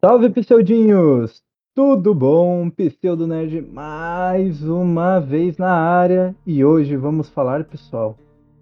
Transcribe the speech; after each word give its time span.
Salve, 0.00 0.30
Pseudinhos! 0.30 1.42
Tudo 1.72 2.12
bom? 2.12 2.70
Pseudo 2.70 3.24
Nerd 3.24 3.62
mais 3.62 4.64
uma 4.64 5.20
vez 5.20 5.56
na 5.58 5.70
área 5.70 6.34
e 6.44 6.64
hoje 6.64 6.96
vamos 6.96 7.28
falar, 7.28 7.62
pessoal, 7.64 8.18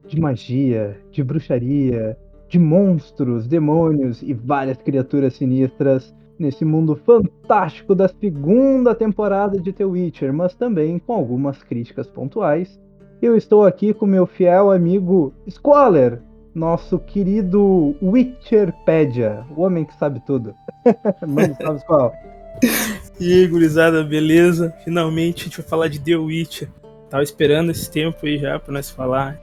de 0.06 0.20
magia, 0.20 1.00
de 1.10 1.24
bruxaria, 1.24 2.18
de 2.48 2.58
monstros, 2.58 3.46
demônios 3.46 4.22
e 4.22 4.32
várias 4.32 4.78
criaturas 4.78 5.34
sinistras 5.34 6.14
nesse 6.38 6.64
mundo 6.64 6.94
fantástico 6.96 7.94
da 7.94 8.08
segunda 8.08 8.94
temporada 8.94 9.58
de 9.58 9.72
The 9.72 9.84
Witcher, 9.84 10.32
mas 10.32 10.54
também 10.54 10.98
com 10.98 11.14
algumas 11.14 11.62
críticas 11.62 12.06
pontuais. 12.06 12.78
Eu 13.20 13.36
estou 13.36 13.64
aqui 13.64 13.94
com 13.94 14.06
meu 14.06 14.26
fiel 14.26 14.70
amigo 14.70 15.32
Squaller, 15.48 16.20
nosso 16.54 16.98
querido 16.98 17.94
Witcherpedia, 18.02 19.44
o 19.56 19.62
homem 19.62 19.84
que 19.84 19.94
sabe 19.94 20.22
tudo. 20.26 20.54
Manda 21.26 21.54
salve, 21.54 21.84
qual? 21.86 22.12
E 23.18 23.32
aí, 23.32 23.46
gurizada, 23.46 24.04
beleza? 24.04 24.74
Finalmente 24.84 25.42
a 25.42 25.44
gente 25.44 25.60
vai 25.62 25.66
falar 25.66 25.88
de 25.88 25.98
The 25.98 26.16
Witcher. 26.16 26.68
Tava 27.08 27.22
esperando 27.22 27.70
esse 27.70 27.90
tempo 27.90 28.18
aí 28.26 28.36
já 28.36 28.58
pra 28.58 28.74
nós 28.74 28.90
falar. 28.90 29.40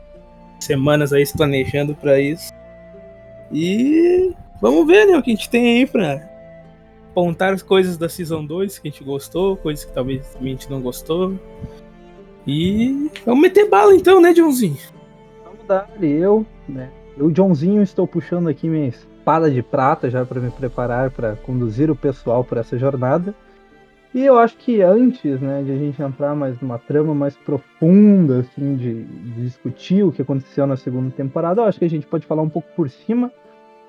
Semanas 0.60 1.12
aí 1.12 1.26
se 1.26 1.36
planejando 1.36 1.96
pra 1.96 2.20
isso. 2.20 2.52
E 3.54 4.34
vamos 4.60 4.88
ver, 4.88 5.06
né, 5.06 5.18
o 5.18 5.22
que 5.22 5.32
a 5.32 5.36
gente 5.36 5.50
tem 5.50 5.78
aí 5.78 5.86
pra 5.86 6.28
apontar 7.12 7.54
as 7.54 7.62
coisas 7.62 7.96
da 7.96 8.10
Season 8.10 8.44
2 8.44 8.80
que 8.80 8.88
a 8.88 8.92
gente 8.92 9.04
gostou, 9.04 9.56
coisas 9.56 9.86
que 9.86 9.94
talvez 9.94 10.36
a 10.40 10.44
gente 10.44 10.70
não 10.70 10.82
gostou. 10.82 11.36
E 12.48 13.12
vamos 13.26 13.42
meter 13.42 13.70
bala 13.70 13.96
então, 13.96 14.20
né, 14.20 14.34
Johnzinho? 14.34 14.78
Vamos 15.46 15.66
dar, 15.68 15.88
eu, 16.02 16.46
né? 16.68 16.90
Eu, 17.16 17.30
Johnzinho, 17.30 17.84
estou 17.84 18.08
puxando 18.08 18.50
aqui 18.50 18.68
minha 18.68 18.88
espada 18.88 19.50
de 19.50 19.62
prata 19.62 20.10
já 20.10 20.26
para 20.26 20.42
me 20.42 20.50
preparar 20.50 21.12
para 21.12 21.36
conduzir 21.36 21.92
o 21.92 21.96
pessoal 21.96 22.44
por 22.44 22.58
essa 22.58 22.78
jornada. 22.78 23.36
E 24.14 24.24
eu 24.24 24.38
acho 24.38 24.56
que 24.58 24.82
antes, 24.82 25.40
né, 25.42 25.64
de 25.64 25.72
a 25.72 25.76
gente 25.76 26.02
entrar 26.02 26.36
mais 26.36 26.60
numa 26.60 26.78
trama 26.78 27.16
mais 27.16 27.36
profunda, 27.36 28.42
assim, 28.42 28.76
de, 28.76 29.04
de, 29.04 29.42
discutir 29.42 30.04
o 30.04 30.12
que 30.12 30.22
aconteceu 30.22 30.68
na 30.68 30.78
segunda 30.78 31.10
temporada, 31.10 31.62
eu 31.62 31.66
acho 31.66 31.80
que 31.80 31.86
a 31.86 31.90
gente 31.90 32.06
pode 32.06 32.26
falar 32.28 32.44
um 32.44 32.50
pouco 32.50 32.68
por 32.76 32.90
cima, 32.92 33.32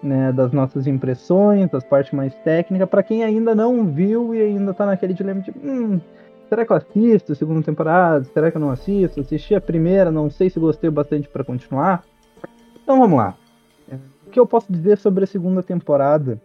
né, 0.05 0.31
das 0.31 0.53
nossas 0.53 0.87
impressões, 0.87 1.71
das 1.71 1.83
partes 1.83 2.13
mais 2.13 2.35
técnicas, 2.37 2.89
para 2.89 3.03
quem 3.03 3.25
ainda 3.25 3.55
não 3.55 3.87
viu 3.87 4.35
e 4.35 4.43
ainda 4.43 4.75
tá 4.75 4.85
naquele 4.85 5.15
dilema 5.15 5.41
de, 5.41 5.51
hum, 5.51 5.99
será 6.49 6.65
que 6.65 6.73
eu 6.73 6.77
assisto 6.77 7.33
a 7.33 7.35
segunda 7.35 7.63
temporada? 7.63 8.25
Será 8.25 8.51
que 8.51 8.57
eu 8.57 8.61
não 8.61 8.71
assisto? 8.71 9.21
Assisti 9.21 9.55
a 9.55 9.61
primeira, 9.61 10.11
não 10.11 10.29
sei 10.29 10.51
se 10.51 10.61
gostei 10.61 10.91
bastante 10.91 11.29
para 11.29 11.43
continuar. 11.43 12.05
Então 12.83 13.01
vamos 13.01 13.17
lá. 13.17 13.35
O 14.27 14.31
que 14.31 14.39
eu 14.39 14.47
posso 14.47 14.71
dizer 14.71 14.99
sobre 14.99 15.25
a 15.25 15.27
segunda 15.27 15.63
temporada, 15.63 16.41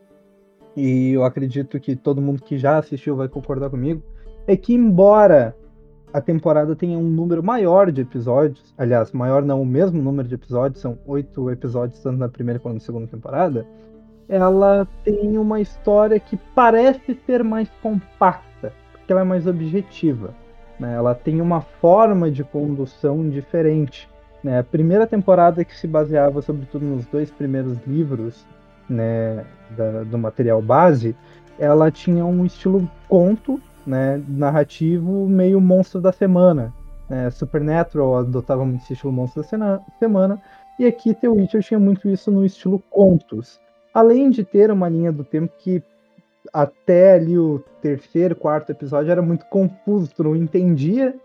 e 0.76 1.12
eu 1.12 1.26
acredito 1.26 1.80
que 1.80 1.96
todo 1.96 2.22
mundo 2.22 2.42
que 2.42 2.58
já 2.58 2.78
assistiu 2.78 3.16
vai 3.16 3.28
concordar 3.28 3.70
comigo, 3.70 4.02
é 4.48 4.56
que 4.56 4.74
embora 4.74 5.56
a 6.14 6.22
temporada 6.22 6.76
tenha 6.76 6.98
um 6.98 7.10
número 7.10 7.44
maior 7.44 7.92
de 7.92 8.02
episódios, 8.02 8.74
aliás, 8.78 9.12
maior 9.12 9.44
não, 9.44 9.62
o 9.62 9.66
mesmo 9.66 10.02
número 10.02 10.28
de 10.28 10.36
episódios, 10.36 10.82
são 10.82 10.98
oito 11.06 11.50
episódios 11.50 12.02
tanto 12.02 12.18
na 12.18 12.30
primeira 12.30 12.60
quanto 12.60 12.76
na 12.76 12.80
segunda 12.80 13.08
temporada, 13.08 13.66
ela 14.28 14.88
tem 15.04 15.38
uma 15.38 15.60
história 15.60 16.20
que 16.20 16.38
parece 16.54 17.16
ser 17.26 17.44
mais 17.44 17.70
compacta, 17.82 18.72
porque 18.92 19.12
ela 19.12 19.22
é 19.22 19.26
mais 19.26 19.48
objetiva. 19.48 20.34
Né? 20.80 20.94
Ela 20.94 21.16
tem 21.16 21.42
uma 21.42 21.62
forma 21.62 22.30
de 22.30 22.44
condução 22.44 23.28
diferente. 23.28 24.08
Né? 24.44 24.60
A 24.60 24.64
primeira 24.64 25.08
temporada 25.08 25.66
que 25.66 25.76
se 25.76 25.88
baseava 25.88 26.42
sobretudo 26.42 26.86
nos 26.86 27.06
dois 27.08 27.32
primeiros 27.32 27.78
livros 27.88 28.46
né, 28.88 29.46
da, 29.76 30.04
do 30.04 30.18
material 30.18 30.62
base, 30.62 31.16
ela 31.58 31.92
tinha 31.92 32.24
um 32.24 32.46
estilo 32.46 32.90
conto, 33.08 33.60
né, 33.90 34.24
narrativo 34.28 35.28
meio 35.28 35.60
monstro 35.60 36.00
da 36.00 36.12
semana. 36.12 36.72
Né? 37.10 37.30
Supernatural 37.32 38.18
adotava 38.18 38.64
muito 38.64 38.84
esse 38.84 38.94
estilo 38.94 39.12
monstro 39.12 39.42
da 39.42 39.82
semana, 39.98 40.40
e 40.78 40.86
aqui 40.86 41.14
The 41.14 41.28
Witcher 41.28 41.64
tinha 41.64 41.80
muito 41.80 42.08
isso 42.08 42.32
no 42.32 42.46
estilo 42.46 42.82
contos. 42.90 43.60
Além 43.92 44.30
de 44.30 44.44
ter 44.44 44.70
uma 44.72 44.88
linha 44.88 45.12
do 45.12 45.24
tempo 45.24 45.52
que 45.58 45.82
até 46.54 47.14
ali 47.14 47.38
o 47.38 47.64
terceiro, 47.82 48.36
quarto 48.36 48.72
episódio 48.72 49.12
era 49.12 49.22
muito 49.22 49.46
confuso, 49.46 50.12
tu 50.16 50.24
não 50.24 50.36
entendia 50.36 51.16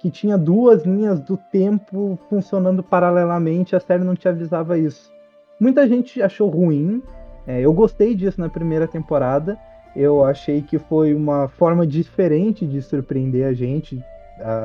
que 0.00 0.10
tinha 0.10 0.38
duas 0.38 0.84
linhas 0.84 1.20
do 1.20 1.36
tempo 1.36 2.18
funcionando 2.28 2.82
paralelamente, 2.82 3.76
a 3.76 3.80
série 3.80 4.04
não 4.04 4.14
te 4.14 4.28
avisava 4.28 4.78
isso. 4.78 5.12
Muita 5.60 5.86
gente 5.86 6.22
achou 6.22 6.48
ruim, 6.48 7.02
é, 7.46 7.60
eu 7.60 7.72
gostei 7.72 8.14
disso 8.14 8.40
na 8.40 8.48
primeira 8.48 8.88
temporada, 8.88 9.58
eu 9.94 10.24
achei 10.24 10.62
que 10.62 10.78
foi 10.78 11.14
uma 11.14 11.48
forma 11.48 11.86
diferente 11.86 12.66
de 12.66 12.80
surpreender 12.80 13.46
a 13.46 13.52
gente, 13.52 14.02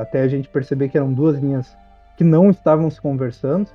até 0.00 0.22
a 0.22 0.28
gente 0.28 0.48
perceber 0.48 0.88
que 0.88 0.96
eram 0.96 1.12
duas 1.12 1.38
linhas 1.38 1.76
que 2.16 2.24
não 2.24 2.50
estavam 2.50 2.90
se 2.90 3.00
conversando. 3.00 3.68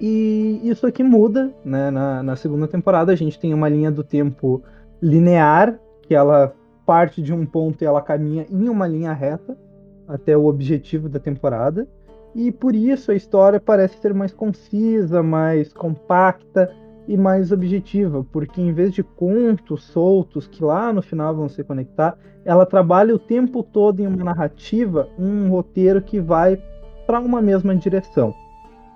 E 0.00 0.60
isso 0.62 0.86
aqui 0.86 1.02
muda, 1.02 1.50
né? 1.64 1.90
Na, 1.90 2.22
na 2.22 2.36
segunda 2.36 2.68
temporada 2.68 3.12
a 3.12 3.16
gente 3.16 3.38
tem 3.38 3.54
uma 3.54 3.68
linha 3.68 3.90
do 3.90 4.04
tempo 4.04 4.62
linear, 5.00 5.78
que 6.02 6.14
ela 6.14 6.54
parte 6.84 7.20
de 7.20 7.32
um 7.32 7.44
ponto 7.44 7.82
e 7.82 7.86
ela 7.86 8.00
caminha 8.00 8.46
em 8.48 8.68
uma 8.68 8.86
linha 8.86 9.12
reta 9.12 9.58
até 10.06 10.36
o 10.36 10.46
objetivo 10.46 11.08
da 11.08 11.18
temporada. 11.18 11.88
E 12.34 12.52
por 12.52 12.76
isso 12.76 13.10
a 13.10 13.14
história 13.14 13.58
parece 13.58 13.98
ser 13.98 14.12
mais 14.12 14.32
concisa, 14.32 15.22
mais 15.22 15.72
compacta 15.72 16.70
e 17.08 17.16
mais 17.16 17.52
objetiva, 17.52 18.24
porque 18.32 18.60
em 18.60 18.72
vez 18.72 18.92
de 18.92 19.02
contos 19.02 19.84
soltos 19.84 20.46
que 20.46 20.62
lá 20.62 20.92
no 20.92 21.02
final 21.02 21.34
vão 21.34 21.48
se 21.48 21.62
conectar, 21.62 22.16
ela 22.44 22.66
trabalha 22.66 23.14
o 23.14 23.18
tempo 23.18 23.62
todo 23.62 24.00
em 24.00 24.06
uma 24.06 24.24
narrativa, 24.24 25.08
um 25.18 25.48
roteiro 25.48 26.00
que 26.02 26.20
vai 26.20 26.60
para 27.06 27.20
uma 27.20 27.40
mesma 27.40 27.74
direção. 27.74 28.34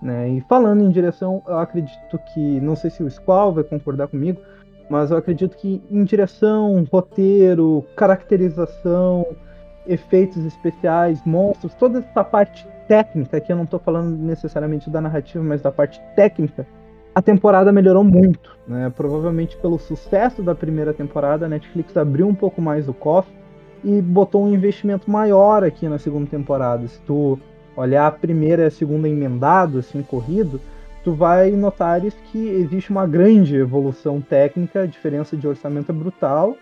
Né? 0.02 0.30
E 0.30 0.40
falando 0.42 0.82
em 0.82 0.90
direção, 0.90 1.42
eu 1.46 1.58
acredito 1.58 2.18
que, 2.32 2.60
não 2.60 2.74
sei 2.74 2.90
se 2.90 3.02
o 3.02 3.10
Squall 3.10 3.52
vai 3.52 3.64
concordar 3.64 4.08
comigo, 4.08 4.40
mas 4.88 5.10
eu 5.10 5.16
acredito 5.16 5.56
que 5.56 5.82
em 5.90 6.02
direção, 6.04 6.84
roteiro, 6.90 7.84
caracterização, 7.96 9.26
efeitos 9.86 10.44
especiais, 10.44 11.22
monstros, 11.24 11.74
toda 11.74 12.00
essa 12.00 12.24
parte 12.24 12.66
técnica, 12.88 13.40
que 13.40 13.52
eu 13.52 13.56
não 13.56 13.64
estou 13.64 13.78
falando 13.78 14.16
necessariamente 14.16 14.90
da 14.90 15.00
narrativa, 15.00 15.42
mas 15.44 15.62
da 15.62 15.70
parte 15.70 16.00
técnica, 16.16 16.66
a 17.20 17.22
temporada 17.22 17.70
melhorou 17.70 18.02
muito. 18.02 18.56
Né? 18.66 18.90
Provavelmente 18.96 19.56
pelo 19.58 19.78
sucesso 19.78 20.42
da 20.42 20.54
primeira 20.54 20.92
temporada, 20.92 21.46
a 21.46 21.48
Netflix 21.48 21.96
abriu 21.96 22.26
um 22.26 22.34
pouco 22.34 22.60
mais 22.62 22.88
o 22.88 22.94
cofre 22.94 23.32
e 23.84 24.00
botou 24.00 24.44
um 24.44 24.52
investimento 24.52 25.10
maior 25.10 25.62
aqui 25.62 25.86
na 25.86 25.98
segunda 25.98 26.28
temporada. 26.28 26.88
Se 26.88 26.98
tu 27.02 27.38
olhar 27.76 28.06
a 28.06 28.10
primeira 28.10 28.62
e 28.62 28.66
a 28.66 28.70
segunda 28.70 29.08
emendado, 29.08 29.78
assim, 29.78 30.02
corrido, 30.02 30.60
tu 31.04 31.12
vai 31.12 31.50
notar 31.50 32.00
que 32.00 32.38
existe 32.38 32.90
uma 32.90 33.06
grande 33.06 33.56
evolução 33.56 34.20
técnica, 34.20 34.82
a 34.82 34.86
diferença 34.86 35.36
de 35.36 35.46
orçamento 35.46 35.90
é 35.90 35.94
brutal, 35.94 36.56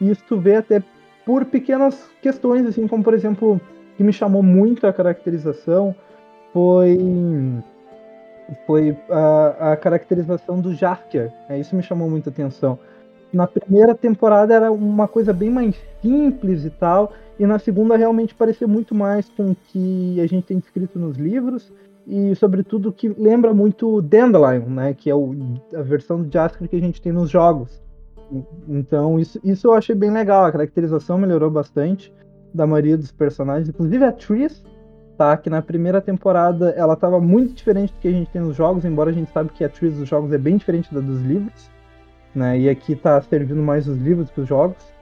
e 0.00 0.10
isso 0.10 0.22
tu 0.28 0.36
vê 0.36 0.56
até 0.56 0.82
por 1.26 1.44
pequenas 1.44 2.08
questões, 2.22 2.66
assim, 2.66 2.86
como 2.86 3.02
por 3.02 3.14
exemplo, 3.14 3.60
que 3.96 4.04
me 4.04 4.12
chamou 4.12 4.42
muito 4.42 4.86
a 4.86 4.92
caracterização 4.92 5.94
foi 6.52 6.98
foi 8.66 8.96
a, 9.10 9.72
a 9.72 9.76
caracterização 9.76 10.60
do 10.60 10.74
Jarker. 10.74 11.32
É, 11.48 11.58
isso 11.58 11.74
me 11.74 11.82
chamou 11.82 12.08
muita 12.08 12.30
atenção. 12.30 12.78
Na 13.32 13.46
primeira 13.46 13.94
temporada 13.94 14.54
era 14.54 14.70
uma 14.70 15.08
coisa 15.08 15.32
bem 15.32 15.50
mais 15.50 15.74
simples 16.00 16.64
e 16.64 16.70
tal, 16.70 17.12
e 17.38 17.46
na 17.46 17.58
segunda 17.58 17.96
realmente 17.96 18.34
parecia 18.34 18.68
muito 18.68 18.94
mais 18.94 19.28
com 19.28 19.50
o 19.50 19.56
que 19.56 20.20
a 20.20 20.26
gente 20.26 20.46
tem 20.46 20.58
escrito 20.58 20.98
nos 20.98 21.16
livros 21.16 21.72
e 22.06 22.34
sobretudo 22.34 22.92
que 22.92 23.08
lembra 23.08 23.54
muito 23.54 24.00
Dandelion, 24.02 24.68
né, 24.68 24.94
que 24.94 25.08
é 25.08 25.14
o, 25.14 25.34
a 25.74 25.82
versão 25.82 26.22
do 26.22 26.30
Jasker 26.30 26.68
que 26.68 26.76
a 26.76 26.80
gente 26.80 27.00
tem 27.00 27.12
nos 27.12 27.30
jogos. 27.30 27.82
Então, 28.68 29.18
isso, 29.18 29.40
isso 29.42 29.68
eu 29.68 29.74
achei 29.74 29.94
bem 29.94 30.10
legal. 30.10 30.44
A 30.44 30.52
caracterização 30.52 31.18
melhorou 31.18 31.50
bastante 31.50 32.12
da 32.52 32.66
maioria 32.66 32.96
dos 32.96 33.12
personagens. 33.12 33.68
Inclusive 33.68 34.04
a 34.04 34.12
Tris, 34.12 34.62
tá? 35.16 35.36
Que 35.36 35.48
na 35.48 35.62
primeira 35.62 36.00
temporada 36.00 36.70
ela 36.70 36.94
estava 36.94 37.20
muito 37.20 37.54
diferente 37.54 37.92
do 37.92 38.00
que 38.00 38.08
a 38.08 38.12
gente 38.12 38.30
tem 38.30 38.42
nos 38.42 38.56
jogos, 38.56 38.84
embora 38.84 39.10
a 39.10 39.12
gente 39.12 39.30
sabe 39.32 39.50
que 39.50 39.64
a 39.64 39.68
Tris 39.68 39.96
dos 39.96 40.08
jogos 40.08 40.32
é 40.32 40.38
bem 40.38 40.56
diferente 40.56 40.92
da 40.92 41.00
dos 41.00 41.22
livros. 41.22 41.70
Né? 42.34 42.60
E 42.60 42.68
aqui 42.68 42.96
tá 42.96 43.20
servindo 43.22 43.62
mais 43.62 43.86
os 43.86 43.98
livros 43.98 44.30
que 44.30 44.40
os 44.40 44.48
jogos. 44.48 44.94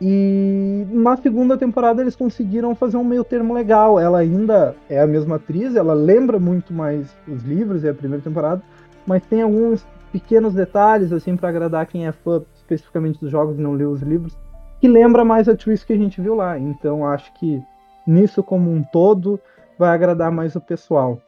E 0.00 0.86
na 0.90 1.14
segunda 1.18 1.58
temporada 1.58 2.00
eles 2.00 2.16
conseguiram 2.16 2.74
fazer 2.74 2.96
um 2.96 3.04
meio 3.04 3.22
termo 3.22 3.52
legal. 3.52 4.00
Ela 4.00 4.18
ainda 4.18 4.74
é 4.88 5.00
a 5.00 5.06
mesma 5.06 5.36
atriz, 5.36 5.76
ela 5.76 5.92
lembra 5.92 6.38
muito 6.38 6.72
mais 6.72 7.14
os 7.28 7.42
livros 7.42 7.84
e 7.84 7.88
a 7.88 7.94
primeira 7.94 8.24
temporada, 8.24 8.62
mas 9.06 9.22
tem 9.26 9.42
alguns 9.42 9.86
pequenos 10.10 10.54
detalhes, 10.54 11.12
assim, 11.12 11.36
para 11.36 11.50
agradar 11.50 11.86
quem 11.86 12.06
é 12.06 12.12
fã 12.12 12.42
especificamente 12.54 13.20
dos 13.20 13.30
jogos 13.30 13.58
e 13.58 13.60
não 13.60 13.72
leu 13.72 13.90
os 13.90 14.00
livros, 14.00 14.36
que 14.80 14.88
lembra 14.88 15.24
mais 15.24 15.48
a 15.48 15.54
Triss 15.54 15.84
que 15.84 15.92
a 15.92 15.98
gente 15.98 16.20
viu 16.20 16.34
lá. 16.34 16.58
Então 16.58 17.06
acho 17.06 17.32
que 17.34 17.62
nisso 18.06 18.42
como 18.42 18.70
um 18.70 18.82
todo 18.82 19.40
vai 19.78 19.90
agradar 19.90 20.30
mais 20.30 20.54
o 20.56 20.60
pessoal. 20.60 21.20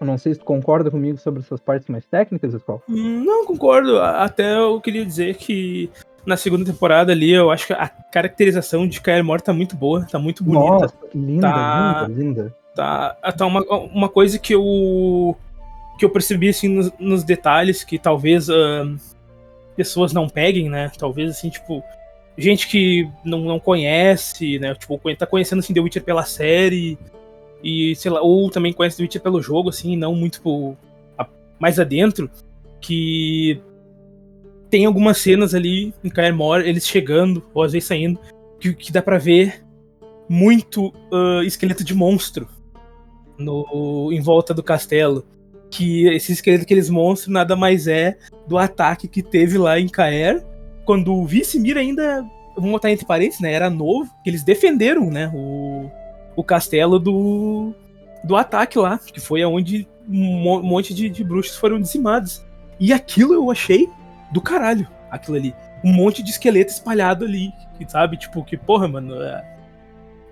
Eu 0.00 0.06
não 0.06 0.18
sei 0.18 0.34
se 0.34 0.40
tu 0.40 0.44
concorda 0.44 0.90
comigo 0.90 1.18
sobre 1.18 1.40
essas 1.40 1.60
partes 1.60 1.88
mais 1.88 2.04
técnicas, 2.06 2.52
Escola. 2.52 2.80
Não, 2.88 3.46
concordo. 3.46 4.00
Até 4.00 4.58
eu 4.58 4.80
queria 4.80 5.04
dizer 5.04 5.36
que 5.36 5.90
na 6.26 6.36
segunda 6.36 6.64
temporada 6.64 7.12
ali, 7.12 7.32
eu 7.32 7.50
acho 7.50 7.66
que 7.66 7.72
a 7.72 7.88
caracterização 7.88 8.88
de 8.88 9.00
Kaer 9.00 9.24
Mor 9.24 9.40
tá 9.40 9.52
muito 9.52 9.76
boa, 9.76 10.06
tá 10.10 10.18
muito 10.18 10.42
bonita. 10.42 10.64
Nossa, 10.64 10.94
linda, 11.14 11.48
tá, 11.48 12.06
linda, 12.08 12.22
linda. 12.22 12.54
Tá, 12.74 13.16
tá 13.36 13.46
uma, 13.46 13.60
uma 13.62 14.08
coisa 14.08 14.38
que 14.38 14.54
eu 14.54 15.36
que 15.96 16.04
eu 16.04 16.10
percebi 16.10 16.48
assim 16.48 16.68
nos, 16.68 16.90
nos 16.98 17.22
detalhes 17.22 17.84
que 17.84 17.98
talvez 17.98 18.48
uh, 18.48 18.96
pessoas 19.76 20.12
não 20.12 20.28
peguem, 20.28 20.68
né? 20.68 20.90
Talvez 20.98 21.30
assim, 21.30 21.50
tipo, 21.50 21.84
gente 22.36 22.68
que 22.68 23.08
não, 23.24 23.40
não 23.40 23.60
conhece, 23.60 24.58
né? 24.58 24.74
Tipo, 24.74 25.00
tá 25.16 25.26
conhecendo 25.26 25.60
assim 25.60 25.72
The 25.72 25.80
Witcher 25.80 26.02
pela 26.02 26.24
série 26.24 26.98
e 27.62 27.94
sei 27.96 28.10
lá, 28.10 28.20
ou 28.20 28.50
também 28.50 28.72
conhece 28.72 28.96
The 28.96 29.04
Witcher 29.04 29.22
pelo 29.22 29.40
jogo 29.40 29.70
assim, 29.70 29.96
não 29.96 30.14
muito 30.14 30.34
tipo, 30.34 30.76
a, 31.16 31.26
mais 31.58 31.78
adentro, 31.78 32.30
que 32.80 33.60
tem 34.68 34.84
algumas 34.84 35.18
cenas 35.18 35.54
ali 35.54 35.94
em 36.02 36.10
Kaer 36.10 36.34
eles 36.64 36.86
chegando, 36.86 37.44
ou 37.54 37.62
às 37.62 37.72
vezes 37.72 37.86
saindo, 37.86 38.18
que, 38.58 38.74
que 38.74 38.92
dá 38.92 39.00
para 39.00 39.18
ver 39.18 39.64
muito 40.28 40.88
uh, 41.12 41.42
esqueleto 41.44 41.84
de 41.84 41.94
monstro 41.94 42.48
no, 43.38 44.10
em 44.12 44.20
volta 44.20 44.52
do 44.52 44.62
castelo. 44.62 45.24
Que 45.70 46.08
esse 46.08 46.32
esqueleto, 46.32 46.64
aqueles 46.64 46.88
monstros, 46.88 47.32
nada 47.32 47.56
mais 47.56 47.86
é 47.86 48.16
do 48.46 48.58
ataque 48.58 49.08
que 49.08 49.22
teve 49.22 49.58
lá 49.58 49.78
em 49.78 49.88
Caer, 49.88 50.44
quando 50.84 51.14
o 51.14 51.26
Vice-Mir 51.26 51.76
ainda, 51.76 52.24
vamos 52.54 52.70
botar 52.70 52.90
entre 52.90 53.06
parênteses, 53.06 53.40
né, 53.40 53.52
era 53.52 53.70
novo, 53.70 54.10
que 54.22 54.30
eles 54.30 54.42
defenderam, 54.42 55.10
né, 55.10 55.30
o, 55.34 55.90
o 56.36 56.44
castelo 56.44 56.98
do, 56.98 57.72
do 58.22 58.36
ataque 58.36 58.78
lá, 58.78 58.98
que 58.98 59.20
foi 59.20 59.42
aonde 59.42 59.88
um 60.08 60.62
monte 60.62 60.92
de, 60.92 61.08
de 61.08 61.24
bruxos 61.24 61.56
foram 61.56 61.80
dizimados. 61.80 62.44
E 62.78 62.92
aquilo 62.92 63.34
eu 63.34 63.50
achei 63.50 63.88
do 64.32 64.40
caralho, 64.40 64.86
aquilo 65.10 65.36
ali. 65.36 65.54
Um 65.82 65.92
monte 65.92 66.22
de 66.22 66.30
esqueleto 66.30 66.72
espalhado 66.72 67.24
ali, 67.24 67.52
sabe? 67.88 68.16
Tipo, 68.16 68.44
que 68.44 68.56
porra, 68.56 68.88
mano. 68.88 69.14
É... 69.22 69.44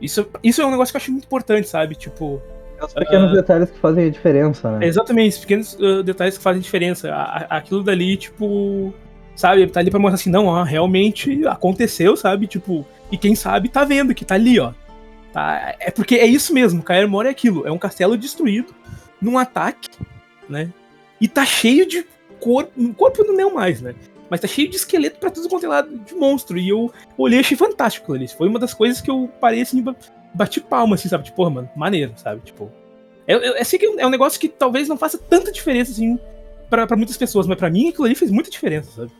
Isso, 0.01 0.29
isso 0.43 0.61
é 0.61 0.67
um 0.67 0.71
negócio 0.71 0.93
que 0.93 0.97
eu 0.97 1.01
acho 1.01 1.13
muito 1.13 1.25
importante, 1.25 1.69
sabe? 1.69 1.95
Tipo. 1.95 2.43
Os 2.81 2.93
pequenos 2.93 3.31
uh... 3.31 3.35
detalhes 3.35 3.71
que 3.71 3.79
fazem 3.79 4.07
a 4.07 4.11
diferença, 4.11 4.79
né? 4.79 4.87
Exatamente, 4.87 5.35
os 5.35 5.39
pequenos 5.39 5.75
uh, 5.75 6.03
detalhes 6.03 6.37
que 6.37 6.43
fazem 6.43 6.59
a 6.59 6.63
diferença. 6.63 7.15
aquilo 7.49 7.83
dali, 7.83 8.17
tipo. 8.17 8.93
Sabe? 9.35 9.67
Tá 9.67 9.81
ali 9.81 9.91
pra 9.91 9.99
mostrar 9.99 10.17
assim, 10.17 10.31
não, 10.31 10.47
ó, 10.47 10.63
realmente 10.63 11.47
aconteceu, 11.47 12.17
sabe? 12.17 12.47
Tipo, 12.47 12.87
e 13.11 13.17
quem 13.17 13.35
sabe 13.35 13.69
tá 13.69 13.85
vendo 13.85 14.15
que 14.15 14.25
tá 14.25 14.35
ali, 14.35 14.61
ó. 14.61 14.73
Tá? 15.33 15.75
É 15.81 15.91
porque 15.91 16.17
é 16.17 16.27
isso 16.27 16.53
mesmo, 16.53 16.85
Mora 17.09 17.29
é 17.29 17.31
aquilo. 17.31 17.67
É 17.67 17.73
um 17.73 17.79
castelo 17.79 18.17
destruído 18.17 18.75
num 19.21 19.39
ataque, 19.39 19.89
né? 20.49 20.71
E 21.21 21.29
tá 21.29 21.45
cheio 21.47 21.87
de 21.87 22.05
corpo. 22.41 22.95
Corpo 22.95 23.25
não 23.25 23.41
é 23.41 23.53
mais, 23.53 23.81
né? 23.81 23.95
Mas 24.29 24.41
tá 24.41 24.49
cheio 24.49 24.69
de 24.69 24.77
esqueleto 24.77 25.19
pra 25.19 25.31
tudo 25.31 25.49
quanto 25.49 25.67
é 25.67 25.69
lado 25.69 25.97
de 25.99 26.15
monstro. 26.15 26.59
E 26.59 26.69
eu 26.69 26.93
olhei 27.17 27.41
achei 27.41 27.57
fantástico 27.57 28.13
ali. 28.13 28.29
Foi 28.29 28.49
uma 28.49 28.59
das 28.59 28.75
coisas 28.75 29.01
que 29.01 29.11
eu 29.11 29.31
parei 29.41 29.63
assim, 29.63 29.85
bati 30.35 30.61
palma, 30.61 30.97
assim, 30.97 31.09
sabe? 31.09 31.25
Tipo, 31.25 31.37
porra, 31.37 31.51
mano, 31.51 31.71
maneiro, 31.77 32.13
sabe? 32.17 32.41
Tipo. 32.43 32.71
É, 33.27 33.35
é, 33.35 33.63
é, 33.63 33.65
é 33.99 34.07
um 34.07 34.11
negócio 34.11 34.41
que 34.41 34.49
talvez 34.49 34.89
não 34.89 34.99
faça 34.99 35.17
tanta 35.17 35.53
diferença, 35.53 35.93
assim, 35.93 36.19
pra, 36.69 36.87
pra 36.87 36.97
muitas 36.97 37.17
pessoas, 37.17 37.47
mas 37.47 37.57
pra 37.57 37.71
mim 37.71 37.91
aquilo 37.91 38.07
ali 38.07 38.15
fez 38.15 38.31
muita 38.31 38.51
diferença, 38.51 38.91
sabe? 38.91 39.13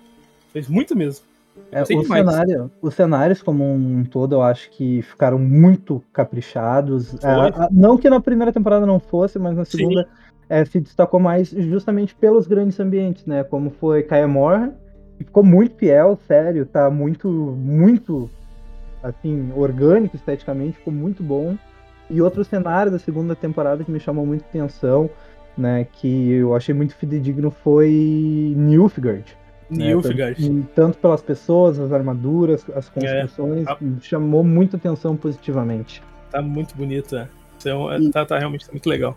Fez 0.53 0.69
muito 0.69 0.95
mesmo. 0.97 1.25
É, 1.71 1.83
o, 1.83 2.05
cenário, 2.05 2.71
os 2.81 2.95
cenários 2.95 3.43
como 3.43 3.65
um 3.65 4.05
todo, 4.05 4.35
eu 4.35 4.43
acho 4.43 4.71
que 4.71 5.03
ficaram 5.03 5.39
muito 5.39 6.03
caprichados. 6.13 7.15
É, 7.15 7.69
não 7.71 7.97
que 7.99 8.09
na 8.09 8.21
primeira 8.21 8.53
temporada 8.53 8.87
não 8.87 8.99
fosse, 8.99 9.39
mas 9.39 9.57
na 9.57 9.65
segunda 9.65 10.09
é, 10.49 10.65
se 10.65 10.81
destacou 10.81 11.21
mais 11.21 11.49
justamente 11.49 12.15
pelos 12.15 12.47
grandes 12.47 12.79
ambientes, 12.81 13.27
né? 13.27 13.45
Como 13.45 13.71
foi 13.71 14.03
Kaemor, 14.03 14.71
que 15.19 15.25
ficou 15.25 15.43
muito 15.43 15.77
fiel, 15.77 16.19
sério, 16.27 16.67
tá 16.67 16.91
muito, 16.91 17.29
muito, 17.29 18.31
assim, 19.03 19.51
orgânico 19.55 20.17
esteticamente, 20.17 20.79
ficou 20.79 20.93
muito 20.93 21.23
bom. 21.23 21.57
E 22.11 22.21
outro 22.21 22.45
cenário 22.45 22.93
da 22.93 22.99
segunda 22.99 23.35
temporada 23.35 23.85
que 23.85 23.91
me 23.91 24.01
chamou 24.01 24.27
muito 24.27 24.45
atenção, 24.45 25.09
né, 25.57 25.87
que 25.91 26.33
eu 26.33 26.55
achei 26.55 26.75
muito 26.75 26.95
fidedigno 26.95 27.51
foi 27.51 28.55
Nilfgaard. 28.57 29.42
Né? 29.71 29.87
Nilfgaard. 29.87 30.47
Tanto, 30.47 30.69
tanto, 30.75 30.99
pelas 30.99 31.23
pessoas, 31.23 31.79
as 31.79 31.93
armaduras, 31.93 32.65
as 32.75 32.91
é, 32.97 33.23
construções, 33.23 33.67
é, 33.67 33.77
chamou 34.01 34.45
muito 34.45 34.77
atenção 34.77 35.17
positivamente. 35.17 36.03
Tá 36.31 36.43
muito 36.43 36.77
bonito, 36.77 37.17
é. 37.17 37.29
Então, 37.59 37.93
e... 37.97 38.11
tá, 38.11 38.25
tá 38.25 38.39
realmente 38.39 38.71
muito 38.71 38.89
legal. 38.89 39.17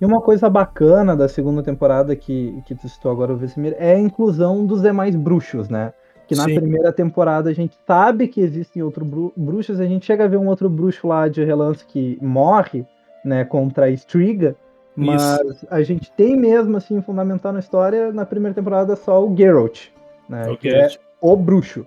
E 0.00 0.04
uma 0.04 0.20
coisa 0.20 0.48
bacana 0.48 1.14
da 1.14 1.28
segunda 1.28 1.62
temporada 1.62 2.16
que, 2.16 2.60
que 2.66 2.74
tu 2.74 2.88
citou 2.88 3.10
agora, 3.10 3.32
o 3.32 3.36
Vesemir, 3.36 3.76
é 3.78 3.94
a 3.94 3.98
inclusão 3.98 4.66
dos 4.66 4.82
demais 4.82 5.14
bruxos, 5.14 5.68
né? 5.68 5.92
Que 6.26 6.34
na 6.34 6.44
Sim. 6.44 6.56
primeira 6.56 6.92
temporada 6.92 7.50
a 7.50 7.52
gente 7.52 7.76
sabe 7.86 8.28
que 8.28 8.40
existem 8.40 8.82
outros 8.82 9.06
bru 9.06 9.32
bruxos, 9.36 9.80
a 9.80 9.86
gente 9.86 10.06
chega 10.06 10.24
a 10.24 10.28
ver 10.28 10.36
um 10.36 10.46
outro 10.46 10.68
bruxo 10.68 11.06
lá 11.06 11.28
de 11.28 11.44
relance 11.44 11.84
que 11.84 12.18
morre, 12.20 12.86
né, 13.24 13.44
contra 13.44 13.86
a 13.86 13.90
Striga, 13.90 14.56
mas 14.96 15.22
Isso. 15.22 15.66
a 15.70 15.82
gente 15.82 16.10
tem 16.12 16.36
mesmo, 16.36 16.76
assim, 16.76 17.00
fundamental 17.00 17.52
na 17.52 17.60
história, 17.60 18.12
na 18.12 18.26
primeira 18.26 18.54
temporada 18.54 18.96
só 18.96 19.24
o 19.24 19.36
Geralt, 19.36 19.88
né, 20.28 20.48
o 20.50 20.56
que 20.56 20.68
é 20.68 20.88
o 21.20 21.36
bruxo. 21.36 21.86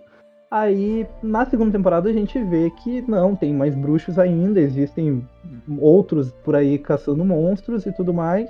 Aí, 0.50 1.08
na 1.24 1.46
segunda 1.48 1.72
temporada, 1.72 2.10
a 2.10 2.14
gente 2.14 2.42
vê 2.44 2.70
que 2.70 3.02
não, 3.10 3.36
tem 3.36 3.52
mais 3.52 3.74
bruxos 3.74 4.20
ainda, 4.20 4.60
existem 4.60 5.28
outros 5.80 6.32
por 6.44 6.56
aí 6.56 6.78
caçando 6.78 7.26
monstros 7.26 7.88
e 7.88 7.92
tudo 7.92 8.14
mais. 8.14 8.48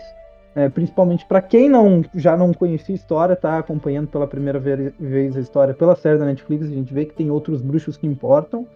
É, 0.55 0.69
principalmente 0.69 1.25
para 1.25 1.41
quem 1.41 1.67
não 1.67 2.03
já 2.13 2.37
não 2.37 2.53
conhecia 2.53 2.93
a 2.93 2.97
história, 2.97 3.35
tá 3.35 3.57
acompanhando 3.57 4.07
pela 4.07 4.27
primeira 4.27 4.59
vez 4.59 5.35
a 5.35 5.39
história 5.39 5.73
pela 5.73 5.95
série 5.95 6.19
da 6.19 6.25
Netflix, 6.25 6.67
a 6.67 6.69
gente 6.69 6.93
vê 6.93 7.05
que 7.05 7.15
tem 7.15 7.31
outros 7.31 7.61
bruxos 7.61 7.97
que 7.97 8.05
importam. 8.05 8.67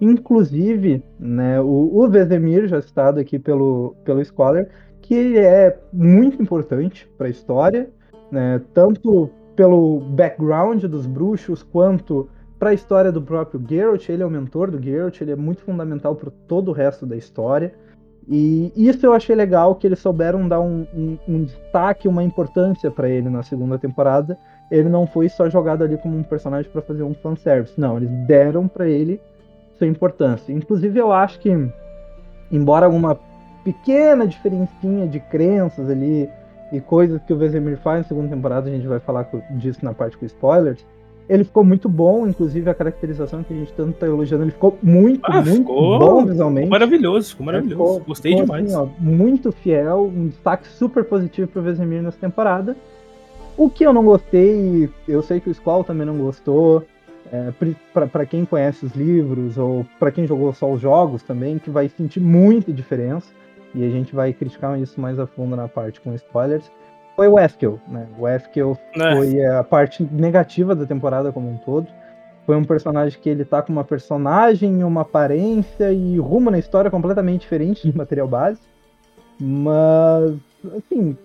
Inclusive, 0.00 1.02
né, 1.18 1.60
o, 1.60 1.90
o 1.92 2.08
Vesemir, 2.08 2.68
já 2.68 2.80
citado 2.82 3.18
aqui 3.18 3.38
pelo, 3.38 3.96
pelo 4.04 4.22
Scholar, 4.24 4.66
que 5.04 5.38
é 5.38 5.78
muito 5.92 6.42
importante 6.42 7.06
para 7.18 7.26
a 7.26 7.30
história, 7.30 7.90
né, 8.32 8.60
tanto 8.72 9.30
pelo 9.54 10.00
background 10.00 10.82
dos 10.84 11.06
bruxos, 11.06 11.62
quanto 11.62 12.28
para 12.58 12.70
a 12.70 12.74
história 12.74 13.12
do 13.12 13.20
próprio 13.20 13.62
Geralt, 13.68 14.08
ele 14.08 14.22
é 14.22 14.26
o 14.26 14.30
mentor 14.30 14.70
do 14.70 14.82
Geralt, 14.82 15.20
ele 15.20 15.32
é 15.32 15.36
muito 15.36 15.60
fundamental 15.60 16.16
para 16.16 16.30
todo 16.48 16.68
o 16.70 16.72
resto 16.72 17.04
da 17.04 17.16
história. 17.16 17.74
E 18.26 18.72
isso 18.74 19.04
eu 19.04 19.12
achei 19.12 19.36
legal 19.36 19.74
que 19.74 19.86
eles 19.86 19.98
souberam 19.98 20.48
dar 20.48 20.60
um, 20.60 20.86
um, 20.94 21.18
um 21.28 21.44
destaque, 21.44 22.08
uma 22.08 22.24
importância 22.24 22.90
para 22.90 23.06
ele 23.06 23.28
na 23.28 23.42
segunda 23.42 23.78
temporada. 23.78 24.38
Ele 24.70 24.88
não 24.88 25.06
foi 25.06 25.28
só 25.28 25.50
jogado 25.50 25.84
ali 25.84 25.98
como 25.98 26.16
um 26.16 26.22
personagem 26.22 26.70
para 26.70 26.80
fazer 26.80 27.02
um 27.02 27.12
fanservice. 27.12 27.78
Não, 27.78 27.98
eles 27.98 28.08
deram 28.26 28.66
para 28.66 28.88
ele 28.88 29.20
sua 29.76 29.86
importância. 29.86 30.50
Inclusive, 30.50 30.98
eu 30.98 31.12
acho 31.12 31.38
que, 31.40 31.50
embora 32.50 32.86
alguma 32.86 33.18
pequena 33.64 34.26
diferencinha 34.26 35.08
de 35.08 35.18
crenças 35.18 35.88
ali 35.88 36.28
e 36.70 36.80
coisas 36.80 37.22
que 37.22 37.32
o 37.32 37.36
Vesemir 37.36 37.78
faz 37.78 38.02
na 38.02 38.08
segunda 38.08 38.28
temporada, 38.28 38.68
a 38.68 38.72
gente 38.72 38.86
vai 38.86 39.00
falar 39.00 39.28
disso 39.50 39.82
na 39.82 39.94
parte 39.94 40.16
com 40.16 40.26
spoilers 40.26 40.84
ele 41.28 41.44
ficou 41.44 41.64
muito 41.64 41.88
bom, 41.88 42.26
inclusive 42.26 42.68
a 42.68 42.74
caracterização 42.74 43.42
que 43.42 43.52
a 43.52 43.56
gente 43.56 43.72
tanto 43.72 43.92
tá 43.92 44.06
elogiando, 44.06 44.44
ele 44.44 44.50
ficou 44.50 44.78
muito, 44.82 45.20
ah, 45.24 45.40
muito 45.40 45.56
ficou 45.56 45.98
bom 45.98 46.26
visualmente. 46.26 46.66
Ficou 46.66 46.78
maravilhoso, 46.78 47.30
ficou 47.30 47.46
maravilhoso. 47.46 47.92
Ficou, 47.92 48.00
Gostei 48.06 48.32
ficou, 48.32 48.44
demais. 48.44 48.66
Assim, 48.66 48.76
ó, 48.76 48.88
muito 48.98 49.50
fiel, 49.50 50.10
um 50.14 50.28
destaque 50.28 50.68
super 50.68 51.04
positivo 51.04 51.48
pro 51.48 51.62
Vesemir 51.62 52.02
nessa 52.02 52.18
temporada. 52.18 52.76
O 53.56 53.70
que 53.70 53.86
eu 53.86 53.92
não 53.92 54.04
gostei, 54.04 54.90
eu 55.08 55.22
sei 55.22 55.40
que 55.40 55.48
o 55.48 55.54
Squall 55.54 55.84
também 55.84 56.06
não 56.06 56.18
gostou. 56.18 56.84
É, 57.32 57.52
para 58.12 58.26
quem 58.26 58.44
conhece 58.44 58.84
os 58.84 58.92
livros 58.92 59.56
ou 59.56 59.84
para 59.98 60.12
quem 60.12 60.26
jogou 60.26 60.52
só 60.52 60.70
os 60.70 60.80
jogos 60.80 61.22
também, 61.22 61.58
que 61.58 61.70
vai 61.70 61.88
sentir 61.88 62.20
muita 62.20 62.70
diferença. 62.70 63.32
E 63.74 63.84
a 63.84 63.90
gente 63.90 64.14
vai 64.14 64.32
criticar 64.32 64.78
isso 64.78 65.00
mais 65.00 65.18
a 65.18 65.26
fundo 65.26 65.56
na 65.56 65.68
parte 65.68 66.00
com 66.00 66.14
spoilers 66.14 66.70
foi 67.16 67.28
o 67.28 67.38
Eskel, 67.38 67.80
né? 67.88 68.08
O 68.18 68.28
Eskel 68.28 68.76
é. 68.96 69.16
foi 69.16 69.46
a 69.46 69.62
parte 69.62 70.02
negativa 70.02 70.74
da 70.74 70.84
temporada 70.84 71.32
como 71.32 71.48
um 71.48 71.56
todo. 71.56 71.86
Foi 72.44 72.56
um 72.56 72.64
personagem 72.64 73.18
que 73.20 73.28
ele 73.28 73.44
tá 73.44 73.62
com 73.62 73.72
uma 73.72 73.84
personagem, 73.84 74.82
uma 74.82 75.02
aparência 75.02 75.92
e 75.92 76.18
rumo 76.18 76.50
na 76.50 76.58
história 76.58 76.90
completamente 76.90 77.42
diferente 77.42 77.90
de 77.90 77.96
material 77.96 78.28
base. 78.28 78.60
Mas, 79.40 80.34
assim, 80.76 81.16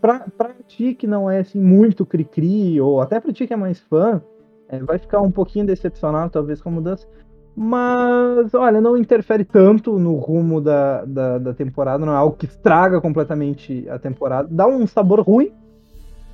pra, 0.00 0.26
pra 0.36 0.52
ti 0.66 0.94
que 0.94 1.06
não 1.06 1.30
é 1.30 1.40
assim, 1.40 1.60
muito 1.60 2.06
cri-cri, 2.06 2.80
ou 2.80 3.00
até 3.00 3.20
pra 3.20 3.32
ti 3.32 3.46
que 3.46 3.52
é 3.52 3.56
mais 3.56 3.80
fã, 3.80 4.22
é, 4.68 4.78
vai 4.78 4.96
ficar 4.96 5.20
um 5.20 5.30
pouquinho 5.30 5.66
decepcionado 5.66 6.30
talvez 6.30 6.62
com 6.62 6.70
a 6.70 6.72
mudança. 6.72 7.06
Mas, 7.54 8.54
olha, 8.54 8.80
não 8.80 8.96
interfere 8.96 9.44
tanto 9.44 9.98
no 9.98 10.14
rumo 10.16 10.60
da, 10.60 11.04
da, 11.04 11.38
da, 11.38 11.54
temporada, 11.54 12.04
não 12.04 12.14
é 12.14 12.16
algo 12.16 12.36
que 12.36 12.46
estraga 12.46 13.00
completamente 13.00 13.86
a 13.90 13.98
temporada. 13.98 14.48
Dá 14.50 14.66
um 14.66 14.86
sabor 14.86 15.20
ruim, 15.20 15.52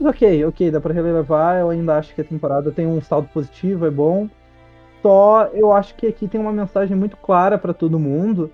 ok, 0.00 0.44
ok, 0.44 0.70
dá 0.70 0.80
pra 0.80 0.94
relevar. 0.94 1.60
Eu 1.60 1.70
ainda 1.70 1.98
acho 1.98 2.14
que 2.14 2.20
a 2.20 2.24
temporada 2.24 2.70
tem 2.70 2.86
um 2.86 3.00
saldo 3.00 3.28
positivo, 3.32 3.86
é 3.86 3.90
bom. 3.90 4.28
Só 5.02 5.46
eu 5.52 5.72
acho 5.72 5.94
que 5.96 6.06
aqui 6.06 6.28
tem 6.28 6.40
uma 6.40 6.52
mensagem 6.52 6.96
muito 6.96 7.16
clara 7.16 7.58
para 7.58 7.74
todo 7.74 7.98
mundo, 7.98 8.50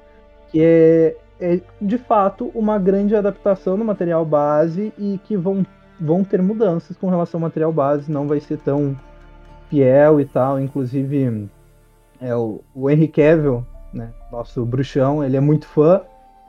que 0.51 0.63
é, 0.63 1.17
é 1.41 1.61
de 1.81 1.99
fato 1.99 2.51
uma 2.55 2.79
grande 2.79 3.15
adaptação 3.15 3.79
do 3.79 3.85
material 3.85 4.25
base 4.25 4.93
e 4.99 5.19
que 5.25 5.37
vão, 5.37 5.67
vão 6.01 6.25
ter 6.25 6.43
mudanças 6.43 6.97
com 6.97 7.09
relação 7.09 7.39
ao 7.39 7.43
material 7.43 7.73
base, 7.73 8.11
não 8.11 8.27
vai 8.27 8.41
ser 8.41 8.59
tão 8.59 8.97
fiel 9.69 10.21
e 10.21 10.25
tal. 10.25 10.61
Inclusive, 10.61 11.49
é, 12.25 12.35
o, 12.35 12.63
o 12.75 12.89
Henry 12.89 13.07
Cavill, 13.07 13.67
né, 13.93 14.11
nosso 14.33 14.65
bruxão, 14.65 15.23
ele 15.23 15.37
é 15.37 15.41
muito 15.41 15.67
fã. 15.67 16.01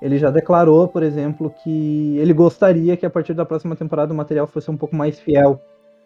Ele 0.02 0.18
já 0.18 0.30
declarou, 0.30 0.88
por 0.88 1.04
exemplo, 1.04 1.54
que 1.64 2.18
ele 2.18 2.34
gostaria 2.34 2.96
que 2.96 3.06
a 3.06 3.10
partir 3.10 3.34
da 3.34 3.46
próxima 3.46 3.76
temporada 3.76 4.14
o 4.14 4.16
material 4.16 4.48
fosse 4.48 4.72
um 4.72 4.78
pouco 4.78 4.96
mais 4.96 5.20
fiel 5.20 5.60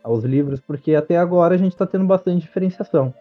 aos 0.04 0.24
livros, 0.24 0.60
porque 0.60 0.96
até 0.96 1.18
agora 1.18 1.54
a 1.54 1.58
gente 1.58 1.74
está 1.74 1.86
tendo 1.86 2.06
bastante 2.06 2.42
diferenciação. 2.42 3.14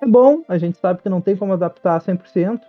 É 0.00 0.06
bom, 0.06 0.42
a 0.46 0.58
gente 0.58 0.76
sabe 0.78 1.00
que 1.00 1.08
não 1.08 1.20
tem 1.20 1.36
como 1.36 1.52
adaptar 1.52 2.00
100%, 2.00 2.60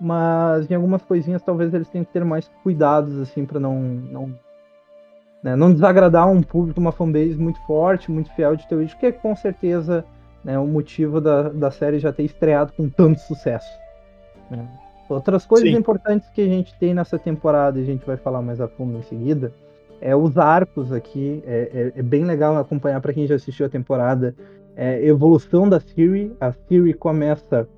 mas 0.00 0.70
em 0.70 0.74
algumas 0.74 1.02
coisinhas 1.02 1.42
talvez 1.42 1.74
eles 1.74 1.88
tenham 1.88 2.04
que 2.04 2.12
ter 2.12 2.24
mais 2.24 2.48
cuidados, 2.62 3.18
assim, 3.18 3.44
para 3.44 3.58
não, 3.58 3.80
não, 3.80 4.34
né, 5.42 5.56
não 5.56 5.72
desagradar 5.72 6.30
um 6.30 6.42
público, 6.42 6.80
uma 6.80 6.92
fanbase 6.92 7.36
muito 7.36 7.60
forte, 7.66 8.10
muito 8.10 8.32
fiel 8.34 8.56
de 8.56 8.66
Teu 8.68 8.86
que 8.86 9.06
é 9.06 9.12
com 9.12 9.34
certeza 9.34 10.04
né, 10.44 10.58
o 10.58 10.66
motivo 10.66 11.20
da, 11.20 11.48
da 11.48 11.70
série 11.70 11.98
já 11.98 12.12
ter 12.12 12.24
estreado 12.24 12.72
com 12.76 12.88
tanto 12.88 13.20
sucesso. 13.20 13.70
Né. 14.50 14.66
Outras 15.08 15.46
coisas 15.46 15.70
Sim. 15.70 15.76
importantes 15.76 16.28
que 16.30 16.42
a 16.42 16.46
gente 16.46 16.74
tem 16.78 16.92
nessa 16.92 17.18
temporada, 17.18 17.78
e 17.78 17.82
a 17.82 17.86
gente 17.86 18.04
vai 18.06 18.16
falar 18.16 18.42
mais 18.42 18.60
a 18.60 18.68
fundo 18.68 18.98
em 18.98 19.02
seguida, 19.02 19.52
é 20.00 20.14
os 20.14 20.36
arcos 20.36 20.92
aqui. 20.92 21.42
É, 21.46 21.92
é, 21.94 22.00
é 22.00 22.02
bem 22.02 22.24
legal 22.24 22.56
acompanhar 22.56 23.00
para 23.00 23.12
quem 23.12 23.26
já 23.26 23.34
assistiu 23.34 23.66
a 23.66 23.68
temporada. 23.68 24.34
É, 24.76 25.04
evolução 25.04 25.68
da 25.68 25.80
Siri. 25.80 26.36
A 26.40 26.52
Siri 26.52 26.92
começa 26.94 27.68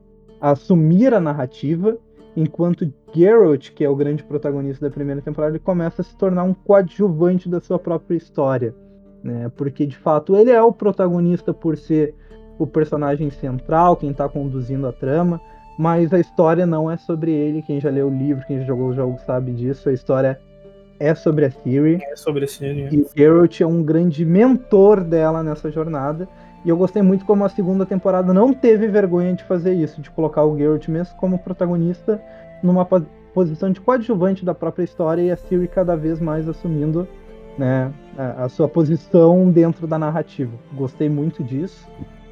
a 0.41 0.51
assumir 0.51 1.15
a 1.15 1.21
narrativa, 1.21 1.97
enquanto 2.37 2.93
Geralt, 3.15 3.71
que 3.71 3.85
é 3.85 3.89
o 3.89 3.97
grande 3.97 4.23
protagonista 4.23 4.87
da 4.87 4.93
primeira 4.93 5.21
temporada, 5.21 5.53
ele 5.53 5.65
começa 5.65 6.03
a 6.03 6.05
se 6.05 6.17
tornar 6.17 6.45
um 6.45 6.55
coadjuvante 6.55 7.49
da 7.49 7.61
sua 7.61 7.79
própria 7.79 8.17
história. 8.17 8.75
Né? 9.23 9.51
Porque 9.57 9.87
de 9.87 9.97
fato 9.97 10.37
ele 10.37 10.51
é 10.51 10.63
o 10.63 10.73
protagonista 10.73 11.53
por 11.53 11.77
ser 11.77 12.15
o 12.63 12.67
personagem 12.67 13.31
central, 13.31 13.97
quem 13.97 14.11
está 14.11 14.29
conduzindo 14.29 14.87
a 14.87 14.93
trama 14.93 15.41
mas 15.81 16.13
a 16.13 16.21
história 16.21 16.67
não 16.67 16.91
é 16.91 16.99
sobre 16.99 17.33
ele. 17.33 17.63
Quem 17.63 17.81
já 17.81 17.89
leu 17.89 18.09
o 18.09 18.11
livro, 18.11 18.45
quem 18.47 18.59
já 18.59 18.65
jogou 18.67 18.89
o 18.89 18.95
jogo 18.95 19.19
sabe 19.25 19.51
disso. 19.51 19.89
A 19.89 19.93
história 19.95 20.39
é 20.99 21.15
sobre 21.15 21.47
a 21.47 21.51
Siri. 21.51 21.99
É 22.03 22.15
sobre 22.17 22.45
a 22.45 22.47
Siri. 22.47 22.87
E 22.93 23.01
o 23.01 23.09
Geralt 23.17 23.63
é 23.63 23.67
um 23.67 23.83
grande 23.83 24.23
mentor 24.23 25.03
dela 25.03 25.43
nessa 25.43 25.71
jornada. 25.71 26.29
E 26.67 26.69
eu 26.69 26.77
gostei 26.77 27.01
muito 27.01 27.25
como 27.25 27.47
a 27.47 27.49
segunda 27.49 27.87
temporada 27.87 28.35
não 28.35 28.53
teve 28.53 28.89
vergonha 28.89 29.33
de 29.33 29.43
fazer 29.45 29.73
isso, 29.73 30.03
de 30.03 30.11
colocar 30.11 30.45
o 30.45 30.55
Geralt 30.55 30.87
mesmo 30.89 31.17
como 31.17 31.39
protagonista 31.39 32.21
numa 32.63 32.85
posição 33.33 33.73
de 33.73 33.81
coadjuvante 33.81 34.45
da 34.45 34.55
própria 34.55 34.85
história 34.85 35.23
e 35.23 35.31
a 35.31 35.37
Siri 35.37 35.67
cada 35.67 35.97
vez 35.97 36.21
mais 36.21 36.47
assumindo 36.47 37.09
né, 37.57 37.91
a, 38.19 38.45
a 38.45 38.49
sua 38.51 38.69
posição 38.69 39.51
dentro 39.51 39.87
da 39.87 39.99
narrativa. 39.99 40.53
Gostei 40.75 41.09
muito 41.09 41.43
disso. 41.43 41.89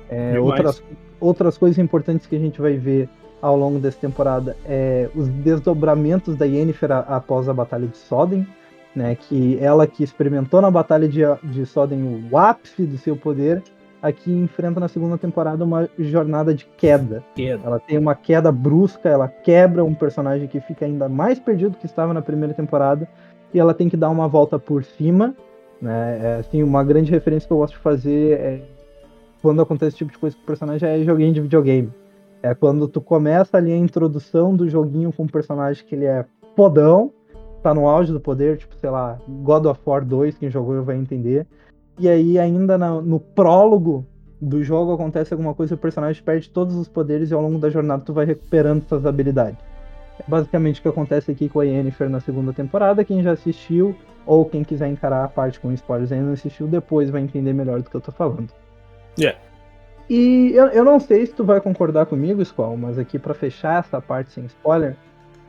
É, 0.09 0.38
outras, 0.41 0.83
outras 1.21 1.59
coisas 1.59 1.79
importantes 1.79 2.27
que 2.27 2.37
a 2.37 2.38
gente 2.38 2.61
vai 2.61 2.77
ver 2.77 3.09
ao 3.41 3.57
longo 3.57 3.79
dessa 3.79 3.99
temporada 3.99 4.57
é 4.65 5.09
os 5.15 5.29
desdobramentos 5.29 6.37
da 6.37 6.45
Yennefer 6.45 6.91
após 6.93 7.49
a 7.49 7.55
Batalha 7.55 7.87
de 7.87 7.97
Soden, 7.97 8.47
né, 8.95 9.15
que 9.15 9.59
ela 9.61 9.87
que 9.87 10.03
experimentou 10.03 10.61
na 10.61 10.71
Batalha 10.71 11.09
de, 11.09 11.21
de 11.45 11.65
Soden 11.67 12.29
o 12.31 12.37
ápice 12.37 12.85
do 12.85 12.99
seu 12.99 13.17
poder, 13.17 13.62
aqui 14.03 14.31
enfrenta 14.31 14.81
na 14.81 14.88
segunda 14.88 15.19
temporada 15.19 15.65
uma 15.65 15.88
jornada 15.99 16.55
de 16.55 16.65
queda. 16.77 17.23
queda. 17.35 17.61
Ela 17.65 17.79
tem 17.79 17.99
uma 17.99 18.15
queda 18.15 18.50
brusca, 18.50 19.09
ela 19.09 19.29
quebra 19.29 19.85
um 19.85 19.95
personagem 19.95 20.49
que 20.49 20.61
fica 20.61 20.85
ainda 20.85 21.09
mais 21.09 21.38
perdido 21.38 21.77
que 21.77 21.87
estava 21.87 22.15
na 22.15 22.23
primeira 22.23 22.55
temporada, 22.55 23.09
e 23.53 23.59
ela 23.59 23.75
tem 23.75 23.88
que 23.88 23.97
dar 23.97 24.09
uma 24.11 24.29
volta 24.29 24.59
por 24.59 24.85
cima. 24.85 25.35
Né? 25.81 26.19
É, 26.23 26.37
assim, 26.41 26.62
uma 26.62 26.83
grande 26.83 27.11
referência 27.11 27.47
que 27.47 27.53
eu 27.53 27.59
gosto 27.59 27.75
de 27.75 27.81
fazer 27.81 28.33
é 28.33 28.61
quando 29.42 29.62
acontece 29.62 29.88
esse 29.88 29.99
tipo 29.99 30.12
de 30.12 30.18
coisa 30.18 30.37
com 30.37 30.42
o 30.42 30.47
personagem 30.47 30.88
é 30.88 31.04
joguinho 31.04 31.33
de 31.33 31.40
videogame. 31.40 31.92
É 32.42 32.54
quando 32.54 32.87
tu 32.87 33.00
começa 33.00 33.57
ali 33.57 33.73
a 33.73 33.76
introdução 33.76 34.54
do 34.54 34.68
joguinho 34.68 35.12
com 35.12 35.25
um 35.25 35.28
personagem 35.28 35.85
que 35.85 35.95
ele 35.95 36.04
é 36.04 36.25
podão, 36.54 37.12
tá 37.62 37.75
no 37.75 37.88
auge 37.88 38.12
do 38.12 38.21
poder, 38.21 38.59
tipo, 38.59 38.76
sei 38.76 38.90
lá, 38.90 39.18
God 39.42 39.66
of 39.66 39.80
War 39.85 40.04
2, 40.04 40.38
quem 40.38 40.50
jogou 40.50 40.83
vai 40.83 40.97
entender. 40.97 41.47
E 41.99 42.09
aí, 42.09 42.38
ainda 42.38 42.78
no, 42.78 43.02
no 43.02 43.21
prólogo 43.21 44.07
do 44.40 44.62
jogo, 44.62 44.92
acontece 44.92 45.35
alguma 45.35 45.52
coisa, 45.52 45.75
o 45.75 45.78
personagem 45.78 46.23
perde 46.23 46.49
todos 46.49 46.76
os 46.76 46.87
poderes 46.87 47.30
e 47.30 47.35
ao 47.35 47.42
longo 47.42 47.59
da 47.59 47.71
jornada 47.71 48.04
tu 48.04 48.12
vai 48.12 48.25
recuperando 48.25 48.85
essas 48.85 49.04
habilidades. 49.04 49.59
É 50.21 50.25
basicamente 50.28 50.78
o 50.78 50.83
que 50.83 50.88
acontece 50.88 51.30
aqui 51.30 51.49
com 51.49 51.61
a 51.61 51.64
Yennefer 51.64 52.09
na 52.09 52.21
segunda 52.21 52.52
temporada. 52.52 53.04
Quem 53.04 53.23
já 53.23 53.33
assistiu, 53.33 53.97
ou 54.25 54.45
quem 54.45 54.62
quiser 54.62 54.88
encarar 54.88 55.25
a 55.25 55.28
parte 55.28 55.59
com 55.59 55.73
spoilers 55.73 56.12
ainda 56.12 56.26
não 56.26 56.33
assistiu, 56.33 56.66
depois 56.66 57.11
vai 57.11 57.23
entender 57.23 57.52
melhor 57.52 57.83
do 57.83 57.90
que 57.90 57.97
eu 57.97 58.00
tô 58.00 58.12
falando. 58.12 58.49
Yeah. 59.19 59.39
E 60.09 60.53
eu, 60.55 60.67
eu 60.69 60.85
não 60.85 60.99
sei 60.99 61.27
se 61.27 61.35
tu 61.35 61.45
vai 61.45 61.61
concordar 61.61 62.07
comigo, 62.07 62.45
Squall, 62.45 62.77
mas 62.77 62.99
aqui 62.99 63.19
para 63.19 63.35
fechar 63.35 63.81
essa 63.81 64.01
parte 64.01 64.33
sem 64.33 64.45
spoiler, 64.47 64.97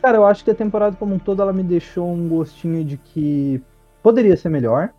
cara, 0.02 0.18
eu 0.18 0.26
acho 0.26 0.44
que 0.44 0.52
a 0.52 0.56
temporada 0.56 0.98
como 0.98 1.16
um 1.16 1.20
todo 1.20 1.42
ela 1.42 1.54
me 1.54 1.64
deixou 1.64 2.12
um 2.12 2.28
gostinho 2.28 2.84
de 2.84 2.98
que 2.98 3.64
poderia 4.04 4.36
ser 4.36 4.50
melhor, 4.50 4.90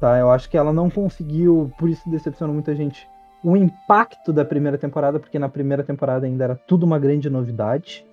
tá? 0.00 0.18
Eu 0.18 0.30
acho 0.30 0.48
que 0.48 0.56
ela 0.56 0.72
não 0.72 0.88
conseguiu, 0.88 1.70
por 1.78 1.88
isso 1.88 2.08
decepcionou 2.08 2.54
muita 2.54 2.74
gente, 2.74 3.06
o 3.42 3.56
impacto 3.56 4.32
da 4.32 4.44
primeira 4.44 4.78
temporada, 4.78 5.20
porque 5.20 5.38
na 5.38 5.50
primeira 5.50 5.82
temporada 5.82 6.24
ainda 6.24 6.44
era 6.44 6.54
tudo 6.54 6.84
uma 6.84 6.98
grande 6.98 7.28
novidade, 7.28 8.06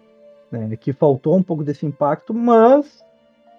né? 0.52 0.76
Que 0.76 0.92
faltou 0.92 1.38
um 1.38 1.44
pouco 1.44 1.64
desse 1.64 1.86
impacto, 1.86 2.34
mas 2.34 3.02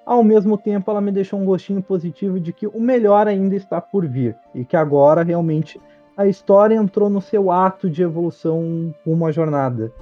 ao 0.04 0.22
mesmo 0.22 0.58
tempo 0.58 0.90
ela 0.90 1.00
me 1.00 1.10
deixou 1.10 1.40
um 1.40 1.46
gostinho 1.46 1.82
positivo 1.82 2.38
de 2.38 2.52
que 2.52 2.66
o 2.66 2.78
melhor 2.78 3.26
ainda 3.26 3.56
está 3.56 3.80
por 3.80 4.06
vir 4.06 4.36
e 4.54 4.66
que 4.66 4.76
agora 4.76 5.22
realmente 5.22 5.80
a 6.16 6.26
história 6.26 6.74
entrou 6.74 7.08
no 7.08 7.20
seu 7.20 7.50
ato 7.50 7.88
de 7.88 8.02
evolução 8.02 8.94
uma 9.04 9.32
jornada? 9.32 9.92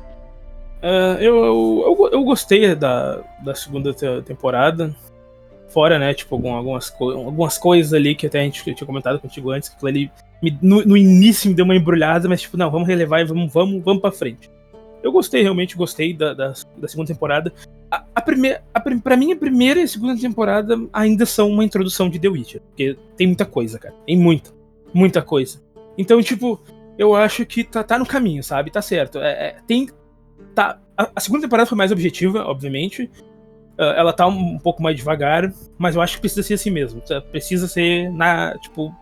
Uh, 0.82 1.20
eu, 1.20 1.36
eu, 1.44 2.10
eu, 2.12 2.24
gostei 2.24 2.74
da, 2.74 3.22
da 3.44 3.54
segunda 3.54 3.92
temporada. 4.22 4.94
Fora, 5.68 5.98
né, 5.98 6.12
tipo, 6.12 6.34
algumas, 6.34 6.92
algumas 6.98 7.56
coisas 7.56 7.92
ali 7.92 8.14
que 8.14 8.26
até 8.26 8.40
a 8.40 8.42
gente 8.42 8.62
tinha 8.74 8.86
comentado 8.86 9.20
contigo 9.20 9.52
antes, 9.52 9.68
que 9.68 9.86
ali 9.86 10.10
no, 10.60 10.84
no, 10.84 10.96
início 10.96 11.48
me 11.48 11.54
deu 11.54 11.64
uma 11.64 11.76
embrulhada, 11.76 12.28
mas 12.28 12.40
tipo, 12.40 12.56
não, 12.56 12.70
vamos 12.70 12.88
relevar 12.88 13.20
e 13.20 13.24
vamos, 13.24 13.52
vamos, 13.52 13.84
vamos 13.84 14.00
pra 14.00 14.10
frente. 14.10 14.50
Eu 15.02 15.12
gostei, 15.12 15.42
realmente 15.42 15.76
gostei 15.76 16.12
da, 16.12 16.34
da, 16.34 16.52
da 16.76 16.88
segunda 16.88 17.12
temporada. 17.12 17.52
A, 17.90 18.04
a 18.14 18.20
primeira, 18.20 18.62
pra 19.02 19.16
mim, 19.16 19.32
a 19.32 19.36
primeira 19.36 19.80
e 19.80 19.84
a 19.84 19.88
segunda 19.88 20.20
temporada 20.20 20.76
ainda 20.92 21.24
são 21.24 21.48
uma 21.48 21.64
introdução 21.64 22.10
de 22.10 22.18
The 22.18 22.28
Witcher. 22.28 22.60
Porque 22.62 22.96
tem 23.16 23.26
muita 23.28 23.46
coisa, 23.46 23.78
cara. 23.78 23.94
Tem 24.06 24.16
muita. 24.16 24.50
Muita 24.92 25.22
coisa. 25.22 25.60
Então, 25.96 26.22
tipo, 26.22 26.60
eu 26.98 27.14
acho 27.14 27.46
que 27.46 27.64
tá, 27.64 27.82
tá 27.82 27.98
no 27.98 28.06
caminho, 28.06 28.42
sabe? 28.42 28.70
Tá 28.70 28.82
certo. 28.82 29.18
É, 29.18 29.30
é, 29.30 29.56
tem. 29.66 29.88
Tá, 30.54 30.78
a, 30.96 31.10
a, 31.16 31.20
segunda 31.20 31.42
temporada 31.42 31.68
foi 31.68 31.78
mais 31.78 31.92
objetiva, 31.92 32.44
obviamente. 32.44 33.10
Uh, 33.78 33.94
ela 33.96 34.12
tá 34.12 34.26
um, 34.26 34.54
um, 34.54 34.58
pouco 34.58 34.82
mais 34.82 34.96
devagar, 34.96 35.50
mas 35.78 35.96
eu 35.96 36.02
acho 36.02 36.16
que 36.16 36.20
precisa 36.20 36.42
ser 36.42 36.54
assim 36.54 36.70
mesmo. 36.70 37.02
Precisa 37.30 37.66
ser 37.66 38.10
na, 38.12 38.56
tipo, 38.58 38.94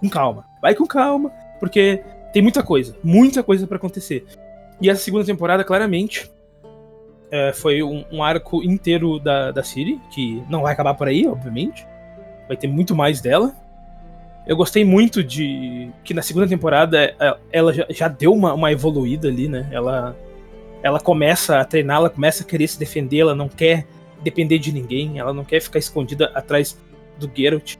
com 0.00 0.08
calma. 0.08 0.44
Vai 0.60 0.74
com 0.74 0.86
calma, 0.86 1.30
porque 1.58 2.02
tem 2.32 2.42
muita 2.42 2.62
coisa, 2.62 2.94
muita 3.02 3.42
coisa 3.42 3.66
para 3.66 3.78
acontecer. 3.78 4.26
E 4.80 4.90
essa 4.90 5.02
segunda 5.02 5.24
temporada, 5.24 5.64
claramente, 5.64 6.30
é, 7.30 7.52
foi 7.52 7.82
um, 7.82 8.04
um, 8.12 8.22
arco 8.22 8.62
inteiro 8.62 9.18
da, 9.18 9.50
da 9.50 9.62
Siri, 9.62 9.98
que 10.10 10.42
não 10.48 10.62
vai 10.62 10.72
acabar 10.72 10.94
por 10.94 11.08
aí, 11.08 11.26
obviamente. 11.26 11.86
Vai 12.46 12.56
ter 12.56 12.68
muito 12.68 12.94
mais 12.94 13.20
dela. 13.20 13.54
Eu 14.46 14.56
gostei 14.56 14.84
muito 14.84 15.24
de 15.24 15.90
que 16.04 16.14
na 16.14 16.22
segunda 16.22 16.46
temporada 16.46 16.98
é, 17.02 17.36
ela 17.50 17.72
já, 17.90 18.06
deu 18.06 18.32
uma, 18.32 18.54
uma 18.54 18.70
evoluída 18.70 19.26
ali, 19.26 19.48
né? 19.48 19.68
Ela, 19.72 20.16
ela 20.82 21.00
começa 21.00 21.58
a 21.58 21.64
treinar, 21.64 21.96
ela 21.96 22.10
começa 22.10 22.44
a 22.44 22.46
querer 22.46 22.68
se 22.68 22.78
defender, 22.78 23.18
ela 23.18 23.34
não 23.34 23.48
quer 23.48 23.86
depender 24.22 24.58
de 24.58 24.70
ninguém, 24.70 25.18
ela 25.18 25.32
não 25.32 25.44
quer 25.44 25.60
ficar 25.60 25.80
escondida 25.80 26.30
atrás 26.32 26.78
do 27.18 27.30
Geralt. 27.34 27.76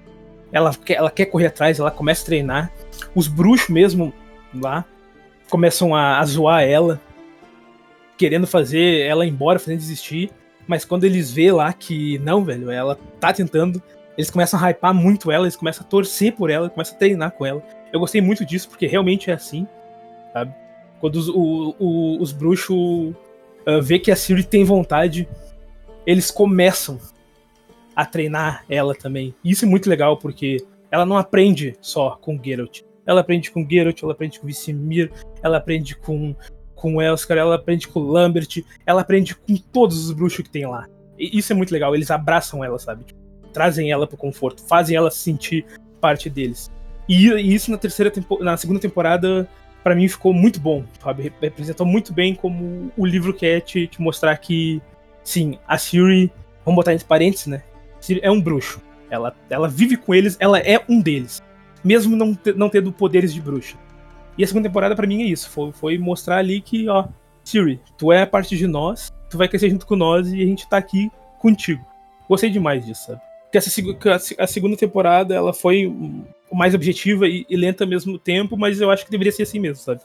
Ela 0.51 0.75
quer, 0.75 0.95
ela 0.95 1.11
quer 1.11 1.27
correr 1.27 1.47
atrás, 1.47 1.79
ela 1.79 1.91
começa 1.91 2.23
a 2.23 2.27
treinar. 2.27 2.73
Os 3.15 3.29
bruxos 3.29 3.69
mesmo 3.69 4.13
lá 4.53 4.85
começam 5.49 5.95
a, 5.95 6.19
a 6.19 6.25
zoar 6.25 6.63
ela, 6.65 7.01
querendo 8.17 8.47
fazer 8.47 9.07
ela 9.07 9.25
ir 9.25 9.31
embora, 9.31 9.61
fazendo 9.61 9.79
desistir. 9.79 10.31
Mas 10.67 10.85
quando 10.85 11.05
eles 11.05 11.31
vê 11.31 11.53
lá 11.53 11.73
que 11.73 12.19
não, 12.19 12.45
velho, 12.45 12.71
ela 12.71 12.99
tá 13.21 13.33
tentando, 13.33 13.81
eles 14.17 14.31
começam 14.31 14.59
a 14.59 14.71
hypar 14.71 14.95
muito 14.95 15.31
ela, 15.31 15.45
eles 15.45 15.57
começam 15.57 15.85
a 15.85 15.89
torcer 15.89 16.35
por 16.35 16.51
ela, 16.51 16.71
começam 16.71 16.95
a 16.95 16.99
treinar 16.99 17.31
com 17.33 17.45
ela. 17.45 17.63
Eu 17.93 18.01
gostei 18.01 18.21
muito 18.21 18.45
disso, 18.45 18.69
porque 18.69 18.87
realmente 18.87 19.31
é 19.31 19.35
assim, 19.35 19.67
sabe? 20.33 20.55
Quando 21.01 21.17
os, 21.17 21.29
o, 21.29 21.75
o, 21.79 22.23
os 22.23 22.33
bruxos 22.33 22.77
uh, 22.77 23.83
vê 23.83 23.99
que 23.99 24.11
a 24.11 24.17
Siri 24.17 24.43
tem 24.43 24.65
vontade, 24.65 25.29
eles 26.07 26.31
começam 26.31 26.99
a 27.95 28.05
treinar 28.05 28.65
ela 28.69 28.95
também. 28.95 29.35
E 29.45 29.51
isso 29.51 29.65
é 29.65 29.69
muito 29.69 29.89
legal, 29.89 30.17
porque 30.17 30.59
ela 30.91 31.05
não 31.05 31.17
aprende 31.17 31.77
só 31.81 32.17
com 32.17 32.41
Geralt. 32.43 32.83
Ela 33.07 33.21
aprende 33.21 33.51
com 33.51 33.67
Geralt, 33.69 34.03
ela 34.03 34.13
aprende 34.13 34.41
com 34.41 34.47
Vicimir, 34.47 35.13
ela 35.43 35.59
aprende 35.59 35.95
com 35.97 36.35
com 36.75 37.01
Elskar, 37.01 37.39
ela 37.39 37.55
aprende 37.55 37.89
com 37.89 38.01
Lambert, 38.01 38.63
ela 38.85 39.01
aprende 39.01 39.35
com 39.35 39.57
todos 39.57 40.05
os 40.05 40.13
bruxos 40.13 40.45
que 40.45 40.51
tem 40.51 40.67
lá. 40.67 40.87
E 41.19 41.39
isso 41.39 41.51
é 41.51 41.57
muito 41.57 41.73
legal, 41.73 41.95
eles 41.95 42.11
abraçam 42.11 42.63
ela, 42.63 42.79
sabe? 42.79 43.03
Tipo, 43.03 43.19
trazem 43.57 43.91
ela 43.91 44.07
pro 44.07 44.19
conforto, 44.19 44.63
fazem 44.63 44.95
ela 44.95 45.11
se 45.11 45.17
sentir 45.17 45.65
parte 45.99 46.29
deles. 46.29 46.71
E, 47.09 47.29
e 47.29 47.55
isso 47.55 47.71
na 47.71 47.79
terceira 47.79 48.13
na 48.41 48.55
segunda 48.59 48.79
temporada 48.79 49.49
para 49.83 49.95
mim 49.95 50.07
ficou 50.09 50.35
muito 50.35 50.61
bom, 50.61 50.85
sabe? 51.03 51.33
Representou 51.41 51.87
muito 51.87 52.13
bem 52.13 52.35
como 52.35 52.93
o 52.99 53.07
livro 53.07 53.33
quer 53.33 53.61
te, 53.61 53.87
te 53.87 54.03
mostrar 54.03 54.37
que 54.37 54.83
sim, 55.25 55.59
a 55.67 55.79
Siri, 55.79 56.31
vamos 56.67 56.77
botar 56.77 56.93
entre 56.93 57.07
parênteses, 57.07 57.47
né? 57.47 57.63
Siri 57.99 58.21
é 58.23 58.31
um 58.31 58.41
bruxo. 58.41 58.83
Ela, 59.09 59.35
ela 59.49 59.69
vive 59.69 59.97
com 59.97 60.15
eles, 60.15 60.37
ela 60.39 60.59
é 60.59 60.85
um 60.87 61.01
deles. 61.01 61.43
Mesmo 61.83 62.15
não, 62.15 62.37
não 62.57 62.69
tendo 62.69 62.93
poderes 62.93 63.33
de 63.33 63.41
bruxa. 63.41 63.79
E 64.37 64.45
a 64.45 64.47
segunda 64.47 64.69
temporada 64.69 64.95
para 64.95 65.07
mim 65.07 65.23
é 65.23 65.27
isso. 65.27 65.49
Foi, 65.49 65.73
foi 65.73 65.97
mostrar 65.97 66.37
ali 66.37 66.61
que, 66.61 66.87
ó, 66.91 67.07
Siri, 67.43 67.81
tu 67.97 68.13
é 68.13 68.27
parte 68.27 68.55
de 68.55 68.67
nós, 68.67 69.11
tu 69.31 69.39
vai 69.39 69.49
crescer 69.49 69.71
junto 69.71 69.87
com 69.87 69.97
nós 69.97 70.31
e 70.31 70.43
a 70.43 70.47
gente 70.47 70.69
tá 70.69 70.77
aqui 70.77 71.11
contigo. 71.39 71.83
Gostei 72.29 72.51
demais 72.51 72.85
disso, 72.85 73.07
sabe? 73.07 73.26
Que 73.57 74.09
essa, 74.09 74.35
a 74.39 74.47
segunda 74.47 74.77
temporada, 74.77 75.35
ela 75.35 75.53
foi 75.53 75.93
mais 76.53 76.75
objetiva 76.75 77.27
e, 77.27 77.45
e 77.49 77.57
lenta 77.57 77.85
ao 77.85 77.91
mesmo 77.91 78.19
tempo, 78.19 78.57
mas 78.57 78.81
eu 78.81 78.91
acho 78.91 79.05
que 79.05 79.11
deveria 79.11 79.33
ser 79.33 79.43
assim 79.43 79.59
mesmo, 79.59 79.83
sabe? 79.83 80.01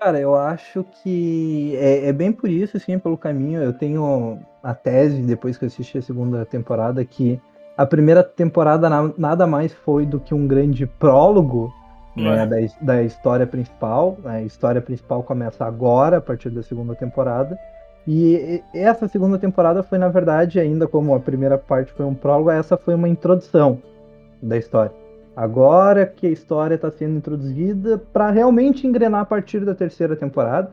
Cara, 0.00 0.18
eu 0.18 0.34
acho 0.34 0.84
que 1.02 1.76
é, 1.76 2.08
é, 2.08 2.12
bem 2.12 2.32
por 2.32 2.50
isso, 2.50 2.76
assim, 2.76 2.98
pelo 2.98 3.16
caminho. 3.16 3.62
Eu 3.62 3.72
tenho 3.72 4.40
a 4.62 4.74
tese, 4.74 5.22
depois 5.22 5.56
que 5.56 5.64
eu 5.64 5.68
assisti 5.68 5.98
a 5.98 6.02
segunda 6.02 6.44
temporada, 6.44 7.04
que 7.04 7.40
a 7.76 7.86
primeira 7.86 8.22
temporada 8.24 8.90
na, 8.90 9.12
nada 9.16 9.46
mais 9.46 9.72
foi 9.72 10.04
do 10.04 10.18
que 10.18 10.34
um 10.34 10.46
grande 10.46 10.86
prólogo 10.86 11.72
né, 12.16 12.46
da, 12.46 12.56
da 12.80 13.02
história 13.02 13.46
principal. 13.46 14.18
A 14.24 14.42
história 14.42 14.80
principal 14.80 15.22
começa 15.22 15.64
agora, 15.64 16.16
a 16.16 16.20
partir 16.20 16.50
da 16.50 16.62
segunda 16.62 16.94
temporada. 16.94 17.56
E 18.06 18.62
essa 18.74 19.06
segunda 19.06 19.38
temporada 19.38 19.82
foi, 19.82 19.96
na 19.96 20.08
verdade, 20.08 20.58
ainda 20.58 20.88
como 20.88 21.14
a 21.14 21.20
primeira 21.20 21.56
parte 21.56 21.92
foi 21.92 22.04
um 22.04 22.14
prólogo, 22.14 22.50
essa 22.50 22.76
foi 22.76 22.94
uma 22.94 23.08
introdução 23.08 23.80
da 24.42 24.56
história. 24.56 24.92
Agora 25.36 26.04
que 26.04 26.26
a 26.26 26.30
história 26.30 26.74
está 26.74 26.90
sendo 26.90 27.16
introduzida 27.16 27.98
para 28.12 28.30
realmente 28.30 28.86
engrenar 28.86 29.22
a 29.22 29.24
partir 29.24 29.64
da 29.64 29.74
terceira 29.74 30.16
temporada. 30.16 30.70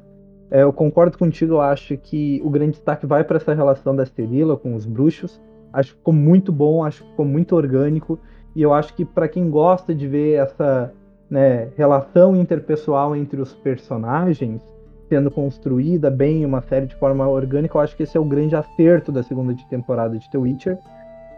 É, 0.51 0.63
eu 0.63 0.74
concordo 0.74 1.17
contigo, 1.17 1.53
eu 1.53 1.62
acho 1.62 1.95
que 1.95 2.41
o 2.43 2.50
grande 2.50 2.71
destaque 2.71 3.05
vai 3.05 3.24
para 3.24 3.38
essa 3.38 3.53
relação 3.53 3.95
da 3.95 4.03
Esterila 4.03 4.57
com 4.57 4.75
os 4.75 4.86
bruxos. 4.86 5.39
Acho 5.71 5.91
que 5.91 5.98
ficou 5.98 6.13
muito 6.13 6.51
bom, 6.51 6.83
acho 6.83 7.03
que 7.03 7.09
ficou 7.12 7.25
muito 7.25 7.55
orgânico. 7.55 8.19
E 8.55 8.62
eu 8.62 8.74
acho 8.74 8.93
que 8.95 9.05
para 9.05 9.27
quem 9.27 9.50
gosta 9.50 9.93
de 9.93 10.07
ver 10.07 10.39
essa 10.39 10.91
né, 11.29 11.69
relação 11.77 12.36
interpessoal 12.36 13.15
entre 13.15 13.39
os 13.39 13.53
personagens 13.53 14.62
sendo 15.09 15.29
construída 15.29 16.09
bem, 16.09 16.45
uma 16.45 16.61
série 16.61 16.85
de 16.85 16.95
forma 16.95 17.27
orgânica, 17.27 17.77
eu 17.77 17.81
acho 17.81 17.97
que 17.97 18.03
esse 18.03 18.15
é 18.15 18.19
o 18.19 18.25
grande 18.25 18.55
acerto 18.55 19.11
da 19.11 19.23
segunda 19.23 19.53
temporada 19.69 20.17
de 20.17 20.29
The 20.29 20.37
Witcher 20.37 20.77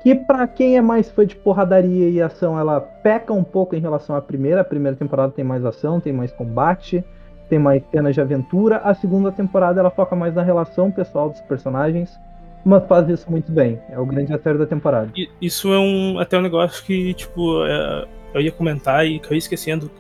que 0.02 0.16
para 0.16 0.48
quem 0.48 0.78
é 0.78 0.82
mais 0.82 1.10
fã 1.12 1.26
de 1.26 1.36
porradaria 1.36 2.10
e 2.10 2.22
ação, 2.22 2.58
ela 2.58 2.82
peca 2.82 3.32
um 3.32 3.44
pouco 3.44 3.76
em 3.76 3.80
relação 3.80 4.16
à 4.16 4.22
primeira. 4.22 4.62
A 4.62 4.66
primeira 4.66 4.98
temporada 4.98 5.32
tem 5.32 5.46
mais 5.46 5.64
ação, 5.64 6.00
tem 6.00 6.12
mais 6.12 6.32
combate, 6.32 7.04
tem 7.48 7.60
mais 7.60 7.84
cenas 7.92 8.16
de 8.16 8.22
aventura. 8.22 8.78
A 8.78 8.96
segunda 8.96 9.32
temporada 9.32 9.80
ela 9.80 9.92
foca 9.92 10.16
mais 10.16 10.34
na 10.34 10.42
relação 10.42 10.92
pessoal 10.92 11.30
dos 11.30 11.40
personagens, 11.42 12.20
mas 12.66 12.84
faz 12.88 13.08
isso 13.10 13.30
muito 13.30 13.52
bem. 13.52 13.80
É 13.90 14.00
o 14.00 14.06
grande 14.06 14.34
acerto 14.34 14.60
da 14.60 14.66
temporada. 14.66 15.12
Isso 15.40 15.72
é 15.72 15.78
um 15.78 16.18
até 16.18 16.38
um 16.38 16.42
negócio 16.42 16.84
que 16.84 17.14
tipo 17.14 17.64
é, 17.66 18.08
eu 18.34 18.42
ia 18.42 18.52
comentar 18.52 19.06
e 19.06 19.18
acabei 19.18 19.38
esquecendo. 19.38 19.92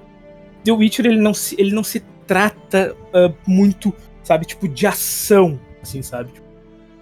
The 0.63 0.71
Witcher 0.71 1.05
ele 1.05 1.21
não 1.21 1.33
se, 1.33 1.55
ele 1.59 1.75
não 1.75 1.83
se 1.83 2.03
trata 2.31 2.95
uh, 3.13 3.35
muito, 3.45 3.93
sabe, 4.23 4.45
tipo 4.45 4.69
de 4.69 4.87
ação, 4.87 5.59
assim, 5.81 6.01
sabe, 6.01 6.31
tipo, 6.31 6.47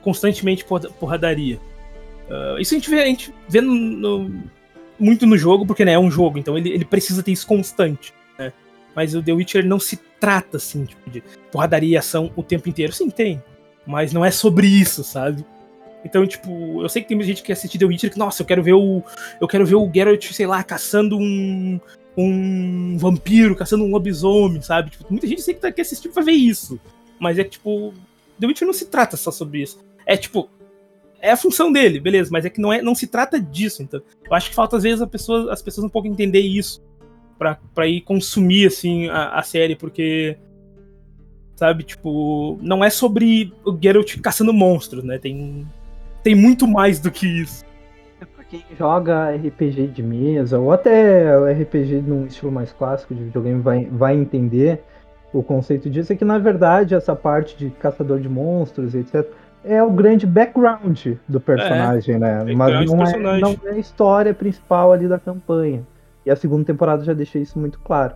constantemente 0.01 0.65
porradaria 0.99 1.59
Uh, 2.29 2.59
isso 2.59 2.75
a 2.75 2.77
gente 2.77 2.89
vê, 2.89 3.01
a 3.01 3.05
gente 3.05 3.33
vê 3.49 3.59
no, 3.59 3.73
no, 3.73 4.43
muito 4.99 5.25
no 5.25 5.35
jogo, 5.35 5.65
porque 5.65 5.83
né, 5.83 5.93
é 5.93 5.99
um 5.99 6.11
jogo, 6.11 6.37
então 6.37 6.55
ele, 6.55 6.69
ele 6.69 6.85
precisa 6.85 7.23
ter 7.23 7.31
isso 7.31 7.47
constante. 7.47 8.13
Né? 8.37 8.53
Mas 8.95 9.15
o 9.15 9.23
The 9.23 9.33
Witcher 9.33 9.65
não 9.65 9.79
se 9.79 9.99
trata 10.19 10.57
assim, 10.57 10.85
tipo, 10.85 11.09
de 11.09 11.23
porradaria 11.51 11.93
e 11.93 11.97
ação 11.97 12.31
o 12.35 12.43
tempo 12.43 12.69
inteiro. 12.69 12.93
Sim, 12.93 13.09
tem. 13.09 13.41
Mas 13.85 14.13
não 14.13 14.23
é 14.23 14.29
sobre 14.29 14.67
isso, 14.67 15.03
sabe? 15.03 15.43
Então, 16.05 16.25
tipo, 16.27 16.83
eu 16.83 16.87
sei 16.87 17.01
que 17.01 17.07
tem 17.07 17.21
gente 17.23 17.41
que 17.41 17.51
assiste 17.51 17.79
The 17.79 17.85
Witcher 17.85 18.11
que, 18.11 18.19
nossa, 18.19 18.43
eu 18.43 18.45
quero 18.45 18.61
ver 18.61 18.73
o. 18.73 19.03
Eu 19.41 19.47
quero 19.47 19.65
ver 19.65 19.75
o 19.75 19.91
Geralt, 19.91 20.31
sei 20.31 20.45
lá, 20.45 20.63
caçando 20.63 21.17
um. 21.17 21.79
Um 22.21 22.97
vampiro, 22.97 23.55
caçando 23.55 23.83
um 23.83 23.91
lobisomem, 23.91 24.61
sabe? 24.61 24.91
Tipo, 24.91 25.05
muita 25.09 25.27
gente 25.27 25.41
sei 25.41 25.53
que 25.53 25.61
tá, 25.61 25.71
quer 25.71 25.83
assistir 25.83 26.09
pra 26.09 26.23
ver 26.23 26.33
isso. 26.33 26.79
Mas 27.19 27.37
é 27.37 27.43
que, 27.43 27.51
tipo, 27.51 27.93
The 28.39 28.47
Witcher 28.47 28.65
não 28.65 28.73
se 28.73 28.85
trata 28.85 29.17
só 29.17 29.31
sobre 29.31 29.61
isso. 29.61 29.79
É 30.05 30.15
tipo, 30.15 30.49
é 31.21 31.31
a 31.31 31.37
função 31.37 31.71
dele, 31.71 31.99
beleza, 31.99 32.29
mas 32.31 32.45
é 32.45 32.49
que 32.49 32.61
não, 32.61 32.71
é, 32.71 32.81
não 32.81 32.95
se 32.95 33.07
trata 33.07 33.39
disso. 33.39 33.83
Então, 33.83 34.01
eu 34.25 34.33
acho 34.33 34.49
que 34.49 34.55
falta 34.55 34.77
às 34.77 34.83
vezes 34.83 35.05
pessoa, 35.07 35.51
as 35.51 35.61
pessoas 35.61 35.85
um 35.85 35.89
pouco 35.89 36.07
entender 36.07 36.39
isso 36.39 36.81
para 37.37 37.87
ir 37.87 38.01
consumir 38.01 38.67
assim 38.67 39.07
a, 39.07 39.29
a, 39.29 39.43
série, 39.43 39.75
porque 39.75 40.37
sabe, 41.55 41.83
tipo, 41.83 42.57
não 42.61 42.83
é 42.83 42.89
sobre 42.89 43.53
o 43.65 43.77
Geralt 43.81 44.19
caçando 44.19 44.53
monstros, 44.53 45.03
né? 45.03 45.17
Tem 45.17 45.65
tem 46.21 46.35
muito 46.35 46.67
mais 46.67 46.99
do 46.99 47.09
que 47.09 47.25
isso. 47.25 47.63
Quem 48.49 48.63
joga 48.77 49.29
RPG 49.35 49.87
de 49.87 50.01
mesa 50.01 50.57
ou 50.59 50.71
até 50.71 51.35
RPG 51.51 52.01
num 52.01 52.25
estilo 52.25 52.51
mais 52.51 52.71
clássico 52.71 53.13
de 53.13 53.23
videogame 53.23 53.61
vai, 53.61 53.85
vai 53.85 54.15
entender 54.15 54.83
o 55.31 55.43
conceito 55.43 55.89
disso 55.89 56.11
é 56.11 56.15
que 56.15 56.25
na 56.25 56.39
verdade 56.39 56.95
essa 56.95 57.15
parte 57.15 57.55
de 57.55 57.69
caçador 57.69 58.19
de 58.19 58.27
monstros, 58.27 58.95
etc 58.95 59.29
é 59.63 59.81
o 59.83 59.91
grande 59.91 60.25
background 60.25 61.07
do 61.27 61.39
personagem, 61.39 62.15
é, 62.15 62.19
né? 62.19 62.53
Mas 62.55 62.89
não 62.89 63.03
é, 63.03 63.39
não 63.39 63.57
é 63.65 63.71
a 63.71 63.77
história 63.77 64.33
principal 64.33 64.91
ali 64.91 65.07
da 65.07 65.19
campanha. 65.19 65.85
E 66.25 66.31
a 66.31 66.35
segunda 66.35 66.65
temporada 66.65 67.03
já 67.03 67.13
deixa 67.13 67.39
isso 67.39 67.59
muito 67.59 67.79
claro. 67.79 68.15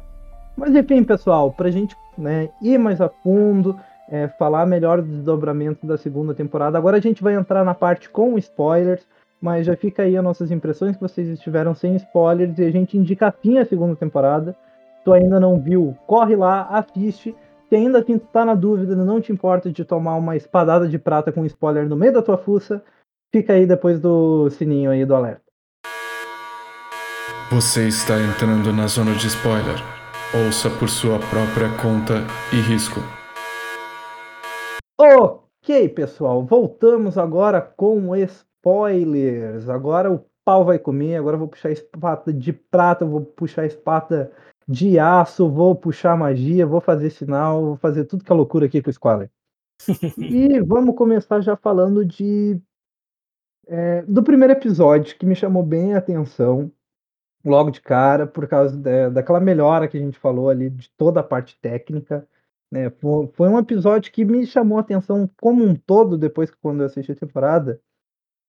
Mas 0.56 0.76
enfim, 0.76 1.04
pessoal, 1.04 1.52
pra 1.52 1.70
gente 1.70 1.96
né, 2.18 2.50
ir 2.62 2.78
mais 2.78 3.02
a 3.02 3.10
fundo, 3.10 3.78
é, 4.10 4.28
falar 4.28 4.66
melhor 4.66 5.02
do 5.02 5.08
desdobramento 5.08 5.86
da 5.86 5.98
segunda 5.98 6.34
temporada, 6.34 6.78
agora 6.78 6.98
a 6.98 7.02
gente 7.02 7.24
vai 7.24 7.34
entrar 7.34 7.64
na 7.64 7.74
parte 7.74 8.10
com 8.10 8.38
spoilers, 8.38 9.06
mas 9.44 9.66
já 9.66 9.76
fica 9.76 10.04
aí 10.04 10.16
as 10.16 10.24
nossas 10.24 10.52
impressões 10.52 10.96
que 10.96 11.02
vocês 11.02 11.28
estiveram 11.28 11.76
sem 11.76 11.98
spoilers 11.98 12.58
e 12.58 12.64
a 12.64 12.72
gente 12.72 12.98
indica 12.98 13.28
assim 13.28 13.58
a 13.58 13.66
segunda 13.66 13.94
temporada. 13.94 14.56
Se 15.00 15.04
tu 15.04 15.12
ainda 15.12 15.38
não 15.38 15.60
viu, 15.60 15.94
corre 16.08 16.34
lá, 16.34 16.62
assiste 16.70 17.36
se 17.68 17.76
ainda 17.76 18.00
assim 18.00 18.18
tu 18.18 18.26
tá 18.28 18.46
na 18.46 18.56
dúvida, 18.56 18.96
não 18.96 19.20
te 19.20 19.34
importa 19.34 19.70
de 19.70 19.84
tomar 19.84 20.16
uma 20.16 20.38
espadada 20.38 20.88
de 20.88 20.98
prata 20.98 21.30
com 21.30 21.46
spoiler 21.46 21.90
no 21.90 21.98
meio 21.98 22.14
da 22.14 22.22
tua 22.22 22.38
fuça, 22.38 22.82
fica 23.34 23.52
aí 23.52 23.66
depois 23.66 24.00
do 24.00 24.50
sininho 24.50 24.92
aí 24.92 25.04
do 25.06 25.14
alerta. 25.14 25.42
Você 27.52 27.90
está 27.90 28.14
entrando 28.18 28.72
na 28.72 28.88
zona 28.88 29.12
de 29.16 29.28
spoiler. 29.28 29.76
Ouça 30.46 30.70
por 30.70 30.88
sua 30.88 31.20
própria 31.20 31.68
conta 31.82 32.24
e 32.54 32.62
risco. 32.62 33.02
Ok, 34.98 35.90
pessoal, 35.90 36.46
voltamos 36.46 37.18
agora 37.18 37.60
com 37.60 38.16
spoilers. 38.64 39.68
Agora 39.68 40.12
o 40.12 40.26
pau 40.46 40.64
vai 40.64 40.80
comer, 40.80 41.18
agora 41.18 41.36
eu 41.36 41.40
vou 41.40 41.48
puxar 41.50 41.70
a 41.70 41.74
espada 41.74 42.34
de 42.34 42.54
prata, 42.54 43.06
vou 43.06 43.22
puxar 43.22 43.64
a 43.64 43.68
espada 43.68 44.32
de 44.68 44.98
aço, 44.98 45.50
vou 45.50 45.76
puxar 45.76 46.18
magia, 46.18 46.66
vou 46.66 46.80
fazer 46.80 47.10
sinal, 47.10 47.62
vou 47.66 47.78
fazer 47.78 48.06
tudo 48.06 48.24
que 48.24 48.32
é 48.32 48.36
loucura 48.36 48.66
aqui 48.66 48.82
com 48.82 48.90
o 48.90 48.94
Squaller. 48.94 49.30
e 50.18 50.62
vamos 50.62 50.96
começar 50.96 51.42
já 51.42 51.58
falando 51.58 52.06
de 52.06 52.60
é, 53.68 54.02
do 54.04 54.24
primeiro 54.24 54.54
episódio 54.54 55.18
que 55.18 55.26
me 55.26 55.36
chamou 55.36 55.64
bem 55.64 55.94
a 55.94 55.98
atenção 55.98 56.72
logo 57.44 57.72
de 57.72 57.82
cara 57.82 58.26
por 58.26 58.48
causa 58.48 58.78
da, 58.78 59.10
daquela 59.10 59.40
melhora 59.40 59.88
que 59.88 59.98
a 59.98 60.00
gente 60.00 60.18
falou 60.18 60.50
ali 60.50 60.70
de 60.70 60.90
toda 60.92 61.20
a 61.20 61.24
parte 61.24 61.58
técnica. 61.60 62.26
Né? 62.72 62.90
Foi, 62.90 63.28
foi 63.34 63.50
um 63.50 63.60
episódio 63.60 64.12
que 64.12 64.24
me 64.24 64.46
chamou 64.46 64.78
a 64.78 64.82
atenção 64.82 65.30
como 65.42 65.66
um 65.66 65.76
todo 65.76 66.18
depois 66.18 66.50
que 66.50 66.58
quando 66.62 66.82
eu 66.82 66.86
assisti 66.86 67.12
a 67.12 67.16
temporada, 67.16 67.82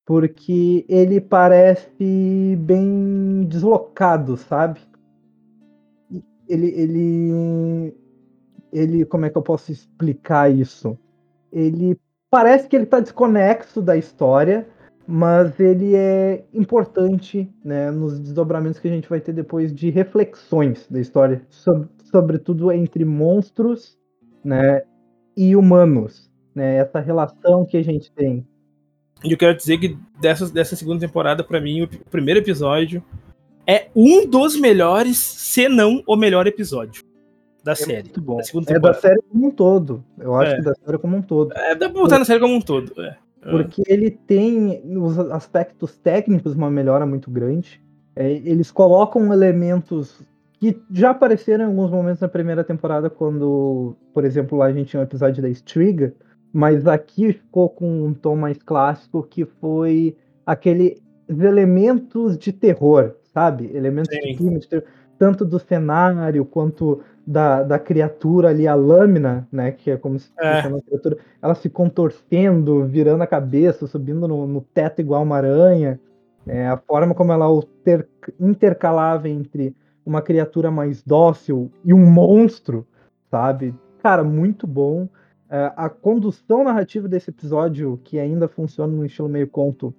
porque 0.04 0.84
ele 0.88 1.20
parece 1.20 2.56
bem 2.58 3.44
deslocado, 3.48 4.36
sabe? 4.36 4.80
ele, 6.48 6.68
ele, 6.68 7.94
ele, 8.72 9.04
como 9.04 9.24
é 9.24 9.30
que 9.30 9.36
eu 9.36 9.42
posso 9.42 9.72
explicar 9.72 10.50
isso? 10.50 10.98
Ele 11.52 11.98
parece 12.30 12.68
que 12.68 12.76
ele 12.76 12.84
está 12.84 13.00
desconexo 13.00 13.80
da 13.80 13.96
história, 13.96 14.66
mas 15.06 15.58
ele 15.60 15.94
é 15.94 16.44
importante, 16.52 17.52
né, 17.64 17.90
nos 17.90 18.18
desdobramentos 18.18 18.80
que 18.80 18.88
a 18.88 18.90
gente 18.90 19.08
vai 19.08 19.20
ter 19.20 19.32
depois 19.32 19.74
de 19.74 19.90
reflexões 19.90 20.86
da 20.88 21.00
história, 21.00 21.42
sobre, 21.48 21.88
sobretudo 22.04 22.72
entre 22.72 23.04
monstros, 23.04 23.98
né, 24.44 24.82
e 25.36 25.54
humanos, 25.54 26.30
né, 26.54 26.76
essa 26.76 27.00
relação 27.00 27.64
que 27.64 27.76
a 27.76 27.82
gente 27.82 28.10
tem. 28.12 28.46
E 29.24 29.32
eu 29.32 29.38
quero 29.38 29.56
dizer 29.56 29.78
que 29.78 29.96
dessa, 30.20 30.48
dessa 30.52 30.76
segunda 30.76 31.00
temporada, 31.00 31.42
para 31.42 31.60
mim, 31.60 31.82
o 31.82 31.88
primeiro 32.10 32.40
episódio 32.40 33.02
é 33.66 33.88
um 33.96 34.26
dos 34.28 34.58
melhores, 34.58 35.16
se 35.18 35.68
não 35.68 36.02
o 36.06 36.16
melhor 36.16 36.46
episódio 36.46 37.02
da 37.64 37.72
É 37.72 37.74
série. 37.74 38.02
muito 38.04 38.20
bom. 38.20 38.36
da 38.36 38.74
É 38.74 38.78
da 38.78 38.92
série 38.94 39.22
como 39.22 39.46
um 39.46 39.50
todo. 39.50 40.04
Eu 40.18 40.34
acho 40.34 40.52
É. 40.52 40.56
que 40.56 40.62
da 40.62 40.74
série 40.74 40.98
como 40.98 41.16
um 41.16 41.22
todo. 41.22 41.52
É, 41.56 41.74
dá 41.74 41.88
pra 41.88 42.00
botar 42.02 42.18
na 42.18 42.24
série 42.26 42.40
como 42.40 42.54
um 42.54 42.60
todo. 42.60 42.92
É. 43.00 43.16
Porque 43.50 43.82
ele 43.86 44.10
tem 44.10 44.82
os 44.96 45.18
aspectos 45.18 45.96
técnicos 45.96 46.54
uma 46.54 46.70
melhora 46.70 47.06
muito 47.06 47.30
grande. 47.30 47.80
É, 48.16 48.30
eles 48.30 48.70
colocam 48.70 49.32
elementos 49.32 50.20
que 50.60 50.78
já 50.90 51.10
apareceram 51.10 51.64
em 51.64 51.68
alguns 51.68 51.90
momentos 51.90 52.20
na 52.20 52.28
primeira 52.28 52.62
temporada, 52.64 53.10
quando, 53.10 53.96
por 54.14 54.24
exemplo, 54.24 54.56
lá 54.58 54.66
a 54.66 54.72
gente 54.72 54.88
tinha 54.88 55.00
um 55.00 55.04
episódio 55.04 55.42
da 55.42 55.48
Striga, 55.50 56.14
mas 56.54 56.86
aqui 56.86 57.32
ficou 57.32 57.68
com 57.68 58.06
um 58.06 58.14
tom 58.14 58.36
mais 58.36 58.56
clássico, 58.62 59.24
que 59.24 59.44
foi 59.44 60.16
aqueles 60.46 61.02
elementos 61.28 62.38
de 62.38 62.52
terror, 62.52 63.16
sabe? 63.24 63.68
Elementos 63.74 64.14
Sim. 64.14 64.20
de 64.20 64.34
clima 64.36 64.58
de 64.60 64.68
terror, 64.68 64.84
tanto 65.18 65.44
do 65.44 65.58
cenário 65.58 66.44
quanto 66.44 67.00
da, 67.26 67.64
da 67.64 67.76
criatura 67.76 68.50
ali, 68.50 68.68
a 68.68 68.74
lâmina, 68.76 69.48
né? 69.50 69.72
Que 69.72 69.90
é 69.90 69.96
como 69.96 70.16
se 70.16 70.30
É. 70.38 70.62
chama 70.62 70.78
a 70.78 70.82
criatura, 70.82 71.18
ela 71.42 71.56
se 71.56 71.68
contorcendo, 71.68 72.84
virando 72.84 73.22
a 73.22 73.26
cabeça, 73.26 73.88
subindo 73.88 74.28
no, 74.28 74.46
no 74.46 74.60
teto 74.60 75.00
igual 75.00 75.24
uma 75.24 75.36
aranha. 75.36 75.98
É, 76.46 76.68
a 76.68 76.76
forma 76.76 77.14
como 77.16 77.32
ela 77.32 77.46
alter- 77.46 78.06
intercalava 78.38 79.28
entre 79.28 79.74
uma 80.06 80.22
criatura 80.22 80.70
mais 80.70 81.02
dócil 81.02 81.68
e 81.84 81.92
um 81.92 82.06
monstro, 82.06 82.86
sabe? 83.28 83.74
Cara, 84.00 84.22
muito 84.22 84.68
bom. 84.68 85.08
É, 85.54 85.72
a 85.76 85.88
condução 85.88 86.64
narrativa 86.64 87.06
desse 87.06 87.30
episódio, 87.30 88.00
que 88.02 88.18
ainda 88.18 88.48
funciona 88.48 88.92
no 88.92 89.06
estilo 89.06 89.28
meio 89.28 89.46
conto, 89.46 89.94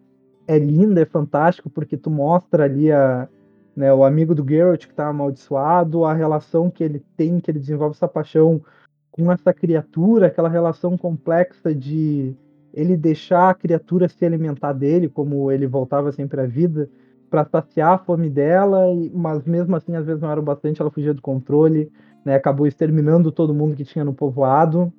é 0.46 0.60
linda, 0.60 1.00
é 1.00 1.06
fantástico, 1.06 1.70
porque 1.70 1.96
tu 1.96 2.12
mostra 2.12 2.66
ali 2.66 2.92
a, 2.92 3.30
né, 3.74 3.94
o 3.94 4.04
amigo 4.04 4.36
do 4.36 4.46
Geralt 4.46 4.86
que 4.86 4.94
tá 4.94 5.08
amaldiçoado, 5.08 6.04
a 6.04 6.14
relação 6.14 6.70
que 6.70 6.84
ele 6.84 7.02
tem, 7.16 7.40
que 7.40 7.50
ele 7.50 7.60
desenvolve 7.60 7.96
essa 7.96 8.06
paixão 8.06 8.62
com 9.10 9.32
essa 9.32 9.54
criatura, 9.54 10.28
aquela 10.28 10.50
relação 10.50 10.98
complexa 10.98 11.74
de 11.74 12.36
ele 12.74 12.98
deixar 12.98 13.50
a 13.52 13.54
criatura 13.54 14.10
se 14.10 14.26
alimentar 14.26 14.74
dele, 14.74 15.08
como 15.08 15.50
ele 15.50 15.66
voltava 15.68 16.12
sempre 16.12 16.42
à 16.42 16.46
vida, 16.46 16.90
para 17.30 17.46
saciar 17.46 17.94
a 17.94 17.98
fome 17.98 18.30
dela, 18.30 18.88
mas 19.14 19.46
mesmo 19.46 19.74
assim, 19.74 19.96
às 19.96 20.06
vezes 20.06 20.22
não 20.22 20.30
era 20.30 20.42
o 20.42 20.44
bastante, 20.44 20.82
ela 20.82 20.92
fugia 20.92 21.14
do 21.14 21.22
controle, 21.22 21.90
né, 22.26 22.36
acabou 22.36 22.68
exterminando 22.68 23.32
todo 23.32 23.54
mundo 23.54 23.74
que 23.74 23.86
tinha 23.86 24.04
no 24.04 24.14
povoado. 24.14 24.92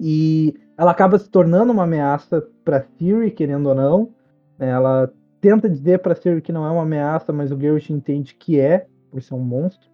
E 0.00 0.54
ela 0.76 0.90
acaba 0.90 1.18
se 1.18 1.28
tornando 1.28 1.72
uma 1.72 1.84
ameaça 1.84 2.46
para 2.64 2.84
Ciri, 2.98 3.30
querendo 3.30 3.68
ou 3.68 3.74
não. 3.74 4.10
Ela 4.58 5.12
tenta 5.40 5.68
dizer 5.68 5.98
para 6.00 6.14
Ciri 6.14 6.40
que 6.40 6.52
não 6.52 6.66
é 6.66 6.70
uma 6.70 6.82
ameaça, 6.82 7.32
mas 7.32 7.52
o 7.52 7.58
Geralt 7.58 7.90
entende 7.90 8.34
que 8.34 8.58
é, 8.58 8.86
por 9.10 9.22
ser 9.22 9.34
um 9.34 9.40
monstro. 9.40 9.88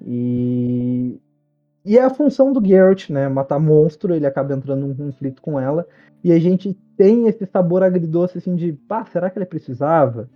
E 0.00 1.20
e 1.84 1.98
é 1.98 2.04
a 2.04 2.10
função 2.10 2.52
do 2.52 2.64
Geralt, 2.64 3.10
né? 3.10 3.28
Matar 3.28 3.58
monstro, 3.58 4.14
ele 4.14 4.26
acaba 4.26 4.54
entrando 4.54 4.86
num 4.86 4.94
conflito 4.94 5.42
com 5.42 5.58
ela. 5.58 5.86
E 6.22 6.32
a 6.32 6.38
gente 6.38 6.78
tem 6.96 7.26
esse 7.26 7.44
sabor 7.46 7.82
agridoce 7.82 8.38
assim 8.38 8.54
de, 8.54 8.72
pá, 8.72 9.04
será 9.04 9.28
que 9.28 9.38
ele 9.38 9.46
precisava? 9.46 10.30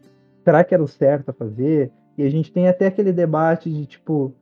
Será 0.45 0.65
que 0.65 0.75
era 0.75 0.83
o 0.83 0.89
certo 0.89 1.29
a 1.29 1.33
fazer? 1.33 1.93
E 2.19 2.25
a 2.25 2.31
gente 2.31 2.53
tem 2.53 2.69
até 2.69 2.87
aquele 2.87 3.13
debate 3.13 3.71
de 3.71 3.87
tipo, 3.87 4.35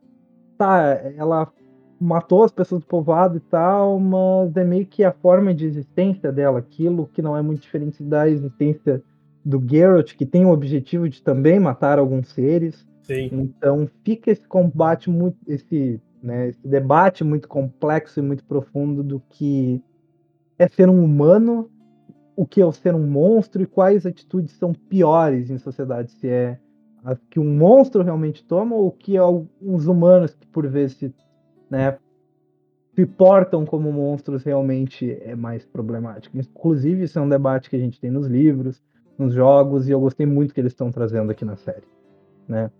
tá, 0.56 0.98
ela 1.16 1.52
matou 2.00 2.44
as 2.44 2.52
pessoas 2.52 2.82
do 2.82 2.86
povoado 2.86 3.36
e 3.36 3.40
tal, 3.40 3.98
mas 3.98 4.56
é 4.56 4.64
meio 4.64 4.86
que 4.86 5.04
a 5.04 5.12
forma 5.12 5.54
de 5.54 5.66
existência 5.66 6.32
dela, 6.32 6.58
aquilo 6.58 7.08
que 7.12 7.22
não 7.22 7.36
é 7.36 7.42
muito 7.42 7.62
diferente 7.62 8.02
da 8.02 8.28
existência 8.28 9.02
do 9.44 9.62
Geralt, 9.66 10.14
que 10.14 10.24
tem 10.24 10.46
o 10.46 10.50
objetivo 10.50 11.08
de 11.08 11.22
também 11.22 11.60
matar 11.60 11.98
alguns 11.98 12.28
seres. 12.28 12.86
Sim. 13.02 13.28
Então 13.32 13.88
fica 14.02 14.30
esse 14.30 14.46
combate 14.46 15.10
muito, 15.10 15.36
esse, 15.46 16.00
né, 16.22 16.48
esse 16.48 16.66
debate 16.66 17.22
muito 17.22 17.46
complexo 17.46 18.18
e 18.18 18.22
muito 18.22 18.44
profundo 18.44 19.02
do 19.02 19.20
que 19.28 19.82
é 20.58 20.66
ser 20.68 20.88
um 20.88 21.04
humano, 21.04 21.70
o 22.36 22.46
que 22.46 22.60
é 22.60 22.66
o 22.66 22.72
ser 22.72 22.94
um 22.94 23.06
monstro 23.06 23.62
e 23.62 23.66
quais 23.66 24.06
atitudes 24.06 24.54
são 24.54 24.72
piores 24.72 25.50
em 25.50 25.58
sociedade, 25.58 26.12
se 26.12 26.28
é 26.28 26.58
as 27.04 27.18
que 27.28 27.38
um 27.38 27.56
monstro 27.56 28.02
realmente 28.02 28.42
toma 28.42 28.74
ou 28.74 28.90
que 28.90 29.16
é 29.16 29.22
os 29.22 29.86
humanos 29.86 30.34
que 30.34 30.46
por 30.46 30.66
vezes 30.66 30.96
se, 30.96 31.14
né, 31.70 31.98
se 32.94 33.04
portam 33.04 33.64
como 33.66 33.92
monstros 33.92 34.44
realmente 34.44 35.18
é 35.22 35.34
mais 35.34 35.64
problemático. 35.64 36.38
Inclusive 36.38 37.04
isso 37.04 37.18
é 37.18 37.22
um 37.22 37.28
debate 37.28 37.68
que 37.68 37.76
a 37.76 37.78
gente 37.78 38.00
tem 38.00 38.10
nos 38.10 38.26
livros, 38.26 38.82
nos 39.18 39.32
jogos 39.32 39.88
e 39.88 39.92
eu 39.92 40.00
gostei 40.00 40.26
muito 40.26 40.54
que 40.54 40.60
eles 40.60 40.72
estão 40.72 40.90
trazendo 40.90 41.30
aqui 41.30 41.44
na 41.44 41.56
série, 41.56 41.86
né? 42.48 42.70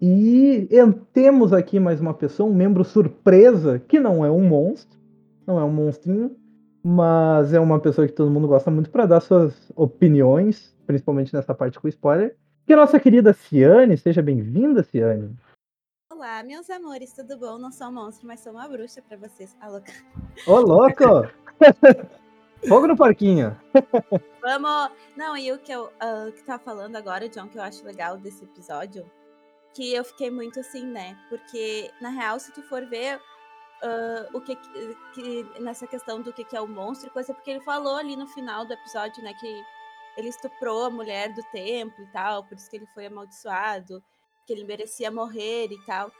E 0.00 0.68
temos 1.12 1.54
aqui 1.54 1.80
mais 1.80 2.00
uma 2.00 2.12
pessoa, 2.12 2.50
um 2.50 2.54
membro 2.54 2.84
surpresa, 2.84 3.78
que 3.78 3.98
não 3.98 4.24
é 4.24 4.30
um 4.30 4.46
monstro, 4.46 4.98
não 5.46 5.58
é 5.58 5.64
um 5.64 5.70
monstrinho, 5.70 6.36
mas 6.84 7.54
é 7.54 7.58
uma 7.58 7.80
pessoa 7.80 8.06
que 8.06 8.12
todo 8.12 8.30
mundo 8.30 8.46
gosta 8.46 8.70
muito 8.70 8.90
para 8.90 9.06
dar 9.06 9.20
suas 9.20 9.72
opiniões, 9.74 10.76
principalmente 10.86 11.32
nessa 11.32 11.54
parte 11.54 11.80
com 11.80 11.88
spoiler, 11.88 12.36
que 12.66 12.72
é 12.74 12.76
a 12.76 12.80
nossa 12.80 13.00
querida 13.00 13.32
Ciane. 13.32 13.96
Seja 13.96 14.20
bem-vinda, 14.20 14.82
Ciane. 14.82 15.30
Olá, 16.16 16.42
meus 16.42 16.70
amores, 16.70 17.12
tudo 17.12 17.36
bom? 17.36 17.58
Não 17.58 17.70
sou 17.70 17.88
um 17.88 17.92
monstro, 17.92 18.26
mas 18.26 18.40
sou 18.40 18.52
uma 18.52 18.66
bruxa 18.66 19.02
pra 19.02 19.18
vocês. 19.18 19.54
Ah, 19.60 19.68
louca. 19.68 19.92
Ô, 20.46 20.60
louco! 20.60 21.04
Fogo 22.66 22.86
no 22.86 22.96
parquinho. 22.96 23.54
Vamos! 24.40 24.96
Não, 25.14 25.36
e 25.36 25.52
o 25.52 25.58
que 25.58 25.70
eu 25.70 25.92
ah, 26.00 26.30
que 26.34 26.42
tá 26.42 26.58
falando 26.58 26.96
agora, 26.96 27.28
John, 27.28 27.48
que 27.48 27.58
eu 27.58 27.62
acho 27.62 27.84
legal 27.84 28.16
desse 28.16 28.44
episódio, 28.44 29.04
que 29.74 29.92
eu 29.92 30.02
fiquei 30.04 30.30
muito 30.30 30.58
assim, 30.58 30.86
né? 30.86 31.18
Porque, 31.28 31.90
na 32.00 32.08
real, 32.08 32.40
se 32.40 32.50
tu 32.50 32.62
for 32.62 32.86
ver 32.86 33.20
ah, 33.82 34.26
o 34.32 34.40
que, 34.40 34.56
que- 34.56 34.96
que 35.12 35.60
nessa 35.60 35.86
questão 35.86 36.22
do 36.22 36.32
que, 36.32 36.44
que 36.44 36.56
é 36.56 36.60
o 36.62 36.66
monstro 36.66 37.10
e 37.10 37.12
coisa, 37.12 37.34
porque 37.34 37.50
ele 37.50 37.60
falou 37.60 37.96
ali 37.96 38.16
no 38.16 38.26
final 38.28 38.64
do 38.64 38.72
episódio, 38.72 39.22
né, 39.22 39.34
que 39.34 39.62
ele 40.16 40.28
estuprou 40.30 40.86
a 40.86 40.90
mulher 40.90 41.34
do 41.34 41.42
templo 41.52 42.02
e 42.02 42.06
tal, 42.10 42.42
por 42.42 42.56
isso 42.56 42.70
que 42.70 42.76
ele 42.76 42.86
foi 42.94 43.04
amaldiçoado, 43.04 44.02
que 44.46 44.52
ele 44.52 44.64
merecia 44.64 45.10
morrer 45.10 45.68
e 45.70 45.78
tal. 45.84 46.10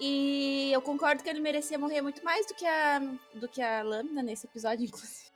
E 0.00 0.70
eu 0.72 0.82
concordo 0.82 1.22
que 1.22 1.28
ele 1.28 1.40
merecia 1.40 1.78
morrer 1.78 2.02
muito 2.02 2.24
mais 2.24 2.46
do 2.46 2.54
que 2.54 2.66
a, 2.66 3.00
do 3.34 3.48
que 3.48 3.62
a 3.62 3.82
lâmina 3.82 4.22
nesse 4.22 4.46
episódio, 4.46 4.84
inclusive. 4.86 5.26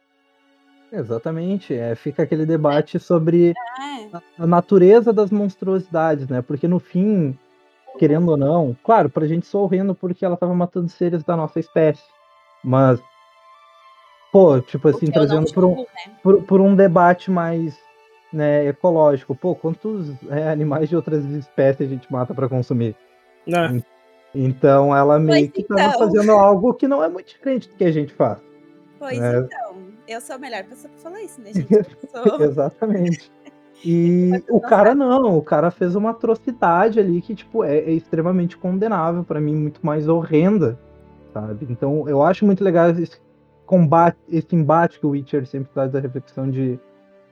Exatamente. 0.93 1.75
É, 1.75 1.95
fica 1.95 2.23
aquele 2.23 2.45
debate 2.45 2.99
sobre 2.99 3.51
É, 3.51 4.19
a 4.39 4.47
natureza 4.47 5.13
das 5.13 5.31
monstruosidades, 5.31 6.29
né? 6.29 6.43
Porque 6.43 6.67
no 6.67 6.79
fim, 6.79 7.39
querendo 7.99 8.31
ou 8.31 8.37
não, 8.37 8.77
claro, 8.83 9.09
pra 9.09 9.27
gente 9.27 9.47
só 9.47 9.61
horrendo 9.61 9.95
porque 9.95 10.25
ela 10.25 10.37
tava 10.37 10.55
matando 10.55 10.89
seres 10.89 11.23
da 11.23 11.37
nossa 11.37 11.61
espécie. 11.61 12.03
Mas, 12.63 13.01
pô, 14.33 14.61
tipo 14.61 14.89
assim, 14.89 15.07
trazendo 15.07 15.51
por 15.53 15.65
um, 15.65 15.77
né? 15.77 15.87
por, 16.23 16.43
por 16.43 16.61
um 16.61 16.75
debate 16.75 17.31
mais 17.31 17.79
né, 18.33 18.67
ecológico. 18.67 19.35
Pô, 19.35 19.55
quantos 19.55 20.11
é, 20.29 20.51
animais 20.51 20.89
de 20.89 20.97
outras 20.97 21.25
espécies 21.25 21.87
a 21.87 21.91
gente 21.91 22.11
mata 22.13 22.35
pra 22.35 22.49
consumir? 22.49 22.97
Ah, 23.53 23.73
Então 24.35 24.95
ela 24.97 25.19
meio 25.19 25.51
Pois 25.51 25.53
que 25.53 25.63
tava 25.65 25.83
então. 25.83 25.99
fazendo 25.99 26.33
algo 26.33 26.75
que 26.75 26.87
não 26.87 27.03
é 27.03 27.09
muito 27.09 27.29
diferente 27.29 27.69
do 27.69 27.75
que 27.75 27.85
a 27.85 27.91
gente 27.93 28.13
faz. 28.15 28.39
Pois 28.99 29.19
É. 29.21 29.39
então, 29.39 29.77
eu 30.07 30.21
sou 30.21 30.37
a 30.37 30.39
melhor 30.39 30.63
pessoa 30.65 30.93
pra 30.93 31.03
falar 31.03 31.23
isso, 31.23 31.41
né, 31.41 31.53
gente? 31.53 31.69
Sou... 32.13 32.43
Exatamente. 32.43 33.33
E 33.85 34.29
Mas 34.31 34.43
o 34.49 34.53
não 34.55 34.61
cara 34.61 34.95
não, 34.95 35.39
o 35.39 35.43
cara 35.43 35.71
fez 35.71 35.95
uma 35.95 36.11
atrocidade 36.11 37.01
ali 37.01 37.21
que, 37.23 37.35
tipo, 37.35 37.65
é, 37.65 37.79
é 37.79 37.91
extremamente 37.93 38.57
condenável, 38.59 39.25
pra 39.25 39.41
mim, 39.41 39.55
muito 39.57 39.85
mais 39.85 40.07
horrenda, 40.07 40.79
sabe? 41.33 41.67
Então, 41.71 42.07
eu 42.09 42.23
acho 42.23 42.45
muito 42.45 42.63
legal 42.63 42.91
esse 42.91 43.19
combate, 43.65 44.19
esse 44.29 44.55
embate 44.55 45.01
que 45.01 45.07
o 45.07 45.11
Witcher 45.11 45.47
sempre 45.47 45.71
traz 45.73 45.91
da 45.91 45.99
reflexão 46.01 46.51
de 46.51 46.79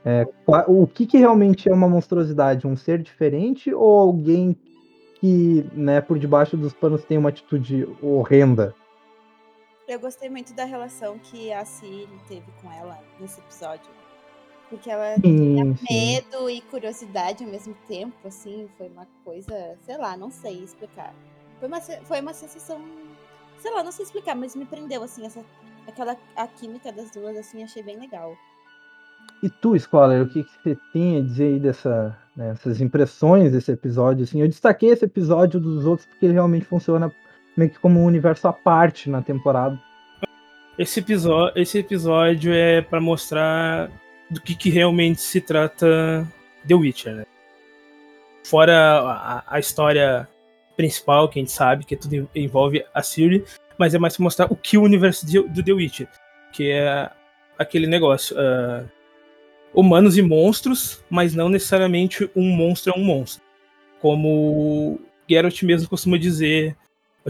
é, 0.05 0.27
o 0.67 0.87
que, 0.87 1.07
que 1.07 1.19
realmente 1.19 1.69
é 1.69 1.73
uma 1.73 1.89
monstruosidade, 1.89 2.67
um 2.67 2.77
ser 2.77 3.03
diferente 3.03 3.73
ou 3.73 3.99
alguém 3.99 4.57
que, 5.21 5.65
né, 5.75 6.01
por 6.01 6.19
debaixo 6.19 6.57
dos 6.57 6.73
panos 6.73 7.05
tem 7.05 7.19
uma 7.19 7.29
atitude 7.29 7.89
horrenda? 8.01 8.75
Eu 9.87 9.99
gostei 9.99 10.29
muito 10.29 10.55
da 10.55 10.65
relação 10.65 11.19
que 11.19 11.53
a 11.53 11.65
Ciri 11.65 12.09
teve 12.29 12.47
com 12.61 12.71
ela 12.71 12.99
nesse 13.19 13.41
episódio. 13.41 13.91
Porque 14.69 14.91
ela 14.91 15.15
Sim, 15.15 15.75
sim. 15.77 15.85
medo 15.91 16.51
e 16.51 16.61
curiosidade 16.61 17.43
ao 17.43 17.51
mesmo 17.51 17.75
tempo, 17.89 18.15
assim, 18.27 18.69
foi 18.77 18.89
uma 18.89 19.09
coisa, 19.25 19.79
sei 19.81 19.97
lá, 19.97 20.15
não 20.15 20.31
sei 20.31 20.63
explicar. 20.63 21.15
Foi 21.59 21.69
uma, 21.69 21.81
foi 21.81 22.21
uma 22.21 22.35
sensação, 22.35 22.79
sei 23.59 23.73
lá, 23.73 23.83
não 23.83 23.91
sei 23.91 24.05
explicar, 24.05 24.35
mas 24.35 24.55
me 24.55 24.67
prendeu, 24.67 25.03
assim, 25.03 25.25
essa, 25.25 25.43
aquela, 25.87 26.17
a 26.37 26.47
química 26.47 26.93
das 26.93 27.11
duas, 27.11 27.35
assim, 27.37 27.63
achei 27.63 27.83
bem 27.83 27.99
legal. 27.99 28.37
E 29.43 29.49
tu, 29.49 29.79
Scholar, 29.79 30.23
o 30.23 30.29
que, 30.29 30.43
que 30.43 30.51
você 30.63 30.77
tem 30.93 31.19
a 31.19 31.23
dizer 31.23 31.45
aí 31.45 31.59
dessa, 31.61 32.17
né, 32.37 32.55
impressões 32.81 33.53
desse 33.53 33.71
episódio? 33.71 34.25
Assim, 34.25 34.41
eu 34.41 34.49
destaquei 34.49 34.91
esse 34.91 35.05
episódio 35.05 35.61
dos 35.61 35.87
outros 35.87 36.07
porque 36.07 36.27
ele 36.27 36.35
realmente 36.35 36.65
funciona 36.65 37.13
meio 37.57 37.71
que 37.71 37.79
como 37.79 38.01
um 38.01 38.05
universo 38.05 38.49
à 38.49 38.53
parte 38.53 39.09
na 39.09 39.23
temporada. 39.23 39.79
esse, 40.79 41.01
episódio, 41.01 41.61
esse 41.61 41.79
episódio 41.79 42.53
é 42.53 42.83
pra 42.83 43.01
mostrar 43.01 43.91
do 44.31 44.41
que, 44.41 44.55
que 44.55 44.71
realmente 44.71 45.21
se 45.21 45.41
trata 45.41 46.27
The 46.67 46.75
Witcher, 46.75 47.15
né? 47.15 47.25
fora 48.49 49.01
a, 49.01 49.45
a, 49.47 49.59
história 49.59 50.27
principal, 50.77 51.29
que 51.29 51.39
a 51.39 51.43
gente 51.43 51.53
sabe, 51.53 51.85
que 51.85 51.97
tudo 51.97 52.29
envolve 52.35 52.85
a 52.95 53.03
Siri, 53.03 53.45
mas 53.79 53.95
é 53.95 53.99
mais 53.99 54.17
pra 54.17 54.25
mostrar 54.25 54.47
o 54.51 54.57
que 54.57 54.79
o 54.79 54.83
universo 54.83 55.27
do 55.27 55.63
The 55.63 55.73
Witcher, 55.73 56.09
que 56.53 56.71
é 56.71 57.11
aquele 57.59 57.87
negócio. 57.87 58.37
Uh, 58.37 58.89
humanos 59.79 60.19
e 60.19 60.23
monstros, 60.23 61.05
mas 61.09 61.37
não 61.37 61.49
necessariamente 61.49 62.29
um 62.35 62.51
monstro 62.51 62.93
é 62.93 62.99
um 62.99 63.05
monstro. 63.05 63.45
Como 64.01 64.99
Geralt 65.31 65.63
mesmo 65.63 65.89
costuma 65.89 66.19
dizer 66.19 66.77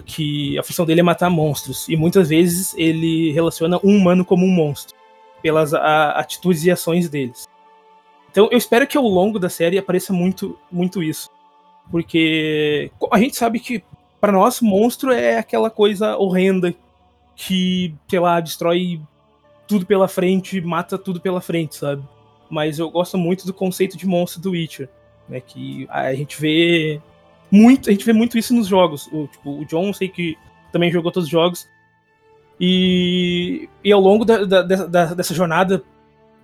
que 0.07 0.59
a 0.59 0.63
função 0.63 0.87
dele 0.87 1.01
é 1.01 1.03
matar 1.03 1.29
monstros, 1.29 1.87
e 1.91 1.97
muitas 1.97 2.31
vezes 2.31 2.75
ele 2.79 3.33
relaciona 3.33 3.79
um 3.85 3.95
humano 3.95 4.25
como 4.25 4.47
um 4.47 4.51
monstro, 4.51 4.97
pelas 5.43 5.75
a, 5.75 6.13
atitudes 6.13 6.65
e 6.65 6.71
ações 6.71 7.11
deles. 7.11 7.47
Então 8.31 8.49
eu 8.51 8.57
espero 8.57 8.87
que 8.87 8.97
ao 8.97 9.05
longo 9.05 9.39
da 9.39 9.51
série 9.51 9.77
apareça 9.77 10.15
muito, 10.15 10.59
muito 10.73 11.03
isso. 11.03 11.29
Porque 11.91 12.91
a 13.13 13.19
gente 13.19 13.37
sabe 13.37 13.61
que 13.61 13.85
para 14.19 14.33
nós 14.33 14.63
monstro 14.63 15.13
é 15.13 15.37
aquela 15.37 15.69
coisa 15.69 16.17
horrenda 16.17 16.75
que, 17.37 17.95
sei 18.09 18.21
lá, 18.21 18.41
destrói 18.41 19.03
tudo 19.67 19.85
pela 19.85 20.09
frente, 20.09 20.63
mata 20.63 20.97
tudo 20.97 21.21
pela 21.21 21.43
frente, 21.43 21.77
sabe? 21.77 22.03
Mas 22.51 22.79
eu 22.79 22.91
gosto 22.91 23.19
muito 23.19 23.47
do 23.47 23.53
conceito 23.53 23.97
de 23.97 24.07
monstro 24.07 24.41
do 24.41 24.51
Witcher, 24.53 24.89
né? 25.29 25.41
Que 25.41 25.87
a 25.91 26.15
gente 26.15 26.41
vê 26.41 27.01
muito, 27.51 27.89
a 27.89 27.93
gente 27.93 28.05
vê 28.05 28.13
muito 28.13 28.39
isso 28.39 28.55
nos 28.55 28.67
jogos. 28.67 29.07
O, 29.13 29.27
tipo, 29.27 29.61
o 29.61 29.65
John, 29.65 29.93
sei 29.93 30.09
que 30.09 30.37
também 30.73 30.91
jogou 30.91 31.13
todos 31.13 31.27
os 31.27 31.31
jogos. 31.31 31.69
E, 32.61 33.69
e 33.85 33.93
ao 33.93 34.01
longo 34.01 34.25
da, 34.25 34.45
da, 34.45 34.63
da, 34.63 35.15
dessa 35.15 35.35
jornada, 35.35 35.83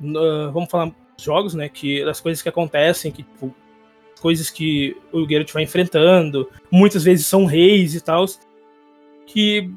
uh, 0.01 0.53
vamos 0.53 0.71
falar 0.71 0.93
jogos, 1.19 1.55
né? 1.55 1.69
Que 1.69 2.03
as 2.03 2.21
coisas 2.21 2.43
que 2.43 2.49
acontecem, 2.49 3.11
que 3.11 3.23
tipo, 3.23 3.55
coisas 4.21 4.49
que 4.51 4.97
o 5.13 5.29
Geralt 5.29 5.53
vai 5.53 5.65
enfrentando, 5.65 6.49
muitas 6.71 7.05
vezes 7.05 7.27
são 7.27 7.45
reis 7.45 7.95
e 7.95 8.01
tal, 8.01 8.25
que 9.27 9.71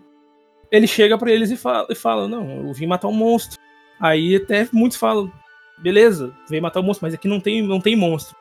ele 0.71 0.87
chega 0.87 1.17
para 1.17 1.31
eles 1.31 1.51
e 1.51 1.57
fala, 1.57 1.87
e 1.89 1.95
fala, 1.95 2.27
não, 2.27 2.67
eu 2.67 2.73
vim 2.73 2.85
matar 2.85 3.07
um 3.07 3.13
monstro. 3.13 3.59
Aí 3.99 4.35
até 4.35 4.67
muitos 4.71 4.97
falam, 4.97 5.31
beleza, 5.77 6.33
veio 6.49 6.61
matar 6.61 6.79
o 6.79 6.83
monstro, 6.83 7.05
mas 7.05 7.13
aqui 7.13 7.27
não 7.27 7.39
tem, 7.39 7.61
não 7.61 7.79
tem 7.79 7.95
monstro. 7.95 8.35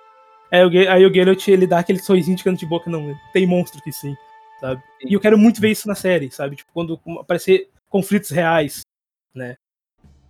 Aí 0.51 0.65
o, 0.65 0.91
aí 0.91 1.05
o 1.05 1.13
Geralt, 1.13 1.49
ele 1.49 1.67
dá 1.67 1.79
aquele 1.79 1.99
sorrisinho 1.99 2.37
de 2.37 2.45
canto 2.45 2.59
de 2.59 2.67
boca, 2.67 2.91
não, 2.91 3.15
tem 3.33 3.47
monstro 3.47 3.83
que 3.83 3.93
sim, 3.93 4.15
sabe? 4.61 4.83
E 5.05 5.13
eu 5.13 5.21
quero 5.21 5.37
muito 5.37 5.61
ver 5.61 5.71
isso 5.71 5.89
na 5.89 5.95
série, 5.95 6.31
sabe? 6.31 6.57
Tipo, 6.57 6.71
quando 6.73 7.01
aparecer 7.21 7.69
conflitos 7.89 8.31
reais, 8.31 8.83
né? 9.35 9.57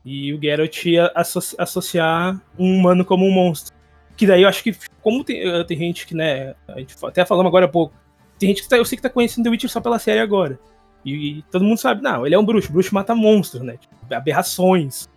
E 0.04 0.32
o 0.32 0.40
Geralt 0.40 0.84
ia 0.86 1.12
associar 1.58 2.40
um 2.58 2.78
humano 2.78 3.04
como 3.04 3.26
um 3.26 3.32
monstro. 3.32 3.74
Que 4.16 4.26
daí 4.26 4.42
eu 4.42 4.48
acho 4.48 4.62
que, 4.62 4.74
como 5.02 5.24
tem, 5.24 5.42
eh, 5.42 5.64
tem 5.64 5.76
gente 5.76 6.06
que, 6.06 6.14
né, 6.14 6.54
a 6.68 6.78
gente 6.78 6.94
até 7.04 7.24
falamos 7.26 7.50
agora 7.50 7.66
há 7.66 7.68
pouco, 7.68 7.94
tem 8.38 8.48
gente 8.50 8.62
que 8.62 8.68
tá, 8.68 8.76
eu 8.76 8.84
sei 8.84 8.96
que 8.96 9.02
tá 9.02 9.10
conhecendo 9.10 9.44
The 9.44 9.50
Witcher 9.50 9.70
só 9.70 9.80
pela 9.80 9.98
série 9.98 10.20
agora. 10.20 10.58
E, 11.04 11.38
e 11.38 11.42
todo 11.50 11.64
mundo 11.64 11.78
sabe, 11.78 12.02
não, 12.02 12.24
ele 12.24 12.34
é 12.34 12.38
um 12.38 12.44
bruxo, 12.44 12.72
bruxo 12.72 12.94
mata 12.94 13.14
monstros, 13.14 13.62
né? 13.62 13.76
Tipo, 13.76 13.94
aberrações, 14.14 15.08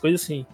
coisas 0.00 0.22
assim. 0.22 0.46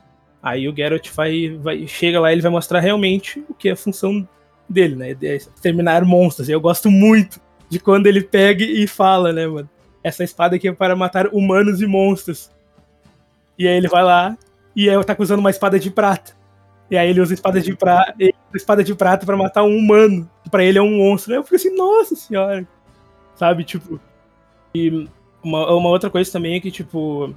Aí 0.43 0.69
o 0.69 0.75
Geralt 0.75 1.09
vai, 1.15 1.57
vai, 1.61 1.87
chega 1.87 2.19
lá 2.19 2.31
e 2.31 2.35
ele 2.35 2.43
vai 2.43 2.51
mostrar 2.51 2.81
realmente 2.81 3.45
o 3.49 3.55
que 3.55 3.69
é 3.69 3.73
a 3.73 3.77
função 3.77 4.27
dele, 4.69 4.97
né? 4.97 5.15
De 5.15 5.27
exterminar 5.27 6.05
monstros. 6.05 6.49
Eu 6.49 6.61
gosto 6.61 6.91
muito 6.91 7.41
de 7.69 7.79
quando 7.79 8.07
ele 8.07 8.23
pega 8.23 8.65
e 8.65 8.87
fala, 8.87 9.33
né, 9.33 9.47
mano? 9.47 9.71
Essa 10.03 10.25
espada 10.25 10.57
aqui 10.57 10.67
é 10.67 10.73
para 10.73 10.97
matar 10.97 11.29
humanos 11.29 11.81
e 11.81 11.87
monstros. 11.87 12.51
E 13.57 13.69
aí 13.69 13.77
ele 13.77 13.87
vai 13.87 14.03
lá 14.03 14.37
e 14.75 14.91
aí 14.91 15.05
tá 15.05 15.15
usando 15.19 15.39
uma 15.39 15.51
espada 15.51 15.79
de 15.79 15.91
prata. 15.91 16.33
E 16.91 16.97
aí 16.97 17.09
ele 17.09 17.21
usa 17.21 17.33
espada 17.33 17.61
de 17.61 17.75
prata, 17.77 18.15
espada 18.55 18.83
de 18.83 18.95
prata 18.95 19.25
para 19.25 19.37
matar 19.37 19.63
um 19.63 19.77
humano, 19.77 20.29
para 20.51 20.65
ele 20.65 20.79
é 20.79 20.83
um 20.83 20.97
monstro. 20.97 21.33
Aí 21.33 21.39
eu 21.39 21.45
fico 21.45 21.57
assim, 21.57 21.75
nossa 21.77 22.17
senhora. 22.17 22.67
Sabe, 23.37 23.65
tipo. 23.65 24.01
E 24.75 25.09
uma, 25.43 25.73
uma 25.73 25.89
outra 25.89 26.11
coisa 26.11 26.31
também 26.31 26.57
é 26.57 26.61
que, 26.61 26.71
tipo, 26.71 27.35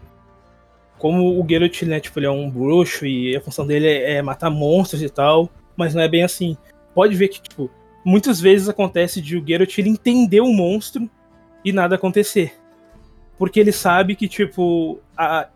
como 0.98 1.40
o 1.40 1.46
Geralt, 1.48 1.82
né, 1.84 2.00
tipo, 2.00 2.20
ele 2.20 2.26
é 2.26 2.32
um 2.32 2.50
bruxo 2.50 3.06
e 3.06 3.36
a 3.36 3.42
função 3.42 3.66
dele 3.66 3.88
é, 3.88 4.14
é 4.16 4.22
matar 4.22 4.50
monstros 4.50 5.02
e 5.02 5.10
tal, 5.10 5.50
mas 5.76 5.94
não 5.94 6.02
é 6.02 6.08
bem 6.08 6.24
assim. 6.24 6.58
Pode 6.94 7.16
ver 7.16 7.28
que, 7.28 7.42
tipo, 7.42 7.70
muitas 8.04 8.40
vezes 8.40 8.70
acontece 8.70 9.22
de 9.22 9.38
o 9.38 9.46
Geralt 9.46 9.78
ele 9.78 9.90
entender 9.90 10.42
o 10.42 10.54
monstro 10.54 11.10
e 11.64 11.72
nada 11.72 11.96
acontecer. 11.96 12.54
Porque 13.38 13.60
ele 13.60 13.72
sabe 13.72 14.16
que, 14.16 14.28
tipo, 14.30 15.00
a, 15.18 15.50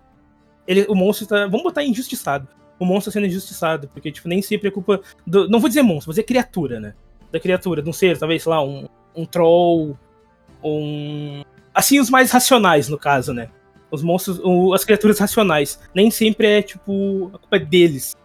ele, 0.68 0.86
o 0.90 0.96
monstro 0.96 1.26
tá. 1.26 1.48
Vamos 1.48 1.64
botar 1.64 1.84
injustiçado. 1.84 2.48
O 2.78 2.86
monstro 2.86 3.12
tá 3.12 3.14
sendo 3.14 3.28
injustiçado, 3.28 3.88
porque, 3.90 4.12
tipo, 4.12 4.28
nem 4.28 4.42
sempre 4.42 4.68
é 4.68 4.72
culpa. 4.72 5.02
Do, 5.26 5.50
não 5.50 5.60
vou 5.60 5.70
dizer 5.70 5.82
monstro, 5.82 6.08
vou 6.08 6.14
dizer 6.14 6.24
criatura, 6.24 6.80
né? 6.80 6.94
Da 7.32 7.40
criatura, 7.40 7.82
de 7.82 7.90
um 7.90 7.94
ser, 7.94 8.18
talvez, 8.18 8.44
sei 8.44 8.50
lá, 8.50 8.64
um, 8.64 8.88
um 9.16 9.26
troll, 9.26 9.98
um. 10.64 11.44
Assim, 11.74 12.00
os 12.00 12.10
mais 12.10 12.32
racionais, 12.32 12.90
no 12.90 12.98
caso, 12.98 13.34
né? 13.34 13.50
Os 13.92 14.04
monstros, 14.04 14.40
as 14.74 14.84
criaturas 14.84 15.18
racionais. 15.20 15.80
Nem 15.94 16.12
sempre 16.12 16.48
é, 16.48 16.62
tipo, 16.62 17.32
a 17.34 17.38
culpa 17.38 17.56
é 17.56 17.60
deles. 17.60 18.16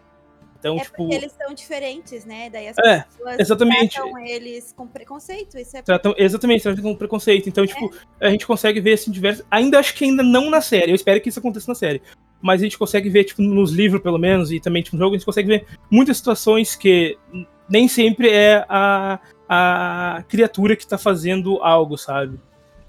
Então, 0.65 0.79
é 0.79 0.81
tipo... 0.81 0.97
porque 0.97 1.15
eles 1.15 1.33
são 1.33 1.53
diferentes, 1.53 2.25
né? 2.25 2.49
Daí 2.49 2.69
as 2.69 2.79
é, 2.79 3.01
pessoas 3.03 3.39
exatamente. 3.39 3.97
tratam 3.97 4.19
eles 4.27 4.73
com 4.75 4.87
preconceito. 4.87 5.59
Isso 5.59 5.77
é 5.77 5.83
tratam, 5.83 6.15
exatamente, 6.17 6.63
tratam 6.63 6.83
com 6.83 6.97
preconceito. 6.97 7.51
Então, 7.51 7.65
é. 7.65 7.67
tipo, 7.67 7.93
a 8.19 8.31
gente 8.31 8.47
consegue 8.47 8.81
ver 8.81 8.95
assim 8.95 9.11
diversos. 9.11 9.45
Ainda 9.51 9.79
acho 9.79 9.95
que 9.95 10.05
ainda 10.05 10.23
não 10.23 10.49
na 10.49 10.63
série. 10.63 10.91
Eu 10.91 10.95
espero 10.95 11.21
que 11.21 11.29
isso 11.29 11.39
aconteça 11.39 11.71
na 11.71 11.75
série. 11.75 12.01
Mas 12.41 12.63
a 12.63 12.65
gente 12.65 12.79
consegue 12.79 13.11
ver, 13.11 13.25
tipo, 13.25 13.43
nos 13.43 13.73
livros, 13.73 14.03
pelo 14.03 14.19
menos, 14.19 14.51
e 14.51 14.59
também 14.59 14.83
tipo, 14.83 14.97
no 14.97 15.03
jogo, 15.03 15.15
a 15.15 15.19
gente 15.19 15.27
consegue 15.27 15.49
ver 15.49 15.67
muitas 15.91 16.17
situações 16.17 16.75
que 16.75 17.19
nem 17.69 17.87
sempre 17.87 18.31
é 18.31 18.65
a, 18.67 19.21
a 19.47 20.25
criatura 20.29 20.77
que 20.77 20.87
tá 20.87 20.97
fazendo 20.97 21.63
algo, 21.63 21.99
sabe? 21.99 22.41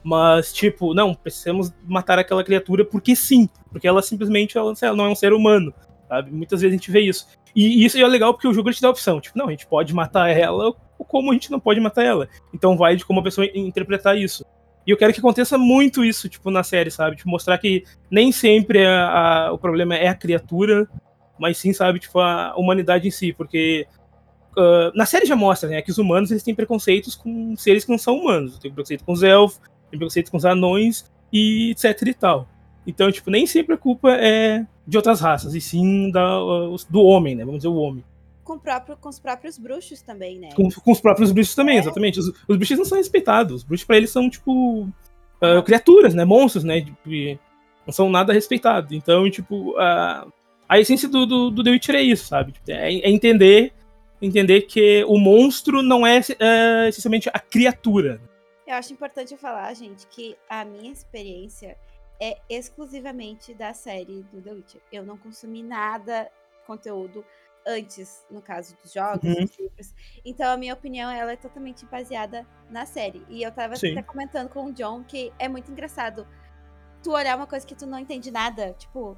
Mas, 0.08 0.54
tipo, 0.54 0.94
não, 0.94 1.16
precisamos 1.16 1.74
matar 1.84 2.20
aquela 2.20 2.44
criatura 2.44 2.86
porque 2.86 3.16
sim. 3.16 3.50
Porque 3.72 3.88
ela 3.88 4.04
simplesmente 4.04 4.56
ela, 4.56 4.72
não 4.96 5.06
é 5.06 5.10
um 5.10 5.16
ser 5.16 5.34
humano. 5.34 5.74
Sabe? 6.08 6.30
Muitas 6.30 6.62
vezes 6.62 6.76
a 6.76 6.78
gente 6.78 6.92
vê 6.92 7.00
isso. 7.00 7.26
E 7.56 7.84
isso 7.84 7.98
é 7.98 8.08
legal 8.08 8.32
porque 8.32 8.48
o 8.48 8.54
jogo 8.54 8.72
te 8.72 8.80
dá 8.80 8.88
a 8.88 8.92
opção. 8.92 9.20
Tipo, 9.20 9.40
não, 9.40 9.48
a 9.48 9.50
gente 9.50 9.66
pode 9.66 9.96
matar 9.96 10.30
ela 10.30 10.76
ou 11.00 11.06
como 11.06 11.32
a 11.32 11.34
gente 11.34 11.50
não 11.50 11.60
pode 11.60 11.80
matar 11.80 12.06
ela. 12.06 12.30
Então 12.54 12.78
vai 12.78 12.96
de 12.96 13.04
como 13.04 13.20
a 13.20 13.24
pessoa 13.24 13.48
interpretar 13.56 14.16
isso. 14.16 14.46
E 14.86 14.92
eu 14.92 14.98
quero 14.98 15.12
que 15.12 15.20
aconteça 15.20 15.58
muito 15.58 16.06
isso, 16.06 16.30
tipo, 16.30 16.52
na 16.52 16.62
série, 16.62 16.92
sabe? 16.92 17.16
Tipo, 17.16 17.28
mostrar 17.28 17.58
que 17.58 17.84
nem 18.12 18.32
sempre 18.32 18.84
é 18.84 18.88
a, 18.88 19.50
o 19.52 19.58
problema 19.58 19.96
é 19.96 20.08
a 20.08 20.14
criatura, 20.14 20.88
mas 21.40 21.58
sim, 21.58 21.74
sabe, 21.74 21.98
tipo, 21.98 22.20
a 22.20 22.54
humanidade 22.56 23.08
em 23.08 23.12
si. 23.12 23.34
Porque 23.34 23.88
uh, 24.56 24.96
na 24.96 25.08
série 25.08 25.26
já 25.26 25.36
mostra, 25.36 25.68
né, 25.68 25.82
que 25.82 25.90
os 25.90 25.98
humanos 25.98 26.30
eles 26.30 26.44
têm 26.44 26.54
preconceitos 26.54 27.16
com 27.16 27.56
seres 27.58 27.84
que 27.84 27.90
não 27.90 27.98
são 27.98 28.20
humanos. 28.20 28.60
Tem 28.60 28.72
preconceito 28.72 29.04
com 29.04 29.14
os 29.14 29.24
elfos, 29.24 29.60
tem 29.90 30.00
preconceito 30.00 30.32
com 30.32 30.38
os 30.38 30.46
anões 30.46 31.10
e 31.32 31.72
etc 31.72 32.02
e 32.08 32.14
tal. 32.14 32.48
Então, 32.88 33.12
tipo, 33.12 33.30
nem 33.30 33.48
sempre 33.48 33.74
a 33.74 33.78
culpa 33.78 34.12
é 34.12 34.66
de 34.88 34.98
outras 34.98 35.20
raças, 35.20 35.56
e 35.56 35.62
sim 35.62 36.12
da, 36.12 36.40
do 36.90 37.02
homem, 37.02 37.36
né? 37.36 37.44
Vamos 37.44 37.60
dizer 37.60 37.70
o 37.70 37.76
homem. 37.76 38.04
Com, 38.44 38.60
próprio, 38.60 38.96
com 38.96 39.10
os 39.10 39.20
próprios 39.20 39.58
bruxos 39.58 40.02
também, 40.04 40.38
né? 40.38 40.50
Com, 40.56 40.70
com 40.70 40.92
os 40.92 41.02
próprios 41.02 41.32
bruxos 41.32 41.56
também, 41.56 41.78
é. 41.78 41.80
exatamente. 41.80 42.20
Os, 42.20 42.28
os, 42.48 42.58
bruxos 42.58 42.78
não 42.78 42.86
são 42.86 42.98
respeitados. 42.98 43.56
Os 43.56 43.64
bruxos 43.64 43.88
pra 43.88 43.98
eles 43.98 44.12
são, 44.12 44.30
tipo, 44.30 44.84
uh, 44.84 45.64
criaturas, 45.66 46.14
né? 46.14 46.24
Monstros, 46.24 46.64
né? 46.64 46.82
Tipo, 46.82 47.00
não 47.88 47.92
são 47.94 48.08
nada 48.10 48.32
respeitados. 48.32 48.92
Então, 48.92 49.30
tipo, 49.32 49.72
uh, 49.72 50.32
a 50.70 50.80
essência 50.80 51.10
do, 51.10 51.26
do, 51.26 51.50
do 51.50 51.64
The 51.64 51.72
Witcher 51.72 51.96
é 51.96 52.04
isso, 52.04 52.28
sabe? 52.28 52.52
Tipo, 52.52 52.72
é, 52.72 52.94
é, 52.94 53.10
entender 53.10 53.74
entender 54.22 54.62
que 54.62 55.04
o 55.08 55.20
monstro 55.20 55.84
não 55.84 56.06
é 56.06 56.20
uh, 56.20 56.88
essencialmente 56.88 57.30
a 57.34 57.40
criatura. 57.40 58.22
Eu 58.66 58.76
acho 58.76 58.94
importante 58.94 59.38
falar, 59.38 59.74
gente, 59.74 60.08
que 60.08 60.38
a 60.50 60.66
minha 60.66 60.92
experiência 60.92 61.78
é 62.20 62.38
exclusivamente 62.50 63.54
da 63.54 63.74
série 63.74 64.24
do 64.32 64.42
The 64.42 64.52
Witcher. 64.52 64.82
Eu 64.92 65.04
não 65.04 65.18
consumi 65.18 65.62
nada 65.62 66.32
conteúdo 66.66 67.24
antes, 67.66 68.26
no 68.30 68.42
caso 68.42 68.76
dos 68.82 68.94
jogos, 68.94 69.24
uhum. 69.24 69.46
dos 69.46 69.58
livros. 69.58 69.94
Então, 70.24 70.52
a 70.52 70.58
minha 70.58 70.74
opinião 70.74 71.10
ela 71.12 71.32
é 71.32 71.36
totalmente 71.36 71.86
baseada 71.86 72.46
na 72.70 72.86
série. 72.86 73.26
E 73.30 73.44
eu 73.44 73.52
tava 73.52 73.76
Sim. 73.76 73.92
até 73.92 74.04
comentando 74.04 74.50
com 74.50 74.66
o 74.66 74.74
John 74.74 75.04
que 75.04 75.34
é 75.40 75.48
muito 75.48 75.72
engraçado 75.72 76.28
tu 77.04 77.12
olhar 77.12 77.36
uma 77.36 77.48
coisa 77.48 77.66
que 77.66 77.76
tu 77.76 77.86
não 77.86 78.00
entende 78.00 78.32
nada, 78.32 78.74
tipo, 78.74 79.18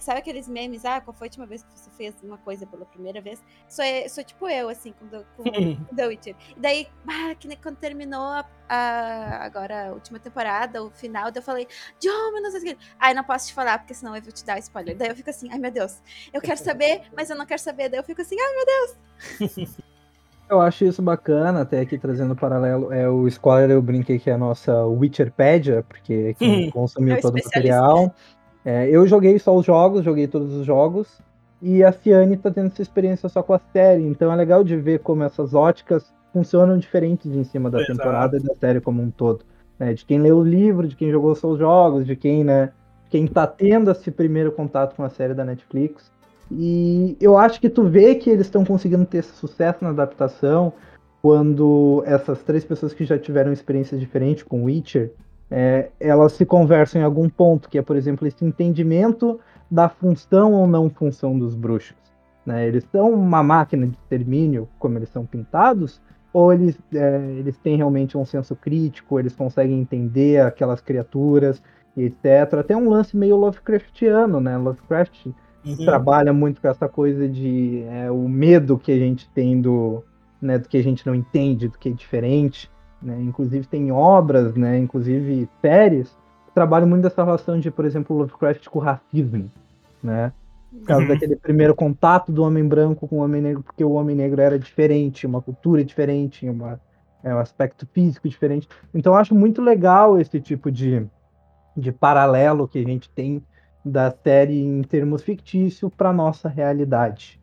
sabe 0.00 0.18
aqueles 0.18 0.48
memes? 0.48 0.84
Ah, 0.84 1.00
qual 1.00 1.14
foi 1.14 1.26
a 1.26 1.28
última 1.28 1.46
vez 1.46 1.62
que 1.62 1.78
você 1.78 1.90
fez 1.90 2.14
uma 2.22 2.38
coisa 2.38 2.66
pela 2.66 2.84
primeira 2.84 3.20
vez? 3.20 3.42
Sou, 3.68 3.84
sou 4.08 4.24
tipo 4.24 4.48
eu, 4.48 4.68
assim, 4.68 4.92
com, 4.92 5.08
com, 5.08 5.44
com 5.44 5.94
The 5.94 6.06
Witcher. 6.08 6.36
E 6.56 6.60
daí, 6.60 6.88
ah, 7.06 7.34
que, 7.34 7.54
quando 7.56 7.76
terminou 7.76 8.22
a, 8.22 8.44
a, 8.68 9.44
agora 9.44 9.88
a 9.88 9.92
última 9.92 10.18
temporada, 10.18 10.82
o 10.82 10.90
final, 10.90 11.30
daí 11.30 11.40
eu 11.40 11.44
falei, 11.44 11.66
John, 12.00 12.32
meu 12.32 12.42
Deus, 12.42 12.76
ai, 12.98 13.14
não 13.14 13.24
posso 13.24 13.48
te 13.48 13.54
falar, 13.54 13.78
porque 13.78 13.94
senão 13.94 14.14
eu 14.14 14.22
vou 14.22 14.32
te 14.32 14.44
dar 14.44 14.58
spoiler. 14.58 14.96
Daí 14.96 15.08
eu 15.08 15.16
fico 15.16 15.30
assim, 15.30 15.48
ai 15.50 15.58
meu 15.58 15.70
Deus, 15.70 16.02
eu 16.32 16.40
quero 16.40 16.58
saber, 16.58 17.02
mas 17.16 17.30
eu 17.30 17.36
não 17.36 17.46
quero 17.46 17.60
saber. 17.60 17.88
Daí 17.88 18.00
eu 18.00 18.04
fico 18.04 18.20
assim, 18.20 18.36
ai 18.38 18.54
meu 18.54 18.66
Deus. 18.66 19.78
Eu 20.48 20.62
acho 20.62 20.86
isso 20.86 21.02
bacana, 21.02 21.60
até 21.60 21.80
aqui 21.80 21.98
trazendo 21.98 22.34
paralelo, 22.34 22.90
é 22.90 23.06
o 23.06 23.28
Squire 23.30 23.70
eu 23.70 23.82
brinquei 23.82 24.18
que 24.18 24.30
é 24.30 24.32
a 24.32 24.38
nossa 24.38 24.86
Witcherpedia, 24.86 25.84
porque 25.86 26.34
quem 26.38 26.70
consumiu 26.70 27.16
é 27.16 27.20
todo 27.20 27.34
o 27.34 27.44
material. 27.44 28.14
É, 28.68 28.86
eu 28.90 29.06
joguei 29.06 29.38
só 29.38 29.56
os 29.56 29.64
jogos, 29.64 30.04
joguei 30.04 30.28
todos 30.28 30.52
os 30.52 30.66
jogos. 30.66 31.22
E 31.62 31.82
a 31.82 31.90
Ciane 31.90 32.36
tá 32.36 32.50
tendo 32.50 32.66
essa 32.66 32.82
experiência 32.82 33.26
só 33.26 33.42
com 33.42 33.54
a 33.54 33.60
série. 33.72 34.02
Então 34.02 34.30
é 34.30 34.36
legal 34.36 34.62
de 34.62 34.76
ver 34.76 34.98
como 34.98 35.22
essas 35.22 35.54
óticas 35.54 36.12
funcionam 36.34 36.76
diferentes 36.76 37.32
em 37.32 37.44
cima 37.44 37.70
da 37.70 37.78
Exato. 37.78 37.96
temporada 37.96 38.36
e 38.36 38.40
da 38.40 38.54
série 38.56 38.78
como 38.78 39.00
um 39.00 39.10
todo. 39.10 39.42
Né? 39.78 39.94
De 39.94 40.04
quem 40.04 40.20
leu 40.20 40.36
o 40.36 40.44
livro, 40.44 40.86
de 40.86 40.94
quem 40.94 41.10
jogou 41.10 41.34
seus 41.34 41.58
jogos, 41.58 42.04
de 42.04 42.14
quem, 42.14 42.44
né? 42.44 42.70
Quem 43.08 43.26
tá 43.26 43.46
tendo 43.46 43.90
esse 43.90 44.10
primeiro 44.10 44.52
contato 44.52 44.94
com 44.94 45.02
a 45.02 45.08
série 45.08 45.32
da 45.32 45.46
Netflix. 45.46 46.12
E 46.52 47.16
eu 47.22 47.38
acho 47.38 47.58
que 47.62 47.70
tu 47.70 47.84
vê 47.84 48.16
que 48.16 48.28
eles 48.28 48.48
estão 48.48 48.66
conseguindo 48.66 49.06
ter 49.06 49.24
sucesso 49.24 49.82
na 49.82 49.90
adaptação 49.90 50.74
quando 51.22 52.02
essas 52.04 52.42
três 52.42 52.66
pessoas 52.66 52.92
que 52.92 53.06
já 53.06 53.18
tiveram 53.18 53.50
experiências 53.50 53.98
diferentes 53.98 54.42
com 54.42 54.64
Witcher, 54.64 55.10
é, 55.50 55.90
elas 55.98 56.32
se 56.32 56.44
conversam 56.44 57.00
em 57.00 57.04
algum 57.04 57.28
ponto, 57.28 57.68
que 57.68 57.78
é, 57.78 57.82
por 57.82 57.96
exemplo, 57.96 58.26
esse 58.26 58.44
entendimento 58.44 59.40
da 59.70 59.88
função 59.88 60.52
ou 60.52 60.66
não 60.66 60.90
função 60.90 61.38
dos 61.38 61.54
bruxos. 61.54 61.96
Né? 62.44 62.66
Eles 62.66 62.84
são 62.90 63.12
uma 63.12 63.42
máquina 63.42 63.86
de 63.86 63.96
extermínio, 63.96 64.68
como 64.78 64.98
eles 64.98 65.08
são 65.10 65.24
pintados, 65.26 66.00
ou 66.32 66.52
eles, 66.52 66.78
é, 66.94 67.16
eles 67.38 67.56
têm 67.58 67.76
realmente 67.76 68.16
um 68.16 68.24
senso 68.24 68.54
crítico, 68.54 69.18
eles 69.18 69.34
conseguem 69.34 69.80
entender 69.80 70.40
aquelas 70.40 70.80
criaturas, 70.80 71.62
etc. 71.96 72.54
Até 72.60 72.76
um 72.76 72.88
lance 72.88 73.16
meio 73.16 73.36
Lovecraftiano, 73.36 74.40
né? 74.40 74.56
Lovecraft 74.56 75.28
Uhum. 75.64 75.84
trabalha 75.84 76.32
muito 76.32 76.60
com 76.60 76.68
essa 76.68 76.88
coisa 76.88 77.28
de 77.28 77.82
é, 77.88 78.10
o 78.10 78.28
medo 78.28 78.78
que 78.78 78.92
a 78.92 78.98
gente 78.98 79.28
tem 79.30 79.60
do, 79.60 80.02
né, 80.40 80.58
do 80.58 80.68
que 80.68 80.76
a 80.76 80.82
gente 80.82 81.06
não 81.06 81.14
entende, 81.14 81.68
do 81.68 81.76
que 81.76 81.88
é 81.88 81.92
diferente. 81.92 82.70
Né? 83.00 83.20
Inclusive 83.20 83.66
tem 83.66 83.92
obras, 83.92 84.54
né, 84.54 84.78
inclusive 84.78 85.48
séries, 85.60 86.16
que 86.46 86.52
trabalham 86.54 86.88
muito 86.88 87.02
dessa 87.02 87.24
relação 87.24 87.58
de, 87.58 87.70
por 87.70 87.84
exemplo, 87.84 88.16
Lovecraft 88.16 88.68
com 88.68 88.78
o 88.78 88.82
racismo. 88.82 89.50
Né? 90.02 90.32
Por 90.80 90.86
causa 90.86 91.02
Uhum. 91.02 91.08
daquele 91.08 91.36
primeiro 91.36 91.74
contato 91.74 92.30
do 92.30 92.42
homem 92.42 92.66
branco 92.66 93.08
com 93.08 93.16
o 93.16 93.24
homem 93.24 93.40
negro, 93.40 93.62
porque 93.62 93.84
o 93.84 93.92
homem 93.92 94.14
negro 94.14 94.40
era 94.40 94.58
diferente, 94.58 95.26
uma 95.26 95.40
cultura 95.40 95.84
diferente, 95.84 96.48
uma, 96.48 96.80
é, 97.22 97.34
um 97.34 97.38
aspecto 97.38 97.86
físico 97.86 98.28
diferente. 98.28 98.68
Então 98.92 99.12
eu 99.14 99.18
acho 99.18 99.34
muito 99.34 99.62
legal 99.62 100.20
esse 100.20 100.40
tipo 100.40 100.70
de, 100.70 101.06
de 101.76 101.92
paralelo 101.92 102.68
que 102.68 102.78
a 102.78 102.84
gente 102.84 103.08
tem 103.10 103.42
da 103.84 104.10
série 104.10 104.60
em 104.60 104.82
termos 104.82 105.22
fictícios 105.22 105.90
para 105.96 106.12
nossa 106.12 106.48
realidade. 106.48 107.40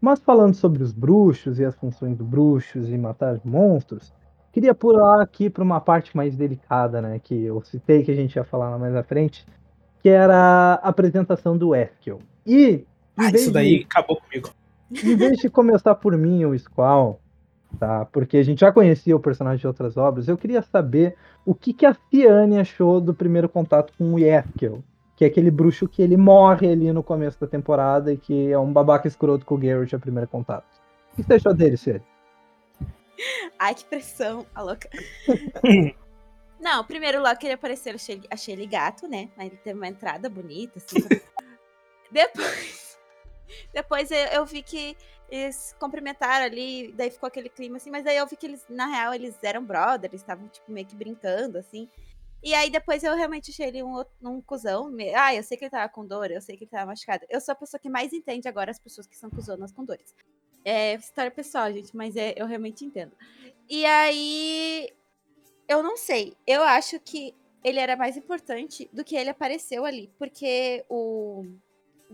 Mas 0.00 0.20
falando 0.20 0.54
sobre 0.54 0.82
os 0.82 0.92
bruxos 0.92 1.58
e 1.58 1.64
as 1.64 1.74
funções 1.74 2.16
dos 2.16 2.26
bruxos 2.26 2.88
e 2.88 2.96
matar 2.96 3.40
monstros, 3.44 4.14
queria 4.52 4.74
pular 4.74 5.20
aqui 5.22 5.48
para 5.50 5.62
uma 5.62 5.80
parte 5.80 6.16
mais 6.16 6.36
delicada, 6.36 7.00
né, 7.02 7.20
que 7.22 7.44
eu 7.44 7.60
citei 7.62 8.02
que 8.02 8.10
a 8.10 8.14
gente 8.14 8.36
ia 8.36 8.44
falar 8.44 8.76
mais 8.78 8.94
à 8.96 9.02
frente, 9.02 9.46
que 10.02 10.08
era 10.08 10.34
a 10.82 10.88
apresentação 10.88 11.56
do 11.56 11.74
Eskel. 11.74 12.18
E 12.46 12.84
Ah, 13.16 13.28
isso 13.30 13.46
de- 13.46 13.52
daí 13.52 13.86
acabou 13.88 14.16
comigo. 14.20 14.50
em 14.90 15.16
vez 15.16 15.38
de 15.38 15.48
começar 15.50 15.94
por 15.96 16.16
mim, 16.16 16.44
o 16.44 16.58
Squall, 16.58 17.20
tá? 17.78 18.04
Porque 18.06 18.36
a 18.38 18.42
gente 18.42 18.60
já 18.60 18.72
conhecia 18.72 19.14
o 19.14 19.20
personagem 19.20 19.60
de 19.60 19.66
outras 19.66 19.96
obras, 19.96 20.28
eu 20.28 20.36
queria 20.38 20.62
saber 20.62 21.14
o 21.44 21.54
que, 21.54 21.72
que 21.72 21.84
a 21.86 21.94
Fiane 21.94 22.58
achou 22.58 23.00
do 23.00 23.12
primeiro 23.14 23.48
contato 23.48 23.92
com 23.98 24.14
o 24.14 24.18
Eskel, 24.18 24.82
que 25.16 25.24
é 25.24 25.28
aquele 25.28 25.50
bruxo 25.50 25.88
que 25.88 26.00
ele 26.00 26.16
morre 26.16 26.70
ali 26.70 26.92
no 26.92 27.02
começo 27.02 27.38
da 27.40 27.46
temporada 27.46 28.12
e 28.12 28.16
que 28.16 28.50
é 28.52 28.58
um 28.58 28.72
babaca 28.72 29.08
escroto 29.08 29.44
com 29.44 29.56
o 29.56 29.58
Garrett 29.58 29.94
a 29.94 29.98
primeiro 29.98 30.28
contato. 30.28 30.64
O 31.12 31.16
que 31.16 31.22
você 31.24 31.34
achou 31.34 31.52
dele, 31.52 31.76
Fiane? 31.76 32.02
Ai, 33.58 33.74
que 33.74 33.84
pressão, 33.84 34.46
a 34.54 34.62
louca. 34.62 34.88
Não, 36.60 36.84
primeiro 36.84 37.22
logo 37.22 37.36
que 37.36 37.46
ele 37.46 37.54
apareceu, 37.54 37.92
eu 37.92 37.96
achei, 37.96 38.22
achei 38.30 38.54
ele 38.54 38.66
gato, 38.66 39.06
né? 39.06 39.30
Mas 39.36 39.46
ele 39.46 39.56
teve 39.58 39.78
uma 39.78 39.86
entrada 39.86 40.28
bonita, 40.28 40.78
assim. 40.78 40.96
depois, 42.10 42.98
depois 43.72 44.10
eu, 44.10 44.18
eu 44.18 44.44
vi 44.44 44.62
que 44.62 44.96
eles 45.30 45.76
cumprimentaram 45.78 46.46
ali, 46.46 46.92
daí 46.92 47.10
ficou 47.10 47.28
aquele 47.28 47.48
clima 47.48 47.76
assim, 47.76 47.90
mas 47.90 48.02
daí 48.02 48.16
eu 48.16 48.26
vi 48.26 48.36
que 48.36 48.46
eles, 48.46 48.64
na 48.68 48.86
real, 48.86 49.14
eles 49.14 49.38
eram 49.42 49.64
brothers, 49.64 50.14
estavam, 50.14 50.48
tipo, 50.48 50.72
meio 50.72 50.86
que 50.86 50.96
brincando, 50.96 51.58
assim. 51.58 51.88
E 52.42 52.54
aí 52.54 52.70
depois 52.70 53.02
eu 53.02 53.14
realmente 53.14 53.50
achei 53.50 53.66
ele 53.66 53.82
um, 53.82 54.02
um 54.22 54.40
cuzão. 54.40 54.90
Ah, 55.16 55.34
eu 55.34 55.42
sei 55.42 55.56
que 55.56 55.64
ele 55.64 55.70
tava 55.70 55.88
com 55.88 56.06
dor, 56.06 56.30
eu 56.30 56.40
sei 56.40 56.56
que 56.56 56.64
ele 56.64 56.70
tava 56.70 56.86
machucado. 56.86 57.24
Eu 57.28 57.40
sou 57.40 57.52
a 57.52 57.56
pessoa 57.56 57.80
que 57.80 57.90
mais 57.90 58.12
entende 58.12 58.48
agora 58.48 58.70
as 58.70 58.78
pessoas 58.78 59.06
que 59.06 59.16
são 59.16 59.28
cuzonas 59.28 59.72
com 59.72 59.84
dores. 59.84 60.14
É 60.64 60.94
história 60.94 61.30
pessoal, 61.30 61.72
gente, 61.72 61.96
mas 61.96 62.14
é, 62.16 62.34
eu 62.36 62.46
realmente 62.46 62.84
entendo. 62.84 63.12
E 63.68 63.84
aí, 63.84 64.88
eu 65.68 65.82
não 65.82 65.96
sei. 65.96 66.34
Eu 66.46 66.62
acho 66.62 66.98
que 67.00 67.34
ele 67.64 67.78
era 67.78 67.96
mais 67.96 68.16
importante 68.16 68.88
do 68.92 69.04
que 69.04 69.16
ele 69.16 69.30
apareceu 69.30 69.84
ali. 69.84 70.10
Porque 70.18 70.84
o, 70.88 71.44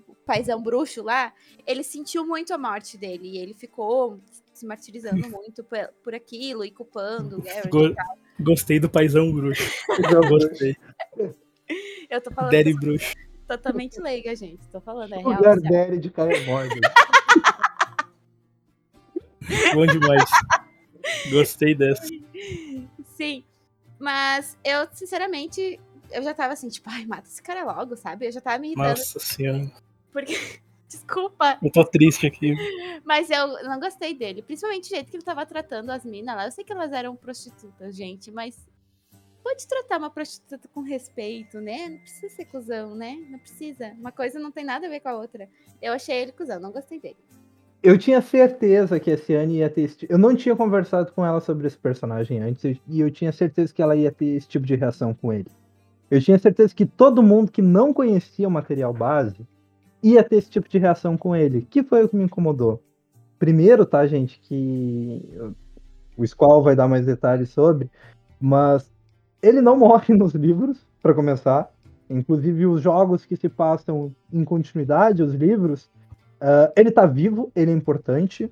o 0.09 0.14
paizão 0.26 0.62
bruxo 0.62 1.02
lá, 1.02 1.33
ele 1.66 1.83
sentiu 1.83 2.26
muito 2.26 2.52
a 2.54 2.59
morte 2.59 2.96
dele. 2.96 3.28
E 3.28 3.38
ele 3.38 3.54
ficou 3.54 4.20
se 4.52 4.64
martirizando 4.66 5.16
muito 5.30 5.64
por, 5.64 5.78
por 6.02 6.14
aquilo 6.14 6.64
e 6.64 6.70
culpando 6.70 7.38
o 7.38 7.42
Garrett 7.42 7.68
Go- 7.68 7.87
e 7.87 7.94
tal. 7.94 8.18
Gostei 8.40 8.78
do 8.80 8.90
paizão 8.90 9.33
bruxo. 9.33 9.62
Gostei. 10.28 10.76
Eu 12.11 12.20
tô 12.20 12.30
falando 12.33 12.50
Daddy 12.52 12.70
eu 12.70 12.76
bruxo. 12.78 13.14
totalmente 13.48 14.00
leiga, 14.00 14.35
gente. 14.37 14.66
Tô 14.68 14.80
falando, 14.80 15.12
é 15.14 15.18
O 15.18 15.28
real. 15.28 15.40
oficial. 15.40 15.61
Gardere 15.62 15.98
de 15.98 16.11
Calemorgan. 16.11 16.80
Bom 19.74 19.87
demais. 19.87 20.24
Gostei 21.30 21.74
dessa. 21.74 22.07
Sim. 23.16 23.44
Mas 23.98 24.59
eu, 24.64 24.88
sinceramente, 24.92 25.80
eu 26.11 26.22
já 26.22 26.35
tava 26.35 26.52
assim, 26.52 26.68
tipo, 26.68 26.88
ai, 26.90 27.04
mata 27.07 27.28
esse 27.28 27.42
cara 27.42 27.64
logo, 27.64 27.96
sabe? 27.96 28.26
Eu 28.26 28.33
já 28.33 28.40
tava 28.40 28.59
me 28.59 28.68
irritando. 28.68 28.88
Nossa 28.90 29.18
senhora. 29.18 29.70
Porque. 30.12 30.35
Desculpa, 30.87 31.59
Eu 31.61 31.72
tô 31.72 31.85
triste 31.85 32.24
aqui. 32.24 32.54
mas 33.04 33.28
eu 33.28 33.64
não 33.64 33.80
gostei 33.80 34.14
dele. 34.14 34.42
Principalmente 34.42 34.85
o 34.85 34.88
jeito 34.94 35.11
que 35.11 35.16
ele 35.16 35.24
tava 35.24 35.44
tratando 35.44 35.90
as 35.90 36.04
minas 36.04 36.37
lá. 36.37 36.44
Eu 36.46 36.52
sei 36.52 36.62
que 36.62 36.72
elas 36.72 36.92
eram 36.92 37.16
prostitutas, 37.16 37.96
gente, 37.96 38.30
mas. 38.30 38.57
Pode 39.42 39.66
tratar 39.66 39.98
uma 39.98 40.09
prostituta 40.09 40.68
com 40.68 40.80
respeito, 40.83 41.61
né? 41.61 41.88
Não 41.90 41.98
precisa 41.98 42.35
ser 42.35 42.44
cuzão, 42.46 42.94
né? 42.94 43.16
Não 43.28 43.38
precisa. 43.38 43.88
Uma 43.98 44.12
coisa 44.12 44.38
não 44.38 44.50
tem 44.52 44.64
nada 44.64 44.87
a 44.87 44.88
ver 44.88 45.00
com 45.00 45.09
a 45.09 45.16
outra. 45.16 45.48
Eu 45.83 45.92
achei 45.92 46.16
ele 46.16 46.33
cuzão, 46.33 46.61
não 46.61 46.70
gostei 46.72 46.98
dele. 47.00 47.18
Eu 47.85 47.99
tinha 47.99 48.23
certeza 48.23 48.99
que 48.99 49.11
a 49.11 49.18
Ciane 49.18 49.59
ia 49.59 49.68
ter 49.68 49.83
esse 49.83 50.07
Eu 50.09 50.16
não 50.16 50.35
tinha 50.35 50.57
conversado 50.57 51.12
com 51.12 51.23
ela 51.23 51.38
sobre 51.38 51.66
esse 51.66 51.77
personagem 51.77 52.40
antes, 52.40 52.81
e 52.88 52.99
eu 52.99 53.11
tinha 53.11 53.31
certeza 53.31 53.75
que 53.75 53.83
ela 53.83 53.94
ia 53.94 54.11
ter 54.11 54.25
esse 54.25 54.49
tipo 54.49 54.64
de 54.64 54.75
reação 54.75 55.12
com 55.12 55.31
ele. 55.31 55.49
Eu 56.11 56.18
tinha 56.18 56.38
certeza 56.38 56.75
que 56.75 56.87
todo 56.87 57.23
mundo 57.23 57.53
que 57.53 57.61
não 57.61 57.92
conhecia 57.92 58.49
o 58.49 58.51
material 58.51 58.94
base 58.94 59.47
ia 60.03 60.25
ter 60.25 60.37
esse 60.37 60.49
tipo 60.49 60.66
de 60.66 60.79
reação 60.79 61.14
com 61.18 61.37
ele, 61.37 61.61
que 61.68 61.83
foi 61.83 62.03
o 62.03 62.09
que 62.09 62.16
me 62.16 62.25
incomodou. 62.25 62.83
Primeiro, 63.38 63.85
tá, 63.85 64.07
gente, 64.07 64.40
que 64.40 65.23
o 66.16 66.27
Squall 66.27 66.62
vai 66.62 66.75
dar 66.75 66.88
mais 66.88 67.05
detalhes 67.05 67.51
sobre, 67.51 67.90
mas 68.40 68.90
ele 69.42 69.61
não 69.61 69.77
morre 69.77 70.14
nos 70.16 70.33
livros, 70.33 70.87
para 71.03 71.12
começar. 71.12 71.70
Inclusive, 72.09 72.64
os 72.64 72.81
jogos 72.81 73.27
que 73.27 73.37
se 73.37 73.51
passam 73.51 74.11
em 74.33 74.42
continuidade, 74.42 75.23
os 75.23 75.35
livros, 75.35 75.90
ah, 76.40 76.73
ele 76.77 76.90
tá 76.90 77.07
vivo, 77.07 77.51
ele 77.55 77.70
é 77.70 77.75
importante. 77.75 78.51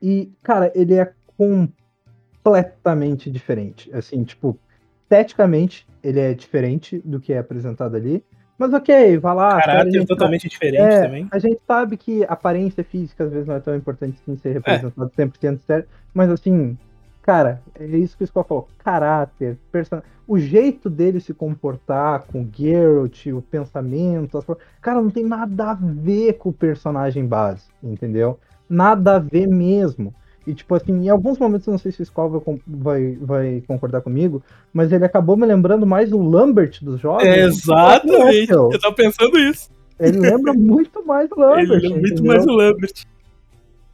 E, 0.00 0.32
cara, 0.42 0.72
ele 0.74 0.94
é 0.94 1.12
completamente 1.36 3.30
diferente. 3.30 3.90
Assim, 3.92 4.24
tipo, 4.24 4.58
esteticamente, 5.02 5.86
ele 6.02 6.20
é 6.20 6.34
diferente 6.34 7.00
do 7.04 7.20
que 7.20 7.32
é 7.32 7.38
apresentado 7.38 7.96
ali. 7.96 8.24
Mas 8.58 8.72
ok, 8.72 9.18
vai 9.18 9.34
lá. 9.36 9.50
cara, 9.50 9.60
a 9.60 9.66
Caráter 9.66 9.92
gente 9.92 10.06
totalmente 10.06 10.48
diferente 10.48 10.82
é, 10.82 11.02
também. 11.02 11.28
A 11.30 11.38
gente 11.38 11.60
sabe 11.64 11.96
que 11.96 12.24
aparência 12.24 12.82
física 12.82 13.24
às 13.24 13.30
vezes 13.30 13.46
não 13.46 13.54
é 13.54 13.60
tão 13.60 13.76
importante 13.76 14.18
assim 14.20 14.36
ser 14.36 14.52
representado 14.54 15.10
100% 15.16 15.60
sério, 15.60 15.86
mas 16.12 16.28
assim, 16.28 16.76
cara, 17.22 17.62
é 17.78 17.84
isso 17.84 18.16
que 18.16 18.24
o 18.24 18.26
Scott 18.26 18.48
falou. 18.48 18.68
Caráter, 18.78 19.58
person... 19.70 20.00
o 20.26 20.38
jeito 20.38 20.88
dele 20.88 21.20
se 21.20 21.34
comportar 21.34 22.22
com 22.22 22.42
o 22.42 22.48
Geralt, 22.52 23.26
o 23.26 23.42
pensamento, 23.42 24.38
as... 24.38 24.44
cara, 24.80 25.00
não 25.00 25.10
tem 25.10 25.24
nada 25.24 25.72
a 25.72 25.74
ver 25.74 26.34
com 26.34 26.50
o 26.50 26.52
personagem 26.52 27.26
base, 27.26 27.64
entendeu? 27.82 28.38
Nada 28.68 29.16
a 29.16 29.18
ver 29.18 29.46
mesmo. 29.46 30.14
E, 30.48 30.54
tipo 30.54 30.74
assim, 30.74 30.92
em 30.92 31.10
alguns 31.10 31.38
momentos, 31.38 31.66
eu 31.66 31.72
não 31.72 31.78
sei 31.78 31.92
se 31.92 32.00
o 32.00 32.04
Skull 32.04 32.30
vai, 32.30 32.42
vai, 32.66 33.16
vai 33.20 33.64
concordar 33.66 34.00
comigo, 34.00 34.42
mas 34.72 34.90
ele 34.90 35.04
acabou 35.04 35.36
me 35.36 35.44
lembrando 35.44 35.84
mais 35.84 36.10
o 36.10 36.22
Lambert 36.22 36.78
dos 36.80 36.98
jogos. 36.98 37.22
É, 37.22 37.44
exatamente. 37.44 38.50
Eu 38.50 38.80
tava 38.80 38.94
pensando 38.94 39.38
isso. 39.38 39.68
Ele 40.00 40.18
lembra 40.18 40.52
muito 40.56 41.04
mais 41.04 41.30
o 41.30 41.38
Lambert. 41.38 41.70
Ele 41.70 41.86
é 41.86 41.90
muito 41.90 42.06
entendeu? 42.06 42.24
mais 42.24 42.46
o 42.46 42.50
Lambert. 42.50 43.04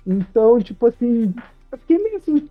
Então, 0.07 0.61
tipo 0.61 0.87
assim, 0.87 1.35
eu 1.73 1.79
fiquei 1.79 1.99
meio 1.99 2.19
assim, 2.19 2.49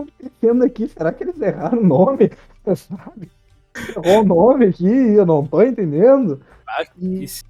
acontecendo 0.00 0.64
aqui? 0.64 0.88
Será 0.88 1.12
que 1.12 1.24
eles 1.24 1.40
erraram 1.40 1.78
o 1.80 1.86
nome? 1.86 2.30
Sabe? 2.74 3.30
Errou 3.96 4.22
o 4.22 4.24
nome 4.24 4.66
aqui 4.66 4.86
e 4.86 5.14
eu 5.14 5.26
não 5.26 5.46
tô 5.46 5.62
entendendo. 5.62 6.40
Ah, 6.68 6.84
E- 7.00 7.24
esse 7.24 7.42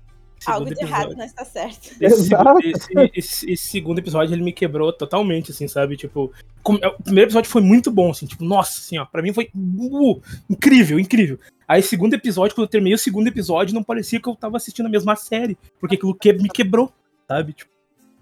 Algo 0.47 0.73
de 0.73 0.81
errado 0.81 1.17
não 1.17 1.25
está 1.25 1.45
certo. 1.45 1.91
Esse, 2.01 2.33
esse- 2.63 3.11
esse- 3.15 3.51
esse 3.53 3.67
segundo 3.69 3.99
episódio 3.99 4.33
ele 4.35 4.45
me 4.45 4.53
quebrou 4.53 4.93
totalmente, 4.93 5.51
assim, 5.51 5.67
sabe? 5.67 5.97
Tipo, 5.97 6.31
como- 6.63 6.79
o 6.79 7.03
primeiro 7.03 7.29
episódio 7.29 7.51
foi 7.51 7.63
muito 7.63 7.91
bom, 7.91 8.11
assim, 8.11 8.27
tipo, 8.27 8.45
nossa, 8.45 8.79
assim, 8.81 8.97
ó, 8.99 9.05
pra 9.05 9.23
mim 9.23 9.33
foi 9.33 9.49
uh, 9.57 10.21
incrível, 10.49 11.01
incrível. 11.01 11.39
Aí, 11.67 11.83
segundo 11.83 12.15
episódio, 12.15 12.55
quando 12.55 12.67
eu 12.67 12.71
terminei 12.71 12.95
o 12.95 12.99
segundo 12.99 13.27
episódio, 13.27 13.75
não 13.75 13.83
parecia 13.83 14.21
que 14.21 14.29
eu 14.29 14.37
tava 14.37 14.57
assistindo 14.57 14.87
a 14.87 14.91
mesma 14.91 15.17
série, 15.17 15.59
porque 15.81 15.97
aquilo 15.97 16.15
que, 16.15 16.33
me 16.35 16.49
quebrou. 16.49 16.93
sabe? 17.27 17.53
Tipo, 17.55 17.71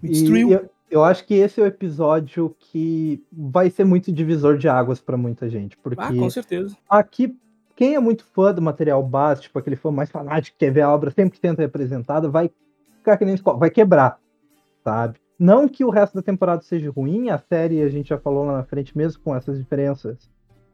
me 0.01 0.09
E 0.09 0.13
destruiu. 0.13 0.51
eu, 0.51 0.69
eu 0.95 1.03
acho 1.03 1.25
que 1.25 1.33
esse 1.33 1.59
é 1.59 1.63
o 1.63 1.67
episódio 1.67 2.55
que 2.57 3.21
vai 3.31 3.69
ser 3.69 3.83
muito 3.83 4.13
divisor 4.13 4.57
de 4.57 4.69
águas 4.69 5.01
pra 5.01 5.17
muita 5.17 5.49
gente. 5.49 5.75
Porque 5.77 6.01
Ah, 6.01 6.13
com 6.13 6.29
certeza. 6.29 6.75
aqui, 6.89 7.35
quem 7.75 7.95
é 7.95 7.99
muito 7.99 8.23
fã 8.23 8.53
do 8.53 8.61
material 8.61 9.03
base, 9.03 9.41
tipo 9.41 9.59
aquele 9.59 9.75
fã 9.75 9.91
mais 9.91 10.09
fanático 10.09 10.57
que 10.57 10.65
quer 10.65 10.71
ver 10.71 10.81
a 10.81 10.89
obra 10.93 11.11
100% 11.11 11.57
representada, 11.57 12.29
vai 12.29 12.49
ficar 12.97 13.17
que 13.17 13.25
nem 13.25 13.35
escola, 13.35 13.57
vai 13.57 13.69
quebrar, 13.69 14.17
sabe? 14.85 15.19
Não 15.37 15.67
que 15.67 15.83
o 15.83 15.89
resto 15.89 16.15
da 16.15 16.21
temporada 16.21 16.61
seja 16.61 16.89
ruim, 16.89 17.29
a 17.29 17.37
série, 17.37 17.81
a 17.81 17.89
gente 17.89 18.07
já 18.07 18.17
falou 18.17 18.45
lá 18.45 18.53
na 18.53 18.63
frente, 18.63 18.97
mesmo 18.97 19.21
com 19.21 19.35
essas 19.35 19.57
diferenças, 19.57 20.29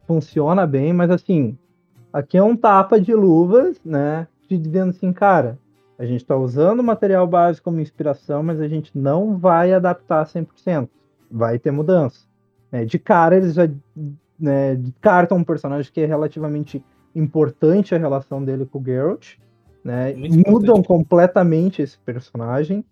funciona 0.06 0.68
bem, 0.68 0.94
mas 0.94 1.10
assim, 1.10 1.58
aqui 2.14 2.38
é 2.38 2.44
um 2.44 2.56
tapa 2.56 3.02
de 3.02 3.16
luvas, 3.16 3.82
né? 3.84 4.28
Te 4.48 4.56
dizendo 4.56 4.92
assim, 4.92 5.12
cara, 5.12 5.58
a 6.02 6.06
gente 6.08 6.26
tá 6.26 6.36
usando 6.36 6.80
o 6.80 6.84
material 6.84 7.28
base 7.28 7.62
como 7.62 7.80
inspiração, 7.80 8.42
mas 8.42 8.60
a 8.60 8.68
gente 8.68 8.92
não 8.98 9.38
vai 9.38 9.72
adaptar 9.72 10.26
100%. 10.26 10.90
Vai 11.30 11.60
ter 11.60 11.70
mudança. 11.70 12.26
né? 12.72 12.86
de 12.86 12.98
cara, 12.98 13.38
eles 13.38 13.54
já 13.54 13.70
né, 14.40 14.74
descartam 14.76 15.38
um 15.38 15.44
personagem 15.44 15.92
que 15.94 16.02
é 16.02 16.08
relativamente 16.08 16.84
importante 17.16 17.94
a 17.94 18.00
relação 18.00 18.44
dele 18.44 18.66
com 18.66 18.80
o 18.80 18.84
Geralt. 18.84 19.36
Né? 19.84 20.14
Muito 20.16 20.38
Mudam 20.38 20.78
importante. 20.78 20.88
completamente 20.88 21.84
esse 21.84 22.00
personagem 22.00 22.84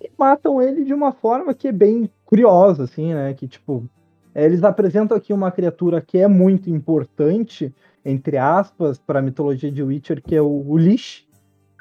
e 0.00 0.10
matam 0.18 0.60
ele 0.60 0.84
de 0.84 0.92
uma 0.92 1.12
forma 1.12 1.54
que 1.54 1.68
é 1.68 1.72
bem 1.72 2.10
curiosa, 2.24 2.82
assim, 2.82 3.14
né? 3.14 3.32
Que, 3.32 3.46
tipo, 3.46 3.88
é, 4.34 4.44
eles 4.44 4.64
apresentam 4.64 5.16
aqui 5.16 5.32
uma 5.32 5.52
criatura 5.52 6.00
que 6.00 6.18
é 6.18 6.26
muito 6.26 6.68
importante, 6.68 7.72
entre 8.04 8.36
aspas, 8.36 8.98
para 8.98 9.20
a 9.20 9.22
mitologia 9.22 9.70
de 9.70 9.82
Witcher, 9.82 10.20
que 10.20 10.34
é 10.34 10.42
o, 10.42 10.64
o 10.66 10.76
Lich, 10.76 11.25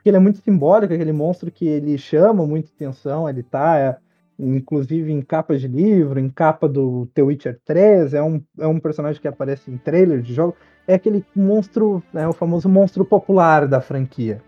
porque 0.06 0.12
ele 0.12 0.18
é 0.18 0.20
muito 0.20 0.38
simbólico, 0.38 0.94
aquele 0.94 1.12
monstro 1.12 1.52
que 1.52 1.66
ele 1.66 1.98
chama 1.98 2.46
muita 2.46 2.70
atenção, 2.70 3.28
ele 3.28 3.42
tá, 3.42 3.80
é, 3.80 3.98
inclusive, 4.38 5.12
em 5.12 5.20
capas 5.20 5.60
de 5.60 5.68
livro, 5.68 6.20
em 6.20 6.30
capa 6.30 6.70
do 6.70 7.08
The 7.16 7.24
Witcher 7.24 7.60
3, 7.66 8.14
é 8.14 8.22
um, 8.22 8.40
é 8.60 8.68
um 8.68 8.80
personagem 8.80 9.20
que 9.20 9.28
aparece 9.28 9.72
em 9.72 9.78
trailer 9.78 10.22
de 10.22 10.32
jogo, 10.32 10.56
é 10.88 10.94
aquele 10.94 11.26
monstro, 11.36 12.04
né, 12.14 12.28
o 12.28 12.34
famoso 12.34 12.70
monstro 12.70 13.04
popular 13.04 13.68
da 13.68 13.82
franquia. 13.82 14.44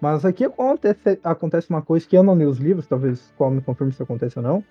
Mas 0.00 0.24
aqui 0.24 0.44
acontece, 0.44 1.18
acontece 1.24 1.68
uma 1.68 1.82
coisa 1.82 2.06
que 2.06 2.16
eu 2.16 2.22
não 2.22 2.36
li 2.36 2.46
os 2.46 2.58
livros, 2.58 2.86
talvez 2.86 3.34
Qual 3.36 3.50
me 3.50 3.60
confirme 3.60 3.92
se 3.92 4.04
acontece 4.04 4.38
ou 4.38 4.44
não, 4.44 4.62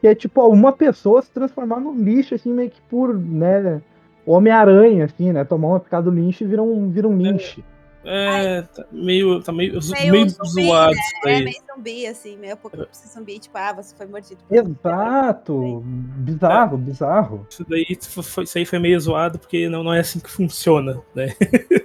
que 0.00 0.06
é 0.06 0.14
tipo 0.14 0.40
uma 0.46 0.70
pessoa 0.70 1.20
se 1.20 1.32
transformar 1.32 1.80
num 1.80 1.96
lixo, 2.00 2.36
assim, 2.36 2.52
meio 2.54 2.70
que 2.70 2.80
por, 2.82 3.12
né, 3.12 3.82
Homem-Aranha, 4.24 5.06
assim, 5.06 5.32
né, 5.32 5.42
tomar 5.42 5.66
uma 5.66 5.80
picada 5.80 6.08
do 6.08 6.14
lynch 6.14 6.44
e 6.44 6.46
vira 6.46 6.62
um, 6.62 6.88
vira 6.90 7.08
um 7.08 7.16
lynch. 7.16 7.64
É, 8.06 8.62
tá 8.62 8.84
meio, 8.92 9.40
tá 9.42 9.50
meio, 9.52 9.78
Meio 9.90 10.12
meio, 10.12 10.28
zumbi, 10.28 10.66
zoado 10.66 10.92
isso 10.92 11.28
É 11.28 11.40
meio 11.40 11.56
zumbi, 11.74 12.06
assim, 12.06 12.36
meio 12.36 12.52
apocalipse 12.54 13.08
zumbi, 13.08 13.38
tipo, 13.38 13.56
ah, 13.56 13.72
você 13.72 13.94
foi 13.96 14.06
mordido. 14.06 14.40
um 14.50 14.54
Exato! 14.54 15.82
Bizarro, 15.84 16.76
bizarro. 16.76 17.46
Isso 17.50 17.64
daí 17.68 17.86
foi, 18.22 18.44
isso 18.44 18.58
aí 18.58 18.64
foi 18.66 18.78
meio 18.78 19.00
zoado 19.00 19.38
porque 19.38 19.68
não, 19.68 19.82
não 19.82 19.92
é 19.94 20.00
assim 20.00 20.20
que 20.20 20.30
funciona, 20.30 21.00
né? 21.14 21.34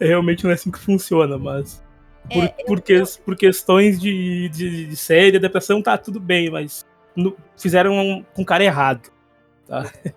Realmente 0.00 0.44
não 0.44 0.50
é 0.50 0.54
assim 0.54 0.70
que 0.70 0.78
funciona, 0.78 1.38
mas 1.38 1.82
por, 2.30 2.44
É, 2.44 2.48
por, 2.66 2.80
que- 2.80 3.02
por 3.24 3.36
questões 3.36 4.00
de, 4.00 4.48
de, 4.50 4.86
de 4.86 4.96
série, 4.96 5.36
adaptação, 5.36 5.82
tá 5.82 5.96
tudo 5.98 6.18
bem, 6.20 6.50
mas 6.50 6.84
no- 7.16 7.36
fizeram 7.56 8.24
com 8.34 8.42
o 8.42 8.46
cara 8.46 8.64
errado. 8.64 9.10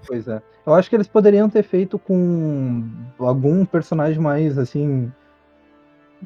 Pois 0.05 0.27
é. 0.27 0.41
Eu 0.65 0.73
acho 0.73 0.89
que 0.89 0.95
eles 0.95 1.07
poderiam 1.07 1.49
ter 1.49 1.63
feito 1.63 1.97
com 1.97 2.83
algum 3.17 3.65
personagem 3.65 4.19
mais, 4.19 4.57
assim. 4.57 5.11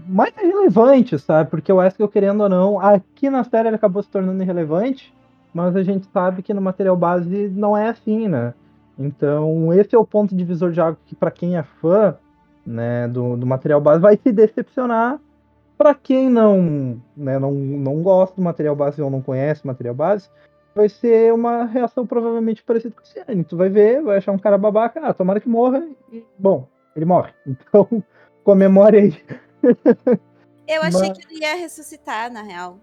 Mais 0.08 0.34
relevante, 0.36 1.20
sabe? 1.20 1.50
Porque 1.50 1.72
o 1.72 1.78
Wesker, 1.78 2.08
querendo 2.08 2.42
ou 2.42 2.50
não, 2.50 2.80
aqui 2.80 3.30
na 3.30 3.44
série 3.44 3.68
ele 3.68 3.76
acabou 3.76 4.02
se 4.02 4.10
tornando 4.10 4.42
irrelevante, 4.42 5.14
mas 5.54 5.76
a 5.76 5.84
gente 5.84 6.08
sabe 6.12 6.42
que 6.42 6.54
no 6.54 6.62
material 6.62 6.96
base 6.96 7.50
não 7.50 7.76
é 7.76 7.90
assim, 7.90 8.28
né? 8.28 8.54
Então, 8.98 9.74
esse 9.74 9.96
é 9.96 9.98
o 9.98 10.06
ponto 10.06 10.36
divisor 10.36 10.72
de 10.72 10.80
água 10.80 10.98
que, 11.06 11.16
pra 11.16 11.32
quem 11.32 11.58
é 11.58 11.64
fã 11.64 12.16
né, 12.66 13.08
do, 13.08 13.36
do 13.36 13.46
material 13.46 13.82
base, 13.82 14.02
vai 14.02 14.18
se 14.18 14.32
decepcionar. 14.32 15.20
Pra 15.78 15.96
quem 15.96 16.30
não, 16.30 17.02
né, 17.18 17.40
não, 17.40 17.52
não 17.52 18.02
gosta 18.04 18.36
do 18.36 18.42
material 18.44 18.76
base 18.76 19.02
ou 19.02 19.10
não 19.10 19.22
conhece 19.22 19.64
o 19.64 19.68
material 19.68 19.96
base, 19.96 20.30
vai 20.76 20.88
ser 20.90 21.34
uma 21.34 21.66
reação 21.66 22.06
provavelmente 22.08 22.64
parecida 22.64 22.96
com 22.96 23.02
o 23.02 23.06
Ciane. 23.06 23.44
Tu 23.44 23.58
vai 23.58 23.70
ver, 23.70 24.02
vai 24.02 24.18
achar 24.18 24.32
um 24.32 24.38
cara 24.40 24.58
babaca, 24.58 25.00
ah, 25.04 25.14
tomara 25.14 25.40
que 25.40 25.50
morra, 25.50 25.88
e, 26.12 26.24
bom, 26.38 26.68
ele 26.96 27.06
morre. 27.06 27.32
Então, 27.46 28.04
comemore 28.44 28.98
aí. 28.98 29.24
Eu 30.68 30.82
achei 30.82 31.10
Mas- 31.10 31.18
que 31.18 31.34
ele 31.34 31.42
ia 31.44 31.56
ressuscitar, 31.56 32.32
na 32.32 32.42
real. 32.42 32.80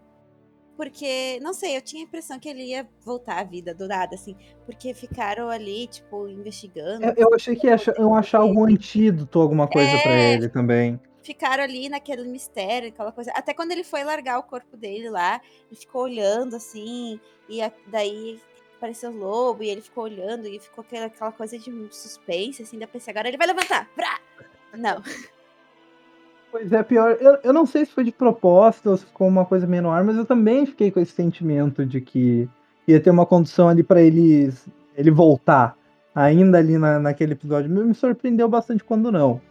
Porque, 0.77 1.41
não 1.43 1.53
sei, 1.53 1.77
eu 1.77 1.83
tinha 1.83 2.05
a 2.05 2.07
impressão 2.07 2.39
que 2.39 2.49
ele 2.49 2.63
ia 2.63 2.87
voltar 3.05 3.41
à 3.41 3.43
vida 3.43 3.75
do 3.75 3.89
nada, 3.89 4.15
assim. 4.15 4.37
Porque 4.65 4.95
ficaram 4.95 5.49
ali, 5.49 5.89
tipo, 5.89 6.29
investigando. 6.29 7.05
Eu, 7.05 7.15
eu 7.17 7.35
achei 7.35 7.57
que 7.57 7.67
ia 7.67 7.75
achar, 7.75 7.99
iam 7.99 8.15
achar 8.15 8.39
algum 8.39 8.65
antídoto, 8.65 9.41
alguma 9.41 9.67
coisa 9.67 9.91
pra 10.03 10.13
É. 10.13 10.35
ele 10.35 10.49
também. 10.49 11.01
Ficaram 11.29 11.63
ali 11.63 11.91
naquele 11.91 12.25
mistério, 12.25 12.89
aquela 12.89 13.13
coisa. 13.13 13.31
Até 13.33 13.53
quando 13.53 13.71
ele 13.71 13.85
foi 13.85 14.03
largar 14.03 14.39
o 14.39 14.43
corpo 14.43 14.79
dele 14.79 15.11
lá, 15.11 15.43
ele 15.71 15.79
ficou 15.79 16.05
olhando, 16.05 16.57
assim. 16.57 17.21
E 17.47 17.61
a- 17.61 17.71
daí 17.89 18.41
apareceu 18.75 19.11
o 19.11 19.17
lobo 19.19 19.63
e 19.63 19.69
ele 19.69 19.83
ficou 19.83 20.05
olhando 20.05 20.47
e 20.49 20.59
ficou 20.59 20.81
aquela, 20.81 21.05
aquela 21.05 21.31
coisa 21.31 21.59
de 21.59 21.71
suspense, 21.91 22.63
assim. 22.63 22.79
Da 22.79 22.87
pensei, 22.87 23.11
agora 23.11 23.29
ele 23.29 23.37
vai 23.37 23.47
levantar. 23.47 23.87
Vrá! 23.95 24.19
Não. 24.73 25.03
Pois 26.51 26.73
é, 26.73 26.83
pior. 26.83 27.19
Eu, 27.21 27.39
eu 27.45 27.53
não 27.53 27.67
sei 27.67 27.85
se 27.85 27.93
foi 27.93 28.05
de 28.05 28.11
propósito 28.11 28.89
ou 28.89 28.97
se 28.97 29.05
ficou 29.05 29.29
uma 29.29 29.45
coisa 29.45 29.67
meio 29.67 29.83
no 29.83 29.91
ar, 29.91 30.03
mas 30.03 30.17
eu 30.17 30.25
também 30.25 30.65
fiquei 30.65 30.91
com 30.91 30.99
esse 30.99 31.13
sentimento 31.13 31.85
de 31.85 32.01
que 32.01 32.49
ia 32.87 32.99
ter 32.99 33.11
uma 33.11 33.27
condição 33.27 33.69
ali 33.69 33.83
pra 33.83 34.01
ele, 34.01 34.51
ele 34.97 35.11
voltar. 35.11 35.77
Ainda 36.15 36.57
ali 36.57 36.79
na, 36.79 36.99
naquele 36.99 37.35
episódio. 37.35 37.71
Me 37.71 37.95
surpreendeu 37.95 38.49
bastante 38.49 38.83
quando 38.83 39.13
não. 39.13 39.43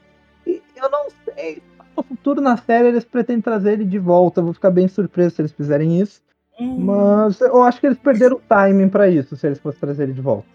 Eu 0.78 0.89
não 0.89 1.07
sei 1.09 1.55
se 1.55 1.61
no 1.95 2.03
futuro 2.03 2.41
na 2.41 2.55
série 2.57 2.88
eles 2.89 3.03
pretendem 3.03 3.41
trazer 3.41 3.73
ele 3.73 3.86
de 3.86 3.97
volta. 3.99 4.39
Eu 4.39 4.45
vou 4.45 4.53
ficar 4.53 4.69
bem 4.71 4.88
surpreso 4.88 5.36
se 5.36 5.41
eles 5.41 5.51
fizerem 5.51 5.99
isso. 5.99 6.21
Hum, 6.59 6.86
Mas 6.86 7.39
eu 7.41 7.61
acho 7.63 7.80
que 7.80 7.88
eles 7.88 7.97
perderam 7.99 8.38
o 8.38 8.41
timing 8.41 8.89
pra 8.89 9.07
isso, 9.07 9.36
se 9.36 9.45
eles 9.45 9.59
fossem 9.59 9.80
trazer 9.80 10.03
ele 10.03 10.13
de 10.13 10.21
volta. 10.21 10.47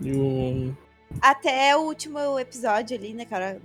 e 0.00 0.12
o- 0.12 0.76
Até 1.22 1.76
o 1.76 1.80
último 1.82 2.38
episódio 2.38 2.96
ali, 2.96 3.14
né, 3.14 3.24
cara? 3.24 3.58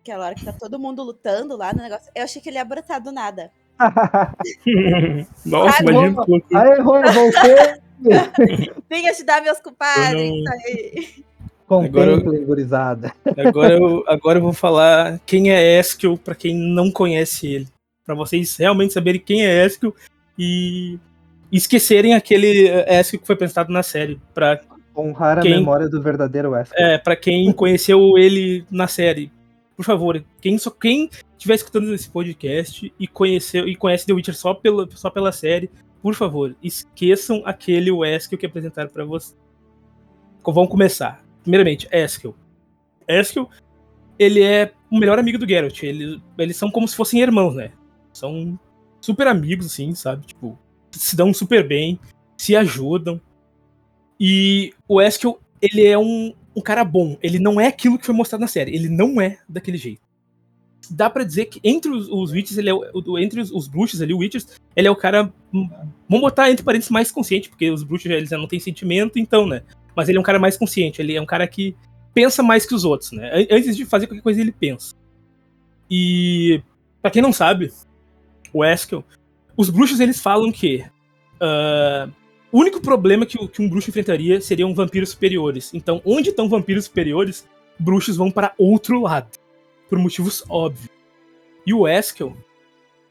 Aquela 0.00 0.26
hora 0.26 0.34
que 0.34 0.44
tá 0.44 0.52
todo 0.52 0.78
mundo 0.78 1.02
lutando 1.02 1.56
lá 1.56 1.72
no 1.72 1.82
negócio. 1.82 2.10
Eu 2.14 2.24
achei 2.24 2.40
que 2.40 2.48
ele 2.48 2.58
ia 2.58 2.64
brotar 2.64 3.00
do 3.02 3.10
nada. 3.10 3.50
Nossa, 5.44 5.76
Ai, 5.78 5.82
imagina 5.82 6.24
que 6.24 6.30
loucura. 6.30 6.60
Aí, 6.74 6.80
Rô, 6.80 6.92
voltei! 7.12 7.84
Venha 8.90 9.10
ajudar 9.10 9.42
meus 9.42 9.60
compadres. 9.60 10.12
Eu 10.12 10.18
não- 10.18 10.36
isso 10.36 10.52
aí. 10.52 11.24
Contemplem, 11.66 12.44
gurizada. 12.44 13.12
Agora 13.38 13.74
eu, 13.74 14.04
agora 14.06 14.38
eu 14.38 14.42
vou 14.42 14.52
falar 14.52 15.18
quem 15.24 15.50
é 15.50 15.78
Eskel 15.80 16.18
pra 16.18 16.34
quem 16.34 16.54
não 16.54 16.90
conhece 16.90 17.46
ele. 17.46 17.68
Pra 18.04 18.14
vocês 18.14 18.56
realmente 18.56 18.92
saberem 18.92 19.20
quem 19.20 19.46
é 19.46 19.64
Eskel 19.64 19.94
e 20.38 20.98
esquecerem 21.50 22.14
aquele 22.14 22.68
eh, 22.68 23.00
Eskel 23.00 23.20
que 23.20 23.26
foi 23.26 23.36
pensado 23.36 23.72
na 23.72 23.82
série. 23.82 24.20
Pra, 24.34 24.60
Honrar 24.96 25.38
a 25.38 25.42
Quem? 25.42 25.52
memória 25.56 25.88
do 25.88 26.00
verdadeiro 26.00 26.50
Wesker. 26.50 26.78
é, 26.78 26.98
pra 26.98 27.16
quem 27.16 27.50
conheceu 27.54 28.16
ele 28.16 28.64
na 28.70 28.86
série. 28.86 29.32
Por 29.76 29.84
favor, 29.84 30.22
quem 30.40 30.56
só 30.56 30.70
quem 30.70 31.10
estiver 31.36 31.54
escutando 31.54 31.92
esse 31.92 32.08
podcast 32.08 32.92
e 33.00 33.08
conheceu 33.08 33.66
e 33.66 33.74
conhece 33.74 34.06
The 34.06 34.12
Witcher 34.12 34.36
só 34.36 34.54
pela, 34.54 34.88
só 34.92 35.10
pela 35.10 35.32
série, 35.32 35.68
por 36.00 36.14
favor, 36.14 36.54
esqueçam 36.62 37.42
aquele 37.44 37.90
Eskel 38.14 38.38
que 38.38 38.46
apresentaram 38.46 38.90
pra 38.90 39.04
vocês. 39.04 39.36
Vamos 40.44 40.70
começar. 40.70 41.23
Primeiramente, 41.44 41.86
Eskel. 41.92 42.34
Eskel, 43.06 43.48
ele 44.18 44.42
é 44.42 44.72
o 44.90 44.98
melhor 44.98 45.18
amigo 45.18 45.38
do 45.38 45.46
Geralt. 45.46 45.82
Ele, 45.82 46.20
eles 46.38 46.56
são 46.56 46.70
como 46.70 46.88
se 46.88 46.96
fossem 46.96 47.20
irmãos, 47.20 47.54
né? 47.54 47.70
São 48.12 48.58
super 49.00 49.26
amigos, 49.26 49.66
assim, 49.66 49.94
sabe? 49.94 50.26
Tipo, 50.26 50.58
se 50.90 51.14
dão 51.14 51.32
super 51.32 51.66
bem, 51.66 52.00
se 52.36 52.56
ajudam. 52.56 53.20
E 54.18 54.72
o 54.88 55.02
Eskel, 55.02 55.38
ele 55.60 55.84
é 55.84 55.98
um, 55.98 56.32
um 56.56 56.62
cara 56.62 56.82
bom. 56.82 57.18
Ele 57.22 57.38
não 57.38 57.60
é 57.60 57.66
aquilo 57.66 57.98
que 57.98 58.06
foi 58.06 58.14
mostrado 58.14 58.40
na 58.40 58.48
série. 58.48 58.74
Ele 58.74 58.88
não 58.88 59.20
é 59.20 59.38
daquele 59.46 59.76
jeito. 59.76 60.02
Dá 60.90 61.08
pra 61.10 61.24
dizer 61.24 61.46
que 61.46 61.60
entre 61.62 61.90
os, 61.90 62.08
os 62.08 62.30
Witchers, 62.30 62.58
ele 62.58 62.70
é 62.70 62.74
o, 62.74 63.18
entre 63.18 63.40
os, 63.40 63.50
os 63.50 63.68
bruxos 63.68 64.00
ali, 64.00 64.14
o 64.14 64.18
Witchers, 64.18 64.58
ele 64.74 64.88
é 64.88 64.90
o 64.90 64.96
cara. 64.96 65.32
Vamos 65.52 66.20
botar 66.20 66.50
entre 66.50 66.64
parênteses 66.64 66.90
mais 66.90 67.10
consciente, 67.10 67.48
porque 67.48 67.70
os 67.70 67.82
bruxos 67.82 68.10
eles 68.10 68.30
já 68.30 68.38
não 68.38 68.46
têm 68.46 68.60
sentimento, 68.60 69.18
então, 69.18 69.46
né? 69.46 69.62
Mas 69.96 70.08
ele 70.08 70.18
é 70.18 70.20
um 70.20 70.24
cara 70.24 70.38
mais 70.38 70.56
consciente, 70.56 71.00
ele 71.00 71.14
é 71.14 71.20
um 71.20 71.26
cara 71.26 71.46
que 71.46 71.76
pensa 72.12 72.42
mais 72.42 72.64
que 72.66 72.74
os 72.74 72.84
outros, 72.84 73.12
né? 73.12 73.30
An- 73.32 73.56
Antes 73.56 73.76
de 73.76 73.84
fazer 73.84 74.06
qualquer 74.06 74.22
coisa, 74.22 74.40
ele 74.40 74.52
pensa. 74.52 74.94
E 75.90 76.62
pra 77.02 77.10
quem 77.10 77.22
não 77.22 77.32
sabe, 77.32 77.72
o 78.52 78.64
Eskel, 78.64 79.04
os 79.56 79.70
bruxos 79.70 80.00
eles 80.00 80.20
falam 80.20 80.50
que 80.50 80.84
ah, 81.40 82.08
o 82.50 82.58
único 82.60 82.80
problema 82.80 83.26
que, 83.26 83.36
que 83.48 83.60
um 83.62 83.68
bruxo 83.68 83.90
enfrentaria 83.90 84.40
seriam 84.40 84.74
vampiros 84.74 85.10
superiores. 85.10 85.72
Então, 85.74 86.00
onde 86.04 86.30
estão 86.30 86.48
vampiros 86.48 86.84
superiores, 86.86 87.46
bruxos 87.78 88.16
vão 88.16 88.30
para 88.30 88.54
outro 88.58 89.00
lado, 89.02 89.28
por 89.88 89.98
motivos 89.98 90.44
óbvios. 90.48 90.88
E 91.66 91.72
o 91.74 91.88
Eskel, 91.88 92.36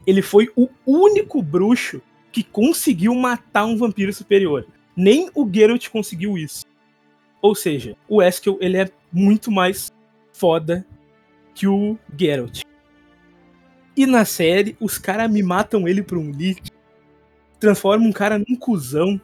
ele 0.06 0.22
foi 0.22 0.50
o 0.56 0.70
único 0.86 1.42
bruxo 1.42 2.02
que 2.32 2.44
conseguiu 2.44 3.14
matar 3.16 3.66
um 3.66 3.78
vampiro 3.78 4.14
superior. 4.14 4.66
Nem 4.96 5.30
o 5.36 5.50
Geralt 5.52 5.90
conseguiu 5.90 6.38
isso. 6.38 6.66
Ou 7.44 7.54
seja, 7.54 7.98
o 8.08 8.24
Eskel 8.24 8.58
ele 8.62 8.78
é 8.78 8.90
muito 9.12 9.52
mais 9.52 9.92
foda 10.32 10.88
que 11.54 11.68
o 11.68 12.00
Geralt. 12.18 12.62
E 13.98 14.06
na 14.06 14.24
série, 14.24 14.78
os 14.80 14.98
caras 14.98 15.30
me 15.30 15.44
matam 15.44 15.86
ele 15.86 16.02
por 16.02 16.18
um 16.18 16.32
leak, 16.32 16.72
transformam 17.60 18.08
um 18.08 18.14
cara 18.14 18.40
num 18.40 18.56
cuzão. 18.56 19.20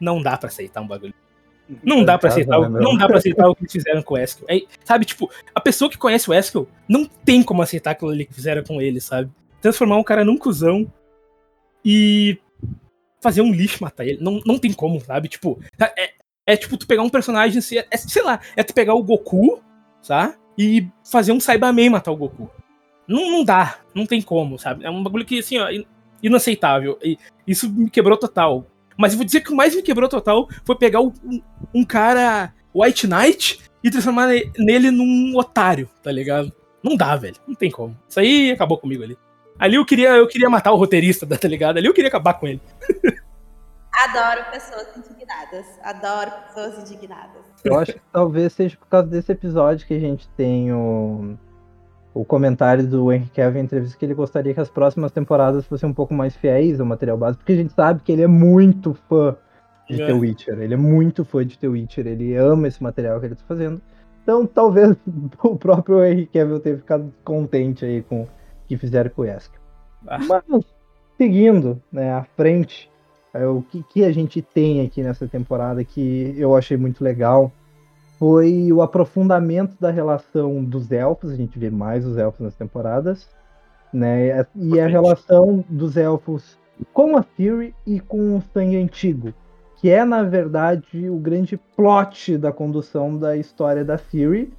Não 0.00 0.20
dá 0.20 0.36
para 0.36 0.48
aceitar 0.48 0.80
um 0.80 0.88
bagulho. 0.88 1.14
Não 1.84 2.04
dá 2.04 2.18
para 2.18 2.28
aceitar, 2.28 2.58
não 2.68 2.96
dá 2.96 3.06
para 3.06 3.18
aceitar 3.18 3.48
o 3.48 3.54
que 3.54 3.68
fizeram 3.70 4.02
com 4.02 4.14
o 4.14 4.18
Eskel. 4.18 4.44
É, 4.50 4.60
sabe, 4.84 5.04
tipo, 5.04 5.30
a 5.54 5.60
pessoa 5.60 5.88
que 5.88 5.96
conhece 5.96 6.28
o 6.28 6.34
Eskel 6.34 6.68
não 6.88 7.06
tem 7.06 7.44
como 7.44 7.62
aceitar 7.62 7.92
aquilo 7.92 8.16
que 8.16 8.34
fizeram 8.34 8.64
com 8.64 8.82
ele, 8.82 9.00
sabe? 9.00 9.30
Transformar 9.60 9.96
um 9.96 10.02
cara 10.02 10.24
num 10.24 10.36
cuzão 10.36 10.92
e 11.84 12.38
fazer 13.22 13.40
um 13.40 13.52
lixo 13.52 13.82
matar 13.82 14.04
ele. 14.04 14.18
Não, 14.20 14.40
não 14.44 14.58
tem 14.58 14.72
como, 14.72 15.00
sabe? 15.00 15.28
Tipo, 15.28 15.62
é, 15.96 16.11
é 16.46 16.56
tipo 16.56 16.76
tu 16.76 16.86
pegar 16.86 17.02
um 17.02 17.08
personagem, 17.08 17.58
assim, 17.58 17.78
é, 17.78 17.96
sei 17.96 18.22
lá, 18.22 18.40
é 18.56 18.62
tu 18.62 18.74
pegar 18.74 18.94
o 18.94 19.02
Goku, 19.02 19.62
sabe? 20.00 20.34
E 20.58 20.88
fazer 21.10 21.32
um 21.32 21.40
Saibaman 21.40 21.90
matar 21.90 22.10
o 22.12 22.16
Goku. 22.16 22.50
Não, 23.06 23.30
não 23.30 23.44
dá, 23.44 23.78
não 23.94 24.06
tem 24.06 24.20
como, 24.20 24.58
sabe? 24.58 24.84
É 24.84 24.90
um 24.90 25.02
bagulho 25.02 25.24
que, 25.24 25.38
assim, 25.38 25.58
ó, 25.58 25.68
inaceitável. 26.22 26.98
E 27.02 27.18
isso 27.46 27.70
me 27.70 27.90
quebrou 27.90 28.16
total. 28.16 28.66
Mas 28.96 29.12
eu 29.12 29.18
vou 29.18 29.24
dizer 29.24 29.40
que 29.40 29.52
o 29.52 29.56
mais 29.56 29.74
me 29.74 29.82
quebrou 29.82 30.08
total 30.08 30.48
foi 30.64 30.76
pegar 30.76 31.00
um, 31.00 31.12
um 31.74 31.84
cara 31.84 32.52
White 32.74 33.06
Knight 33.06 33.60
e 33.82 33.90
transformar 33.90 34.28
nele 34.56 34.90
num 34.90 35.36
otário, 35.36 35.88
tá 36.02 36.12
ligado? 36.12 36.52
Não 36.82 36.96
dá, 36.96 37.16
velho. 37.16 37.36
Não 37.46 37.54
tem 37.54 37.70
como. 37.70 37.96
Isso 38.08 38.20
aí 38.20 38.50
acabou 38.50 38.78
comigo 38.78 39.02
ali. 39.02 39.16
Ali 39.58 39.76
eu 39.76 39.84
queria, 39.84 40.10
eu 40.10 40.26
queria 40.26 40.50
matar 40.50 40.72
o 40.72 40.76
roteirista, 40.76 41.26
tá 41.38 41.48
ligado? 41.48 41.78
Ali 41.78 41.86
eu 41.86 41.94
queria 41.94 42.08
acabar 42.08 42.34
com 42.34 42.46
ele. 42.46 42.60
Adoro 43.94 44.44
pessoas 44.50 44.88
indignadas. 44.96 45.66
Adoro 45.82 46.30
pessoas 46.46 46.78
indignadas. 46.78 47.42
Eu 47.64 47.78
acho 47.78 47.92
que 47.92 48.00
talvez 48.10 48.52
seja 48.52 48.76
por 48.76 48.88
causa 48.88 49.06
desse 49.06 49.30
episódio 49.32 49.86
que 49.86 49.94
a 49.94 50.00
gente 50.00 50.28
tem 50.30 50.72
o, 50.72 51.36
o 52.14 52.24
comentário 52.24 52.86
do 52.86 53.12
Henry 53.12 53.28
Cavill 53.28 53.60
em 53.60 53.64
entrevista 53.64 53.98
que 53.98 54.04
ele 54.04 54.14
gostaria 54.14 54.54
que 54.54 54.60
as 54.60 54.70
próximas 54.70 55.12
temporadas 55.12 55.66
fossem 55.66 55.88
um 55.88 55.94
pouco 55.94 56.14
mais 56.14 56.34
fiéis 56.34 56.80
ao 56.80 56.86
material 56.86 57.16
básico, 57.16 57.40
porque 57.40 57.52
a 57.52 57.56
gente 57.56 57.72
sabe 57.72 58.02
que 58.02 58.10
ele 58.12 58.22
é 58.22 58.26
muito 58.26 58.94
fã 59.08 59.36
de 59.88 60.02
É. 60.02 60.06
The 60.06 60.12
Witcher. 60.12 60.58
Ele 60.60 60.74
é 60.74 60.76
muito 60.76 61.24
fã 61.24 61.44
de 61.44 61.58
The 61.58 61.68
Witcher, 61.68 62.06
ele 62.06 62.34
ama 62.34 62.68
esse 62.68 62.82
material 62.82 63.20
que 63.20 63.26
ele 63.26 63.34
está 63.34 63.44
fazendo. 63.46 63.80
Então 64.22 64.46
talvez 64.46 64.96
o 65.42 65.56
próprio 65.56 66.04
Henry 66.04 66.26
Cavill 66.26 66.60
tenha 66.60 66.78
ficado 66.78 67.12
contente 67.24 67.84
aí 67.84 68.02
com 68.02 68.22
o 68.22 68.28
que 68.66 68.76
fizeram 68.76 69.10
com 69.10 69.22
o 69.22 69.24
Yask. 69.26 69.52
Ah. 70.06 70.18
Mas, 70.18 70.64
seguindo 71.16 71.80
né, 71.92 72.12
à 72.12 72.24
frente, 72.36 72.90
é, 73.34 73.46
o 73.46 73.62
que, 73.62 73.82
que 73.82 74.04
a 74.04 74.12
gente 74.12 74.42
tem 74.42 74.84
aqui 74.84 75.02
nessa 75.02 75.26
temporada 75.26 75.82
que 75.84 76.34
eu 76.36 76.56
achei 76.56 76.76
muito 76.76 77.02
legal 77.02 77.50
foi 78.18 78.72
o 78.72 78.82
aprofundamento 78.82 79.74
da 79.80 79.90
relação 79.90 80.62
dos 80.62 80.92
elfos, 80.92 81.32
a 81.32 81.36
gente 81.36 81.58
vê 81.58 81.70
mais 81.70 82.06
os 82.06 82.16
elfos 82.16 82.40
nas 82.40 82.54
temporadas, 82.54 83.28
né? 83.92 84.46
E 84.54 84.78
a 84.78 84.86
relação 84.86 85.64
dos 85.68 85.96
elfos 85.96 86.56
com 86.92 87.16
a 87.16 87.22
Fury 87.22 87.74
e 87.86 87.98
com 87.98 88.36
o 88.36 88.42
sangue 88.52 88.76
antigo, 88.76 89.32
que 89.76 89.90
é 89.90 90.04
na 90.04 90.22
verdade 90.22 91.08
o 91.08 91.16
grande 91.16 91.56
plot 91.76 92.38
da 92.38 92.52
condução 92.52 93.18
da 93.18 93.36
história 93.36 93.84
da 93.84 93.98
Fury, 93.98 94.52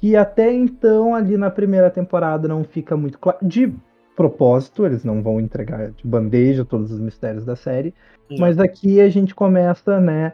que 0.00 0.14
até 0.14 0.52
então 0.52 1.14
ali 1.14 1.36
na 1.36 1.50
primeira 1.50 1.90
temporada 1.90 2.46
não 2.46 2.62
fica 2.62 2.96
muito 2.96 3.18
claro. 3.18 3.38
De 3.42 3.72
propósito, 4.18 4.84
eles 4.84 5.04
não 5.04 5.22
vão 5.22 5.40
entregar 5.40 5.92
de 5.92 6.04
bandeja 6.04 6.64
todos 6.64 6.90
os 6.90 6.98
mistérios 6.98 7.44
da 7.44 7.54
série, 7.54 7.94
Não. 8.28 8.38
mas 8.38 8.58
aqui 8.58 9.00
a 9.00 9.08
gente 9.08 9.32
começa, 9.32 10.00
né? 10.00 10.32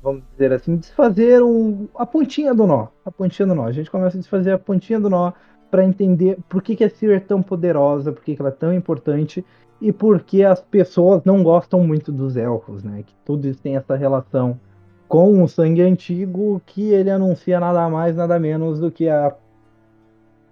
Vamos 0.00 0.22
dizer 0.30 0.52
assim, 0.52 0.76
desfazer 0.76 1.42
um, 1.42 1.88
a 1.96 2.06
pontinha 2.06 2.54
do 2.54 2.64
nó. 2.64 2.86
A 3.04 3.10
pontinha 3.10 3.44
do 3.44 3.56
nó. 3.56 3.64
A 3.66 3.72
gente 3.72 3.90
começa 3.90 4.16
a 4.16 4.20
desfazer 4.20 4.52
a 4.52 4.58
pontinha 4.58 5.00
do 5.00 5.10
nó 5.10 5.32
para 5.68 5.84
entender 5.84 6.38
por 6.48 6.62
que, 6.62 6.76
que 6.76 6.84
a 6.84 6.88
Siri 6.88 7.14
é 7.14 7.20
tão 7.20 7.42
poderosa, 7.42 8.12
por 8.12 8.22
que, 8.22 8.36
que 8.36 8.40
ela 8.40 8.50
é 8.50 8.52
tão 8.52 8.72
importante 8.72 9.44
e 9.80 9.92
por 9.92 10.20
que 10.20 10.44
as 10.44 10.60
pessoas 10.60 11.24
não 11.24 11.42
gostam 11.42 11.80
muito 11.80 12.12
dos 12.12 12.36
elfos, 12.36 12.84
né? 12.84 13.02
Que 13.04 13.14
tudo 13.24 13.48
isso 13.48 13.60
tem 13.60 13.74
essa 13.74 13.96
relação 13.96 14.60
com 15.08 15.42
o 15.42 15.48
sangue 15.48 15.82
antigo 15.82 16.62
que 16.64 16.92
ele 16.92 17.10
anuncia 17.10 17.58
nada 17.58 17.88
mais, 17.88 18.14
nada 18.14 18.38
menos 18.38 18.78
do 18.78 18.92
que 18.92 19.08
a 19.08 19.34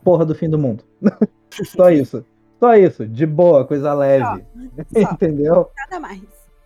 porra 0.09 0.25
do 0.25 0.35
fim 0.35 0.49
do 0.49 0.59
mundo. 0.59 0.83
Só 1.67 1.91
isso. 1.91 2.25
Só 2.59 2.75
isso. 2.75 3.07
De 3.07 3.27
boa, 3.27 3.67
coisa 3.67 3.93
leve. 3.93 4.43
Só, 4.91 5.13
Entendeu? 5.13 5.69
nada 5.77 6.01
mais. 6.01 6.23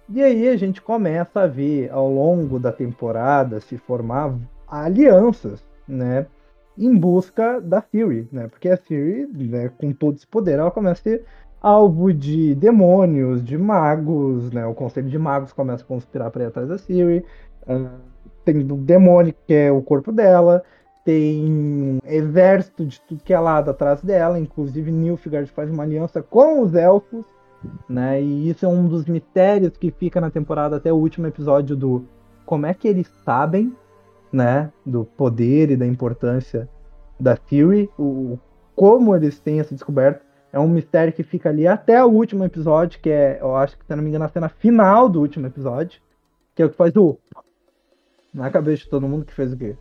E 0.08 0.22
aí 0.22 0.48
a 0.48 0.56
gente 0.56 0.80
começa 0.80 1.40
a 1.40 1.46
ver 1.48 1.90
ao 1.90 2.08
longo 2.08 2.60
da 2.60 2.70
temporada 2.70 3.58
se 3.58 3.76
formar 3.76 4.32
alianças, 4.68 5.60
né? 5.88 6.26
Em 6.78 6.96
busca 6.96 7.60
da 7.60 7.82
Fury, 7.82 8.28
né? 8.30 8.46
Porque 8.46 8.68
a 8.68 8.76
Fury, 8.76 9.28
né, 9.34 9.70
com 9.76 9.92
todo 9.92 10.14
esse 10.14 10.26
poder, 10.26 10.60
ela 10.60 10.70
começa 10.70 11.00
a 11.00 11.02
ser 11.02 11.24
alvo 11.60 12.12
de 12.12 12.54
demônios, 12.54 13.42
de 13.42 13.58
magos, 13.58 14.52
né? 14.52 14.64
O 14.66 14.74
Conselho 14.74 15.08
de 15.08 15.18
Magos 15.18 15.52
começa 15.52 15.82
a 15.82 15.86
conspirar 15.86 16.30
para 16.30 16.44
ir 16.44 16.46
atrás 16.46 16.68
da 16.68 16.78
Fury. 16.78 17.24
Ah, 17.66 17.90
tem 18.44 18.58
o 18.58 18.76
demônio 18.76 19.34
que 19.46 19.52
é 19.52 19.72
o 19.72 19.82
corpo 19.82 20.12
dela. 20.12 20.62
Tem 21.04 21.98
exército 22.04 22.86
de 22.86 23.00
tudo 23.00 23.24
que 23.24 23.34
é 23.34 23.38
lado 23.38 23.70
atrás 23.70 24.02
dela. 24.02 24.38
Inclusive 24.38 24.90
Nilfgaard 24.90 25.50
faz 25.50 25.70
uma 25.70 25.82
aliança 25.82 26.22
com 26.22 26.62
os 26.62 26.74
elfos 26.74 27.24
né? 27.88 28.20
E 28.20 28.50
isso 28.50 28.64
é 28.64 28.68
um 28.68 28.86
dos 28.86 29.06
mistérios 29.06 29.76
que 29.76 29.90
fica 29.90 30.20
na 30.20 30.30
temporada 30.30 30.76
até 30.76 30.92
o 30.92 30.96
último 30.96 31.26
episódio 31.26 31.76
do 31.76 32.04
como 32.44 32.66
é 32.66 32.74
que 32.74 32.88
eles 32.88 33.06
sabem, 33.24 33.74
né, 34.32 34.72
do 34.84 35.04
poder 35.04 35.70
e 35.70 35.76
da 35.76 35.86
importância 35.86 36.68
da 37.18 37.36
Fury, 37.36 37.88
o 37.98 38.38
como 38.74 39.14
eles 39.14 39.38
têm 39.38 39.60
essa 39.60 39.74
descoberta. 39.74 40.22
É 40.52 40.58
um 40.58 40.68
mistério 40.68 41.12
que 41.12 41.22
fica 41.22 41.48
ali 41.48 41.66
até 41.66 42.04
o 42.04 42.08
último 42.08 42.44
episódio, 42.44 43.00
que 43.00 43.08
é, 43.08 43.38
eu 43.40 43.56
acho 43.56 43.78
que 43.78 43.86
se 43.86 43.94
não 43.94 44.02
me 44.02 44.10
engano, 44.10 44.24
a 44.24 44.28
cena 44.28 44.48
final 44.48 45.08
do 45.08 45.20
último 45.20 45.46
episódio, 45.46 46.00
que 46.54 46.62
é 46.62 46.66
o 46.66 46.70
que 46.70 46.76
faz 46.76 46.94
o 46.96 47.18
na 48.34 48.50
cabeça 48.50 48.84
de 48.84 48.90
todo 48.90 49.08
mundo 49.08 49.26
que 49.26 49.34
fez 49.34 49.52
o 49.52 49.56
quê? 49.56 49.76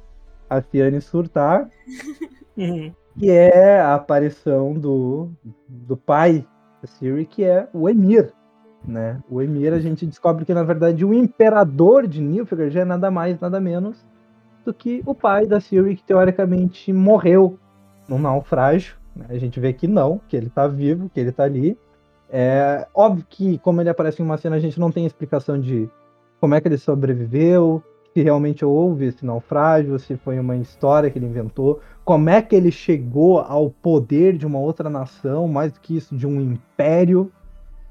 A 0.52 0.62
Fiane 0.62 1.00
surtar 1.02 1.70
Uhum. 2.58 2.94
que 3.18 3.30
é 3.32 3.80
a 3.80 3.96
aparição 3.96 4.74
do, 4.74 5.30
do 5.68 5.96
pai 5.96 6.46
da 6.82 6.88
Siri, 6.88 7.26
que 7.26 7.44
é 7.44 7.68
o 7.74 7.90
Emir. 7.90 8.34
Né? 8.86 9.20
O 9.30 9.42
Emir, 9.42 9.74
a 9.74 9.80
gente 9.80 10.06
descobre 10.06 10.44
que, 10.44 10.54
na 10.54 10.64
verdade, 10.64 11.06
o 11.06 11.14
imperador 11.14 12.08
de 12.08 12.20
Nilfgaard 12.22 12.74
já 12.74 12.82
é 12.82 12.86
nada 12.86 13.10
mais, 13.10 13.40
nada 13.40 13.60
menos 13.60 14.06
do 14.66 14.74
que 14.74 15.02
o 15.06 15.16
pai 15.16 15.46
da 15.46 15.60
Siri, 15.62 15.96
que 15.96 16.04
teoricamente 16.04 16.92
morreu 16.92 17.58
num 18.08 18.20
naufrágio. 18.20 18.96
né? 19.16 19.28
A 19.30 19.38
gente 19.38 19.60
vê 19.60 19.72
que 19.72 19.88
não, 19.88 20.20
que 20.28 20.36
ele 20.36 20.50
tá 20.50 20.68
vivo, 20.68 21.10
que 21.10 21.20
ele 21.20 21.32
tá 21.32 21.44
ali. 21.44 21.78
É 22.30 22.88
óbvio 22.94 23.26
que, 23.30 23.58
como 23.60 23.82
ele 23.82 23.90
aparece 23.90 24.22
em 24.22 24.26
uma 24.26 24.38
cena, 24.38 24.56
a 24.56 24.60
gente 24.60 24.80
não 24.80 24.92
tem 24.92 25.06
explicação 25.06 25.60
de 25.60 25.90
como 26.40 26.56
é 26.56 26.62
que 26.62 26.68
ele 26.68 26.78
sobreviveu, 26.78 27.84
se 28.14 28.22
realmente 28.22 28.66
houve 28.66 29.06
esse 29.06 29.26
naufrágio, 29.26 29.98
se 29.98 30.18
foi 30.18 30.40
uma 30.40 30.56
história 30.56 31.10
que 31.10 31.18
ele 31.18 31.28
inventou 31.28 31.82
como 32.04 32.30
é 32.30 32.42
que 32.42 32.56
ele 32.56 32.72
chegou 32.72 33.40
ao 33.40 33.70
poder 33.70 34.36
de 34.38 34.46
uma 34.46 34.60
outra 34.60 34.90
nação, 34.90 35.48
mais 35.48 35.72
do 35.72 35.80
que 35.80 35.96
isso, 35.96 36.16
de 36.16 36.26
um 36.28 36.42
império, 36.42 37.32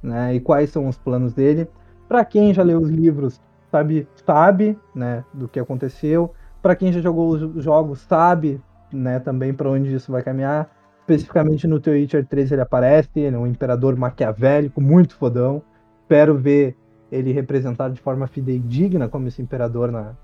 né? 0.03 0.35
E 0.35 0.41
quais 0.41 0.71
são 0.71 0.89
os 0.89 0.99
planos 0.99 1.33
dele. 1.33 1.69
Para 2.09 2.25
quem 2.25 2.53
já 2.53 2.63
leu 2.63 2.79
os 2.81 2.91
livros, 2.91 3.41
sabe, 3.71 4.07
sabe, 4.27 4.77
né, 4.95 5.25
do 5.33 5.49
que 5.49 5.61
aconteceu. 5.61 6.35
Para 6.61 6.75
quem 6.75 6.93
já 6.93 7.01
jogou 7.01 7.31
os 7.31 7.65
jogos, 7.65 8.01
sabe, 8.01 8.61
né, 8.93 9.21
também 9.21 9.55
para 9.55 9.71
onde 9.71 9.95
isso 9.95 10.11
vai 10.11 10.23
caminhar. 10.23 10.69
Especificamente 11.01 11.67
no 11.67 11.81
The 11.81 11.93
Witcher 11.93 12.27
3 12.27 12.53
ele 12.53 12.61
aparece, 12.61 13.09
ele 13.15 13.37
é 13.37 13.39
um 13.39 13.47
imperador 13.47 13.97
maquiavélico, 13.97 14.81
muito 14.81 15.17
fodão. 15.17 15.63
Espero 16.03 16.37
ver 16.37 16.77
ele 17.11 17.33
representado 17.33 17.95
de 17.95 18.01
forma 18.01 18.27
fidedigna 18.27 19.09
como 19.09 19.29
esse 19.29 19.41
imperador 19.43 19.91
na, 19.91 20.15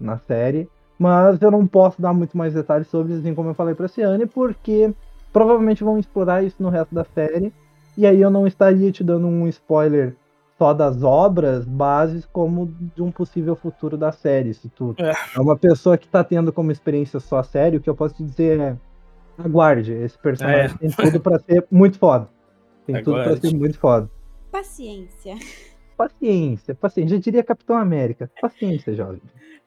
na 0.00 0.18
série. 0.18 0.68
Mas 0.98 1.40
eu 1.42 1.50
não 1.50 1.66
posso 1.66 2.00
dar 2.00 2.12
muito 2.12 2.36
mais 2.36 2.54
detalhes 2.54 2.86
sobre, 2.88 3.14
assim 3.14 3.34
como 3.34 3.50
eu 3.50 3.54
falei 3.54 3.74
pra 3.74 3.88
Ciane, 3.88 4.26
porque 4.26 4.92
provavelmente 5.32 5.82
vão 5.82 5.98
explorar 5.98 6.44
isso 6.44 6.62
no 6.62 6.68
resto 6.68 6.94
da 6.94 7.04
série. 7.04 7.52
E 7.96 8.06
aí 8.06 8.20
eu 8.20 8.30
não 8.30 8.46
estaria 8.46 8.90
te 8.92 9.02
dando 9.02 9.26
um 9.26 9.46
spoiler 9.48 10.14
só 10.58 10.72
das 10.72 11.02
obras 11.02 11.64
bases, 11.64 12.24
como 12.26 12.66
de 12.94 13.02
um 13.02 13.10
possível 13.10 13.56
futuro 13.56 13.96
da 13.96 14.12
série. 14.12 14.54
Se 14.54 14.68
tu 14.68 14.94
É. 14.98 15.12
é 15.36 15.40
uma 15.40 15.56
pessoa 15.56 15.98
que 15.98 16.06
tá 16.08 16.22
tendo 16.22 16.52
como 16.52 16.70
experiência 16.70 17.18
só 17.18 17.38
a 17.38 17.42
série, 17.42 17.78
o 17.78 17.80
que 17.80 17.90
eu 17.90 17.96
posso 17.96 18.14
te 18.14 18.22
dizer 18.24 18.60
é 18.60 18.76
aguarde. 19.38 19.92
Esse 19.92 20.16
personagem 20.18 20.76
É. 20.76 20.78
tem 20.78 20.90
tudo 20.90 21.20
pra 21.20 21.38
ser 21.40 21.66
muito 21.70 21.98
foda. 21.98 22.28
Tem 22.86 22.96
tudo 23.02 23.14
pra 23.14 23.22
Aguarde. 23.24 23.48
ser 23.48 23.56
muito 23.56 23.78
foda. 23.78 24.08
Paciência. 24.52 25.34
Paciência, 25.96 26.74
paciência. 26.74 27.16
Já 27.16 27.22
diria 27.22 27.44
Capitão 27.44 27.76
América. 27.76 28.30
Paciência, 28.40 28.94
jovem. 28.94 29.20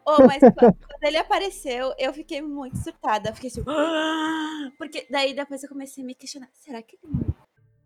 Oh, 0.05 0.17
mas 0.27 0.39
quando, 0.39 0.77
ele 1.01 1.17
apareceu, 1.17 1.93
eu 1.97 2.13
fiquei 2.13 2.41
muito 2.41 2.77
surtada. 2.77 3.33
Fiquei 3.33 3.49
assim. 3.49 3.63
Porque 4.77 5.07
daí 5.09 5.33
depois 5.33 5.63
eu 5.63 5.69
comecei 5.69 6.03
a 6.03 6.07
me 6.07 6.13
questionar: 6.13 6.49
será 6.53 6.81
que 6.81 6.97
ele 7.03 7.35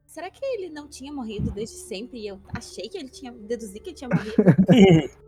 será 0.05 0.29
que 0.29 0.43
ele 0.43 0.69
não 0.69 0.87
tinha 0.87 1.13
morrido 1.13 1.51
desde 1.51 1.77
sempre? 1.77 2.19
E 2.19 2.27
eu 2.27 2.41
achei 2.53 2.89
que 2.89 2.97
ele 2.97 3.09
tinha. 3.09 3.31
deduzi 3.31 3.79
que 3.79 3.91
ele 3.91 3.95
tinha 3.95 4.09
morrido. 4.09 4.35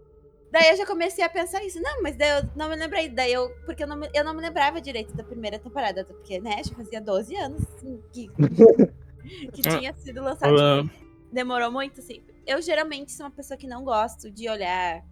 daí 0.51 0.69
eu 0.69 0.75
já 0.75 0.85
comecei 0.85 1.23
a 1.23 1.29
pensar 1.29 1.63
isso. 1.63 1.81
Não, 1.81 2.01
mas 2.01 2.17
daí 2.17 2.29
eu 2.29 2.49
não 2.55 2.69
me 2.69 2.75
lembrei. 2.75 3.07
Daí 3.07 3.31
eu. 3.31 3.49
Porque 3.65 3.83
eu 3.83 3.87
não 3.87 3.95
me, 3.95 4.09
eu 4.13 4.23
não 4.23 4.33
me 4.33 4.41
lembrava 4.41 4.81
direito 4.81 5.15
da 5.15 5.23
primeira 5.23 5.57
temporada. 5.57 6.03
Porque, 6.03 6.41
né, 6.41 6.61
já 6.63 6.75
fazia 6.75 6.99
12 6.99 7.35
anos 7.37 7.61
assim, 7.61 8.01
que, 8.11 8.27
que 9.53 9.61
tinha 9.61 9.93
sido 9.93 10.21
lançado. 10.21 10.89
Demorou 11.31 11.71
muito, 11.71 12.01
assim. 12.01 12.21
Eu 12.45 12.61
geralmente 12.61 13.11
sou 13.11 13.25
uma 13.25 13.31
pessoa 13.31 13.57
que 13.57 13.67
não 13.67 13.83
gosto 13.83 14.31
de 14.31 14.49
olhar 14.49 15.03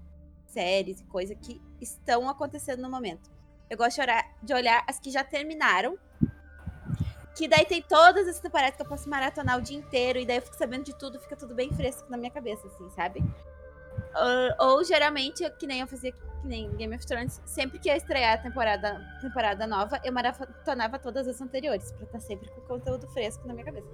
séries 0.48 1.00
e 1.00 1.04
coisas 1.06 1.38
que 1.42 1.62
estão 1.80 2.28
acontecendo 2.30 2.82
no 2.82 2.90
momento. 2.90 3.30
Eu 3.70 3.78
gosto 3.78 3.96
de 3.96 4.02
olhar, 4.02 4.38
de 4.42 4.54
olhar 4.54 4.84
as 4.88 5.00
que 5.00 5.12
já 5.12 5.24
terminaram. 5.24 5.98
Que 7.36 7.48
daí 7.48 7.66
tem 7.66 7.82
todas 7.82 8.28
as 8.28 8.40
temporadas 8.40 8.76
que 8.76 8.82
eu 8.82 8.88
posso 8.88 9.10
maratonar 9.10 9.58
o 9.58 9.62
dia 9.62 9.78
inteiro. 9.78 10.20
E 10.20 10.26
daí 10.26 10.38
eu 10.38 10.42
fico 10.42 10.58
sabendo 10.58 10.84
de 10.84 10.98
tudo, 10.98 11.20
fica 11.20 11.36
tudo 11.36 11.54
bem 11.54 11.72
fresco 11.74 12.10
na 12.10 12.18
minha 12.18 12.32
cabeça, 12.32 12.68
assim, 12.68 12.90
sabe? 12.90 13.24
Ah, 14.14 14.56
ou 14.60 14.84
geralmente, 14.84 15.48
que 15.52 15.68
nem 15.68 15.82
eu 15.82 15.88
fazia, 15.88 16.12
que 16.12 16.48
nem 16.48 16.70
Game 16.76 16.96
of 16.96 17.06
Thrones, 17.06 17.42
sempre 17.46 17.80
que 17.80 17.90
ia 17.90 17.98
estrear 17.98 18.40
a 18.40 18.42
temporada, 18.42 19.00
temporada 19.22 19.68
nova, 19.68 20.00
eu 20.04 20.12
maratonava 20.12 20.98
todas 21.00 21.28
as 21.28 21.40
anteriores, 21.42 21.92
pra 21.92 22.06
estar 22.06 22.20
sempre 22.20 22.50
com 22.50 22.62
conteúdo 22.62 23.08
fresco 23.10 23.48
na 23.48 23.54
minha 23.54 23.66
cabeça. 23.66 23.88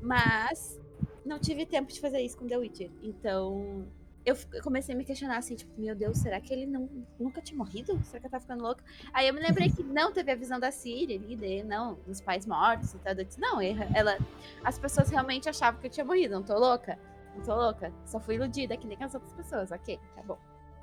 Mas 0.00 0.80
não 1.24 1.38
tive 1.38 1.66
tempo 1.66 1.92
de 1.92 2.00
fazer 2.00 2.20
isso 2.20 2.36
com 2.36 2.46
The 2.46 2.56
Witcher. 2.58 2.90
Então, 3.02 3.86
eu 4.24 4.36
comecei 4.62 4.94
a 4.94 4.98
me 4.98 5.04
questionar 5.04 5.38
assim, 5.38 5.54
tipo, 5.56 5.70
meu 5.80 5.94
Deus, 5.94 6.18
será 6.18 6.40
que 6.40 6.52
ele 6.52 6.66
não, 6.66 6.88
nunca 7.18 7.40
tinha 7.40 7.56
morrido? 7.56 7.98
Será 8.04 8.20
que 8.20 8.26
eu 8.26 8.30
tava 8.30 8.42
ficando 8.42 8.62
louca? 8.62 8.82
Aí 9.12 9.26
eu 9.28 9.34
me 9.34 9.40
lembrei 9.40 9.70
que 9.70 9.82
não 9.82 10.12
teve 10.12 10.30
a 10.32 10.36
visão 10.36 10.60
da 10.60 10.70
Siri 10.70 11.14
ali, 11.16 11.36
daí, 11.36 11.62
não, 11.62 11.98
dos 12.06 12.20
pais 12.20 12.46
mortos 12.46 12.92
e 12.94 12.98
tal. 12.98 13.14
Eu 13.14 13.24
disse, 13.24 13.40
não, 13.40 13.60
erra- 13.60 13.88
ela, 13.94 14.18
as 14.64 14.78
pessoas 14.78 15.08
realmente 15.10 15.48
achavam 15.48 15.80
que 15.80 15.86
eu 15.86 15.90
tinha 15.90 16.04
morrido, 16.04 16.34
não 16.34 16.42
tô 16.42 16.58
louca? 16.58 16.98
Não 17.36 17.44
tô 17.44 17.54
louca. 17.54 17.92
Só 18.04 18.18
fui 18.20 18.34
iludida, 18.34 18.76
que 18.76 18.86
nem 18.86 18.96
as 19.00 19.14
outras 19.14 19.32
pessoas, 19.32 19.70
ok, 19.70 19.98
tá 20.14 20.22
bom. 20.22 20.38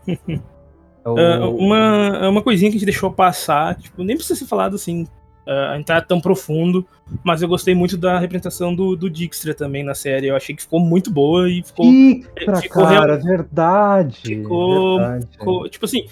É 1.06 1.10
Ah, 1.10 1.48
uma, 1.48 2.28
uma 2.30 2.44
coisinha 2.44 2.70
que 2.70 2.76
a 2.76 2.80
gente 2.80 2.86
deixou 2.90 3.10
passar, 3.10 3.76
tipo, 3.78 4.04
nem 4.04 4.18
precisa 4.18 4.38
ser 4.38 4.46
falado 4.46 4.76
assim, 4.76 5.08
ah, 5.48 5.78
entrar 5.80 6.02
tão 6.02 6.20
profundo, 6.20 6.86
mas 7.24 7.42
eu 7.42 7.48
gostei 7.48 7.74
muito 7.74 7.98
da 7.98 8.20
representação 8.20 8.76
do, 8.76 8.96
do 8.96 9.10
Dijkstra 9.10 9.54
também 9.54 9.84
na 9.84 9.96
série. 9.96 10.28
Eu 10.28 10.36
achei 10.36 10.54
que 10.56 10.62
ficou 10.62 10.80
muito 10.80 11.10
boa 11.10 11.50
e 11.50 11.64
ficou, 11.64 11.86
Fictra, 11.86 12.58
ficou 12.62 12.84
cara, 12.84 13.16
real- 13.16 13.22
verdade. 13.24 14.20
ficou- 14.22 14.98
verdade. 15.00 15.28
ficou, 15.32 15.70
tipo 15.70 15.86
assim, 15.86 16.06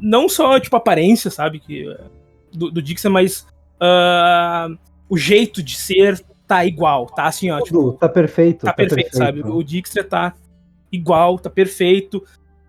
não 0.00 0.28
só 0.28 0.58
tipo 0.58 0.74
aparência, 0.76 1.30
sabe, 1.30 1.60
que 1.60 1.86
ah, 1.88 2.04
do, 2.52 2.70
do 2.70 2.80
Dijkstra, 2.82 3.10
mas 3.10 3.46
ah, 3.80 4.68
o 5.08 5.16
jeito 5.18 5.62
de 5.62 5.76
ser 5.76 6.20
tá 6.46 6.64
igual, 6.64 7.06
tá 7.06 7.24
assim, 7.26 7.50
ó, 7.50 7.58
Tudo, 7.58 7.66
tipo, 7.66 7.92
tá 7.92 8.08
perfeito. 8.08 8.64
tá 8.66 8.72
perfeito, 8.72 9.16
sabe? 9.16 9.40
O 9.42 9.62
Dijkstra 9.62 10.02
tá 10.04 10.34
igual, 10.90 11.38
tá 11.38 11.48
perfeito, 11.48 12.22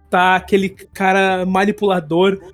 tá 0.09 0.35
aquele 0.35 0.69
cara 0.69 1.45
manipulador 1.45 2.37
tá- 2.37 2.45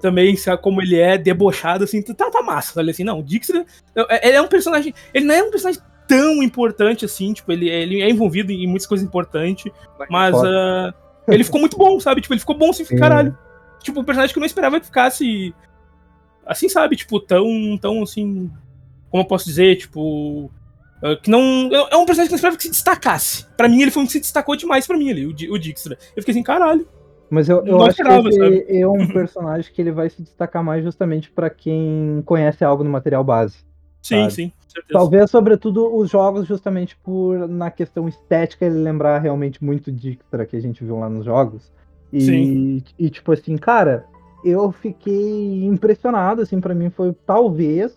também, 0.00 0.36
sabe 0.36 0.62
como 0.62 0.80
ele 0.80 0.98
é, 0.98 1.18
debochado, 1.18 1.84
assim, 1.84 2.02
tá, 2.02 2.30
tá 2.30 2.42
massa, 2.42 2.74
sabe? 2.74 2.90
Assim, 2.90 3.04
não, 3.04 3.20
o 3.20 3.22
Dijkstra, 3.22 3.64
é- 3.94 4.28
ele 4.28 4.36
é 4.36 4.42
um 4.42 4.48
personagem, 4.48 4.94
ele 5.12 5.24
não 5.26 5.34
é 5.34 5.42
um 5.42 5.50
personagem 5.50 5.80
tão 6.08 6.42
importante 6.42 7.04
assim, 7.04 7.32
tipo, 7.32 7.52
ele, 7.52 7.68
ele 7.68 8.02
é 8.02 8.10
envolvido 8.10 8.50
em 8.50 8.66
muitas 8.66 8.86
coisas 8.86 9.06
importantes, 9.06 9.70
mas 10.08 10.34
ah, 10.34 10.92
ele 11.28 11.44
ficou 11.44 11.60
muito 11.60 11.76
bom, 11.76 12.00
sabe? 12.00 12.20
Tipo, 12.20 12.34
ele 12.34 12.40
ficou 12.40 12.58
bom 12.58 12.70
assim, 12.70 12.84
Sim. 12.84 12.96
caralho. 12.96 13.36
Tipo, 13.80 14.00
um 14.00 14.04
personagem 14.04 14.32
que 14.32 14.38
eu 14.38 14.40
não 14.40 14.46
esperava 14.46 14.80
que 14.80 14.86
ficasse 14.86 15.54
assim, 16.44 16.68
sabe? 16.68 16.96
Tipo, 16.96 17.20
tão, 17.20 17.78
tão 17.80 18.02
assim, 18.02 18.50
como 19.08 19.22
eu 19.22 19.26
posso 19.26 19.44
dizer, 19.44 19.76
tipo, 19.76 20.50
ah, 21.02 21.16
que 21.16 21.30
não. 21.30 21.70
É 21.72 21.96
um 21.96 22.04
personagem 22.04 22.28
que 22.28 22.32
eu 22.32 22.32
não 22.32 22.36
esperava 22.36 22.56
que 22.56 22.64
se 22.64 22.70
destacasse. 22.70 23.46
Pra 23.56 23.68
mim, 23.68 23.80
ele 23.80 23.90
foi 23.90 24.02
um 24.02 24.06
que 24.06 24.12
se 24.12 24.20
destacou 24.20 24.56
demais 24.56 24.86
pra 24.86 24.98
mim 24.98 25.10
ali, 25.10 25.26
o, 25.26 25.30
o 25.30 25.58
Dijkstra. 25.58 25.96
Eu 26.16 26.22
fiquei 26.22 26.32
assim, 26.32 26.42
caralho. 26.42 26.86
Mas 27.30 27.48
eu, 27.48 27.64
eu 27.64 27.80
acho 27.80 27.90
esperava, 27.90 28.28
que 28.28 28.34
ele 28.34 28.80
é 28.80 28.88
um 28.88 29.06
personagem 29.06 29.72
que 29.72 29.80
ele 29.80 29.92
vai 29.92 30.10
se 30.10 30.20
destacar 30.20 30.64
mais 30.64 30.82
justamente 30.82 31.30
pra 31.30 31.48
quem 31.48 32.22
conhece 32.26 32.64
algo 32.64 32.82
no 32.82 32.90
material 32.90 33.22
base. 33.22 33.58
Sim, 34.02 34.22
Sabe. 34.22 34.32
sim, 34.32 34.48
com 34.48 34.70
certeza. 34.70 34.98
Talvez, 34.98 35.30
sobretudo, 35.30 35.94
os 35.94 36.10
jogos, 36.10 36.46
justamente 36.46 36.96
por, 36.96 37.48
na 37.48 37.70
questão 37.70 38.08
estética, 38.08 38.64
ele 38.64 38.82
lembrar 38.82 39.18
realmente 39.18 39.62
muito 39.62 39.92
Dijkstra 39.92 40.44
que 40.44 40.56
a 40.56 40.60
gente 40.60 40.82
viu 40.84 40.98
lá 40.98 41.08
nos 41.08 41.24
jogos. 41.24 41.70
E, 42.12 42.20
Sim. 42.20 42.82
e 42.98 43.08
tipo 43.08 43.30
assim, 43.30 43.56
cara, 43.56 44.04
eu 44.44 44.72
fiquei 44.72 45.64
impressionado, 45.64 46.42
assim, 46.42 46.60
pra 46.60 46.74
mim 46.74 46.90
foi 46.90 47.14
talvez, 47.24 47.96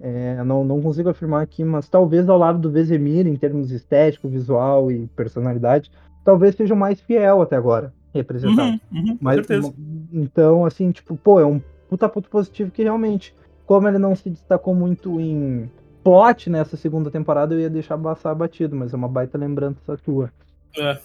é, 0.00 0.42
não, 0.42 0.64
não 0.64 0.82
consigo 0.82 1.08
afirmar 1.08 1.42
aqui, 1.42 1.62
mas 1.62 1.88
talvez 1.88 2.28
ao 2.28 2.38
lado 2.38 2.58
do 2.58 2.70
Vesemir, 2.70 3.26
em 3.26 3.36
termos 3.36 3.70
estético, 3.70 4.28
visual 4.28 4.90
e 4.90 5.06
personalidade, 5.14 5.92
talvez 6.24 6.56
seja 6.56 6.74
o 6.74 6.76
mais 6.76 7.00
fiel 7.00 7.42
até 7.42 7.54
agora, 7.54 7.92
representado. 8.14 8.80
Uhum, 8.92 8.98
uhum, 9.00 9.16
com 9.16 9.18
Mas, 9.20 9.34
certeza. 9.36 9.74
Então, 10.12 10.64
assim, 10.64 10.90
tipo, 10.90 11.16
pô, 11.16 11.40
é 11.40 11.44
um 11.44 11.60
puta 11.88 12.08
ponto 12.08 12.30
positivo 12.30 12.70
que 12.70 12.82
realmente, 12.82 13.34
como 13.66 13.88
ele 13.88 13.98
não 13.98 14.14
se 14.14 14.30
destacou 14.30 14.74
muito 14.74 15.20
em 15.20 15.70
plot 16.02 16.48
nessa 16.50 16.76
segunda 16.76 17.10
temporada, 17.10 17.54
eu 17.54 17.60
ia 17.60 17.70
deixar 17.70 17.98
passar 17.98 18.34
batido, 18.34 18.76
mas 18.76 18.92
é 18.92 18.96
uma 18.96 19.08
baita 19.08 19.38
lembrança 19.38 19.96
tua. 20.04 20.30
É, 20.78 20.98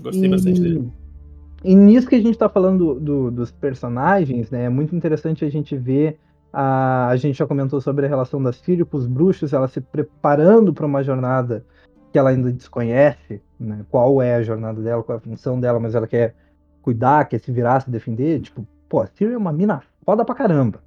gostei 0.00 0.28
bastante 0.28 0.60
dele. 0.60 0.92
E 1.64 1.74
nisso 1.74 2.08
que 2.08 2.16
a 2.16 2.20
gente 2.20 2.36
tá 2.36 2.48
falando 2.48 2.98
do- 2.98 3.30
dos 3.30 3.52
personagens, 3.52 4.50
né, 4.50 4.64
é 4.64 4.68
muito 4.68 4.96
interessante 4.96 5.44
a 5.44 5.50
gente 5.50 5.76
ver, 5.76 6.18
a, 6.52 7.08
a 7.08 7.16
gente 7.16 7.38
já 7.38 7.46
comentou 7.46 7.80
sobre 7.80 8.06
a 8.06 8.08
relação 8.08 8.42
da 8.42 8.52
Ciri 8.52 8.84
com 8.84 8.96
os 8.96 9.06
bruxos, 9.06 9.52
ela 9.52 9.68
se 9.68 9.80
preparando 9.80 10.72
para 10.72 10.86
uma 10.86 11.02
jornada 11.04 11.64
que 12.12 12.18
ela 12.18 12.30
ainda 12.30 12.52
desconhece, 12.52 13.40
né, 13.62 13.84
qual 13.90 14.20
é 14.20 14.34
a 14.34 14.42
jornada 14.42 14.80
dela, 14.80 15.02
qual 15.02 15.16
é 15.16 15.20
a 15.20 15.24
função 15.24 15.60
dela, 15.60 15.80
mas 15.80 15.94
ela 15.94 16.06
quer 16.06 16.34
cuidar, 16.82 17.28
quer 17.28 17.38
se 17.40 17.50
virar, 17.52 17.80
se 17.80 17.90
defender, 17.90 18.40
tipo, 18.40 18.66
pô, 18.88 19.00
a 19.00 19.06
Ciri 19.06 19.32
é 19.32 19.38
uma 19.38 19.52
mina 19.52 19.82
foda 20.04 20.24
pra 20.24 20.34
caramba. 20.34 20.82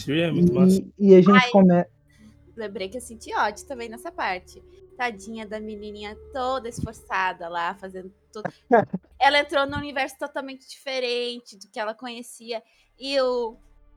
Sim, 0.00 0.20
é 0.20 0.30
muito 0.30 0.54
massa. 0.54 0.80
E, 0.98 1.10
e 1.10 1.14
a 1.14 1.20
gente 1.20 1.50
começa... 1.50 1.90
Lembrei 2.56 2.88
que 2.88 2.96
eu 2.96 3.00
senti 3.00 3.34
ódio 3.34 3.66
também 3.66 3.88
nessa 3.88 4.12
parte. 4.12 4.62
Tadinha 4.96 5.46
da 5.46 5.58
menininha 5.58 6.16
toda 6.32 6.68
esforçada 6.68 7.48
lá, 7.48 7.74
fazendo 7.74 8.12
tudo. 8.32 8.50
ela 9.18 9.38
entrou 9.38 9.66
num 9.66 9.78
universo 9.78 10.16
totalmente 10.18 10.68
diferente 10.68 11.56
do 11.56 11.68
que 11.68 11.80
ela 11.80 11.94
conhecia. 11.94 12.62
E 12.98 13.18
o 13.20 13.56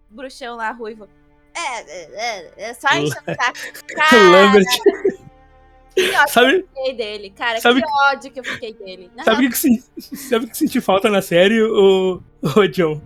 bruxão 0.10 0.56
lá, 0.56 0.72
ruivo. 0.72 1.08
É, 1.56 1.82
é, 1.82 2.04
é, 2.16 2.54
é 2.70 2.74
só 2.74 2.88
enchendo 2.96 3.32
o 3.32 3.36
saco. 3.36 3.86
Cara, 3.94 4.24
Lambert, 4.30 4.66
que 5.96 6.02
ódio 6.02 6.30
sabe, 6.34 6.52
que 6.52 6.60
eu 6.60 6.68
fiquei 6.76 6.94
dele. 6.96 7.34
Cara, 7.36 7.62
Sabe- 7.62 7.82
que 7.82 7.88
ódio 8.12 8.32
que 8.32 8.40
eu 8.40 8.44
fiquei 8.44 8.74
dele. 8.74 9.12
Não, 9.16 9.24
sabe 9.24 9.48
o 9.48 9.50
que, 9.50 9.58
sabe 10.18 10.48
que 10.48 10.58
senti 10.58 10.82
falta 10.82 11.10
na 11.10 11.22
série, 11.22 11.62
o, 11.62 12.22
o 12.42 12.68
John? 12.68 13.02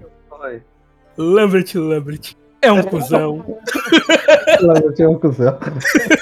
Lambert, 1.17 1.75
Lambert. 1.75 2.35
É 2.61 2.71
um 2.71 2.83
cuzão. 2.83 3.59
Ela 4.47 4.93
tinha 4.93 5.09
um 5.09 5.17
cuzão. 5.19 5.57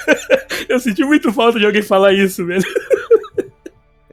Eu 0.68 0.80
senti 0.80 1.04
muito 1.04 1.32
falta 1.32 1.58
de 1.58 1.66
alguém 1.66 1.82
falar 1.82 2.12
isso, 2.12 2.44
velho. 2.44 2.64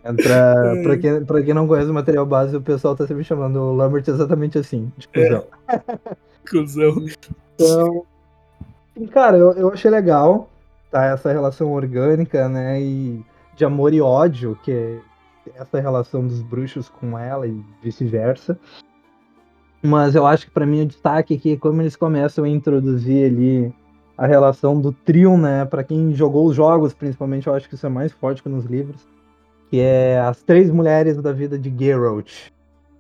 Pra, 0.01 0.55
pra, 0.83 0.97
quem, 0.97 1.25
pra 1.25 1.41
quem 1.41 1.53
não 1.53 1.65
conhece 1.67 1.89
o 1.89 1.93
material 1.93 2.25
base, 2.25 2.55
o 2.55 2.61
pessoal 2.61 2.95
tá 2.95 3.07
sempre 3.07 3.23
chamando 3.23 3.57
o 3.57 3.73
Lambert 3.73 4.03
exatamente 4.07 4.57
assim, 4.57 4.91
de 4.97 5.07
cuzão. 5.07 5.45
Cuzão. 6.49 7.05
Então, 7.55 8.05
e, 8.97 9.07
cara, 9.07 9.37
eu, 9.37 9.53
eu 9.53 9.71
achei 9.71 9.89
legal, 9.89 10.49
tá? 10.93 11.05
Essa 11.05 11.33
relação 11.33 11.71
orgânica, 11.71 12.47
né? 12.47 12.79
E 12.79 13.25
de 13.55 13.65
amor 13.65 13.93
e 13.93 14.01
ódio, 14.01 14.57
que 14.63 14.71
é 14.71 14.99
essa 15.55 15.79
relação 15.79 16.25
dos 16.25 16.41
bruxos 16.41 16.87
com 16.87 17.17
ela 17.17 17.47
e 17.47 17.61
vice-versa. 17.81 18.57
Mas 19.81 20.15
eu 20.15 20.25
acho 20.25 20.45
que 20.45 20.51
pra 20.51 20.65
mim 20.65 20.83
o 20.83 20.85
destaque 20.85 21.35
aqui 21.35 21.53
é 21.53 21.57
como 21.57 21.81
eles 21.81 21.95
começam 21.95 22.45
a 22.45 22.49
introduzir 22.49 23.25
ali 23.25 23.73
a 24.17 24.25
relação 24.25 24.79
do 24.79 24.93
trio, 24.93 25.35
né? 25.35 25.65
Pra 25.65 25.83
quem 25.83 26.13
jogou 26.13 26.45
os 26.45 26.55
jogos, 26.55 26.93
principalmente, 26.93 27.47
eu 27.47 27.53
acho 27.53 27.67
que 27.67 27.75
isso 27.75 27.85
é 27.85 27.89
mais 27.89 28.11
forte 28.11 28.41
que 28.41 28.47
nos 28.47 28.65
livros. 28.65 29.05
Que 29.69 29.79
é 29.79 30.19
as 30.19 30.41
três 30.43 30.71
mulheres 30.71 31.17
da 31.17 31.33
vida 31.33 31.57
de 31.57 31.73
Geralt. 31.75 32.31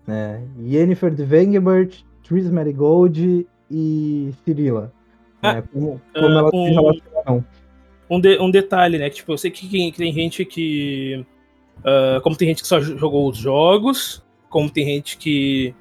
Né? 0.05 0.43
Yennefer 0.59 1.13
de 1.13 1.23
Vengebert, 1.23 2.03
Tris 2.27 2.49
Marigold 2.49 3.47
e 3.71 4.33
Cirilla. 4.43 4.91
Ah, 5.41 5.53
né? 5.53 5.63
Como, 5.71 6.01
como 6.13 6.27
ah, 6.27 6.39
elas 6.39 6.51
se 6.51 6.69
relacionam. 6.69 7.45
Um, 8.09 8.19
de- 8.19 8.39
um 8.39 8.49
detalhe, 8.51 8.97
né? 8.97 9.09
Que, 9.09 9.17
tipo, 9.17 9.31
eu 9.33 9.37
sei 9.37 9.51
que, 9.51 9.67
que 9.67 9.97
tem 9.97 10.13
gente 10.13 10.43
que. 10.45 11.25
ah, 11.83 12.19
como 12.23 12.35
tem 12.35 12.47
gente 12.49 12.61
que 12.61 12.67
só 12.67 12.79
jo- 12.79 12.97
jogou 12.97 13.29
os 13.29 13.37
jogos, 13.37 14.23
como 14.49 14.69
tem 14.69 14.85
gente 14.85 15.17
que 15.17 15.73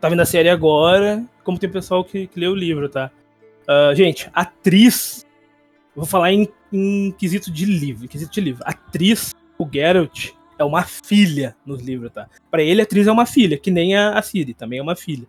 tá 0.00 0.08
vendo 0.08 0.20
a 0.20 0.26
série 0.26 0.48
agora, 0.48 1.24
como 1.44 1.58
tem 1.58 1.70
pessoal 1.70 2.04
que, 2.04 2.26
que 2.26 2.38
lê 2.40 2.46
o 2.48 2.54
livro, 2.54 2.88
tá? 2.88 3.10
Ah, 3.66 3.92
gente, 3.94 4.28
atriz. 4.34 5.24
Vou 5.94 6.06
falar 6.06 6.32
em, 6.32 6.48
em 6.72 7.12
quesito 7.12 7.50
de 7.52 7.66
livro. 7.66 8.08
Quesito 8.08 8.32
de 8.32 8.40
livro. 8.40 8.62
Atriz, 8.64 9.34
o 9.58 9.68
Geralt, 9.70 10.30
é 10.58 10.64
uma 10.64 10.82
filha 10.84 11.54
nos 11.66 11.82
livros, 11.82 12.10
tá? 12.12 12.28
Pra 12.50 12.62
ele, 12.62 12.80
atriz 12.80 13.06
é 13.06 13.12
uma 13.12 13.26
filha, 13.26 13.58
que 13.58 13.70
nem 13.70 13.94
a, 13.94 14.18
a 14.18 14.22
Ciri, 14.22 14.54
também 14.54 14.78
é 14.78 14.82
uma 14.82 14.96
filha. 14.96 15.26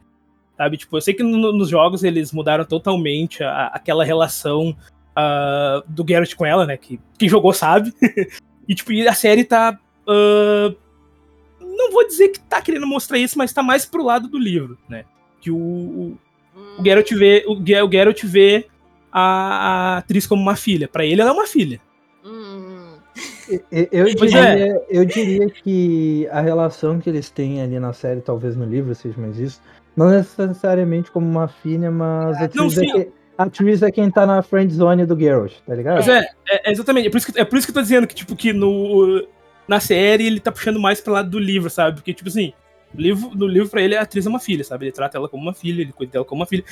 Sabe? 0.56 0.78
Tipo, 0.78 0.96
eu 0.98 1.02
sei 1.02 1.14
que 1.14 1.22
no- 1.24 1.52
nos 1.52 1.68
jogos 1.70 2.04
eles 2.04 2.32
mudaram 2.32 2.64
totalmente 2.64 3.44
a- 3.44 3.68
aquela 3.74 4.06
relação 4.06 4.74
uh, 5.18 5.84
do 5.88 6.06
Geralt 6.08 6.36
com 6.36 6.46
ela, 6.46 6.66
né? 6.66 6.78
Que 6.78 7.00
quem 7.18 7.30
jogou 7.30 7.54
sabe. 7.54 7.94
e, 8.68 8.76
tipo, 8.76 8.92
a 9.08 9.14
série 9.14 9.44
tá. 9.44 9.78
Uh, 10.08 10.76
não 11.60 11.92
vou 11.92 12.06
dizer 12.06 12.30
que 12.30 12.40
tá 12.40 12.62
querendo 12.62 12.86
mostrar 12.86 13.18
isso, 13.18 13.38
mas 13.38 13.54
tá 13.54 13.64
mais 13.64 13.86
pro 13.86 14.04
lado 14.04 14.28
do 14.28 14.38
livro, 14.38 14.78
né? 14.88 15.06
Que 15.42 15.52
o, 15.52 15.58
o, 15.58 16.18
hum. 16.56 16.76
o 16.80 16.84
Geralt 16.84 17.12
vê, 17.12 17.44
o, 17.48 17.54
o 17.54 17.92
Geralt 17.92 18.24
vê 18.24 18.68
a, 19.12 19.22
a 19.22 19.98
atriz 19.98 20.28
como 20.28 20.42
uma 20.42 20.56
filha. 20.56 20.88
Para 20.88 21.06
ele, 21.06 21.22
ela 21.22 21.32
é 21.32 21.34
uma 21.34 21.48
filha. 21.48 21.80
Hum. 22.26 22.94
Eu, 23.72 23.88
eu, 23.92 24.08
é. 24.08 24.14
diria, 24.14 24.40
é. 24.40 24.86
eu 24.90 25.06
diria 25.06 25.50
que 25.50 26.28
a 26.32 26.42
relação 26.42 27.00
que 27.00 27.10
eles 27.10 27.30
têm 27.30 27.62
ali 27.62 27.80
na 27.80 27.94
série, 27.94 28.22
talvez 28.22 28.56
no 28.56 28.66
livro 28.66 28.96
seja 28.96 29.20
mais 29.20 29.38
isso, 29.38 29.62
não 29.96 30.10
necessariamente 30.10 31.12
como 31.12 31.28
uma 31.28 31.48
filha, 31.48 31.92
mas 31.92 32.38
a 32.38 32.46
atriz, 32.46 32.76
não, 32.76 32.84
é, 32.84 32.86
que, 32.86 33.12
a 33.38 33.44
atriz 33.44 33.82
é 33.82 33.92
quem 33.92 34.10
tá 34.10 34.26
na 34.26 34.42
friend 34.42 34.74
zone 34.74 35.06
do 35.06 35.20
Geralt, 35.20 35.54
tá 35.66 35.76
ligado? 35.76 35.96
Mas 35.96 36.08
é, 36.08 36.20
é, 36.48 36.70
é, 36.70 36.72
exatamente. 36.72 37.08
É 37.08 37.12
por, 37.12 37.18
isso 37.18 37.32
que, 37.32 37.40
é 37.40 37.46
por 37.46 37.58
isso 37.58 37.68
que 37.68 37.72
eu 37.72 37.76
tô 37.76 37.82
dizendo 37.82 38.08
que, 38.08 38.16
tipo, 38.16 38.36
que 38.36 38.54
no, 38.54 39.28
na 39.68 39.80
série 39.80 40.26
ele 40.26 40.40
tá 40.40 40.52
puxando 40.52 40.80
mais 40.80 41.02
pro 41.02 41.14
lado 41.14 41.30
do 41.30 41.40
livro, 41.40 41.70
sabe? 41.70 41.96
Porque, 41.96 42.14
tipo 42.14 42.30
assim, 42.30 42.54
no 42.94 43.02
livro, 43.02 43.32
no 43.36 43.48
livro 43.48 43.70
pra 43.70 43.82
ele 43.82 43.96
a 43.96 44.02
atriz 44.02 44.26
é 44.26 44.30
uma 44.30 44.40
filha, 44.40 44.64
sabe? 44.64 44.86
Ele 44.86 44.92
trata 44.92 45.18
ela 45.18 45.28
como 45.28 45.44
uma 45.44 45.54
filha, 45.54 45.82
ele 45.82 45.92
cuida 45.92 46.14
dela 46.14 46.26
como 46.26 46.42
uma 46.42 46.48
filha. 46.48 46.64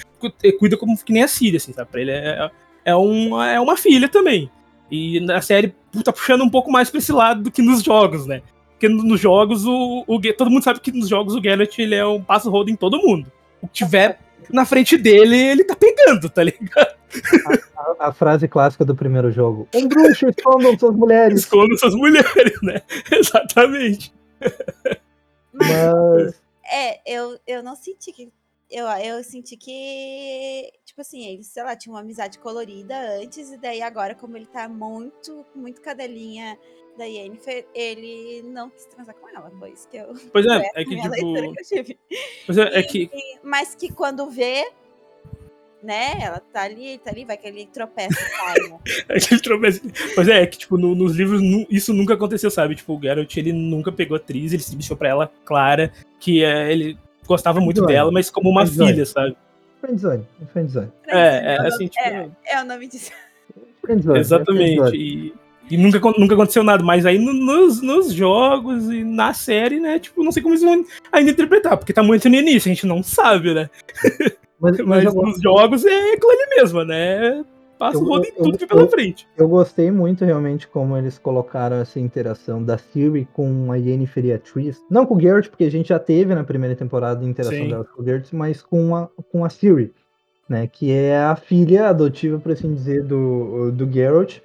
Ele 0.43 0.53
cuida 0.53 0.78
como 0.78 0.97
que 0.97 1.14
nem 1.14 1.24
a 1.24 1.28
Síria, 1.28 1.57
assim, 1.57 1.74
sabe? 1.74 1.89
Pra 1.89 2.01
ele 2.01 2.12
é, 2.12 2.51
é, 2.86 2.95
uma, 2.95 3.49
é 3.49 3.59
uma 3.59 3.76
filha 3.76 4.07
também. 4.07 4.49
E 4.89 5.20
na 5.22 5.41
série 5.41 5.74
tá 6.03 6.12
puxando 6.12 6.43
um 6.43 6.49
pouco 6.49 6.72
mais 6.72 6.89
pra 6.89 6.99
esse 6.99 7.12
lado 7.12 7.43
do 7.43 7.51
que 7.51 7.62
nos 7.62 7.82
jogos, 7.82 8.26
né? 8.28 8.41
Porque 8.72 8.89
nos 8.89 9.20
jogos, 9.20 9.66
o, 9.66 10.03
o 10.07 10.20
todo 10.34 10.49
mundo 10.49 10.64
sabe 10.64 10.80
que 10.80 10.91
nos 10.91 11.07
jogos 11.07 11.36
o 11.36 11.41
Geralt 11.41 11.78
ele 11.78 11.95
é 11.95 12.05
um 12.05 12.22
passo 12.22 12.49
rodo 12.49 12.70
em 12.70 12.76
todo 12.76 12.97
mundo. 12.97 13.32
O 13.62 13.68
que 13.68 13.74
tiver 13.74 14.20
na 14.52 14.66
frente 14.66 14.97
dele, 14.97 15.38
ele 15.38 15.64
tá 15.64 15.76
pegando, 15.76 16.30
tá 16.30 16.43
ligado? 16.43 16.95
A, 17.45 18.06
a, 18.06 18.08
a 18.10 18.14
frase 18.14 18.47
clássica 18.47 18.86
do 18.86 18.95
primeiro 18.95 19.32
jogo. 19.32 19.68
Um 19.74 19.88
bruxo, 19.88 20.28
escondam 20.30 20.78
suas 20.78 20.95
mulheres. 20.95 21.39
Escondam 21.39 21.78
suas 21.78 21.95
mulheres, 21.95 22.62
né? 22.62 22.82
Exatamente. 23.12 24.14
Mas. 25.54 26.41
É, 26.72 27.02
eu, 27.06 27.38
eu 27.45 27.62
não 27.62 27.76
senti 27.76 28.12
que. 28.12 28.32
Eu, 28.70 28.88
eu 28.88 29.22
senti 29.22 29.58
que, 29.58 30.72
tipo 30.86 31.02
assim, 31.02 31.26
ele, 31.26 31.43
sei 31.43 31.62
lá, 31.62 31.76
tinha 31.76 31.91
uma 31.91 31.99
amizade 31.99 32.39
colorida 32.39 32.95
antes, 33.22 33.52
e 33.52 33.58
daí 33.58 33.82
agora, 33.82 34.16
como 34.16 34.38
ele 34.38 34.45
tá 34.45 34.70
muito, 34.70 35.45
muito 35.54 35.82
cadelinha 35.82 36.58
da 36.98 37.06
Yennefer, 37.06 37.66
ele 37.74 38.44
não 38.44 38.70
quis 38.70 38.86
transar 38.86 39.16
com 39.16 39.30
ela, 39.30 39.52
foi 39.58 39.72
isso 39.72 39.88
que 39.89 39.98
eu. 39.98 40.14
Pois 40.32 40.46
é, 40.46 40.70
é 40.76 40.84
que 40.84 40.96
tipo. 40.96 41.10
Que 41.10 41.98
pois 42.46 42.58
é, 42.58 42.64
é 42.64 42.76
e, 42.76 42.80
é 42.80 42.84
que. 42.84 43.10
mas 43.44 43.76
que 43.76 43.92
quando 43.92 44.30
vê, 44.30 44.70
né? 45.82 46.20
Ela 46.22 46.39
tá 46.39 46.64
ali, 46.64 46.98
tá 47.00 47.12
ali, 47.12 47.26
vai 47.26 47.38
que 47.38 47.48
ele 47.48 47.68
tropeça 47.68 48.20
e 48.20 48.30
cai, 48.38 48.70
né? 48.70 48.80
ele 49.10 49.42
tropeça. 49.42 49.82
Pois 50.16 50.28
é, 50.28 50.42
é 50.42 50.48
que, 50.48 50.58
tipo, 50.58 50.78
no, 50.78 50.94
nos 50.96 51.16
livros 51.16 51.42
isso 51.70 51.94
nunca 51.94 52.14
aconteceu, 52.14 52.52
sabe? 52.52 52.76
Tipo, 52.76 52.98
o 52.98 53.02
Geralt, 53.02 53.36
ele 53.38 53.54
nunca 53.54 53.92
pegou 53.92 54.18
atriz, 54.18 54.54
ele 54.54 54.64
se 54.64 54.76
deixou 54.76 54.98
pra 54.98 55.10
ela 55.10 55.32
clara 55.46 55.92
que 56.20 56.44
é, 56.44 56.72
ele 56.72 56.98
gostava 57.26 57.60
muito 57.60 57.86
dela, 57.86 58.12
mas 58.12 58.30
como 58.30 58.50
uma 58.50 58.66
filha, 58.66 59.06
sabe? 59.06 59.36
Friendzone, 59.80 60.28
friendzone. 60.54 60.92
É, 61.08 61.56
é, 61.56 61.68
assim, 61.68 61.88
tipo... 61.88 62.06
É, 62.06 62.30
é 62.46 62.62
o 62.62 62.66
nome 62.66 62.88
disso. 62.88 63.12
Friendzone, 63.82 64.20
Exatamente, 64.20 64.96
e... 64.96 65.34
E 65.72 65.78
nunca, 65.78 65.99
nunca 66.17 66.34
aconteceu 66.34 66.63
nada, 66.63 66.84
mas 66.84 67.05
aí 67.05 67.17
no, 67.17 67.32
nos, 67.32 67.82
nos 67.82 68.11
jogos 68.11 68.89
e 68.89 69.05
na 69.05 69.34
série, 69.34 69.80
né? 69.80 69.99
Tipo, 69.99 70.22
não 70.22 70.32
sei 70.32 70.43
como 70.43 70.53
eles 70.53 70.63
vão 70.63 70.86
ainda 71.11 71.32
interpretar, 71.32 71.78
porque 71.78 71.93
tá 71.93 72.03
muito 72.03 72.28
no 72.28 72.36
início, 72.36 72.69
a 72.69 72.74
gente 72.74 72.86
não 72.86 73.01
sabe, 73.01 73.53
né? 73.53 73.69
Mas, 74.59 74.78
mas, 74.86 75.03
mas 75.05 75.13
nos 75.13 75.41
jogos 75.41 75.86
é 75.86 76.13
aquilo 76.13 76.32
ali 76.32 76.55
mesmo, 76.57 76.84
né? 76.84 77.45
Passa 77.80 77.97
o 77.97 78.05
rodo 78.05 78.28
em 78.28 78.32
tudo 78.34 78.57
que 78.59 78.67
pela 78.67 78.88
frente. 78.88 79.28
Eu 79.36 79.47
gostei 79.47 79.89
muito 79.89 80.24
realmente 80.24 80.67
como 80.67 80.95
eles 80.95 81.17
colocaram 81.17 81.78
essa 81.78 81.99
interação 81.99 82.63
da 82.63 82.78
Siri 82.78 83.28
com 83.34 83.72
a 83.72 83.76
Yennefer 83.76 84.26
e 84.26 84.34
a 84.34 84.38
Triss. 84.38 84.80
Não 84.88 85.03
com 85.03 85.15
o 85.15 85.19
Geralt, 85.19 85.47
porque 85.47 85.63
a 85.63 85.72
gente 85.72 85.89
já 85.89 85.97
teve 85.97 86.36
na 86.36 86.43
primeira 86.43 86.76
temporada 86.76 87.26
a 87.26 87.28
interação 87.28 87.57
Sim. 87.57 87.69
delas 87.69 87.89
com 87.89 88.03
o 88.03 88.05
Geralt, 88.05 88.28
mas 88.34 88.61
com 88.61 88.95
a, 88.95 89.09
com 89.32 89.43
a 89.43 89.49
Siri, 89.49 89.91
né? 90.47 90.67
Que 90.67 90.91
é 90.91 91.17
a 91.17 91.36
filha 91.36 91.88
adotiva, 91.88 92.38
por 92.38 92.51
assim 92.51 92.72
dizer, 92.72 93.03
do, 93.03 93.72
do 93.72 93.91
Geralt. 93.91 94.41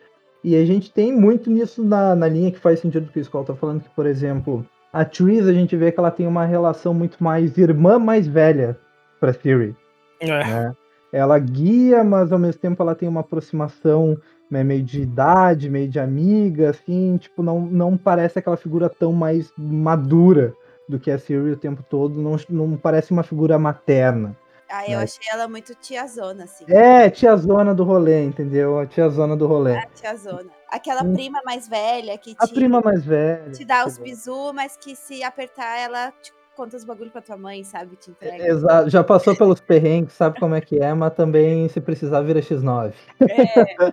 E 0.47 0.55
a 0.55 0.65
gente 0.65 0.93
tem 0.93 1.13
muito 1.13 1.51
nisso 1.51 1.83
na, 1.83 2.15
na 2.15 2.29
linha 2.29 2.53
que 2.53 2.61
faz 2.61 2.79
sentido 2.79 3.07
do 3.07 3.11
que 3.11 3.19
o 3.19 3.21
Skull 3.21 3.43
tá 3.43 3.57
falando, 3.57 3.83
que, 3.83 3.91
por 3.91 4.07
exemplo, 4.07 4.65
a 4.93 5.05
Triss, 5.05 5.45
a 5.45 5.53
gente 5.53 5.75
vê 5.77 5.91
que 5.91 5.99
ela 5.99 6.09
tem 6.09 6.25
uma 6.25 6.45
relação 6.45 6.95
muito 6.95 7.17
mais 7.19 7.59
irmã 7.59 7.99
mais 7.99 8.29
velha 8.29 8.79
pra 9.19 9.33
Siri. 9.33 9.75
É. 10.21 10.29
Né? 10.29 10.77
Ela 11.13 11.37
guia, 11.41 12.05
mas 12.05 12.31
ao 12.31 12.39
mesmo 12.39 12.61
tempo 12.61 12.81
ela 12.81 12.95
tem 12.95 13.09
uma 13.09 13.23
aproximação 13.23 14.17
né, 14.49 14.63
meio 14.63 14.85
de 14.85 15.03
idade, 15.03 15.69
meio 15.69 15.89
de 15.89 15.99
amiga, 15.99 16.71
assim, 16.71 17.17
tipo, 17.17 17.43
não, 17.43 17.63
não 17.63 17.97
parece 17.97 18.39
aquela 18.39 18.57
figura 18.57 18.89
tão 18.89 19.13
mais 19.13 19.53
madura 19.59 20.55
do 20.89 20.97
que 20.97 21.11
a 21.11 21.19
Siri 21.19 21.51
o 21.51 21.57
tempo 21.57 21.85
todo, 21.91 22.23
não, 22.23 22.37
não 22.49 22.77
parece 22.77 23.11
uma 23.11 23.25
figura 23.25 23.59
materna. 23.59 24.37
Ah, 24.69 24.91
eu 24.91 24.99
achei 24.99 25.25
ela 25.33 25.47
muito 25.49 25.75
tiazona, 25.75 26.45
assim. 26.45 26.65
É, 26.69 27.09
tiazona 27.09 27.75
do 27.75 27.85
rolê, 27.85 28.25
entendeu? 28.25 28.79
A 28.79 28.87
tiazona 28.87 29.37
do 29.37 29.47
rolê. 29.47 29.77
A 29.77 29.87
tiazona. 29.87 30.51
Aquela 30.69 31.05
hum. 31.05 31.13
prima 31.13 31.41
mais 31.45 31.69
velha 31.69 32.19
que 32.19 32.35
te, 32.35 32.45
A 32.45 32.49
prima 32.49 32.81
mais 32.81 33.05
velha. 33.05 33.53
Te 33.53 33.65
dá 33.65 33.87
os 33.87 33.99
bisu, 33.99 34.53
mas 34.53 34.77
que 34.77 34.97
se 34.97 35.23
apertar 35.23 35.79
ela 35.79 36.13
te 36.21 36.33
conta 36.57 36.77
os 36.77 36.85
bagulho 36.85 37.11
pra 37.11 37.21
tua 37.21 37.37
mãe, 37.37 37.63
sabe? 37.63 37.97
Te 37.97 38.11
entrega. 38.11 38.49
Exato, 38.49 38.89
já 38.89 39.05
passou 39.05 39.37
pelos 39.37 39.61
perrengues, 39.61 40.15
sabe 40.15 40.41
como 40.41 40.55
é 40.55 40.61
que 40.61 40.79
é, 40.79 40.93
mas 40.95 41.13
também 41.15 41.69
se 41.69 41.81
precisar 41.81 42.23
vira 42.23 42.41
X9. 42.41 42.93
É. 43.21 43.93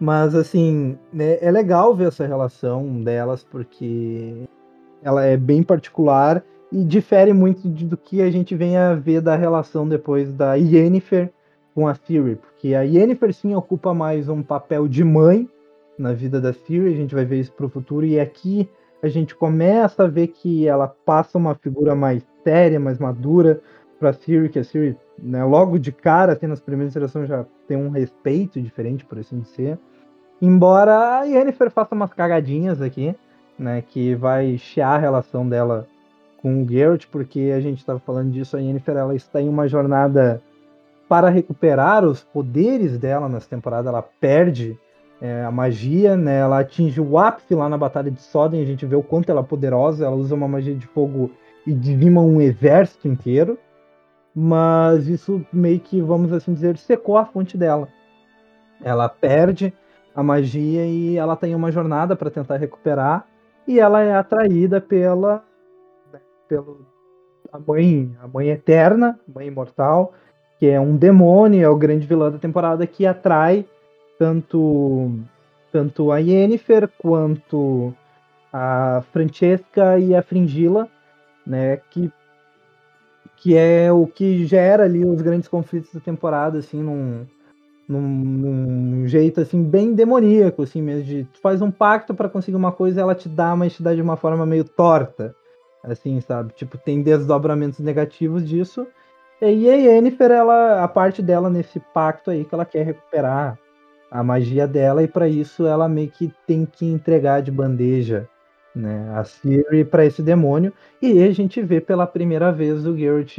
mas 0.00 0.34
assim, 0.34 0.98
né, 1.12 1.38
é 1.40 1.50
legal 1.50 1.94
ver 1.94 2.08
essa 2.08 2.26
relação 2.26 3.02
delas, 3.02 3.44
porque 3.44 4.48
ela 5.02 5.24
é 5.24 5.36
bem 5.36 5.62
particular 5.62 6.42
e 6.70 6.84
difere 6.84 7.32
muito 7.32 7.68
do 7.68 7.96
que 7.96 8.20
a 8.20 8.30
gente 8.30 8.54
vem 8.54 8.76
a 8.76 8.94
ver 8.94 9.20
da 9.20 9.36
relação 9.36 9.88
depois 9.88 10.32
da 10.32 10.54
Yennefer 10.54 11.32
com 11.74 11.86
a 11.86 11.94
Ciri, 11.94 12.36
porque 12.36 12.74
a 12.74 12.82
Yennefer 12.82 13.32
sim 13.32 13.54
ocupa 13.54 13.94
mais 13.94 14.28
um 14.28 14.42
papel 14.42 14.88
de 14.88 15.04
mãe 15.04 15.48
na 15.98 16.12
vida 16.12 16.40
da 16.40 16.52
Ciri, 16.52 16.92
a 16.92 16.96
gente 16.96 17.14
vai 17.14 17.24
ver 17.24 17.40
isso 17.40 17.52
pro 17.52 17.68
futuro, 17.68 18.04
e 18.04 18.18
aqui 18.20 18.68
a 19.02 19.08
gente 19.08 19.34
começa 19.34 20.04
a 20.04 20.08
ver 20.08 20.28
que 20.28 20.66
ela 20.66 20.88
passa 20.88 21.38
uma 21.38 21.54
figura 21.54 21.94
mais 21.94 22.26
séria, 22.42 22.80
mais 22.80 22.98
madura 22.98 23.60
para 23.98 24.12
Siri, 24.12 24.48
que 24.48 24.58
a 24.58 24.64
Siri, 24.64 24.96
né, 25.18 25.44
logo 25.44 25.78
de 25.78 25.92
cara, 25.92 26.32
assim, 26.32 26.46
nas 26.46 26.60
primeiras 26.60 26.92
gerações 26.92 27.28
já 27.28 27.44
tem 27.66 27.76
um 27.76 27.90
respeito 27.90 28.60
diferente, 28.60 29.04
por 29.04 29.18
assim 29.18 29.40
dizer. 29.40 29.78
Embora 30.40 31.18
a 31.18 31.24
Yennefer 31.24 31.70
faça 31.70 31.94
umas 31.94 32.12
cagadinhas 32.12 32.80
aqui, 32.80 33.14
né, 33.58 33.82
que 33.82 34.14
vai 34.14 34.56
chiar 34.56 34.94
a 34.94 34.98
relação 34.98 35.48
dela 35.48 35.86
com 36.40 36.62
o 36.62 36.68
Geralt, 36.68 37.06
porque 37.10 37.52
a 37.54 37.60
gente 37.60 37.78
estava 37.78 37.98
falando 37.98 38.30
disso, 38.30 38.56
a 38.56 38.60
Yennefer 38.60 38.96
ela 38.96 39.14
está 39.14 39.40
em 39.40 39.48
uma 39.48 39.68
jornada 39.68 40.40
para 41.08 41.28
recuperar 41.28 42.04
os 42.04 42.22
poderes 42.22 42.98
dela 42.98 43.28
nessa 43.28 43.48
temporada, 43.48 43.88
ela 43.88 44.02
perde 44.02 44.78
é, 45.20 45.42
a 45.42 45.50
magia, 45.50 46.16
né? 46.16 46.38
Ela 46.38 46.60
atinge 46.60 47.00
o 47.00 47.18
ápice 47.18 47.54
lá 47.54 47.68
na 47.68 47.78
Batalha 47.78 48.10
de 48.10 48.20
Soden, 48.20 48.62
a 48.62 48.66
gente 48.66 48.86
vê 48.86 48.94
o 48.94 49.02
quanto 49.02 49.30
ela 49.30 49.40
é 49.40 49.44
poderosa, 49.44 50.04
ela 50.04 50.14
usa 50.14 50.34
uma 50.34 50.46
magia 50.46 50.74
de 50.74 50.86
fogo 50.86 51.30
e 51.66 51.72
dizima 51.72 52.20
um 52.20 52.40
exército 52.40 53.08
inteiro, 53.08 53.58
mas 54.34 55.08
isso 55.08 55.44
meio 55.52 55.80
que, 55.80 56.00
vamos 56.00 56.32
assim 56.32 56.52
dizer, 56.52 56.76
secou 56.76 57.16
a 57.16 57.24
fonte 57.24 57.56
dela. 57.56 57.88
Ela 58.82 59.08
perde 59.08 59.72
a 60.14 60.22
magia 60.22 60.86
e 60.86 61.16
ela 61.16 61.36
tem 61.36 61.54
uma 61.54 61.72
jornada 61.72 62.14
para 62.14 62.30
tentar 62.30 62.56
recuperar, 62.56 63.26
e 63.66 63.80
ela 63.80 64.02
é 64.02 64.14
atraída 64.14 64.80
pela 64.80 65.42
pelo 66.48 66.86
a 67.52 67.58
mãe, 67.58 68.16
a 68.22 68.28
mãe 68.28 68.48
eterna, 68.50 69.18
mãe 69.32 69.46
imortal, 69.46 70.12
que 70.58 70.66
é 70.66 70.80
um 70.80 70.96
demônio, 70.96 71.64
é 71.64 71.68
o 71.68 71.76
grande 71.76 72.06
vilão 72.06 72.30
da 72.30 72.38
temporada 72.38 72.86
que 72.86 73.06
atrai 73.06 73.64
tanto, 74.18 75.12
tanto 75.72 76.10
a 76.10 76.18
Yennefer 76.18 76.88
quanto 76.98 77.94
a 78.52 79.02
Francesca 79.12 79.98
e 79.98 80.14
a 80.14 80.22
Fringilla, 80.22 80.88
né, 81.46 81.76
que, 81.90 82.10
que 83.36 83.56
é 83.56 83.92
o 83.92 84.06
que 84.06 84.44
gera 84.44 84.84
ali 84.84 85.04
os 85.04 85.22
grandes 85.22 85.48
conflitos 85.48 85.92
da 85.92 86.00
temporada, 86.00 86.58
assim, 86.58 86.82
num, 86.82 87.24
num, 87.88 88.00
num 88.00 89.06
jeito, 89.06 89.40
assim, 89.40 89.62
bem 89.62 89.94
demoníaco, 89.94 90.62
assim, 90.62 90.82
mesmo, 90.82 91.04
de 91.04 91.24
tu 91.24 91.40
faz 91.40 91.62
um 91.62 91.70
pacto 91.70 92.14
para 92.14 92.28
conseguir 92.28 92.56
uma 92.56 92.72
coisa 92.72 93.00
ela 93.00 93.14
te 93.14 93.28
dá, 93.28 93.54
mas 93.54 93.74
te 93.74 93.82
dá 93.82 93.94
de 93.94 94.02
uma 94.02 94.16
forma 94.16 94.44
meio 94.44 94.64
torta, 94.64 95.34
assim, 95.88 96.20
sabe? 96.20 96.52
Tipo, 96.54 96.78
tem 96.78 97.02
desdobramentos 97.02 97.80
negativos 97.80 98.46
disso, 98.46 98.86
e 99.40 99.70
a 99.70 99.74
Yennefer, 99.74 100.32
ela, 100.32 100.82
a 100.82 100.88
parte 100.88 101.22
dela 101.22 101.48
nesse 101.48 101.78
pacto 101.94 102.30
aí 102.30 102.44
que 102.44 102.52
ela 102.52 102.64
quer 102.64 102.84
recuperar 102.84 103.56
a 104.10 104.22
magia 104.22 104.66
dela 104.66 105.02
e 105.02 105.08
para 105.08 105.28
isso 105.28 105.66
ela 105.66 105.88
meio 105.88 106.10
que 106.10 106.32
tem 106.46 106.66
que 106.66 106.84
entregar 106.84 107.40
de 107.42 107.50
bandeja 107.50 108.28
né, 108.74 109.12
a 109.14 109.22
Siri 109.22 109.84
para 109.84 110.04
esse 110.04 110.22
demônio 110.22 110.72
e 111.00 111.22
a 111.22 111.30
gente 111.30 111.62
vê 111.62 111.80
pela 111.80 112.06
primeira 112.06 112.50
vez 112.50 112.86
o 112.86 112.96
Geralt 112.96 113.38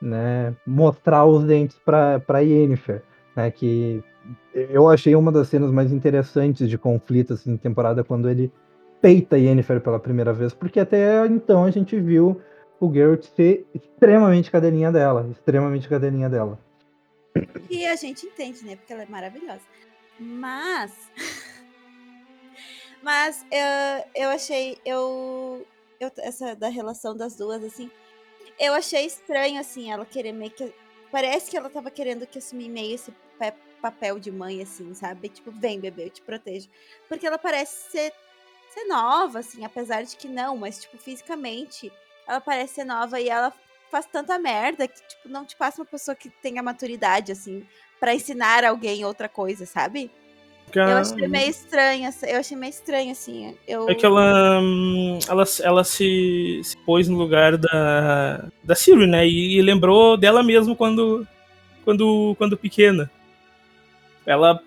né, 0.00 0.54
mostrar 0.66 1.24
os 1.24 1.44
dentes 1.44 1.78
para 1.78 2.40
Yennefer, 2.40 3.02
né, 3.34 3.50
que 3.50 4.02
eu 4.52 4.88
achei 4.88 5.14
uma 5.14 5.32
das 5.32 5.48
cenas 5.48 5.70
mais 5.70 5.92
interessantes 5.92 6.68
de 6.68 6.76
conflito 6.76 7.32
assim, 7.34 7.56
temporada 7.56 8.04
quando 8.04 8.28
ele 8.28 8.52
peita 9.02 9.36
Yennefer 9.36 9.80
pela 9.80 9.98
primeira 9.98 10.32
vez, 10.32 10.54
porque 10.54 10.80
até 10.80 11.26
então 11.26 11.64
a 11.64 11.70
gente 11.70 12.00
viu 12.00 12.40
o 12.80 12.92
Geralt 12.92 13.24
ser 13.36 13.66
extremamente 13.74 14.50
cadelinha 14.50 14.90
dela, 14.90 15.28
extremamente 15.30 15.88
cadelinha 15.88 16.30
dela. 16.30 16.58
E 17.68 17.86
a 17.86 17.96
gente 17.96 18.26
entende, 18.26 18.64
né? 18.64 18.76
Porque 18.76 18.92
ela 18.92 19.02
é 19.02 19.06
maravilhosa. 19.06 19.62
Mas. 20.18 20.92
Mas 23.02 23.44
eu, 23.50 24.22
eu 24.24 24.30
achei. 24.30 24.78
Eu, 24.84 25.66
eu. 25.98 26.10
Essa 26.18 26.54
da 26.54 26.68
relação 26.68 27.16
das 27.16 27.36
duas, 27.36 27.62
assim. 27.64 27.90
Eu 28.58 28.74
achei 28.74 29.06
estranho, 29.06 29.58
assim, 29.58 29.90
ela 29.90 30.04
querer 30.04 30.32
meio 30.32 30.50
que. 30.50 30.72
Parece 31.10 31.50
que 31.50 31.56
ela 31.56 31.68
tava 31.68 31.90
querendo 31.90 32.26
que 32.26 32.38
assumir 32.38 32.68
meio 32.68 32.94
esse 32.94 33.12
papel 33.82 34.18
de 34.18 34.30
mãe, 34.30 34.62
assim, 34.62 34.94
sabe? 34.94 35.28
Tipo, 35.28 35.50
vem, 35.50 35.80
bebê, 35.80 36.06
eu 36.06 36.10
te 36.10 36.22
protejo. 36.22 36.68
Porque 37.08 37.26
ela 37.26 37.36
parece 37.36 37.90
ser, 37.90 38.12
ser 38.72 38.84
nova, 38.84 39.40
assim, 39.40 39.64
apesar 39.64 40.02
de 40.02 40.16
que 40.16 40.28
não, 40.28 40.56
mas, 40.56 40.80
tipo, 40.80 40.98
fisicamente, 40.98 41.92
ela 42.26 42.40
parece 42.40 42.74
ser 42.74 42.84
nova 42.84 43.20
e 43.20 43.28
ela 43.28 43.52
faz 43.90 44.06
tanta 44.06 44.38
merda 44.38 44.88
que, 44.88 45.00
tipo, 45.06 45.28
não 45.28 45.44
te 45.44 45.54
passa 45.56 45.80
uma 45.80 45.86
pessoa 45.86 46.14
que 46.14 46.30
tenha 46.30 46.62
maturidade, 46.62 47.32
assim, 47.32 47.64
para 48.00 48.14
ensinar 48.14 48.64
alguém 48.64 49.04
outra 49.04 49.28
coisa, 49.28 49.66
sabe? 49.66 50.10
Eu 50.74 50.96
achei 50.96 51.28
meio 51.28 51.50
estranho, 51.50 52.10
eu 52.22 52.40
achei 52.40 52.56
meio 52.56 52.70
estranho, 52.70 53.12
assim. 53.12 53.54
Eu... 53.68 53.88
É 53.90 53.94
que 53.94 54.06
ela, 54.06 54.58
hum, 54.60 55.18
ela, 55.28 55.44
ela 55.60 55.84
se, 55.84 56.62
se 56.64 56.76
pôs 56.78 57.08
no 57.08 57.18
lugar 57.18 57.58
da, 57.58 58.48
da 58.64 58.74
Siri, 58.74 59.06
né? 59.06 59.26
E, 59.26 59.58
e 59.58 59.62
lembrou 59.62 60.16
dela 60.16 60.42
mesmo 60.42 60.74
quando, 60.74 61.26
quando, 61.84 62.34
quando 62.38 62.56
pequena. 62.56 63.10
Ela 64.24 64.62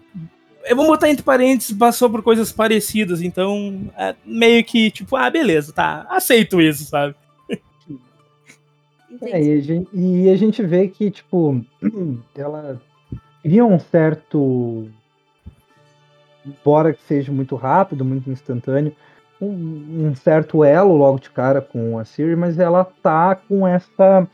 eu 0.66 0.76
vou 0.76 0.88
botar 0.88 1.09
entre 1.09 1.24
parênteses, 1.24 1.78
passou 1.78 2.09
por 2.09 2.22
coisas 2.22 2.51
parecidas, 2.51 3.22
então 3.22 3.89
é 3.97 4.16
meio 4.26 4.63
que 4.63 4.91
tipo, 4.91 5.16
ah, 5.16 5.30
beleza, 5.30 5.72
tá, 5.72 6.05
aceito 6.09 6.61
isso, 6.61 6.86
sabe? 6.86 7.16
É, 9.22 9.41
e, 9.41 9.57
a 9.57 9.61
gente, 9.61 9.89
e 9.93 10.30
a 10.30 10.36
gente 10.36 10.63
vê 10.63 10.88
que, 10.88 11.09
tipo, 11.09 11.63
ela 12.36 12.82
cria 13.41 13.66
um 13.66 13.80
certo. 13.80 14.89
Embora 16.45 16.93
que 16.93 17.01
seja 17.03 17.32
muito 17.32 17.55
rápido, 17.55 18.05
muito 18.05 18.30
instantâneo, 18.30 18.95
um, 19.41 20.07
um, 20.07 20.16
certo 20.16 20.63
elo 20.63 20.95
logo 20.95 21.20
de 21.20 21.30
cara 21.32 21.59
com 21.59 21.97
a 21.97 22.05
Siri, 22.05 22.36
mas 22.36 22.59
ela 22.59 22.84
tá 22.84 23.36
com 23.36 23.68
essa 23.68 24.28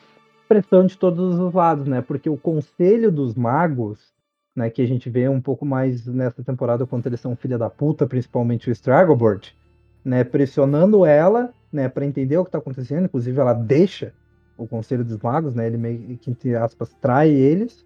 pressão 0.48 0.86
de 0.86 0.98
todos 0.98 1.40
os 1.40 1.54
lados, 1.54 1.88
né? 1.88 2.02
Porque 2.02 2.30
o 2.30 2.36
Conselho 2.36 3.10
dos 3.12 3.34
Magos, 3.34 4.11
né, 4.56 4.70
que 4.70 4.82
a 4.82 4.88
gente 4.88 5.10
vê 5.10 5.28
um 5.30 5.42
pouco 5.42 5.66
mais 5.66 6.06
nessa 6.06 6.44
temporada 6.44 6.86
quando 6.86 7.08
eles 7.08 7.20
são 7.20 7.36
filha 7.36 7.58
da 7.58 7.70
puta, 7.70 8.06
principalmente 8.06 8.70
o 8.70 8.72
Stragobord, 8.72 9.56
né, 10.04 10.24
pressionando 10.24 11.06
ela, 11.06 11.54
né, 11.72 11.88
para 11.88 12.06
entender 12.06 12.38
o 12.38 12.46
que 12.46 12.52
tá 12.52 12.58
acontecendo, 12.58 13.06
inclusive 13.06 13.40
ela 13.40 13.54
deixa 13.54 14.14
o 14.62 14.68
Conselho 14.68 15.04
dos 15.04 15.18
Magos, 15.18 15.56
né? 15.56 15.68
Ele 15.68 15.78
meio 15.78 16.18
que, 16.18 16.30
entre 16.30 16.56
aspas, 16.56 16.94
trai 17.02 17.30
eles. 17.30 17.86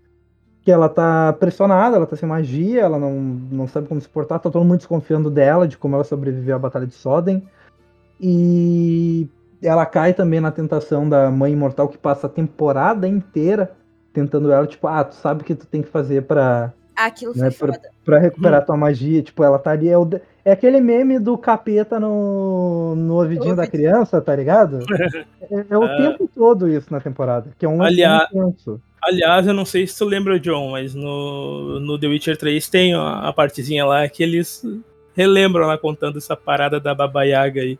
Que 0.61 0.71
ela 0.71 0.89
tá 0.89 1.31
pressionada, 1.33 1.95
ela 1.95 2.07
tá 2.07 2.15
sem 2.15 2.27
magia, 2.27 2.81
ela 2.81 2.97
não, 2.97 3.13
não 3.13 3.67
sabe 3.67 3.87
como 3.87 4.01
se 4.01 4.09
portar, 4.09 4.39
tá 4.39 4.49
todo 4.49 4.65
mundo 4.65 4.77
desconfiando 4.77 5.29
dela, 5.29 5.67
de 5.67 5.77
como 5.77 5.95
ela 5.95 6.03
sobreviveu 6.03 6.55
à 6.55 6.59
Batalha 6.59 6.87
de 6.87 6.93
Soden. 6.93 7.47
E 8.19 9.29
ela 9.61 9.85
cai 9.85 10.13
também 10.13 10.39
na 10.39 10.51
tentação 10.51 11.07
da 11.07 11.29
Mãe 11.29 11.53
Imortal, 11.53 11.87
que 11.87 11.97
passa 11.97 12.27
a 12.27 12.29
temporada 12.29 13.07
inteira 13.07 13.75
tentando 14.15 14.49
ela, 14.49 14.65
tipo, 14.65 14.87
ah, 14.87 15.03
tu 15.03 15.13
sabe 15.15 15.41
o 15.41 15.45
que 15.45 15.53
tu 15.53 15.67
tem 15.67 15.81
que 15.81 15.89
fazer 15.89 16.23
pra. 16.23 16.71
Aquilo 16.95 17.35
né, 17.35 17.51
foi 17.51 17.67
pra, 17.67 17.79
pra, 18.05 18.19
recuperar 18.19 18.61
hum. 18.61 18.65
tua 18.65 18.77
magia. 18.77 19.21
Tipo, 19.21 19.43
ela 19.43 19.59
tá 19.59 19.71
ali. 19.71 19.89
É, 19.89 19.97
o, 19.97 20.09
é 20.45 20.53
aquele 20.53 20.79
meme 20.79 21.19
do 21.19 21.37
capeta 21.37 21.99
no, 21.99 22.95
no 22.95 23.15
ouvidinho 23.15 23.55
da 23.55 23.67
criança, 23.67 24.21
tá 24.21 24.35
ligado? 24.35 24.79
É, 25.51 25.63
é 25.69 25.77
o 25.77 25.83
é. 25.83 25.97
tempo 25.97 26.27
todo 26.33 26.67
isso 26.67 26.91
na 26.91 26.99
temporada, 26.99 27.51
que 27.59 27.67
é 27.67 27.69
um 27.69 27.83
aliás, 27.83 28.27
aliás, 28.99 29.45
eu 29.45 29.53
não 29.53 29.63
sei 29.63 29.85
se 29.85 29.95
tu 29.95 30.05
lembra, 30.05 30.39
John, 30.39 30.71
mas 30.71 30.95
no, 30.95 31.79
no 31.79 31.99
The 31.99 32.07
Witcher 32.07 32.35
3 32.35 32.67
tem 32.67 32.95
a, 32.95 33.19
a 33.19 33.31
partezinha 33.31 33.85
lá 33.85 34.09
que 34.09 34.23
eles 34.23 34.63
relembram 35.15 35.67
lá 35.67 35.77
contando 35.77 36.17
essa 36.17 36.35
parada 36.35 36.79
da 36.79 36.95
Baba 36.95 37.23
Yaga 37.25 37.61
aí. 37.61 37.77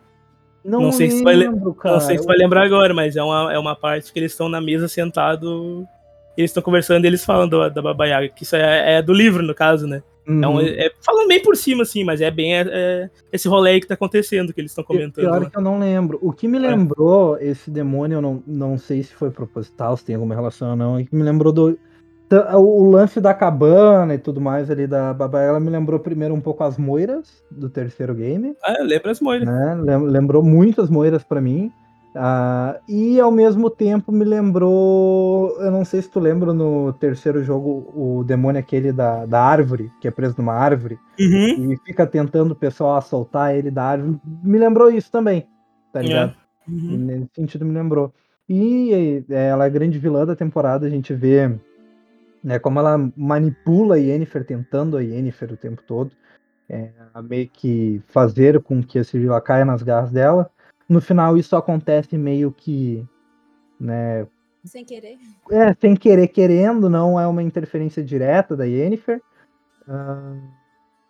Não, 0.64 0.80
não 0.80 0.92
sei 0.92 1.08
lembro, 1.08 1.18
se 1.18 1.24
vai, 1.24 1.92
Não 1.92 2.00
sei 2.00 2.18
se 2.20 2.26
vai 2.26 2.38
lembrar 2.38 2.66
agora, 2.66 2.94
mas 2.94 3.16
é 3.16 3.24
uma, 3.24 3.54
é 3.54 3.58
uma 3.58 3.76
parte 3.76 4.12
que 4.12 4.18
eles 4.18 4.32
estão 4.32 4.50
na 4.50 4.60
mesa 4.60 4.88
sentado 4.88 5.88
eles 6.38 6.52
estão 6.52 6.64
conversando 6.64 7.06
e 7.06 7.08
eles 7.08 7.24
falam 7.24 7.48
do, 7.48 7.70
da 7.70 7.82
Baba 7.82 8.06
Yaga, 8.06 8.30
que 8.30 8.44
isso 8.44 8.56
é, 8.56 8.96
é, 8.98 9.02
do 9.02 9.14
livro, 9.14 9.44
no 9.44 9.54
caso, 9.54 9.88
né? 9.88 10.04
Uhum. 10.28 10.38
Então, 10.38 10.60
é, 10.60 10.92
falando 11.02 11.28
bem 11.28 11.42
por 11.42 11.56
cima, 11.56 11.84
assim, 11.84 12.04
mas 12.04 12.20
é 12.20 12.32
bem 12.32 12.56
é, 12.56 12.66
é 12.68 13.10
esse 13.32 13.48
rolê 13.48 13.72
aí 13.72 13.82
que 13.82 13.88
tá 13.88 13.94
acontecendo, 13.94 14.54
que 14.54 14.60
eles 14.60 14.72
estão 14.72 14.84
comentando. 14.84 15.24
Pior 15.24 15.40
né? 15.40 15.50
que 15.50 15.58
eu 15.58 15.62
não 15.62 15.80
lembro. 15.80 16.18
O 16.22 16.34
que 16.34 16.48
me 16.48 16.58
é. 16.58 16.62
lembrou 16.62 17.38
esse 17.40 17.70
demônio, 17.70 18.18
eu 18.18 18.22
não, 18.22 18.44
não 18.46 18.78
sei 18.78 19.04
se 19.04 19.14
foi 19.14 19.30
proposital, 19.30 19.96
se 19.96 20.04
tem 20.04 20.16
alguma 20.16 20.34
relação 20.34 20.72
ou 20.72 20.76
não, 20.76 20.98
é 20.98 21.04
que 21.04 21.16
me 21.16 21.24
lembrou 21.24 21.54
do. 21.54 21.78
O 22.56 22.90
lance 22.90 23.22
da 23.22 23.36
cabana 23.36 24.16
e 24.16 24.18
tudo 24.18 24.42
mais 24.42 24.72
ali 24.72 24.88
da 24.88 25.14
Baba 25.14 25.40
ela 25.42 25.60
me 25.60 25.70
lembrou 25.70 26.00
primeiro 26.00 26.34
um 26.34 26.42
pouco 26.42 26.64
as 26.64 26.76
moiras 26.76 27.44
do 27.52 27.70
terceiro 27.70 28.16
game. 28.16 28.56
Ah, 28.64 28.82
lembra 28.82 29.12
as 29.12 29.22
moiras. 29.22 29.48
Né? 29.48 29.96
Lembrou 29.96 30.42
muito 30.42 30.82
as 30.82 30.90
moiras 30.90 31.24
para 31.24 31.40
mim. 31.40 31.72
Uh, 32.16 32.80
e 32.88 33.20
ao 33.20 33.30
mesmo 33.30 33.70
tempo 33.70 34.09
me 34.09 34.24
lembrou. 34.24 35.53
Eu 35.59 35.70
não 35.70 35.84
sei 35.84 36.01
se 36.01 36.09
tu 36.09 36.20
lembra 36.20 36.53
no 36.53 36.93
terceiro 36.93 37.43
jogo 37.43 37.91
o 37.93 38.24
demônio 38.24 38.59
aquele 38.59 38.93
da, 38.93 39.26
da 39.26 39.41
árvore, 39.41 39.91
que 39.99 40.07
é 40.07 40.11
preso 40.11 40.36
numa 40.38 40.53
árvore, 40.53 40.97
uhum. 41.20 41.74
e 41.74 41.78
fica 41.86 42.07
tentando 42.07 42.51
o 42.51 42.55
pessoal 42.55 42.95
assaltar 42.95 43.53
ele 43.53 43.70
da 43.70 43.84
árvore. 43.84 44.18
Me 44.41 44.57
lembrou 44.57 44.89
isso 44.89 45.11
também, 45.11 45.45
tá 45.91 46.01
ligado? 46.01 46.34
É. 46.68 46.72
Uhum. 46.72 46.97
Nesse 46.97 47.30
sentido 47.36 47.66
me 47.66 47.74
lembrou. 47.74 48.13
E 48.47 49.24
é, 49.30 49.47
ela 49.49 49.66
é 49.66 49.68
a 49.68 49.72
grande 49.72 49.99
vilã 49.99 50.26
da 50.26 50.38
temporada, 50.38 50.88
a 50.88 50.89
gente 50.89 51.13
vê 51.13 51.59
né, 52.41 52.59
como 52.59 52.80
ela 52.80 53.11
manipula 53.18 53.95
a 53.95 53.97
Yennefer, 53.97 54.45
tentando 54.45 54.95
a 54.95 55.01
Yennefer 55.01 55.51
o 55.51 55.57
tempo 55.57 55.82
todo, 55.86 56.11
é, 56.70 56.91
a 57.13 57.22
meio 57.22 57.49
que 57.49 58.01
fazer 58.07 58.61
com 58.61 58.82
que 58.82 58.99
a 58.99 59.03
Sibila 59.03 59.41
caia 59.41 59.66
nas 59.66 59.84
garras 59.84 60.11
dela. 60.11 60.49
No 60.88 61.02
final 61.02 61.38
isso 61.38 61.56
acontece 61.56 62.18
meio 62.18 62.52
que, 62.52 63.04
né? 63.80 64.28
Sem 64.64 64.84
querer. 64.84 65.18
É, 65.52 65.74
sem 65.74 65.96
querer, 65.96 66.28
querendo, 66.28 66.90
não 66.90 67.20
é 67.20 67.28
uma 67.28 67.44
interferência 67.44 68.04
direta 68.04 68.56
da 68.56 68.66
Yennefer. 68.66 69.22
Uh, 69.88 70.42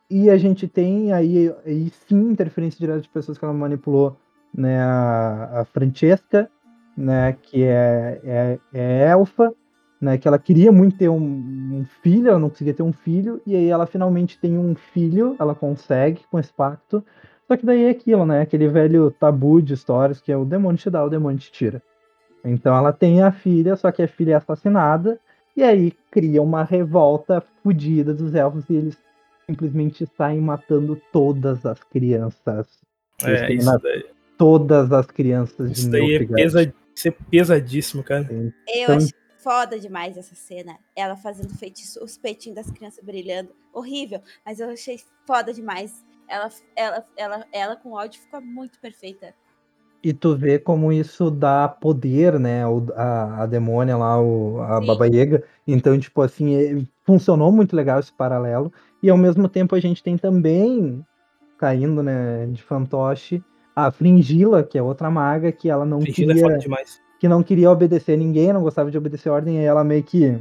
e 0.10 0.30
a 0.30 0.38
gente 0.38 0.68
tem 0.68 1.12
aí, 1.14 1.54
aí 1.66 1.92
sim 2.08 2.30
interferência 2.30 2.80
direta 2.80 3.02
de 3.02 3.10
pessoas 3.10 3.38
que 3.38 3.46
ela 3.46 3.54
manipulou, 3.54 4.18
né? 4.54 4.80
A, 4.82 5.62
a 5.62 5.66
Francesca, 5.66 6.50
né? 6.96 7.34
Que 7.42 7.64
é, 7.64 8.22
é, 8.24 8.60
é 8.74 9.08
elfa, 9.10 9.54
né? 10.00 10.18
Que 10.18 10.28
ela 10.28 10.38
queria 10.38 10.72
muito 10.72 10.98
ter 10.98 11.10
um, 11.10 11.18
um, 11.18 11.86
filho, 12.02 12.30
ela 12.30 12.40
não 12.40 12.50
conseguia 12.50 12.74
ter 12.74 12.84
um 12.84 12.94
filho, 12.94 13.42
e 13.46 13.56
aí 13.56 13.68
ela 13.68 13.88
finalmente 13.88 14.40
tem 14.40 14.58
um 14.58 14.76
filho, 14.76 15.36
ela 15.40 15.56
consegue 15.56 16.22
com 16.30 16.38
esse 16.40 16.54
pacto, 16.54 17.04
só 17.48 17.56
que 17.56 17.66
daí 17.66 17.84
é 17.84 17.90
aquilo, 17.90 18.26
né? 18.26 18.42
Aquele 18.42 18.68
velho 18.68 19.12
tabu 19.12 19.62
de 19.62 19.74
histórias 19.74 20.20
que 20.20 20.32
é 20.32 20.38
o 20.38 20.46
demônio 20.46 20.78
te 20.80 20.90
dá, 20.90 21.04
o 21.04 21.10
demônio 21.10 21.40
te 21.40 21.52
tira. 21.52 21.82
Então 22.44 22.76
ela 22.76 22.94
tem 22.94 23.22
a 23.22 23.32
filha, 23.32 23.76
só 23.76 23.92
que 23.92 24.02
a 24.02 24.08
filha 24.08 24.34
é 24.34 24.36
assassinada, 24.36 25.20
e 25.56 25.64
aí 25.64 25.94
cria 26.12 26.42
uma 26.42 26.64
revolta 26.64 27.44
fodida 27.64 28.14
dos 28.14 28.36
elfos 28.36 28.70
e 28.70 28.76
eles 28.76 28.98
simplesmente 29.46 30.08
saem 30.18 30.42
matando 30.42 31.00
todas 31.12 31.66
as 31.66 31.84
crianças. 31.84 32.68
É, 33.24 33.54
isso 33.54 33.80
daí. 33.80 34.06
Todas 34.38 34.92
as 34.92 35.06
crianças 35.06 35.72
isso 35.72 35.86
de 35.86 35.92
daí 35.92 36.16
é, 36.16 36.26
pesa, 36.26 36.74
isso 36.96 37.08
é 37.08 37.12
pesadíssimo, 37.12 38.04
cara. 38.04 38.28
Eu 38.32 38.52
então, 38.68 38.98
acho 38.98 39.10
foda 39.46 39.80
demais 39.80 40.18
essa 40.18 40.34
cena. 40.34 40.76
Ela 40.96 41.16
fazendo 41.16 41.56
feitiço, 41.56 42.04
os 42.04 42.18
peitinhos 42.18 42.56
das 42.56 42.72
crianças 42.72 43.04
brilhando. 43.04 43.52
Horrível, 43.72 44.20
mas 44.44 44.60
eu 44.60 44.70
achei 44.70 45.00
foda 45.28 45.54
demais 45.54 46.04
ela, 46.28 46.50
ela, 46.76 47.06
ela, 47.18 47.46
ela 47.52 47.76
com 47.76 47.94
ódio 47.94 48.22
fica 48.22 48.40
muito 48.42 48.80
perfeita. 48.80 49.34
E 50.04 50.14
tu 50.14 50.36
vê 50.36 50.60
como 50.60 50.92
isso 50.92 51.32
dá 51.32 51.68
poder, 51.68 52.40
né? 52.40 52.66
O, 52.68 52.86
a, 52.96 53.44
a 53.44 53.46
demônia 53.46 53.98
lá, 53.98 54.22
o, 54.22 54.62
a 54.62 54.80
Sim. 54.80 54.88
Baba 54.88 55.08
Yaga. 55.08 55.44
Então, 55.68 56.00
tipo 56.00 56.22
assim, 56.22 56.56
é, 56.56 56.84
funcionou 57.04 57.52
muito 57.52 57.76
legal 57.76 58.00
esse 58.00 58.14
paralelo. 58.14 58.72
E 59.02 59.10
ao 59.10 59.18
mesmo 59.18 59.50
tempo 59.50 59.76
a 59.76 59.80
gente 59.80 60.04
tem 60.04 60.18
também, 60.18 61.04
caindo, 61.58 62.04
né, 62.04 62.46
de 62.48 62.62
fantoche, 62.62 63.44
a 63.76 63.92
Fringila, 63.92 64.64
que 64.64 64.78
é 64.78 64.84
outra 64.84 65.10
maga, 65.10 65.52
que 65.52 65.70
ela 65.70 65.86
não 65.86 66.02
Fringila 66.02 66.32
é 66.32 66.58
queria. 66.58 66.76
É 66.76 66.84
que 67.20 67.28
não 67.28 67.42
queria 67.42 67.72
obedecer 67.72 68.18
ninguém, 68.18 68.54
não 68.54 68.62
gostava 68.62 68.92
de 68.92 68.98
obedecer 68.98 69.30
ordem, 69.30 69.62
e 69.62 69.66
ela 69.66 69.84
meio 69.84 70.04
que 70.04 70.38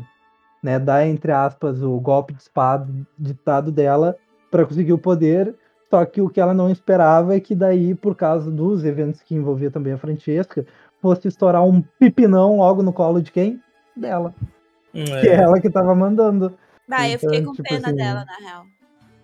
né, 0.62 0.78
dá, 0.78 1.07
entre 1.07 1.32
aspas, 1.32 1.82
o 1.82 1.99
golpe 2.01 2.32
de 2.32 2.43
espada 2.43 2.87
ditado 3.18 3.70
dela 3.70 4.16
para 4.51 4.64
conseguir 4.64 4.93
o 4.93 4.99
poder. 4.99 5.55
Só 5.95 6.05
que 6.05 6.20
o 6.20 6.28
que 6.28 6.40
ela 6.40 6.53
não 6.53 6.68
esperava 6.68 7.36
é 7.36 7.40
que 7.40 7.55
daí, 7.55 7.95
por 7.95 8.16
causa 8.16 8.51
dos 8.51 8.84
eventos 8.84 9.22
que 9.22 9.32
envolvia 9.32 9.70
também 9.70 9.92
a 9.92 9.97
Francesca, 9.97 10.66
fosse 11.01 11.28
estourar 11.28 11.64
um 11.64 11.80
pipinão 11.80 12.57
logo 12.57 12.82
no 12.82 12.92
colo 12.92 13.22
de 13.22 13.30
quem? 13.30 13.62
Dela. 13.97 14.34
É. 14.92 15.20
Que 15.20 15.28
é 15.28 15.34
ela 15.34 15.61
que 15.61 15.70
tava 15.70 15.95
mandando. 15.95 16.59
Bah, 16.88 17.09
eu 17.09 17.16
fiquei 17.20 17.38
Então, 17.38 17.53
com 17.53 17.57
tipo 17.62 17.68
pena 17.68 17.86
assim, 17.86 17.97
dela, 17.97 18.24
na 18.24 18.36
real. 18.38 18.66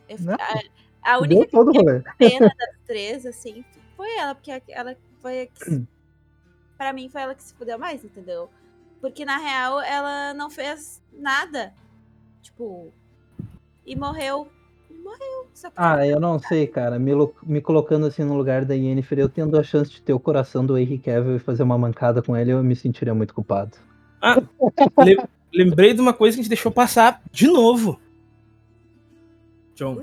Eu 0.08 0.16
fi- 0.16 0.24
Não, 0.24 0.34
a, 0.34 1.12
a 1.14 1.18
única 1.18 1.44
que 1.44 1.50
todo 1.50 1.72
fiquei 1.72 1.88
rolê. 1.88 2.02
pena 2.16 2.46
das 2.56 2.76
três, 2.86 3.26
assim, 3.26 3.64
foi 3.96 4.16
ela, 4.16 4.32
porque 4.36 4.62
ela 4.68 4.96
foi 5.20 5.40
a 5.40 5.46
que. 5.48 5.86
Pra 6.78 6.92
mim, 6.92 7.08
foi 7.08 7.20
ela 7.22 7.34
que 7.34 7.42
se 7.42 7.52
fudeu 7.54 7.80
mais, 7.80 8.04
entendeu? 8.04 8.48
Porque, 9.00 9.24
na 9.24 9.38
real, 9.38 9.80
ela 9.80 10.32
não 10.34 10.48
fez 10.48 11.02
nada. 11.12 11.74
Tipo. 12.40 12.92
E 13.84 13.96
morreu. 13.96 14.46
Morreu. 15.02 15.46
Ah, 15.76 16.06
eu 16.06 16.18
não 16.20 16.38
sei, 16.38 16.66
cara. 16.66 16.98
Me, 16.98 17.12
me 17.42 17.60
colocando 17.60 18.06
assim 18.06 18.24
no 18.24 18.36
lugar 18.36 18.64
da 18.64 18.74
Yennefer, 18.74 19.18
eu 19.18 19.28
tendo 19.28 19.58
a 19.58 19.62
chance 19.62 19.90
de 19.90 20.00
ter 20.02 20.12
o 20.12 20.20
coração 20.20 20.64
do 20.64 20.76
Henry 20.78 20.98
Cavill 20.98 21.36
e 21.36 21.40
fazer 21.40 21.62
uma 21.62 21.76
mancada 21.76 22.22
com 22.22 22.36
ele, 22.36 22.52
eu 22.52 22.62
me 22.62 22.74
sentiria 22.76 23.14
muito 23.14 23.34
culpado. 23.34 23.76
Le- 24.98 25.18
lembrei 25.52 25.92
de 25.94 26.00
uma 26.00 26.12
coisa 26.12 26.36
que 26.36 26.40
a 26.40 26.42
gente 26.42 26.50
deixou 26.50 26.70
passar 26.72 27.22
de 27.30 27.46
novo. 27.46 28.00
John. 29.74 29.98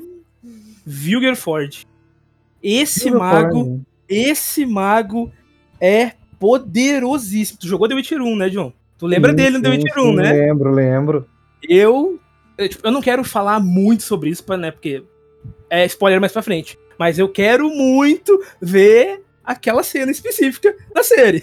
Vilger 0.86 1.36
Ford. 1.36 1.86
Esse 2.62 3.12
mago, 3.12 3.82
esse 4.10 4.66
mago 4.66 5.32
é 5.80 6.14
poderosíssimo. 6.40 7.60
Tu 7.60 7.68
jogou 7.68 7.88
The 7.88 7.96
Witcher 7.96 8.22
1, 8.22 8.36
né, 8.36 8.50
John? 8.50 8.74
Tu 8.98 9.06
lembra 9.06 9.32
Sim, 9.32 9.36
dele 9.36 9.58
no 9.58 9.64
The 9.64 9.70
sim, 9.70 9.78
Witcher 9.78 9.94
sim, 9.94 10.10
1, 10.10 10.16
né? 10.16 10.34
Lembro, 10.34 10.72
lembro. 10.72 11.28
Eu, 11.68 12.20
eu, 12.58 12.70
tipo, 12.70 12.88
eu 12.88 12.92
não 12.92 13.02
quero 13.02 13.24
falar 13.24 13.60
muito 13.60 14.04
sobre 14.04 14.30
isso, 14.30 14.44
pra, 14.44 14.58
né? 14.58 14.72
Porque 14.72 15.04
é 15.70 15.86
spoiler 15.86 16.20
mais 16.20 16.32
pra 16.34 16.42
frente. 16.42 16.78
Mas 16.98 17.20
eu 17.20 17.30
quero 17.30 17.70
muito 17.70 18.44
ver 18.62 19.22
aquela 19.44 19.84
cena 19.84 20.12
específica 20.12 20.76
da 20.94 21.04
série. 21.04 21.42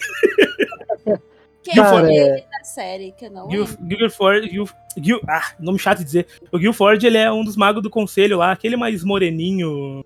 Quem 1.63 1.75
Cara, 1.77 2.13
é- 2.13 2.15
ele 2.39 2.45
na 2.53 2.65
série 2.65 3.13
que 3.13 3.25
eu 3.27 3.31
não 3.31 3.51
Gil, 3.51 3.65
lembro? 3.65 3.97
Gil 3.99 4.11
Ford. 4.11 4.51
Gil, 4.51 4.69
Gil- 4.99 5.21
ah, 5.27 5.55
nome 5.59 5.79
chato 5.79 5.99
de 5.99 6.05
dizer. 6.05 6.27
O 6.53 6.59
Gil 6.59 6.73
Ford, 6.75 7.03
ele 7.03 7.17
é 7.17 7.33
um 7.33 7.43
dos 7.43 7.57
magos 7.57 7.83
do 7.83 7.89
conselho 7.89 8.37
lá, 8.39 8.53
aquele 8.53 8.77
mais 8.77 9.03
moreninho. 9.03 10.05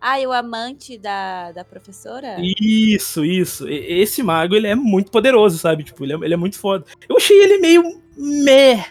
Ah, 0.00 0.18
e 0.18 0.26
o 0.26 0.32
amante 0.32 0.96
da, 0.98 1.52
da 1.52 1.64
professora? 1.64 2.36
Isso, 2.40 3.24
isso. 3.24 3.68
Esse 3.68 4.22
mago, 4.22 4.56
ele 4.56 4.66
é 4.66 4.74
muito 4.74 5.10
poderoso, 5.12 5.58
sabe? 5.58 5.84
Tipo, 5.84 6.04
ele 6.04 6.14
é, 6.14 6.16
ele 6.16 6.34
é 6.34 6.36
muito 6.38 6.58
foda. 6.58 6.84
Eu 7.08 7.16
achei 7.18 7.38
ele 7.40 7.58
meio 7.58 7.82
meh, 8.16 8.84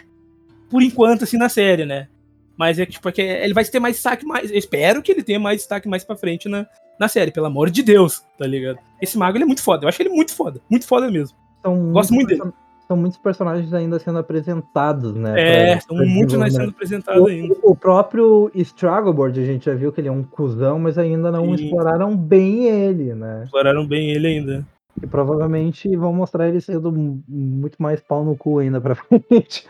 por 0.72 0.82
enquanto, 0.82 1.22
assim, 1.24 1.36
na 1.36 1.48
série, 1.48 1.84
né? 1.84 2.08
Mas 2.56 2.78
é 2.78 2.86
que, 2.86 2.92
tipo, 2.92 3.08
é 3.08 3.12
que 3.12 3.20
ele 3.22 3.54
vai 3.54 3.64
ter 3.64 3.78
mais 3.78 3.94
destaque 3.96 4.24
mais. 4.26 4.50
Eu 4.50 4.58
espero 4.58 5.02
que 5.02 5.12
ele 5.12 5.22
tenha 5.22 5.38
mais 5.38 5.58
destaque 5.58 5.88
mais 5.88 6.02
pra 6.02 6.16
frente 6.16 6.48
na, 6.48 6.66
na 6.98 7.06
série, 7.08 7.30
pelo 7.30 7.46
amor 7.46 7.70
de 7.70 7.82
Deus, 7.82 8.22
tá 8.38 8.46
ligado? 8.46 8.78
Esse 9.00 9.16
mago, 9.18 9.36
ele 9.36 9.44
é 9.44 9.46
muito 9.46 9.62
foda. 9.62 9.84
Eu 9.84 9.88
acho 9.88 10.00
ele 10.02 10.08
muito 10.10 10.34
foda. 10.34 10.60
Muito 10.70 10.86
foda 10.86 11.10
mesmo. 11.10 11.36
São 11.62 11.92
Gosto 11.92 12.14
muito 12.14 12.28
dele. 12.28 12.42
São 12.88 12.96
muitos 12.96 13.18
personagens 13.18 13.72
ainda 13.72 13.98
sendo 13.98 14.18
apresentados, 14.18 15.14
né? 15.14 15.34
É, 15.40 15.72
pra- 15.72 15.80
são 15.82 15.96
pra 15.96 16.06
muitos 16.06 16.34
mais 16.36 16.52
sendo 16.54 16.70
apresentados 16.70 17.26
ainda. 17.28 17.54
O, 17.62 17.72
o 17.72 17.76
próprio 17.76 18.50
Straggleboard, 18.54 19.40
a 19.40 19.44
gente 19.44 19.64
já 19.66 19.74
viu 19.74 19.92
que 19.92 20.00
ele 20.00 20.08
é 20.08 20.12
um 20.12 20.22
cuzão, 20.22 20.78
mas 20.78 20.98
ainda 20.98 21.30
não 21.30 21.56
Sim. 21.56 21.64
exploraram 21.64 22.14
bem 22.16 22.66
ele, 22.66 23.14
né? 23.14 23.42
Exploraram 23.44 23.86
bem 23.86 24.10
ele 24.10 24.26
ainda. 24.26 24.66
E 25.02 25.06
provavelmente 25.06 25.96
vão 25.96 26.12
mostrar 26.12 26.48
ele 26.48 26.60
sendo 26.60 26.92
muito 27.26 27.80
mais 27.80 28.00
pau 28.00 28.22
no 28.24 28.36
cu 28.36 28.58
ainda 28.58 28.78
pra 28.80 28.94
frente. 29.30 29.66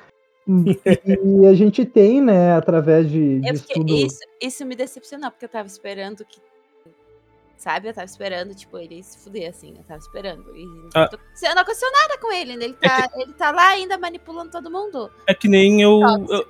E 0.47 1.47
a 1.47 1.55
gente 1.55 1.85
tem, 1.85 2.21
né, 2.21 2.53
através 2.53 3.09
de, 3.11 3.41
de 3.41 3.59
fiquei- 3.59 3.77
estudo. 3.83 3.95
isso, 3.95 4.19
isso 4.41 4.67
me 4.67 4.75
decepcionou, 4.75 5.31
porque 5.31 5.45
eu 5.45 5.49
tava 5.49 5.67
esperando 5.69 6.25
que. 6.25 6.39
Sabe? 7.57 7.89
Eu 7.89 7.95
tava 7.95 8.07
esperando, 8.07 8.53
tipo, 8.57 8.77
ele 8.77 9.01
se 9.05 9.17
fuder, 9.19 9.49
assim. 9.49 9.75
Eu 9.79 9.85
tava 9.85 10.01
esperando. 10.01 10.45
E 10.57 10.65
não, 10.67 10.89
Ah. 10.97 11.07
tô- 11.09 11.17
não 11.17 11.63
aconteceu 11.63 11.89
nada 11.93 12.19
com 12.19 12.33
ele. 12.33 12.57
né? 12.57 12.65
Ele 12.65 12.75
tá, 12.75 13.11
ele 13.17 13.33
tá 13.35 13.51
lá 13.53 13.69
ainda 13.69 13.97
manipulando 13.97 14.51
todo 14.51 14.69
mundo. 14.69 15.09
É 15.29 15.33
que 15.35 15.47
nem 15.47 15.81
eu. 15.81 16.01
eu- 16.29 16.47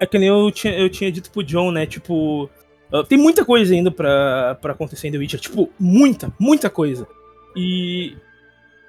é 0.00 0.04
que 0.06 0.18
nem 0.18 0.28
eu 0.28 0.50
tinha, 0.50 0.76
eu 0.76 0.90
tinha 0.90 1.12
dito 1.12 1.30
pro 1.30 1.44
John, 1.44 1.70
né? 1.70 1.86
Tipo. 1.86 2.50
uh, 2.92 3.04
tem 3.04 3.16
muita 3.16 3.44
coisa 3.44 3.72
ainda 3.72 3.90
pra, 3.92 4.56
pra 4.60 4.72
acontecer 4.72 5.06
em 5.06 5.12
The 5.12 5.18
Witcher. 5.18 5.38
Tipo, 5.38 5.70
muita, 5.78 6.32
muita 6.40 6.68
coisa. 6.68 7.06
E. 7.54 8.16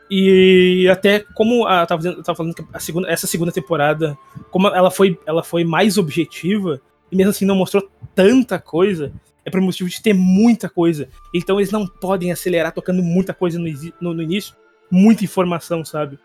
E 0.10 0.88
até 0.90 1.20
como 1.34 1.66
a, 1.66 1.86
tava, 1.86 2.00
dizendo- 2.00 2.18
eu 2.20 2.24
tava 2.24 2.36
falando 2.38 2.54
que 2.56 2.64
a 2.74 2.80
segunda, 2.80 3.10
essa 3.10 3.28
segunda 3.28 3.52
temporada, 3.52 4.18
como 4.50 4.68
ela 4.68 4.90
foi, 4.90 5.20
ela 5.26 5.44
foi 5.44 5.64
mais 5.64 5.98
objetiva, 5.98 6.80
e 7.12 7.16
mesmo 7.16 7.32
assim 7.32 7.46
não 7.46 7.56
mostrou 7.56 7.90
tanta 8.16 8.58
coisa, 8.60 9.12
é 9.46 9.50
por 9.50 9.60
motivo 9.62 9.90
de 9.90 10.02
ter 10.02 10.14
muita 10.14 10.70
coisa. 10.70 11.08
Então 11.34 11.60
eles 11.60 11.72
não 11.72 11.86
podem 11.88 12.32
acelerar 12.32 12.72
tocando 12.74 13.02
muita 13.04 13.34
coisa 13.34 13.60
no, 13.60 13.66
no- 14.02 14.14
no 14.14 14.22
início, 14.22 14.56
muita 14.90 15.24
informação, 15.26 15.84
sabe? 15.84 16.18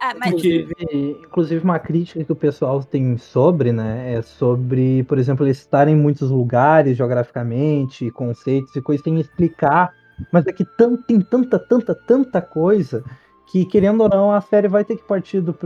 Ah, 0.00 0.12
mas 0.18 0.32
Porque- 0.32 0.66
Inclusive, 0.68 1.18
inclusive, 1.24 1.64
uma 1.64 1.78
crítica 1.78 2.24
que 2.24 2.32
o 2.32 2.36
pessoal 2.36 2.82
tem 2.82 3.16
sobre, 3.16 3.70
né, 3.72 4.14
é 4.14 4.22
sobre, 4.22 5.04
por 5.04 5.18
exemplo, 5.18 5.46
eles 5.46 5.58
estarem 5.58 5.94
em 5.94 5.98
muitos 6.00 6.30
lugares 6.30 6.96
geograficamente, 6.96 8.10
conceitos 8.10 8.74
e 8.74 8.80
coisas, 8.82 9.04
tem 9.04 9.14
que 9.14 9.20
explicar, 9.20 9.92
mas 10.32 10.46
é 10.46 10.52
que 10.52 10.64
tan- 10.64 10.96
tem 10.96 11.20
tanta, 11.20 11.58
tanta, 11.58 11.94
tanta 11.94 12.40
coisa 12.42 13.04
que, 13.46 13.64
querendo 13.64 14.02
ou 14.02 14.08
não, 14.08 14.32
a 14.32 14.40
série 14.40 14.68
vai 14.68 14.84
ter 14.84 14.96
que 14.96 15.04
partir 15.04 15.40
do, 15.40 15.56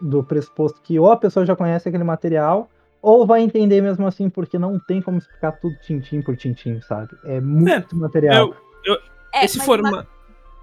do 0.00 0.24
pressuposto 0.24 0.80
que 0.82 0.98
ou 0.98 1.10
a 1.10 1.16
pessoa 1.16 1.44
já 1.46 1.54
conhece 1.54 1.88
aquele 1.88 2.04
material, 2.04 2.68
ou 3.00 3.26
vai 3.26 3.42
entender 3.42 3.80
mesmo 3.80 4.06
assim, 4.06 4.30
porque 4.30 4.58
não 4.58 4.78
tem 4.78 5.02
como 5.02 5.18
explicar 5.18 5.52
tudo 5.52 5.74
tintim 5.80 6.22
por 6.22 6.36
tintim, 6.36 6.80
sabe? 6.80 7.08
É 7.24 7.40
muito 7.40 7.96
material. 7.96 8.54
Eu- 8.84 8.98
é, 9.34 9.44
esse 9.44 9.58
mas 9.58 9.66
forma. 9.66 9.88
uma- 9.88 10.06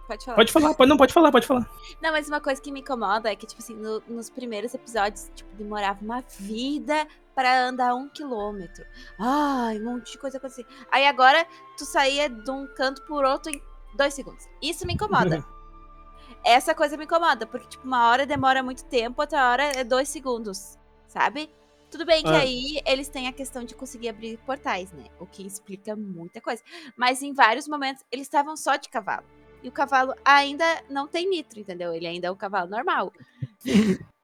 Pode 0.08 0.26
falar. 0.26 0.36
Pode 0.38 0.52
falar, 0.52 0.74
pode, 0.74 0.90
não, 0.90 0.98
pode 0.98 1.14
falar, 1.14 1.32
pode 1.32 1.46
falar. 1.46 1.70
Não, 2.02 2.12
mas 2.12 2.28
uma 2.28 2.42
coisa 2.42 2.60
que 2.60 2.72
me 2.72 2.80
incomoda 2.80 3.32
é 3.32 3.36
que, 3.36 3.46
tipo 3.46 3.62
assim, 3.62 3.76
no- 3.76 4.02
nos 4.10 4.28
primeiros 4.28 4.74
episódios, 4.74 5.30
tipo, 5.36 5.50
demorava 5.56 6.00
uma 6.02 6.24
vida 6.40 7.06
pra 7.40 7.68
andar 7.68 7.96
um 7.96 8.10
quilômetro. 8.10 8.84
Ai, 9.18 9.80
um 9.80 9.86
monte 9.86 10.12
de 10.12 10.18
coisa 10.18 10.38
acontecendo. 10.38 10.68
Aí 10.92 11.08
agora, 11.08 11.48
tu 11.78 11.86
saía 11.86 12.28
de 12.30 12.52
um 12.52 12.68
canto 12.76 13.02
por 13.04 13.24
outro 13.24 13.50
em 13.50 13.64
dois 13.96 14.14
segundos. 14.14 14.46
Isso 14.62 14.86
me 14.86 14.96
incomoda. 14.96 15.46
Essa 16.44 16.76
coisa 16.76 16.98
me 16.98 17.06
incomoda, 17.06 17.48
porque, 17.48 17.70
tipo, 17.70 17.86
uma 17.88 18.10
hora 18.10 18.26
demora 18.26 18.62
muito 18.62 18.84
tempo, 18.84 19.22
outra 19.22 19.50
hora 19.50 19.64
é 19.74 19.86
dois 19.86 20.10
segundos, 20.10 20.78
sabe? 21.08 21.50
Tudo 21.90 22.06
bem 22.06 22.24
que 22.24 22.30
Ah. 22.30 22.40
aí 22.40 22.82
eles 22.86 23.08
têm 23.08 23.30
a 23.30 23.34
questão 23.34 23.64
de 23.64 23.74
conseguir 23.74 24.10
abrir 24.10 24.38
portais, 24.40 24.92
né? 24.92 25.06
O 25.18 25.26
que 25.26 25.48
explica 25.48 25.96
muita 25.96 26.42
coisa. 26.42 26.62
Mas 26.98 27.22
em 27.22 27.34
vários 27.34 27.70
momentos, 27.70 28.04
eles 28.12 28.28
estavam 28.28 28.58
só 28.58 28.76
de 28.76 28.90
cavalo. 28.90 29.26
E 29.64 29.70
o 29.70 29.72
cavalo 29.72 30.14
ainda 30.26 30.66
não 30.90 31.08
tem 31.08 31.30
nitro, 31.30 31.58
entendeu? 31.62 31.94
Ele 31.94 32.06
ainda 32.06 32.28
é 32.28 32.32
o 32.32 32.36
cavalo 32.36 32.70
normal. 32.70 33.14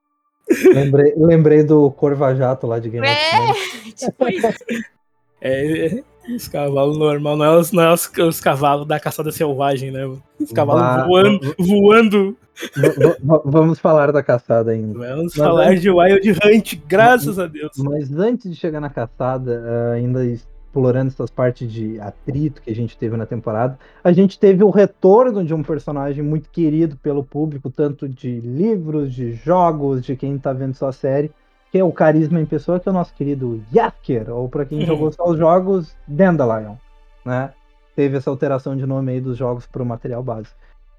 Lembrei, 0.73 1.13
lembrei 1.17 1.63
do 1.63 1.89
Corva-Jato 1.91 2.67
lá 2.67 2.79
de 2.79 2.89
Game 2.89 3.05
of 3.07 3.15
É, 3.15 3.31
Thrones. 3.37 3.93
tipo 3.95 4.29
isso. 4.29 4.47
É, 5.41 5.85
é, 5.87 6.03
os 6.35 6.47
cavalos 6.47 6.97
normal, 6.97 7.35
não 7.37 7.45
é 7.45 7.57
os, 7.57 7.71
não 7.71 7.83
é 7.83 7.93
os, 7.93 8.11
os 8.17 8.39
cavalos 8.39 8.87
da 8.87 8.99
caçada 8.99 9.31
selvagem, 9.31 9.91
né? 9.91 10.05
Os 10.39 10.51
cavalos 10.51 11.07
voando, 11.07 11.55
voando. 11.59 12.37
Vamos 13.43 13.79
falar 13.79 14.11
da 14.11 14.23
caçada 14.23 14.71
ainda. 14.71 14.97
Vamos 14.97 15.35
Mas 15.35 15.45
falar 15.47 15.67
antes- 15.69 15.81
de 15.81 15.89
Wild 15.91 16.31
Hunt, 16.31 16.75
graças 16.87 17.37
a 17.37 17.47
Deus. 17.47 17.71
Mas 17.77 18.11
antes 18.11 18.49
de 18.49 18.55
chegar 18.55 18.79
na 18.79 18.89
caçada, 18.89 19.63
ah, 19.67 19.91
ainda 19.93 20.21
explorando 20.76 21.07
essas 21.07 21.30
partes 21.30 21.71
de 21.71 21.99
atrito 22.01 22.61
que 22.61 22.69
a 22.69 22.76
gente 22.76 22.97
teve 22.97 23.15
na 23.15 23.26
temporada, 23.26 23.80
a 24.03 24.11
gente 24.11 24.38
teve 24.38 24.61
o 24.61 24.69
retorno 24.69 25.43
de 25.43 25.53
um 25.53 25.63
personagem 25.63 26.21
muito 26.21 26.49
querido 26.49 26.97
pelo 26.97 27.23
público, 27.23 27.69
tanto 27.69 28.09
de 28.09 28.41
livros, 28.41 29.13
de 29.13 29.32
jogos, 29.32 30.03
de 30.03 30.17
quem 30.17 30.38
tá 30.38 30.51
vendo 30.51 30.73
só 30.73 30.89
a 30.89 30.91
série, 30.91 31.32
que 31.71 31.78
é 31.80 31.84
o 31.84 31.93
carisma 31.93 32.41
em 32.41 32.45
pessoa, 32.45 32.78
que 32.78 32.89
é 32.89 32.91
o 32.91 32.93
nosso 32.93 33.13
querido 33.13 33.63
Yasker, 33.73 34.30
ou 34.30 34.49
para 34.49 34.65
quem 34.65 34.86
jogou 34.86 35.11
só 35.13 35.23
os 35.30 35.38
jogos, 35.38 35.95
Dandelion, 36.05 36.76
né? 37.23 37.53
Teve 37.95 38.17
essa 38.17 38.30
alteração 38.30 38.76
de 38.76 38.86
nome 38.86 39.13
aí 39.13 39.21
dos 39.21 39.38
jogos 39.38 39.65
para 39.65 39.82
o 39.82 39.86
material 39.86 40.21
base. 40.21 40.49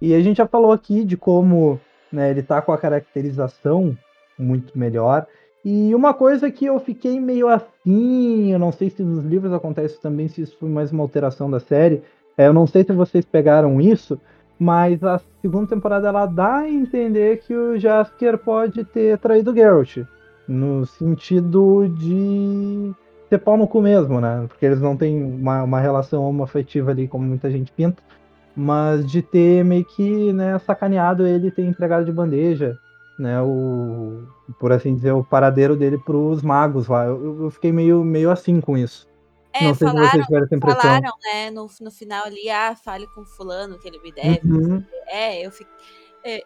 E 0.01 0.14
a 0.14 0.20
gente 0.22 0.39
já 0.39 0.47
falou 0.47 0.72
aqui 0.72 1.05
de 1.05 1.16
como 1.16 1.79
né, 2.11 2.31
ele 2.31 2.43
tá 2.43 2.62
com 2.62 2.72
a 2.72 2.79
caracterização 2.79 3.97
muito 4.39 4.79
melhor. 4.79 5.27
E 5.69 5.93
uma 5.97 6.14
coisa 6.14 6.49
que 6.49 6.64
eu 6.64 6.79
fiquei 6.79 7.19
meio 7.19 7.49
assim, 7.49 8.53
eu 8.53 8.59
não 8.59 8.71
sei 8.71 8.89
se 8.89 9.03
nos 9.03 9.25
livros 9.25 9.53
acontece 9.53 10.01
também, 10.01 10.29
se 10.29 10.41
isso 10.43 10.57
foi 10.61 10.69
mais 10.69 10.93
uma 10.93 11.03
alteração 11.03 11.51
da 11.51 11.59
série. 11.59 12.05
é, 12.39 12.47
eu 12.47 12.53
não 12.53 12.69
sei 12.69 12.85
se 12.85 12.93
vocês 12.93 13.25
pegaram 13.25 13.81
isso, 13.81 14.17
mas 14.57 15.03
a 15.03 15.21
segunda 15.43 15.67
temporada 15.67 16.07
ela 16.07 16.25
dá 16.25 16.59
a 16.59 16.71
entender 16.71 17.41
que 17.41 17.53
o 17.53 17.77
Jasker 17.77 18.39
pode 18.39 18.85
ter 18.85 19.19
traído 19.19 19.51
o 19.51 19.55
Geralt. 19.57 20.05
No 20.47 20.87
sentido 20.87 21.89
de 21.99 22.93
ser 23.29 23.39
pau 23.39 23.57
no 23.57 23.67
cu 23.67 23.83
mesmo, 23.83 24.21
né? 24.21 24.45
Porque 24.47 24.67
eles 24.67 24.81
não 24.81 24.97
têm 24.97 25.21
uma, 25.21 25.64
uma 25.64 25.81
relação 25.81 26.23
homoafetiva 26.23 26.93
ali, 26.93 27.09
como 27.09 27.27
muita 27.27 27.51
gente 27.51 27.73
pinta. 27.73 28.01
Mas 28.55 29.05
de 29.05 29.21
ter 29.21 29.64
meio 29.64 29.85
que 29.85 30.33
né, 30.33 30.61
sacaneado 30.61 31.27
ele 31.27 31.51
ter 31.51 31.64
entregado 31.64 32.05
de 32.05 32.12
bandeja 32.12 32.79
né, 33.19 33.41
o, 33.41 34.27
por 34.59 34.73
assim 34.73 34.95
dizer, 34.95 35.12
o 35.12 35.25
paradeiro 35.25 35.77
dele 35.77 35.99
pros 35.99 36.43
magos 36.43 36.89
lá. 36.89 37.05
Eu, 37.07 37.45
eu 37.45 37.51
fiquei 37.51 37.73
meio, 37.73 38.05
meio 38.05 38.31
assim 38.31 38.61
com 38.61 38.77
isso. 38.77 39.09
É, 39.53 39.64
não 39.64 39.75
sei 39.75 39.89
se 39.89 39.93
falaram, 39.95 40.11
vocês 40.11 40.27
tiveram 40.27 40.45
essa 40.45 40.55
impressão. 40.55 40.81
falaram, 40.83 41.12
né, 41.25 41.51
no, 41.51 41.67
no 41.81 41.91
final 41.91 42.25
ali, 42.25 42.51
ah, 42.51 42.77
fale 42.77 43.07
com 43.14 43.25
fulano 43.25 43.79
que 43.79 43.89
ele 43.89 43.99
me 44.01 44.12
deve. 44.12 44.41
Uhum. 44.45 44.85
É, 45.07 45.41
eu 45.47 45.51
fiquei. 45.51 45.73
é, 46.25 46.43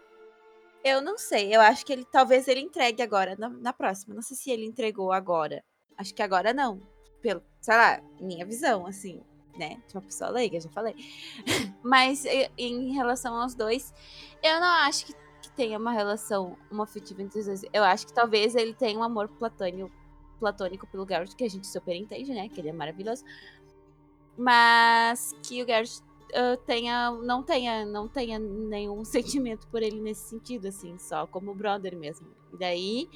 Eu 0.84 1.02
não 1.02 1.18
sei, 1.18 1.54
eu 1.54 1.60
acho 1.60 1.84
que 1.84 1.92
ele 1.92 2.06
talvez 2.10 2.46
ele 2.46 2.60
entregue 2.60 3.02
agora, 3.02 3.34
na, 3.36 3.48
na 3.48 3.72
próxima. 3.72 4.14
Não 4.14 4.22
sei 4.22 4.36
se 4.36 4.50
ele 4.50 4.64
entregou 4.64 5.12
agora. 5.12 5.62
Acho 5.98 6.14
que 6.14 6.22
agora 6.22 6.54
não. 6.54 6.80
Pelo, 7.20 7.42
sei 7.60 7.74
lá, 7.74 8.00
minha 8.20 8.46
visão, 8.46 8.86
assim, 8.86 9.20
né? 9.58 9.82
De 9.88 9.94
uma 9.94 10.02
pessoa 10.02 10.30
leiga, 10.30 10.60
já 10.60 10.70
falei. 10.70 10.94
Mas 11.82 12.24
em 12.56 12.92
relação 12.92 13.34
aos 13.34 13.54
dois, 13.54 13.92
eu 14.42 14.60
não 14.60 14.68
acho 14.68 15.06
que 15.06 15.14
tenha 15.60 15.78
uma 15.78 15.92
relação 15.92 16.56
homoafetiva 16.70 17.20
entre 17.20 17.38
os 17.38 17.44
dois. 17.44 17.62
Eu 17.70 17.84
acho 17.84 18.06
que 18.06 18.14
talvez 18.14 18.54
ele 18.54 18.72
tenha 18.72 18.98
um 18.98 19.02
amor 19.02 19.28
platônico, 19.28 19.90
platônico 20.38 20.86
pelo 20.86 21.04
Garrett, 21.04 21.36
que 21.36 21.44
a 21.44 21.50
gente 21.50 21.66
super 21.66 21.94
entende, 21.94 22.32
né? 22.32 22.48
Que 22.48 22.62
ele 22.62 22.70
é 22.70 22.72
maravilhoso. 22.72 23.22
Mas 24.38 25.36
que 25.42 25.62
o 25.62 25.66
Garrett 25.66 26.02
ah, 26.34 26.56
tenha, 26.64 27.10
não 27.10 27.42
tenha, 27.42 27.84
não 27.84 28.08
tenha 28.08 28.38
nenhum 28.38 29.04
sentimento 29.04 29.66
por 29.68 29.82
ele 29.82 30.00
nesse 30.00 30.30
sentido, 30.30 30.66
assim, 30.66 30.96
só 30.98 31.26
como 31.26 31.54
brother 31.54 31.94
mesmo. 31.94 32.26
E 32.54 32.56
daí. 32.56 33.10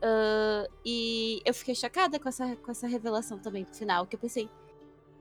ah, 0.00 0.66
e 0.82 1.42
eu 1.44 1.52
fiquei 1.52 1.74
chocada 1.74 2.18
com 2.18 2.30
essa, 2.30 2.56
com 2.56 2.70
essa 2.70 2.86
revelação 2.86 3.38
também 3.38 3.64
no 3.68 3.74
final, 3.74 4.06
que 4.06 4.16
eu 4.16 4.20
pensei, 4.20 4.48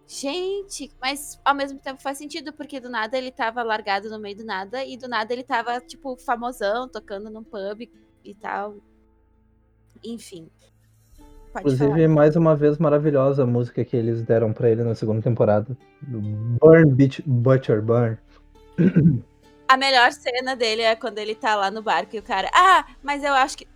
gente, 0.08 0.92
mas 1.02 1.40
ao 1.44 1.56
mesmo 1.56 1.80
tempo 1.80 2.02
faz 2.02 2.18
sentido, 2.18 2.54
porque 2.54 2.80
do 2.80 2.90
nada 2.90 3.18
ele 3.18 3.32
tava 3.32 3.64
largado 3.64 4.10
no 4.10 4.20
meio 4.20 4.38
do 4.38 4.46
nada, 4.46 4.84
e 4.84 4.98
do 4.98 5.08
nada 5.08 5.34
ele 5.34 5.44
tava, 5.44 5.80
tipo, 5.82 6.16
famosão, 6.18 6.88
tocando 6.88 7.30
num 7.30 7.44
pub 7.44 7.90
e 8.24 8.36
tal. 8.36 8.76
Enfim. 10.04 10.50
Pode 11.52 11.78
falar. 11.78 11.90
Inclusive, 11.90 12.08
mais 12.08 12.36
uma 12.36 12.56
vez 12.56 12.78
maravilhosa 12.78 13.44
a 13.44 13.48
música 13.48 13.84
que 13.86 13.96
eles 13.96 14.22
deram 14.22 14.52
pra 14.54 14.70
ele 14.70 14.84
na 14.84 14.94
segunda 14.94 15.22
temporada. 15.22 15.76
Burn 16.02 16.94
Beach 16.94 17.24
Butcher 17.26 17.82
Burn. 17.82 18.18
A 19.68 19.78
melhor 19.78 20.12
cena 20.12 20.56
dele 20.56 20.84
é 20.84 20.96
quando 20.96 21.18
ele 21.18 21.34
tá 21.34 21.56
lá 21.56 21.72
no 21.72 21.82
barco 21.82 22.16
e 22.16 22.20
o 22.20 22.24
cara, 22.24 22.50
ah, 22.54 22.86
mas 23.02 23.24
eu 23.24 23.34
acho 23.34 23.58
que. 23.58 23.68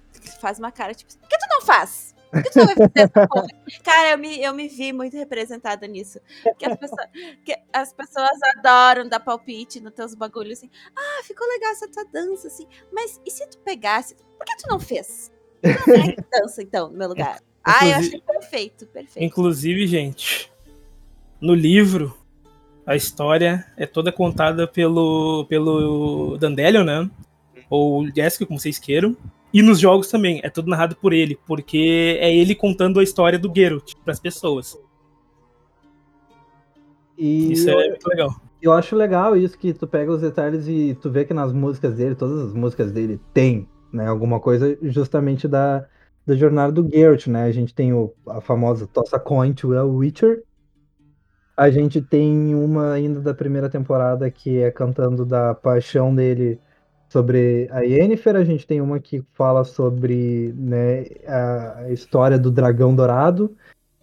Faz 0.42 0.60
uma 0.60 0.72
cara 0.72 0.94
tipo, 0.94 1.18
por 1.18 1.30
que 1.30 1.38
tu 1.38 1.46
não 1.50 1.62
faz? 1.62 2.09
Por 2.32 2.44
que 2.44 2.50
tu 2.52 2.60
não 2.60 2.66
vai 2.68 2.76
fazer 2.76 2.92
essa 2.96 3.28
porra? 3.28 3.48
Cara, 3.84 4.12
eu 4.12 4.18
me, 4.18 4.42
eu 4.42 4.54
me 4.54 4.68
vi 4.68 4.94
muito 4.94 5.18
representada 5.18 5.88
nisso. 5.88 6.20
Porque 6.44 6.66
as 6.66 6.78
pessoas, 6.78 7.08
que 7.44 7.60
as 7.74 7.94
pessoas 7.94 8.40
adoram 8.56 9.10
dar 9.10 9.20
palpite 9.20 9.80
nos 9.80 9.94
teus 9.94 10.14
bagulhos 10.14 10.60
assim. 10.60 10.70
Ah, 10.96 11.24
ficou 11.24 11.48
legal 11.48 11.72
essa 11.72 11.88
tua 11.90 12.06
dança, 12.06 12.48
assim. 12.48 12.68
Mas 12.92 13.20
e 13.26 13.32
se 13.32 13.48
tu 13.48 13.58
pegasse? 13.60 14.16
Por 14.38 14.46
que 14.46 14.58
tu 14.58 14.70
não 14.70 14.80
fez? 14.80 15.32
Que 15.62 15.74
tu 15.74 15.90
não 15.90 16.16
dança, 16.42 16.62
então, 16.62 16.90
no 16.90 16.98
meu 16.98 17.10
lugar? 17.10 17.42
Ah, 17.64 17.88
eu 17.88 17.96
achei 17.96 18.22
perfeito, 18.22 18.86
perfeito. 18.88 19.24
Inclusive, 19.24 19.86
gente, 19.88 20.52
no 21.42 21.54
livro, 21.54 22.18
a 22.86 22.96
história 22.96 23.66
é 23.78 23.86
toda 23.86 24.12
contada 24.12 24.68
pelo, 24.68 25.46
pelo 25.46 26.38
Dandelion, 26.38 26.84
né? 26.84 27.10
Ou 27.70 28.08
Jessica, 28.14 28.46
como 28.46 28.60
vocês 28.60 28.80
queiram. 28.80 29.16
E 29.54 29.62
nos 29.62 29.80
jogos 29.80 30.08
também, 30.10 30.40
é 30.44 30.50
tudo 30.50 30.70
narrado 30.70 30.96
por 30.96 31.12
ele, 31.12 31.38
porque 31.48 32.18
é 32.22 32.34
ele 32.34 32.54
contando 32.54 33.00
a 33.00 33.04
história 33.04 33.40
do 33.40 33.52
Geralt 33.54 33.94
pras 34.06 34.20
pessoas. 34.20 34.78
E 37.18 37.52
Isso 37.52 37.70
eu, 37.70 37.80
é 37.80 37.88
muito 37.90 38.08
legal. 38.08 38.30
eu 38.62 38.72
acho 38.72 38.96
legal 38.96 39.36
isso 39.36 39.58
que 39.58 39.74
tu 39.74 39.88
pega 39.88 40.12
os 40.12 40.22
detalhes 40.22 40.68
e 40.68 40.98
tu 41.02 41.10
vê 41.10 41.26
que 41.26 41.34
nas 41.34 41.52
músicas 41.52 41.96
dele, 41.96 42.16
todas 42.16 42.48
as 42.48 42.54
músicas 42.54 42.92
dele 42.92 43.20
tem, 43.34 43.68
né, 43.92 44.08
alguma 44.08 44.40
coisa 44.40 44.78
justamente 44.84 45.48
da, 45.48 45.86
da 46.26 46.36
jornada 46.36 46.72
do 46.72 46.88
Geralt, 46.90 47.28
né? 47.28 47.44
A 47.44 47.52
gente 47.52 47.74
tem 47.74 47.92
o, 47.94 48.14
a 48.28 48.40
famosa 48.40 48.88
Toss 48.88 49.14
a 49.14 49.20
Coin 49.20 49.54
to 49.54 49.76
a 49.76 49.84
Witcher. 49.84 50.44
A 51.58 51.70
gente 51.70 52.02
tem 52.02 52.56
uma 52.56 52.94
ainda 52.94 53.20
da 53.20 53.34
primeira 53.34 53.70
temporada 53.70 54.30
que 54.32 54.60
é 54.60 54.72
cantando 54.72 55.26
da 55.26 55.54
paixão 55.54 56.16
dele 56.16 56.58
sobre 57.10 57.68
a 57.72 57.82
Yennefer. 57.82 58.36
A 58.36 58.44
gente 58.44 58.66
tem 58.66 58.80
uma 58.80 59.00
que 59.00 59.24
fala 59.34 59.64
sobre 59.64 60.54
né, 60.56 61.06
a 61.28 61.90
história 61.90 62.38
do 62.38 62.52
dragão 62.52 62.96
dourado. 62.96 63.56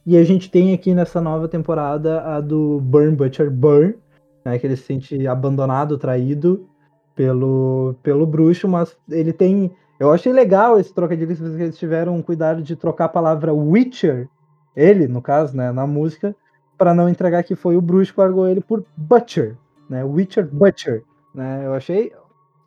E 0.04 0.16
a 0.16 0.24
gente 0.24 0.50
tem 0.50 0.74
aqui 0.74 0.94
nessa 0.94 1.20
nova 1.20 1.48
temporada 1.48 2.22
a 2.22 2.40
do 2.40 2.80
Burn 2.80 3.16
Butcher 3.16 3.50
Burn, 3.50 3.94
né, 4.44 4.59
que 4.59 4.66
ele 4.66 4.76
se 4.76 4.84
sente 4.84 5.26
abandonado, 5.26 5.98
traído 5.98 6.68
pelo, 7.14 7.96
pelo 8.02 8.26
bruxo, 8.26 8.68
mas 8.68 8.96
ele 9.11 9.32
tem. 9.32 9.72
Eu 9.98 10.12
achei 10.12 10.32
legal 10.32 10.78
esse 10.78 10.94
trocadilho, 10.94 11.34
porque 11.34 11.62
eles 11.62 11.78
tiveram 11.78 12.20
cuidado 12.22 12.62
de 12.62 12.76
trocar 12.76 13.07
a 13.07 13.09
palavra 13.09 13.52
Witcher, 13.52 14.28
ele, 14.76 15.09
no 15.09 15.22
caso, 15.22 15.57
né, 15.57 15.72
na 15.72 15.86
música, 15.86 16.36
para 16.76 16.94
não 16.94 17.09
entregar 17.09 17.42
que 17.42 17.57
foi 17.57 17.76
o 17.76 17.80
bruxo 17.80 18.12
que 18.12 18.20
largou 18.20 18.46
ele 18.46 18.61
por 18.61 18.84
Butcher, 18.96 19.57
né, 19.88 20.04
Witcher 20.04 20.46
Butcher. 20.46 21.02
Né, 21.34 21.62
eu 21.64 21.74
achei 21.74 22.12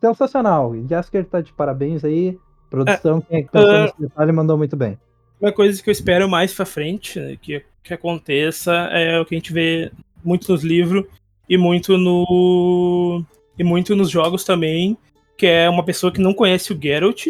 sensacional. 0.00 0.74
Jasker 0.88 1.24
tá 1.24 1.40
de 1.40 1.52
parabéns 1.52 2.04
aí. 2.04 2.38
Produção, 2.68 3.20
quem 3.20 3.38
é 3.38 3.42
que 3.42 3.50
pensou 3.50 3.68
uh, 3.68 3.82
nesse 3.82 4.00
detalhe 4.00 4.32
mandou 4.32 4.56
muito 4.56 4.76
bem. 4.76 4.98
Uma 5.40 5.52
coisa 5.52 5.82
que 5.82 5.90
eu 5.90 5.92
espero 5.92 6.28
mais 6.28 6.54
pra 6.54 6.64
frente, 6.64 7.18
né, 7.18 7.36
que, 7.40 7.64
que 7.82 7.94
aconteça, 7.94 8.72
é 8.92 9.18
o 9.18 9.24
que 9.24 9.34
a 9.34 9.38
gente 9.38 9.52
vê 9.52 9.90
muito 10.24 10.50
nos 10.52 10.62
livros 10.62 11.04
e 11.48 11.56
muito 11.56 11.98
no. 11.98 13.24
e 13.58 13.64
muito 13.64 13.96
nos 13.96 14.08
jogos 14.08 14.44
também, 14.44 14.96
que 15.36 15.46
é 15.46 15.68
uma 15.68 15.84
pessoa 15.84 16.12
que 16.12 16.20
não 16.20 16.32
conhece 16.32 16.72
o 16.72 16.80
Geralt, 16.80 17.28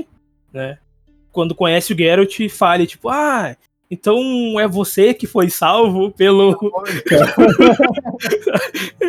né? 0.53 0.79
Quando 1.33 1.55
conhece 1.55 1.95
o 1.95 1.97
Geralt, 1.97 2.49
fale, 2.49 2.87
tipo, 2.87 3.09
ah, 3.09 3.57
então 3.91 4.61
é 4.61 4.69
você 4.69 5.13
que 5.13 5.27
foi 5.27 5.51
salvo 5.51 6.13
pelo. 6.13 6.57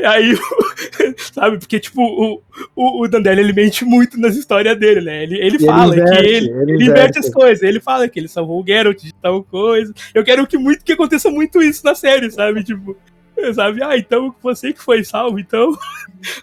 Aí, 0.07 0.35
sabe, 1.31 1.59
porque, 1.59 1.79
tipo, 1.79 2.01
o, 2.01 2.41
o, 2.75 3.03
o 3.03 3.07
Dandelion, 3.07 3.43
ele 3.43 3.53
mente 3.53 3.85
muito 3.85 4.19
nas 4.19 4.35
histórias 4.35 4.75
dele, 4.79 5.01
né? 5.01 5.21
Ele, 5.21 5.37
ele 5.39 5.57
E 5.57 5.65
fala 5.65 5.93
ele 5.93 6.01
inverte, 6.01 6.21
que 6.21 6.27
ele, 6.27 6.49
ele 6.49 6.71
ele 6.71 6.85
inverte. 6.85 7.19
as 7.19 7.29
coisas, 7.29 7.61
ele 7.61 7.79
fala 7.79 8.09
que 8.09 8.19
ele 8.19 8.27
salvou 8.27 8.59
o 8.59 8.65
Geralt 8.65 8.99
de 8.99 9.13
tal 9.13 9.43
coisa. 9.43 9.93
Eu 10.15 10.23
quero 10.23 10.47
que 10.47 10.57
muito 10.57 10.83
que 10.83 10.93
aconteça 10.93 11.29
muito 11.29 11.61
isso 11.61 11.85
na 11.85 11.93
série, 11.93 12.31
sabe? 12.31 12.63
Tipo, 12.71 12.97
sabe? 13.53 13.83
Ah, 13.83 13.95
então 13.97 14.33
você 14.41 14.73
que 14.73 14.81
foi 14.81 15.03
salvo, 15.03 15.39
então. 15.39 15.77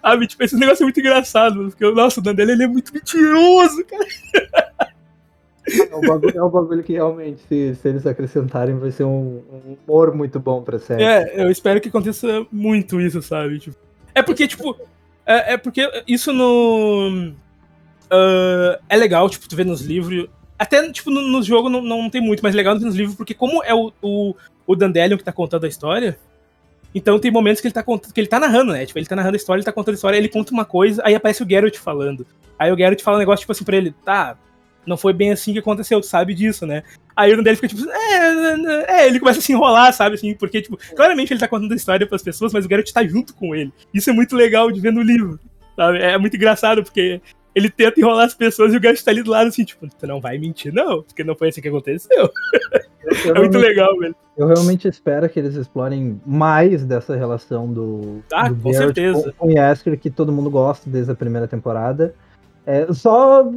sabe? 0.00 0.28
Tipo, 0.28 0.44
esse 0.44 0.56
negócio 0.56 0.84
é 0.84 0.86
muito 0.86 1.00
engraçado, 1.00 1.70
porque, 1.70 1.90
nossa, 1.90 2.20
o 2.20 2.22
Dandelion, 2.22 2.54
ele 2.54 2.64
é 2.64 2.68
muito 2.68 2.94
mentiroso, 2.94 3.84
cara. 3.84 4.87
É 5.90 5.96
um 5.96 6.00
bagulho, 6.00 6.38
é 6.38 6.42
um 6.42 6.50
bagulho 6.50 6.82
que 6.82 6.92
realmente, 6.92 7.40
se, 7.48 7.74
se 7.74 7.88
eles 7.88 8.06
acrescentarem, 8.06 8.76
vai 8.76 8.90
ser 8.90 9.04
um, 9.04 9.42
um 9.52 9.76
humor 9.86 10.14
muito 10.14 10.38
bom 10.40 10.62
pra 10.62 10.78
série. 10.78 11.02
É, 11.02 11.44
eu 11.44 11.50
espero 11.50 11.80
que 11.80 11.88
aconteça 11.88 12.46
muito 12.50 13.00
isso, 13.00 13.20
sabe? 13.22 13.58
Tipo, 13.58 13.76
é 14.14 14.22
porque, 14.22 14.48
tipo, 14.48 14.76
é, 15.26 15.54
é 15.54 15.56
porque 15.56 15.88
isso 16.06 16.32
no. 16.32 17.32
ah, 18.10 18.78
é 18.88 18.96
legal, 18.96 19.28
tipo, 19.28 19.48
tu 19.48 19.54
vê 19.54 19.64
nos 19.64 19.82
livros. 19.82 20.28
Até, 20.58 20.90
tipo, 20.90 21.10
no, 21.10 21.22
no 21.22 21.42
jogo 21.42 21.68
não, 21.68 21.80
não 21.80 22.10
tem 22.10 22.20
muito, 22.20 22.42
mas 22.42 22.54
legal 22.54 22.74
nos 22.74 22.96
livros, 22.96 23.14
porque 23.14 23.32
como 23.32 23.62
é 23.62 23.72
o, 23.72 23.92
o, 24.02 24.34
o 24.66 24.74
Dandelion 24.74 25.16
que 25.16 25.22
tá 25.22 25.32
contando 25.32 25.64
a 25.64 25.68
história, 25.68 26.18
então 26.92 27.18
tem 27.18 27.30
momentos 27.30 27.60
que 27.60 27.68
ele 27.68 27.74
tá 27.74 27.82
contando, 27.82 28.12
que 28.12 28.20
ele 28.20 28.26
tá 28.26 28.40
narrando, 28.40 28.72
né? 28.72 28.84
Tipo, 28.84 28.98
ele 28.98 29.06
tá 29.06 29.14
narrando 29.14 29.34
a 29.34 29.36
história, 29.36 29.60
ele 29.60 29.64
tá 29.64 29.72
contando 29.72 29.94
a 29.94 29.96
história, 29.96 30.16
ele 30.16 30.28
conta 30.28 30.52
uma 30.52 30.64
coisa, 30.64 31.00
aí 31.04 31.14
aparece 31.14 31.42
o 31.42 31.48
Geralt 31.48 31.76
falando. 31.76 32.26
Aí 32.58 32.72
o 32.72 32.76
Geralt 32.76 33.00
fala 33.02 33.18
um 33.18 33.20
negócio, 33.20 33.42
tipo 33.42 33.52
assim, 33.52 33.64
pra 33.64 33.76
ele, 33.76 33.94
tá, 34.04 34.36
não 34.88 34.96
foi 34.96 35.12
bem 35.12 35.30
assim 35.30 35.52
que 35.52 35.58
aconteceu, 35.58 36.00
tu 36.00 36.06
sabe 36.06 36.34
disso, 36.34 36.66
né? 36.66 36.82
Aí 37.14 37.32
o 37.32 37.36
Dandelion 37.36 37.56
fica 37.56 37.68
tipo, 37.68 37.88
é, 37.90 39.02
é, 39.02 39.06
ele 39.06 39.20
começa 39.20 39.38
a 39.38 39.42
se 39.42 39.52
enrolar, 39.52 39.92
sabe, 39.92 40.14
assim, 40.14 40.34
porque, 40.34 40.62
tipo, 40.62 40.78
claramente 40.96 41.32
ele 41.32 41.40
tá 41.40 41.46
contando 41.48 41.72
a 41.72 41.76
história 41.76 42.06
pras 42.06 42.22
pessoas, 42.22 42.52
mas 42.52 42.64
o 42.64 42.68
Geralt 42.68 42.90
tá 42.90 43.04
junto 43.04 43.34
com 43.34 43.54
ele. 43.54 43.72
Isso 43.92 44.08
é 44.10 44.12
muito 44.12 44.34
legal 44.34 44.70
de 44.72 44.80
ver 44.80 44.92
no 44.92 45.02
livro, 45.02 45.38
sabe? 45.76 45.98
É 45.98 46.16
muito 46.16 46.36
engraçado, 46.36 46.82
porque 46.82 47.20
ele 47.54 47.68
tenta 47.68 48.00
enrolar 48.00 48.26
as 48.26 48.34
pessoas 48.34 48.72
e 48.72 48.76
o 48.76 48.80
Geralt 48.80 49.02
tá 49.02 49.10
ali 49.10 49.22
do 49.22 49.30
lado, 49.30 49.48
assim, 49.48 49.64
tipo, 49.64 49.86
tu 49.88 50.06
não 50.06 50.20
vai 50.20 50.38
mentir, 50.38 50.72
não, 50.72 51.02
porque 51.02 51.22
não 51.22 51.36
foi 51.36 51.48
assim 51.48 51.60
que 51.60 51.68
aconteceu. 51.68 52.30
Eu 53.24 53.34
É 53.34 53.38
muito 53.38 53.58
legal, 53.58 53.96
velho. 53.98 54.14
Eu 54.36 54.46
realmente 54.46 54.86
espero 54.86 55.28
que 55.28 55.38
eles 55.38 55.56
explorem 55.56 56.20
mais 56.24 56.84
dessa 56.84 57.16
relação 57.16 57.72
do, 57.72 58.22
Ah, 58.32 58.48
do 58.48 58.56
com 58.56 58.72
Geralt 58.72 58.94
certeza. 58.94 59.34
com, 59.36 59.52
com 59.52 59.96
que 59.96 60.10
todo 60.10 60.30
mundo 60.32 60.50
gosta 60.50 60.88
desde 60.88 61.10
a 61.10 61.14
primeira 61.14 61.48
temporada. 61.48 62.14
É, 62.64 62.92
só 62.92 63.50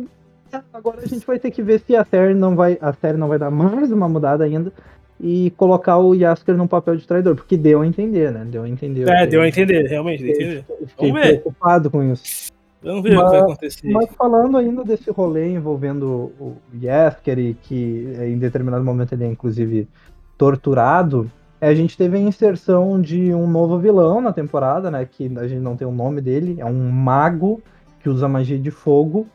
agora 0.74 1.02
a 1.02 1.08
gente 1.08 1.26
vai 1.26 1.40
ter 1.40 1.52
que 1.52 1.62
ver 1.62 1.80
se 1.80 1.96
a 1.96 2.04
série 2.04 2.34
não 2.34 2.56
vai 2.56 2.78
a 2.82 2.94
série 2.94 3.18
não 3.18 3.28
vai 3.28 3.40
dar 3.40 3.52
mais 3.52 3.92
uma 3.92 4.08
mudada 4.08 4.44
ainda 4.44 4.72
e 5.20 5.52
colocar 5.52 6.00
o 6.00 6.18
Jaskier 6.18 6.58
num 6.58 6.68
papel 6.68 6.96
de 6.96 7.08
traidor, 7.08 7.36
porque 7.36 7.56
deu 7.56 7.82
a 7.82 7.88
entender, 7.88 8.32
né? 8.32 8.44
Deu 8.44 8.64
a 8.64 8.70
entender. 8.70 9.08
É, 9.08 9.24
Eu 9.24 9.28
deu 9.28 9.42
a 9.44 9.48
entender, 9.48 9.86
realmente, 9.88 10.24
deu 10.24 10.32
a 10.32 10.36
entender. 10.36 10.66
Fiquei 10.88 11.12
Vamos 11.12 11.28
ver. 11.28 11.40
preocupado 11.42 11.92
com 11.92 12.04
isso. 12.12 12.52
Vamos 12.82 13.04
ver 13.04 13.16
o 13.16 13.26
que 13.26 13.30
vai 13.30 13.40
acontecer. 13.40 13.92
Mas 13.92 14.10
falando 14.18 14.58
ainda 14.58 14.84
desse 14.84 15.12
rolê 15.12 15.50
envolvendo 15.50 16.32
o 16.40 16.58
Jaskier 16.74 17.38
e 17.38 17.54
que 17.54 18.12
eh, 18.18 18.30
em 18.30 18.40
determinado 18.40 18.84
momento 18.84 19.14
ele 19.14 19.24
é 19.24 19.28
inclusive 19.28 19.88
torturado, 20.36 21.30
a 21.62 21.74
gente 21.76 21.96
teve 21.96 22.18
a 22.18 22.20
inserção 22.20 23.00
de 23.00 23.32
um 23.32 23.48
novo 23.48 23.78
vilão 23.78 24.20
na 24.20 24.34
temporada, 24.34 24.90
né? 24.90 25.08
Que 25.10 25.32
a 25.38 25.48
gente 25.48 25.62
não 25.62 25.78
tem 25.78 25.88
o 25.88 25.92
nome 25.92 26.20
dele, 26.20 26.56
é 26.60 26.66
um 26.66 26.90
mago 26.90 27.62
que 28.00 28.10
usa 28.10 28.28
magia 28.28 28.58
de 28.58 28.72
fogo. 28.72 29.28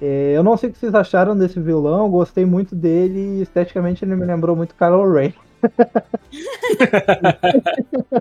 Eh, 0.00 0.32
eu 0.36 0.42
não 0.42 0.56
sei 0.56 0.68
o 0.68 0.72
que 0.72 0.78
vocês 0.78 0.94
acharam 0.94 1.36
desse 1.36 1.58
vilão, 1.60 2.04
eu 2.04 2.10
gostei 2.10 2.44
muito 2.44 2.74
dele 2.74 3.38
e 3.38 3.42
esteticamente 3.42 4.04
ele 4.04 4.14
me 4.16 4.26
lembrou 4.26 4.54
muito 4.54 4.74
Kylo 4.74 5.10
Ren. 5.12 5.32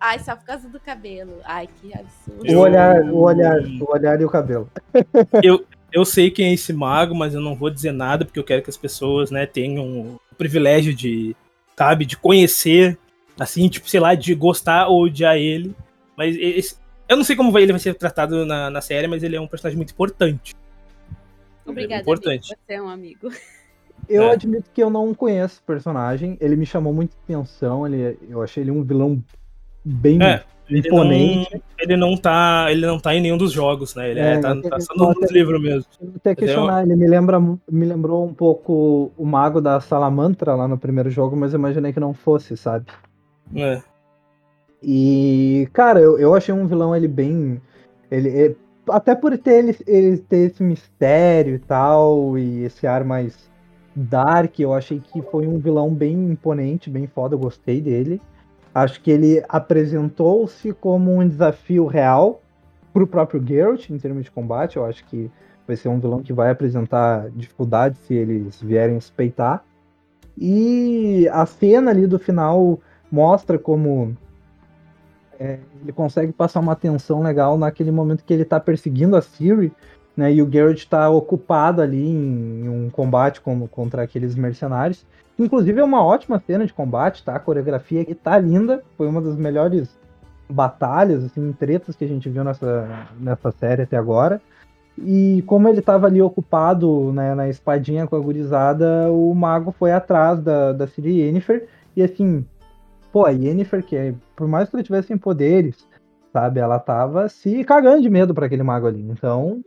Ai, 0.00 0.18
só 0.18 0.36
por 0.36 0.44
causa 0.44 0.68
do 0.68 0.78
cabelo. 0.78 1.38
Ai, 1.44 1.68
que 1.80 1.92
absurdo. 1.94 2.42
O 2.42 2.46
Eu- 2.46 2.58
olhar, 2.60 3.02
o 3.04 3.18
olhar, 3.20 3.58
o 3.58 3.90
olhar 3.92 4.20
e 4.20 4.24
o 4.24 4.30
cabelo. 4.30 4.68
eu 5.92 6.04
sei 6.04 6.30
quem 6.30 6.48
é 6.48 6.52
esse 6.52 6.72
mago, 6.72 7.14
mas 7.14 7.34
eu 7.34 7.40
não 7.40 7.54
vou 7.54 7.70
dizer 7.70 7.92
nada, 7.92 8.24
porque 8.24 8.38
eu 8.38 8.44
quero 8.44 8.62
que 8.62 8.70
as 8.70 8.76
pessoas, 8.76 9.30
né, 9.30 9.46
tenham 9.46 9.84
o 9.86 10.20
privilégio 10.36 10.92
de, 10.92 11.34
sabe, 11.76 12.04
de 12.04 12.16
conhecer, 12.16 12.98
assim, 13.38 13.68
tipo, 13.68 13.88
sei 13.88 14.00
lá, 14.00 14.14
de 14.14 14.34
gostar 14.34 14.88
ou 14.88 15.04
odiar 15.04 15.36
ele. 15.36 15.74
Mas 16.16 16.36
esse, 16.36 16.76
eu 17.08 17.16
não 17.16 17.24
sei 17.24 17.36
como 17.36 17.56
ele 17.58 17.72
vai 17.72 17.80
ser 17.80 17.94
tratado 17.94 18.44
na, 18.44 18.68
na 18.68 18.80
série, 18.80 19.06
mas 19.06 19.22
ele 19.22 19.36
é 19.36 19.40
um 19.40 19.46
personagem 19.46 19.76
muito 19.76 19.92
importante. 19.92 20.54
Obrigada, 21.66 22.00
é 22.00 22.02
importante. 22.02 22.52
amigo, 22.52 22.60
você 22.66 22.72
é 22.74 22.82
um 22.82 22.88
amigo. 22.88 23.30
Eu 24.08 24.24
É. 24.24 24.32
admito 24.32 24.70
que 24.72 24.82
eu 24.82 24.90
não 24.90 25.14
conheço 25.14 25.60
o 25.60 25.66
personagem. 25.66 26.36
Ele 26.40 26.56
me 26.56 26.66
chamou 26.66 26.92
muita 26.92 27.16
atenção. 27.24 27.86
Ele, 27.86 28.18
eu 28.28 28.42
achei 28.42 28.62
ele 28.62 28.70
um 28.70 28.82
vilão 28.82 29.22
bem 29.84 30.22
É, 30.22 30.44
Ele 30.68 30.80
imponente. 30.86 31.48
não, 31.54 31.60
ele 31.78 31.96
não 31.96 32.16
tá. 32.16 32.66
Ele 32.70 32.86
não 32.86 32.98
tá 33.00 33.14
em 33.14 33.20
nenhum 33.22 33.38
dos 33.38 33.50
jogos, 33.52 33.94
né? 33.94 34.10
Ele 34.10 34.20
é, 34.20 34.32
É, 34.34 34.38
tá, 34.40 34.50
ele 34.50 34.62
tá 34.68 34.78
só 34.80 34.94
nos 34.94 35.30
livros 35.30 35.60
mesmo. 35.62 35.86
Até 36.16 36.34
questionar, 36.34 36.82
ele 36.82 36.94
me, 36.96 37.06
lembra, 37.06 37.40
me 37.40 37.86
lembrou 37.86 38.26
um 38.26 38.34
pouco 38.34 39.10
o 39.16 39.24
mago 39.24 39.60
da 39.60 39.80
Salamantra 39.80 40.54
lá 40.54 40.68
no 40.68 40.76
primeiro 40.76 41.08
jogo, 41.10 41.34
mas 41.34 41.54
eu 41.54 41.58
imaginei 41.58 41.92
que 41.92 42.00
não 42.00 42.12
fosse, 42.12 42.56
sabe? 42.58 42.86
É. 43.56 43.80
E, 44.82 45.68
cara, 45.72 45.98
eu, 46.00 46.18
eu 46.18 46.34
achei 46.34 46.52
um 46.54 46.66
vilão 46.66 46.94
ele 46.94 47.08
bem. 47.08 47.60
Ele, 48.10 48.28
é- 48.28 48.54
até 48.88 49.14
por 49.14 49.36
ter 49.38 49.64
ele, 49.64 49.76
ele 49.86 50.18
ter 50.18 50.50
esse 50.50 50.62
mistério 50.62 51.54
e 51.54 51.58
tal, 51.58 52.38
e 52.38 52.64
esse 52.64 52.86
ar 52.86 53.04
mais 53.04 53.50
dark, 53.94 54.58
eu 54.58 54.72
achei 54.72 55.00
que 55.00 55.22
foi 55.22 55.46
um 55.46 55.58
vilão 55.58 55.92
bem 55.92 56.30
imponente, 56.30 56.90
bem 56.90 57.06
foda, 57.06 57.34
eu 57.34 57.38
gostei 57.38 57.80
dele. 57.80 58.20
Acho 58.74 59.00
que 59.00 59.10
ele 59.10 59.42
apresentou-se 59.48 60.72
como 60.72 61.14
um 61.14 61.28
desafio 61.28 61.86
real 61.86 62.42
pro 62.92 63.06
próprio 63.06 63.44
Geralt 63.44 63.88
em 63.88 63.98
termos 63.98 64.24
de 64.24 64.30
combate. 64.30 64.76
Eu 64.76 64.84
acho 64.84 65.04
que 65.06 65.30
vai 65.66 65.76
ser 65.76 65.88
um 65.88 66.00
vilão 66.00 66.22
que 66.22 66.32
vai 66.32 66.50
apresentar 66.50 67.30
dificuldade 67.30 67.96
se 67.98 68.14
eles 68.14 68.60
vierem 68.60 69.00
suspeitar. 69.00 69.64
E 70.36 71.28
a 71.32 71.46
cena 71.46 71.92
ali 71.92 72.06
do 72.06 72.18
final 72.18 72.80
mostra 73.10 73.58
como 73.58 74.16
é, 75.44 75.58
ele 75.82 75.92
consegue 75.92 76.32
passar 76.32 76.60
uma 76.60 76.74
tensão 76.74 77.22
legal 77.22 77.58
naquele 77.58 77.90
momento 77.90 78.24
que 78.24 78.32
ele 78.32 78.46
tá 78.46 78.58
perseguindo 78.58 79.14
a 79.14 79.20
Ciri, 79.20 79.70
né? 80.16 80.32
E 80.32 80.40
o 80.40 80.50
Geralt 80.50 80.86
tá 80.86 81.10
ocupado 81.10 81.82
ali 81.82 82.02
em, 82.02 82.64
em 82.64 82.68
um 82.68 82.88
combate 82.88 83.42
com- 83.42 83.68
contra 83.68 84.02
aqueles 84.02 84.34
mercenários. 84.34 85.04
Inclusive 85.38 85.80
é 85.80 85.84
uma 85.84 86.02
ótima 86.02 86.42
cena 86.46 86.64
de 86.64 86.72
combate, 86.72 87.22
tá? 87.22 87.34
A 87.34 87.40
coreografia 87.40 88.00
aqui 88.00 88.14
tá 88.14 88.38
linda. 88.38 88.82
Foi 88.96 89.06
uma 89.06 89.20
das 89.20 89.36
melhores 89.36 89.98
batalhas, 90.48 91.24
assim, 91.24 91.52
tretas 91.52 91.94
que 91.94 92.04
a 92.04 92.08
gente 92.08 92.28
viu 92.30 92.42
nessa, 92.42 93.06
nessa 93.20 93.50
série 93.50 93.82
até 93.82 93.96
agora. 93.96 94.40
E 94.96 95.42
como 95.46 95.68
ele 95.68 95.82
tava 95.82 96.06
ali 96.06 96.22
ocupado 96.22 97.12
né, 97.12 97.34
na 97.34 97.48
espadinha 97.48 98.06
com 98.06 98.16
a 98.16 98.20
gurizada, 98.20 99.10
o 99.10 99.34
mago 99.34 99.74
foi 99.76 99.92
atrás 99.92 100.40
da, 100.40 100.72
da 100.72 100.86
Ciri 100.86 101.20
Yennefer. 101.20 101.66
E 101.96 102.02
assim, 102.02 102.46
pô, 103.14 103.24
a 103.24 103.30
Yennefer, 103.30 103.84
que 103.84 104.12
por 104.34 104.48
mais 104.48 104.68
que 104.68 104.74
ela 104.74 104.82
tivesse 104.82 105.16
poderes, 105.16 105.88
sabe, 106.32 106.58
ela 106.58 106.80
tava 106.80 107.28
se 107.28 107.62
cagando 107.62 108.02
de 108.02 108.10
medo 108.10 108.34
para 108.34 108.46
aquele 108.46 108.64
mago 108.64 108.88
ali. 108.88 109.00
Então, 109.02 109.62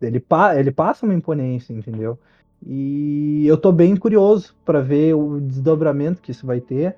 ele, 0.00 0.20
pa 0.20 0.56
ele 0.56 0.70
passa 0.70 1.04
uma 1.04 1.14
imponência, 1.14 1.72
entendeu? 1.72 2.16
E 2.64 3.44
eu 3.44 3.58
tô 3.58 3.72
bem 3.72 3.96
curioso 3.96 4.54
para 4.64 4.80
ver 4.80 5.14
o 5.14 5.40
desdobramento 5.40 6.22
que 6.22 6.30
isso 6.30 6.46
vai 6.46 6.60
ter. 6.60 6.96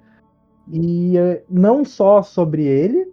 E 0.71 1.17
eh, 1.17 1.43
não 1.49 1.87
só 1.87 2.23
sobre 2.23 2.67
ele, 2.67 3.11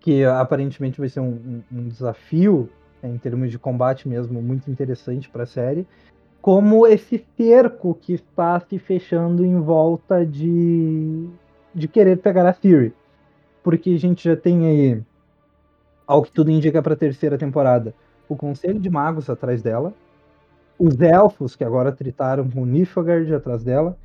que 0.00 0.24
aparentemente 0.24 0.98
vai 0.98 1.08
ser 1.08 1.20
um, 1.20 1.62
um- 1.70 1.78
um 1.78 1.88
desafio 1.88 2.68
né, 3.00 3.08
em 3.08 3.18
termos 3.18 3.52
de 3.52 3.58
combate 3.58 4.08
mesmo 4.08 4.42
muito 4.42 4.68
interessante 4.68 5.28
para 5.28 5.44
a 5.44 5.46
série, 5.46 5.86
como 6.46 6.86
esse 6.86 7.26
cerco 7.36 7.92
que 7.92 8.12
está 8.12 8.60
se 8.60 8.78
fechando 8.78 9.44
em 9.44 9.60
volta 9.60 10.24
de, 10.24 11.28
de 11.74 11.88
querer 11.88 12.18
pegar 12.18 12.46
a 12.46 12.52
Fury. 12.52 12.94
Porque 13.64 13.90
a 13.90 13.98
gente 13.98 14.28
já 14.28 14.36
tem 14.36 14.64
aí, 14.64 15.02
ao 16.06 16.22
que 16.22 16.30
tudo 16.30 16.52
indica 16.52 16.80
para 16.80 16.92
a 16.92 16.96
terceira 16.96 17.36
temporada, 17.36 17.92
o 18.28 18.36
Conselho 18.36 18.78
de 18.78 18.88
Magos 18.88 19.28
atrás 19.28 19.60
dela, 19.60 19.92
os 20.78 21.00
Elfos, 21.00 21.56
que 21.56 21.64
agora 21.64 21.90
tritaram 21.90 22.48
com 22.48 22.64
Nilfgaard 22.64 23.34
atrás 23.34 23.64
dela, 23.64 23.98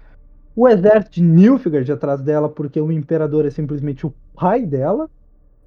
o 0.55 0.67
exército 0.67 1.11
de 1.11 1.21
Nilfgaard 1.21 1.91
atrás 1.91 2.23
dela, 2.23 2.49
porque 2.49 2.81
o 2.81 2.91
Imperador 2.91 3.45
é 3.45 3.51
simplesmente 3.51 4.07
o 4.07 4.11
pai 4.33 4.65
dela, 4.65 5.07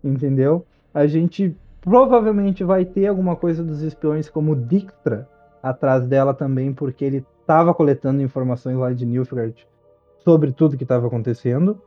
entendeu? 0.03 0.67
A 0.93 1.07
gente 1.07 1.57
provavelmente 1.81 2.65
vai 2.65 2.85
ter 2.85 3.07
alguma 3.07 3.37
coisa 3.37 3.63
dos 3.63 3.81
espiões 3.81 4.29
como 4.29 4.51
o 4.51 4.57
Dijkstra 4.57 5.29
atrás 5.65 6.07
dela 6.07 6.35
também, 6.35 6.75
porque 6.75 7.03
ele 7.03 7.25
estava 7.41 7.73
coletando 7.73 8.21
informações 8.21 8.77
lá 8.77 8.93
de 8.93 9.07
Nilfgaard 9.07 9.67
sobre 10.19 10.53
tudo 10.53 10.77
que 10.77 10.85
estava 10.85 11.07
acontecendo. 11.07 11.81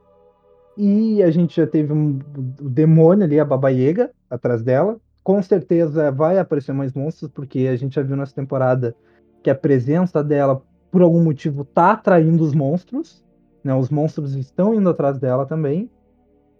E 0.75 1.21
a 1.21 1.29
gente 1.29 1.55
já 1.57 1.67
teve 1.67 1.93
um, 1.93 2.19
o 2.59 2.69
demônio 2.69 3.23
ali, 3.23 3.39
a 3.39 3.45
Baba 3.45 3.69
Yaga, 3.69 4.09
atrás 4.29 4.63
dela. 4.63 4.97
Com 5.23 5.41
certeza 5.43 6.11
vai 6.11 6.39
aparecer 6.39 6.73
mais 6.73 6.93
monstros, 6.93 7.29
porque 7.31 7.67
a 7.67 7.75
gente 7.75 7.95
já 7.95 8.01
viu 8.01 8.15
nessa 8.15 8.33
temporada 8.33 8.95
que 9.43 9.49
a 9.49 9.55
presença 9.55 10.23
dela, 10.23 10.61
por 10.91 11.03
algum 11.03 11.23
motivo, 11.23 11.63
tá 11.63 11.91
atraindo 11.91 12.43
os 12.43 12.55
monstros. 12.55 13.23
Né? 13.63 13.75
Os 13.75 13.89
monstros 13.91 14.35
estão 14.35 14.73
indo 14.73 14.89
atrás 14.89 15.19
dela 15.19 15.45
também. 15.45 15.89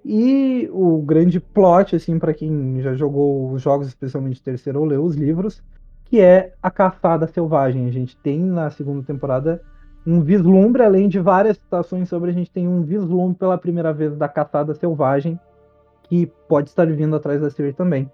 E 0.06 0.70
o 0.72 1.02
grande 1.02 1.40
plot, 1.40 1.96
assim, 1.96 2.20
para 2.20 2.34
quem 2.34 2.80
já 2.82 2.94
jogou 2.94 3.52
os 3.52 3.62
jogos, 3.62 3.88
especialmente 3.88 4.42
terceiro 4.42 4.80
ou 4.80 4.86
leu 4.86 5.04
os 5.04 5.16
livros, 5.16 5.64
que 6.10 6.22
é 6.22 6.54
a 6.62 6.72
caçada 6.72 7.28
selvagem. 7.28 7.88
A 7.88 7.92
gente 7.92 8.16
tem 8.18 8.40
na 8.40 8.70
segunda 8.70 9.06
temporada 9.06 9.62
um 10.06 10.22
vislumbre, 10.22 10.84
além 10.84 11.10
de 11.10 11.20
várias 11.20 11.58
citações 11.58 12.08
sobre, 12.08 12.32
a 12.32 12.34
gente 12.34 12.50
tem 12.50 12.68
um 12.68 12.82
vislumbre 12.82 13.38
pela 13.38 13.58
primeira 13.58 13.92
vez 13.94 14.16
da 14.16 14.30
caçada 14.30 14.74
selvagem, 14.74 15.38
que 16.04 16.26
pode 16.48 16.70
estar 16.70 16.88
vindo 16.88 17.16
atrás 17.16 17.42
da 17.42 17.50
Siri 17.50 17.74
também. 17.74 18.10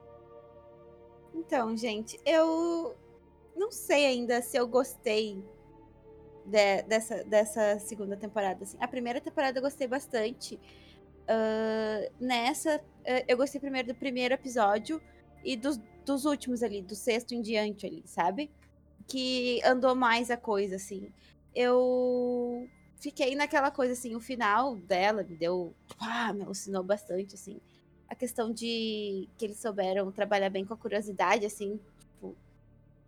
Então, 1.35 1.77
gente, 1.77 2.19
eu 2.25 2.95
não 3.55 3.71
sei 3.71 4.07
ainda 4.07 4.41
se 4.41 4.57
eu 4.57 4.67
gostei 4.67 5.43
de- 6.45 6.81
dessa, 6.87 7.23
dessa 7.25 7.79
segunda 7.79 8.17
temporada. 8.17 8.63
Assim. 8.63 8.77
A 8.81 8.87
primeira 8.87 9.21
temporada 9.21 9.59
eu 9.59 9.61
gostei 9.61 9.87
bastante. 9.87 10.59
Ah, 11.27 12.09
nessa, 12.19 12.81
eh, 13.05 13.23
eu 13.27 13.37
gostei 13.37 13.61
primeiro 13.61 13.87
do 13.89 13.95
primeiro 13.95 14.33
episódio 14.33 14.99
e 15.43 15.55
dos, 15.55 15.79
dos 16.05 16.25
últimos 16.25 16.63
ali, 16.63 16.81
do 16.81 16.95
sexto 16.95 17.33
em 17.33 17.41
diante 17.41 17.85
ali, 17.85 18.03
sabe? 18.05 18.51
Que 19.07 19.61
andou 19.63 19.95
mais 19.95 20.31
a 20.31 20.37
coisa, 20.37 20.75
assim. 20.75 21.11
Eu 21.53 22.67
fiquei 22.99 23.35
naquela 23.35 23.69
coisa, 23.69 23.93
assim, 23.93 24.15
o 24.15 24.19
final 24.19 24.75
dela 24.75 25.23
me 25.23 25.35
deu. 25.35 25.73
Ah, 25.99 26.33
me 26.33 26.43
alucinou 26.43 26.83
bastante, 26.83 27.35
assim 27.35 27.59
a 28.13 28.15
questão 28.15 28.51
de 28.53 29.27
que 29.37 29.45
eles 29.45 29.57
souberam 29.57 30.11
trabalhar 30.11 30.49
bem 30.49 30.63
com 30.63 30.73
a 30.75 30.77
curiosidade, 30.77 31.47
assim, 31.47 31.79
tipo, 31.99 32.35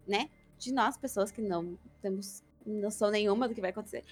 né? 0.07 0.31
De 0.57 0.73
nós, 0.73 0.97
pessoas 0.97 1.31
que 1.31 1.43
não 1.43 1.77
temos 2.01 2.43
noção 2.65 3.11
nenhuma 3.11 3.47
do 3.47 3.53
que 3.53 3.61
vai 3.61 3.69
acontecer, 3.69 4.03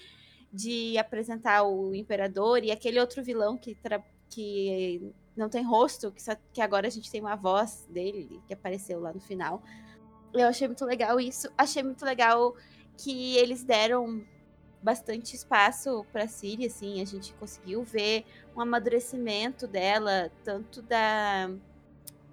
de 0.52 0.96
apresentar 0.96 1.64
o 1.64 1.92
imperador 1.96 2.62
e 2.62 2.70
aquele 2.70 3.00
outro 3.00 3.24
vilão 3.24 3.58
que, 3.58 3.76
que 4.30 5.12
não 5.36 5.48
tem 5.48 5.64
rosto, 5.64 6.12
que, 6.12 6.22
só- 6.22 6.36
que 6.52 6.60
agora 6.60 6.86
a 6.86 6.90
gente 6.90 7.10
tem 7.10 7.20
uma 7.20 7.36
voz 7.36 7.86
dele, 7.88 8.40
que 8.46 8.54
apareceu 8.54 9.00
lá 9.00 9.12
no 9.12 9.20
final. 9.20 9.62
Eu 10.32 10.48
achei 10.48 10.66
muito 10.68 10.84
legal 10.84 11.20
isso. 11.20 11.48
Achei 11.56 11.82
muito 11.82 12.04
legal 12.04 12.54
que 12.96 13.36
eles 13.36 13.64
deram 13.64 14.24
bastante 14.82 15.34
espaço 15.34 16.04
para 16.12 16.28
Siri, 16.28 16.66
assim, 16.66 17.00
a 17.00 17.06
gente 17.06 17.32
conseguiu 17.34 17.82
ver 17.82 18.24
um 18.54 18.60
amadurecimento 18.60 19.66
dela, 19.66 20.30
tanto 20.44 20.82
da, 20.82 21.50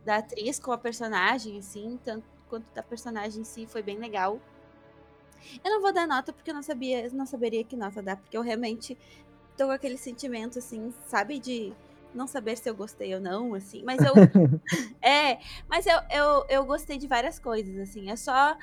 da 0.04 0.18
atriz 0.18 0.60
com 0.60 0.72
a 0.74 0.78
personagem, 0.78 1.58
assim, 1.58 1.98
tanto 2.04 2.26
quanto 2.50 2.66
da 2.74 2.84
personagem 2.84 3.42
em 3.42 3.46
si, 3.46 3.66
foi 3.66 3.82
bem 3.82 3.98
legal. 3.98 4.40
Eu 5.64 5.72
não 5.72 5.82
vou 5.82 5.94
dar 5.94 6.06
nota 6.06 6.34
porque 6.34 6.52
eu 6.52 6.56
não 6.56 6.62
sabia, 6.62 7.10
não 7.14 7.26
saberia 7.26 7.64
que 7.64 7.78
nota 7.78 8.02
dar, 8.02 8.18
porque 8.18 8.36
eu 8.38 8.42
realmente 8.42 8.98
tô 9.58 9.66
com 9.68 9.72
aquele 9.72 9.98
sentimento, 9.98 10.60
assim, 10.60 10.94
sabe, 11.08 11.40
de 11.40 11.74
não 12.14 12.28
saber 12.28 12.58
se 12.58 12.70
eu 12.70 12.76
gostei 12.76 13.14
ou 13.16 13.22
não, 13.22 13.54
assim, 13.54 13.84
mas 13.84 14.00
eu. 14.02 14.14
é, 15.02 15.40
mas 15.68 15.86
eu, 15.86 15.98
eu, 16.10 16.46
eu 16.50 16.66
gostei 16.66 16.98
de 16.98 17.08
várias 17.08 17.40
coisas, 17.40 17.78
assim, 17.78 18.10
é 18.10 18.16
só. 18.16 18.58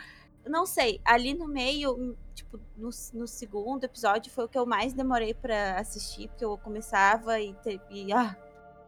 Não 0.47 0.65
sei, 0.65 1.01
ali 1.05 1.35
no 1.35 1.47
meio, 1.47 2.17
tipo, 2.35 2.59
no, 2.77 2.89
no 3.13 3.27
segundo 3.27 3.85
episódio 3.85 4.33
foi 4.33 4.45
o 4.45 4.49
que 4.49 4.59
eu 4.59 4.65
mais 4.65 4.95
demorei 4.95 5.35
pra 5.35 5.79
assistir, 5.79 6.29
porque 6.29 6.45
eu 6.45 6.57
começava 6.57 7.39
e, 7.39 7.53
te- 7.55 7.81
e 7.91 8.11
ah, 8.13 8.35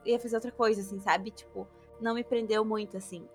ia 0.06 0.18
fazer 0.18 0.36
outra 0.36 0.52
coisa, 0.52 0.80
assim, 0.80 0.98
sabe? 1.00 1.30
Tipo, 1.30 1.68
não 2.00 2.14
me 2.14 2.24
prendeu 2.24 2.64
muito, 2.64 2.96
assim. 2.96 3.28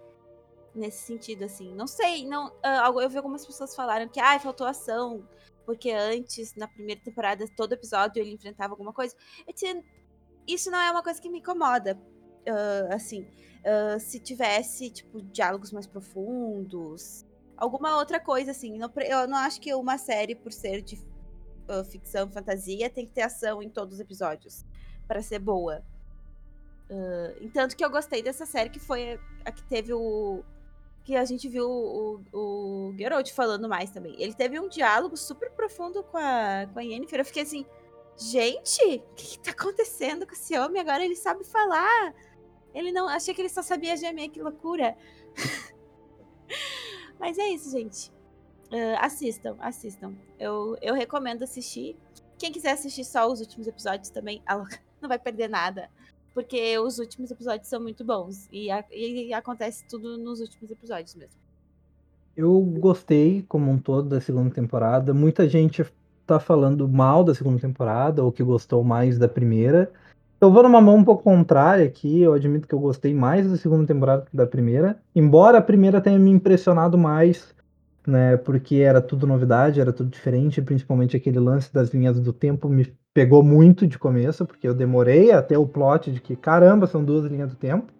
Nesse 0.74 1.06
sentido, 1.06 1.44
assim. 1.46 1.74
Não 1.76 1.86
sei, 1.88 2.26
não. 2.26 2.52
ah, 2.64 2.92
eu 3.00 3.10
vi 3.10 3.18
algumas 3.18 3.46
pessoas 3.46 3.76
falaram 3.76 4.08
que, 4.10 4.20
ai, 4.20 4.40
faltou 4.40 4.66
ação. 4.66 5.28
Porque 5.66 5.92
antes, 5.92 6.54
na 6.56 6.68
primeira 6.68 7.02
temporada, 7.02 7.46
todo 7.56 7.74
episódio 7.74 8.22
ele 8.22 8.32
enfrentava 8.34 8.74
alguma 8.74 8.92
coisa. 8.94 9.16
Eu 9.48 9.54
tinha- 9.54 9.84
Isso 10.48 10.70
não 10.70 10.80
é 10.80 10.92
uma 10.92 11.04
coisa 11.04 11.22
que 11.22 11.30
me 11.30 11.40
incomoda. 11.40 11.98
ah, 12.48 12.94
assim, 12.96 13.28
ah, 13.66 13.98
se 14.00 14.20
tivesse, 14.20 14.90
tipo, 14.92 15.22
diálogos 15.22 15.72
mais 15.72 15.88
profundos, 15.88 17.26
alguma 17.58 17.98
outra 17.98 18.20
coisa, 18.20 18.52
assim. 18.52 18.78
Não, 18.78 18.92
eu 18.98 19.28
não 19.28 19.38
acho 19.38 19.60
que 19.60 19.74
uma 19.74 19.98
série, 19.98 20.36
por 20.36 20.52
ser 20.52 20.82
de 20.82 20.96
uh, 21.68 21.84
ficção 21.84 22.30
fantasia, 22.30 22.90
tem 22.90 23.06
que 23.06 23.12
ter 23.12 23.22
ação 23.22 23.62
em 23.62 23.70
todos 23.70 23.96
os 23.96 24.00
episódios 24.00 24.64
para 25.08 25.22
ser 25.22 25.40
boa. 25.40 25.84
Uh, 26.90 27.44
entanto 27.44 27.76
que 27.76 27.84
eu 27.84 27.90
gostei 27.90 28.22
dessa 28.22 28.46
série, 28.46 28.70
que 28.70 28.80
foi 28.80 29.20
a 29.44 29.52
que 29.52 29.64
teve 29.64 29.94
o. 29.94 30.44
Que 31.04 31.16
a 31.16 31.26
gente 31.26 31.48
viu 31.48 31.70
o, 31.70 32.24
o, 32.34 32.90
o 32.90 32.98
Geralt 32.98 33.32
falando 33.32 33.70
mais 33.70 33.92
também. 33.92 34.16
Ele 34.20 34.34
teve 34.34 34.60
um 34.60 34.68
diálogo 34.68 35.16
super 35.16 35.52
profundo 35.52 36.04
com 36.04 36.18
a, 36.18 36.68
com 36.74 36.80
a 36.80 36.82
Yennefer. 36.82 37.20
Eu 37.20 37.26
fiquei 37.26 37.44
assim, 37.44 37.64
gente, 38.18 38.82
o 38.82 39.16
que, 39.16 39.38
que 39.38 39.40
tá 39.40 39.52
acontecendo 39.52 40.26
com 40.26 40.34
esse 40.34 40.58
homem? 40.58 40.82
Agora 40.82 41.04
ele 41.04 41.16
sabe 41.16 41.44
falar. 41.44 42.14
Ele 42.74 42.92
não. 42.92 43.08
Achei 43.08 43.34
que 43.34 43.42
ele 43.42 43.50
só 43.50 43.62
sabia 43.62 43.96
gemer, 43.98 44.30
que 44.30 44.42
loucura. 44.42 44.98
Mas 47.20 47.38
é 47.38 47.48
isso, 47.50 47.72
gente. 47.72 48.12
Uh, 48.72 48.98
assistam, 49.00 49.56
assistam. 49.60 50.14
Eu, 50.40 50.78
eu 50.82 50.94
recomendo 50.94 51.44
assistir. 51.44 51.96
Quem 52.38 52.52
quiser 52.52 52.72
assistir 52.72 53.06
só 53.06 53.32
os 53.32 53.40
últimos 53.40 53.68
episódios 53.68 54.10
também, 54.10 54.44
não 55.02 55.08
vai 55.08 55.20
perder 55.20 55.50
nada. 55.50 55.90
Porque 56.34 56.78
os 56.80 57.00
últimos 57.00 57.32
episódios 57.32 57.70
são 57.70 57.82
muito 57.82 58.04
bons. 58.04 58.50
E, 58.52 58.70
a, 58.70 58.84
e 58.92 59.34
acontece 59.34 59.86
tudo 59.88 60.18
nos 60.18 60.42
últimos 60.42 60.70
episódios 60.70 61.16
mesmo. 61.16 61.40
Eu 62.36 62.60
gostei, 62.60 63.44
como 63.48 63.72
um 63.72 63.80
todo, 63.80 64.10
da 64.10 64.20
segunda 64.20 64.54
temporada. 64.54 65.14
Muita 65.14 65.48
gente 65.48 65.82
tá 66.26 66.40
falando 66.40 66.88
mal 66.88 67.24
da 67.24 67.34
segunda 67.34 67.60
temporada, 67.60 68.24
ou 68.24 68.32
que 68.32 68.44
gostou 68.44 68.84
mais 68.84 69.18
da 69.18 69.28
primeira. 69.28 69.92
Eu 70.40 70.52
vou 70.52 70.64
numa 70.64 70.82
mão 70.82 70.98
um 70.98 71.04
pouco 71.04 71.24
contrária 71.24 71.86
aqui. 71.86 72.22
Eu 72.22 72.34
admito 72.34 72.68
que 72.68 72.76
eu 72.76 72.80
gostei 72.80 73.14
mais 73.14 73.50
da 73.50 73.58
segunda 73.58 73.86
temporada 73.86 74.26
que 74.30 74.36
da 74.36 74.46
primeira. 74.46 75.00
Embora 75.16 75.58
a 75.58 75.62
primeira 75.62 76.02
tenha 76.02 76.20
me 76.20 76.30
impressionado 76.30 76.98
mais, 76.98 77.56
né? 78.06 78.38
Porque 78.38 78.76
era 78.78 79.02
tudo 79.02 79.26
novidade, 79.26 79.80
era 79.80 79.94
tudo 79.94 80.10
diferente. 80.10 80.62
Principalmente 80.62 81.16
aquele 81.16 81.40
lance 81.40 81.74
das 81.74 81.90
linhas 81.90 82.20
do 82.20 82.34
tempo 82.34 82.68
me 82.68 82.94
pegou 83.14 83.42
muito 83.42 83.88
de 83.88 83.98
começo, 83.98 84.46
porque 84.46 84.68
eu 84.68 84.74
demorei 84.74 85.32
até 85.32 85.58
o 85.58 85.66
plot 85.66 86.12
de 86.12 86.20
que, 86.20 86.36
caramba, 86.36 86.86
são 86.86 87.04
duas 87.04 87.26
linhas 87.32 87.50
do 87.50 87.56
tempo. 87.56 87.92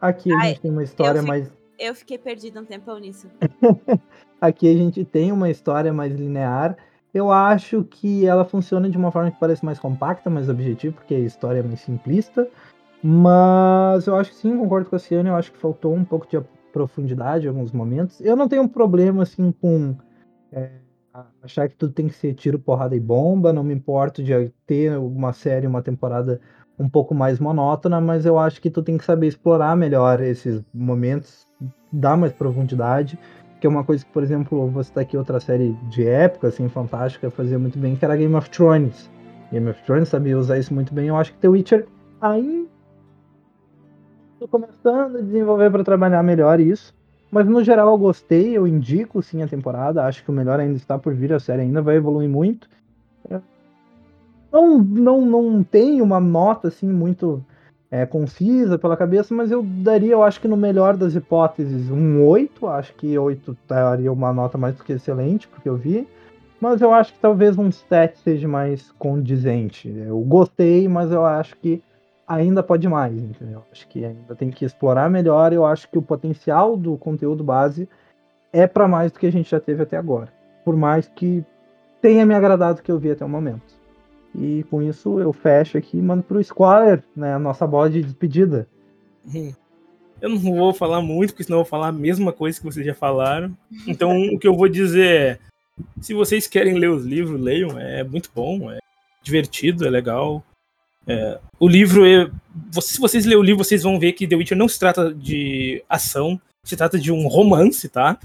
Aqui 0.00 0.32
a 0.32 0.38
Ai, 0.38 0.48
gente 0.48 0.60
tem 0.60 0.70
uma 0.70 0.82
história 0.82 1.20
eu 1.20 1.24
mais. 1.24 1.52
Eu 1.78 1.94
fiquei 1.94 2.18
perdida 2.18 2.60
um 2.60 2.64
tempão 2.64 2.98
nisso. 2.98 3.28
Aqui 4.40 4.68
a 4.68 4.76
gente 4.76 5.04
tem 5.04 5.30
uma 5.30 5.48
história 5.48 5.92
mais 5.92 6.12
linear. 6.14 6.76
Eu 7.12 7.30
acho 7.32 7.84
que 7.84 8.24
ela 8.24 8.44
funciona 8.44 8.88
de 8.88 8.96
uma 8.96 9.10
forma 9.10 9.30
que 9.30 9.40
parece 9.40 9.64
mais 9.64 9.78
compacta, 9.78 10.30
mais 10.30 10.48
objetiva, 10.48 10.94
porque 10.94 11.14
a 11.14 11.18
história 11.18 11.60
é 11.60 11.62
mais 11.62 11.80
simplista. 11.80 12.48
Mas 13.02 14.06
eu 14.06 14.14
acho 14.16 14.30
que 14.30 14.36
sim, 14.36 14.56
concordo 14.58 14.88
com 14.88 14.96
a 14.96 14.98
Ciane, 14.98 15.28
eu 15.28 15.34
acho 15.34 15.50
que 15.50 15.58
faltou 15.58 15.94
um 15.94 16.04
pouco 16.04 16.28
de 16.28 16.40
profundidade 16.72 17.46
em 17.46 17.48
alguns 17.48 17.72
momentos. 17.72 18.20
Eu 18.20 18.36
não 18.36 18.48
tenho 18.48 18.62
um 18.62 18.68
problema 18.68 19.22
assim 19.22 19.52
com 19.52 19.96
é, 20.52 20.70
achar 21.42 21.68
que 21.68 21.76
tudo 21.76 21.92
tem 21.92 22.08
que 22.08 22.14
ser 22.14 22.34
tiro, 22.34 22.58
porrada 22.58 22.94
e 22.94 23.00
bomba. 23.00 23.52
Não 23.52 23.64
me 23.64 23.74
importo 23.74 24.22
de 24.22 24.52
ter 24.66 24.96
uma 24.98 25.32
série, 25.32 25.66
uma 25.66 25.82
temporada 25.82 26.40
um 26.78 26.88
pouco 26.88 27.14
mais 27.14 27.38
monótona, 27.38 28.00
mas 28.00 28.24
eu 28.24 28.38
acho 28.38 28.60
que 28.60 28.70
tu 28.70 28.82
tem 28.82 28.96
que 28.96 29.04
saber 29.04 29.26
explorar 29.26 29.76
melhor 29.76 30.20
esses 30.20 30.62
momentos, 30.72 31.46
dar 31.92 32.16
mais 32.16 32.32
profundidade 32.32 33.18
que 33.60 33.66
é 33.66 33.70
uma 33.70 33.84
coisa 33.84 34.04
que, 34.04 34.10
por 34.10 34.22
exemplo, 34.22 34.66
você 34.70 34.90
tá 34.92 35.02
aqui 35.02 35.16
outra 35.16 35.38
série 35.38 35.72
de 35.90 36.06
época, 36.06 36.48
assim, 36.48 36.68
fantástica, 36.68 37.30
fazia 37.30 37.58
muito 37.58 37.78
bem, 37.78 37.94
que 37.94 38.04
era 38.04 38.16
Game 38.16 38.34
of 38.34 38.48
Thrones. 38.48 39.10
Game 39.52 39.68
of 39.68 39.82
Thrones 39.84 40.08
sabia 40.08 40.38
usar 40.38 40.58
isso 40.58 40.72
muito 40.72 40.94
bem. 40.94 41.08
Eu 41.08 41.16
acho 41.16 41.32
que 41.32 41.38
The 41.38 41.48
Witcher 41.48 41.86
ainda 42.20 42.68
tô 44.38 44.48
começando 44.48 45.18
a 45.18 45.20
desenvolver 45.20 45.70
para 45.70 45.84
trabalhar 45.84 46.22
melhor 46.22 46.58
isso. 46.58 46.94
Mas 47.30 47.46
no 47.46 47.62
geral 47.62 47.90
eu 47.90 47.98
gostei, 47.98 48.56
eu 48.56 48.66
indico 48.66 49.22
sim 49.22 49.42
a 49.42 49.46
temporada. 49.46 50.04
Acho 50.04 50.24
que 50.24 50.30
o 50.30 50.34
melhor 50.34 50.58
ainda 50.58 50.76
está 50.76 50.98
por 50.98 51.14
vir, 51.14 51.32
a 51.32 51.38
série 51.38 51.62
ainda 51.62 51.82
vai 51.82 51.96
evoluir 51.96 52.28
muito. 52.28 52.68
Não, 54.52 54.78
não, 54.78 55.20
não 55.24 55.62
tem 55.62 56.00
uma 56.02 56.18
nota 56.18 56.68
assim 56.68 56.88
muito 56.88 57.44
é, 57.90 58.06
concisa 58.06 58.78
pela 58.78 58.96
cabeça, 58.96 59.34
mas 59.34 59.50
eu 59.50 59.62
daria, 59.62 60.12
eu 60.12 60.22
acho 60.22 60.40
que 60.40 60.46
no 60.46 60.56
melhor 60.56 60.96
das 60.96 61.14
hipóteses, 61.14 61.90
um 61.90 62.24
8. 62.24 62.66
Acho 62.68 62.94
que 62.94 63.18
8 63.18 63.56
daria 63.66 64.12
uma 64.12 64.32
nota 64.32 64.56
mais 64.56 64.76
do 64.76 64.84
que 64.84 64.92
excelente, 64.92 65.48
porque 65.48 65.68
eu 65.68 65.76
vi. 65.76 66.06
Mas 66.60 66.80
eu 66.80 66.92
acho 66.92 67.12
que 67.14 67.18
talvez 67.18 67.58
um 67.58 67.72
7 67.72 68.18
seja 68.18 68.46
mais 68.46 68.92
condizente. 68.92 69.88
Eu 69.88 70.20
gostei, 70.20 70.86
mas 70.86 71.10
eu 71.10 71.24
acho 71.24 71.56
que 71.56 71.82
ainda 72.28 72.62
pode 72.62 72.86
mais, 72.86 73.16
entendeu? 73.16 73.64
Acho 73.72 73.88
que 73.88 74.04
ainda 74.04 74.36
tem 74.36 74.50
que 74.50 74.64
explorar 74.64 75.10
melhor. 75.10 75.52
Eu 75.52 75.64
acho 75.64 75.90
que 75.90 75.98
o 75.98 76.02
potencial 76.02 76.76
do 76.76 76.96
conteúdo 76.96 77.42
base 77.42 77.88
é 78.52 78.66
para 78.66 78.86
mais 78.86 79.10
do 79.10 79.18
que 79.18 79.26
a 79.26 79.32
gente 79.32 79.50
já 79.50 79.58
teve 79.58 79.82
até 79.82 79.96
agora. 79.96 80.28
Por 80.64 80.76
mais 80.76 81.08
que 81.08 81.44
tenha 82.00 82.24
me 82.24 82.34
agradado 82.34 82.78
o 82.78 82.82
que 82.82 82.92
eu 82.92 82.98
vi 82.98 83.10
até 83.10 83.24
o 83.24 83.28
momento. 83.28 83.79
E 84.34 84.64
com 84.70 84.80
isso 84.82 85.18
eu 85.18 85.32
fecho 85.32 85.76
aqui 85.76 85.98
e 85.98 86.02
mando 86.02 86.22
pro 86.22 86.42
Squaller, 86.42 87.02
né, 87.16 87.34
a 87.34 87.38
nossa 87.38 87.66
bola 87.66 87.90
de 87.90 88.02
despedida. 88.02 88.68
Eu 90.20 90.28
não 90.28 90.38
vou 90.38 90.72
falar 90.72 91.00
muito, 91.00 91.30
porque 91.30 91.44
senão 91.44 91.58
eu 91.58 91.64
vou 91.64 91.70
falar 91.70 91.88
a 91.88 91.92
mesma 91.92 92.32
coisa 92.32 92.58
que 92.58 92.64
vocês 92.64 92.84
já 92.84 92.94
falaram. 92.94 93.56
Então 93.86 94.22
o 94.26 94.38
que 94.38 94.46
eu 94.46 94.54
vou 94.54 94.68
dizer 94.68 95.06
é: 95.06 95.38
se 96.00 96.14
vocês 96.14 96.46
querem 96.46 96.74
ler 96.74 96.90
os 96.90 97.04
livros, 97.04 97.40
leiam, 97.40 97.78
é 97.78 98.04
muito 98.04 98.30
bom, 98.34 98.70
é 98.70 98.78
divertido, 99.22 99.86
é 99.86 99.90
legal. 99.90 100.44
É, 101.06 101.40
o 101.58 101.66
livro, 101.66 102.06
é, 102.06 102.30
se 102.80 103.00
vocês 103.00 103.24
lerem 103.24 103.40
o 103.40 103.42
livro, 103.42 103.64
vocês 103.64 103.82
vão 103.82 103.98
ver 103.98 104.12
que 104.12 104.26
The 104.26 104.36
Witcher 104.36 104.56
não 104.56 104.68
se 104.68 104.78
trata 104.78 105.12
de 105.12 105.82
ação, 105.88 106.40
se 106.62 106.76
trata 106.76 106.98
de 106.98 107.10
um 107.10 107.26
romance, 107.26 107.88
tá? 107.88 108.18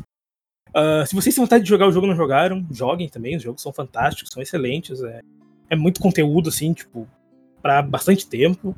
Uh, 0.69 1.07
se 1.07 1.15
vocês 1.15 1.33
têm 1.33 1.43
vontade 1.43 1.63
de 1.63 1.69
jogar 1.69 1.87
o 1.87 1.91
jogo 1.91 2.05
não 2.05 2.15
jogaram, 2.15 2.65
joguem 2.69 3.07
também, 3.07 3.37
os 3.37 3.43
jogos 3.43 3.61
são 3.61 3.71
fantásticos, 3.71 4.33
são 4.33 4.43
excelentes. 4.43 5.01
É, 5.01 5.21
é 5.69 5.75
muito 5.75 6.01
conteúdo, 6.01 6.49
assim, 6.49 6.73
tipo, 6.73 7.07
para 7.61 7.81
bastante 7.81 8.27
tempo. 8.27 8.75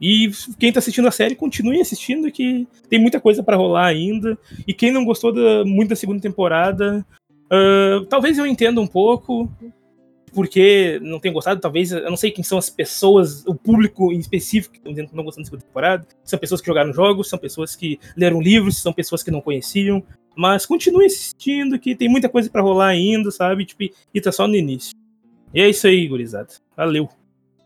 E 0.00 0.30
quem 0.58 0.72
tá 0.72 0.78
assistindo 0.78 1.08
a 1.08 1.10
série, 1.10 1.34
continue 1.34 1.80
assistindo, 1.80 2.30
que 2.32 2.66
tem 2.88 2.98
muita 2.98 3.20
coisa 3.20 3.42
para 3.42 3.56
rolar 3.56 3.86
ainda. 3.86 4.38
E 4.66 4.72
quem 4.72 4.90
não 4.90 5.04
gostou 5.04 5.32
da, 5.32 5.64
muito 5.64 5.90
da 5.90 5.96
segunda 5.96 6.22
temporada, 6.22 7.04
uh, 7.46 8.04
talvez 8.06 8.38
eu 8.38 8.46
entenda 8.46 8.80
um 8.80 8.86
pouco 8.86 9.50
porque 10.32 11.00
não 11.02 11.18
tem 11.18 11.32
gostado, 11.32 11.60
talvez, 11.60 11.90
eu 11.90 12.08
não 12.08 12.16
sei 12.16 12.30
quem 12.30 12.44
são 12.44 12.56
as 12.56 12.70
pessoas, 12.70 13.44
o 13.46 13.54
público 13.54 14.12
em 14.12 14.18
específico 14.18 14.74
que 14.74 15.02
não 15.12 15.24
gostando 15.24 15.44
da 15.44 15.50
segunda 15.50 15.64
temporada. 15.64 16.06
São 16.24 16.38
pessoas 16.38 16.60
que 16.60 16.66
jogaram 16.66 16.92
jogos, 16.92 17.28
são 17.28 17.38
pessoas 17.38 17.74
que 17.74 17.98
leram 18.16 18.40
livros, 18.40 18.80
são 18.80 18.92
pessoas 18.92 19.22
que 19.22 19.30
não 19.30 19.40
conheciam. 19.40 20.02
Mas 20.36 20.64
continue 20.64 21.06
assistindo, 21.06 21.78
que 21.78 21.96
tem 21.96 22.08
muita 22.08 22.28
coisa 22.28 22.48
para 22.48 22.62
rolar 22.62 22.88
ainda, 22.88 23.30
sabe? 23.30 23.64
Tipo, 23.64 23.92
e 24.14 24.20
tá 24.20 24.30
só 24.30 24.46
no 24.46 24.54
início. 24.54 24.92
E 25.52 25.60
é 25.60 25.68
isso 25.68 25.86
aí, 25.86 26.06
gurizada. 26.06 26.48
Valeu. 26.76 27.08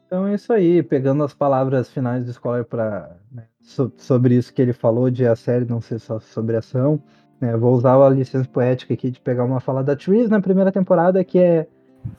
Então 0.07 0.27
é 0.27 0.35
isso 0.35 0.53
aí, 0.53 0.83
pegando 0.83 1.25
as 1.25 1.35
palavras 1.35 1.91
finais 1.91 2.25
do 2.25 2.33
Scholar 2.33 2.65
para 2.65 3.17
né, 3.33 3.45
so, 3.61 3.93
sobre 3.97 4.37
isso 4.37 4.53
que 4.53 4.63
ele 4.63 4.73
falou 4.73 5.11
de 5.11 5.27
a 5.27 5.35
série 5.35 5.65
não 5.65 5.81
ser 5.81 5.99
só 5.99 6.19
sobre 6.21 6.57
ação. 6.57 7.03
Né, 7.41 7.57
vou 7.57 7.75
usar 7.75 7.97
a 8.01 8.09
licença 8.09 8.49
poética 8.49 8.95
aqui 8.95 9.11
de 9.11 9.21
pegar 9.21 9.45
uma 9.45 9.61
fala 9.61 9.83
da 9.83 9.97
Tris 9.97 10.29
na 10.29 10.41
primeira 10.41 10.71
temporada 10.71 11.25
que 11.25 11.39
é 11.39 11.67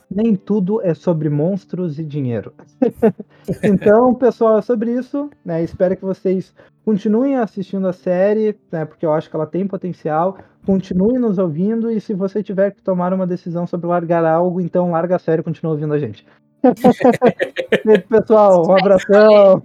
nem 0.10 0.36
tudo 0.36 0.82
é 0.82 0.94
sobre 0.94 1.30
monstros 1.30 2.00
e 2.00 2.04
dinheiro. 2.04 2.54
então, 3.64 4.14
pessoal, 4.14 4.60
é 4.60 4.62
sobre 4.62 4.94
isso. 4.94 5.30
Né, 5.44 5.64
espero 5.64 5.96
que 5.96 6.04
vocês 6.04 6.54
continuem 6.84 7.36
assistindo 7.36 7.88
a 7.88 7.94
série, 7.94 8.56
né, 8.72 8.86
porque 8.86 9.06
eu 9.06 9.14
acho 9.14 9.30
que 9.30 9.36
ela 9.36 9.48
tem 9.48 9.68
potencial. 9.68 10.38
Continue 10.66 11.20
nos 11.20 11.38
ouvindo 11.38 11.92
e 11.92 12.02
se 12.02 12.14
você 12.14 12.42
tiver 12.42 12.72
que 12.72 12.82
tomar 12.82 13.14
uma 13.14 13.28
decisão 13.28 13.68
sobre 13.68 13.88
largar 13.88 14.26
algo, 14.26 14.60
então 14.60 14.92
larga 14.92 15.16
a 15.16 15.20
série 15.20 15.42
e 15.42 15.44
continue 15.44 15.74
ouvindo 15.74 15.94
a 15.94 16.00
gente. 16.00 16.26
Pessoal, 18.10 18.68
um 18.68 18.78
abração. 18.78 19.62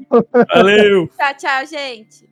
Valeu. 0.55 1.09
tchau, 1.09 1.35
tchau, 1.39 1.67
gente. 1.67 2.30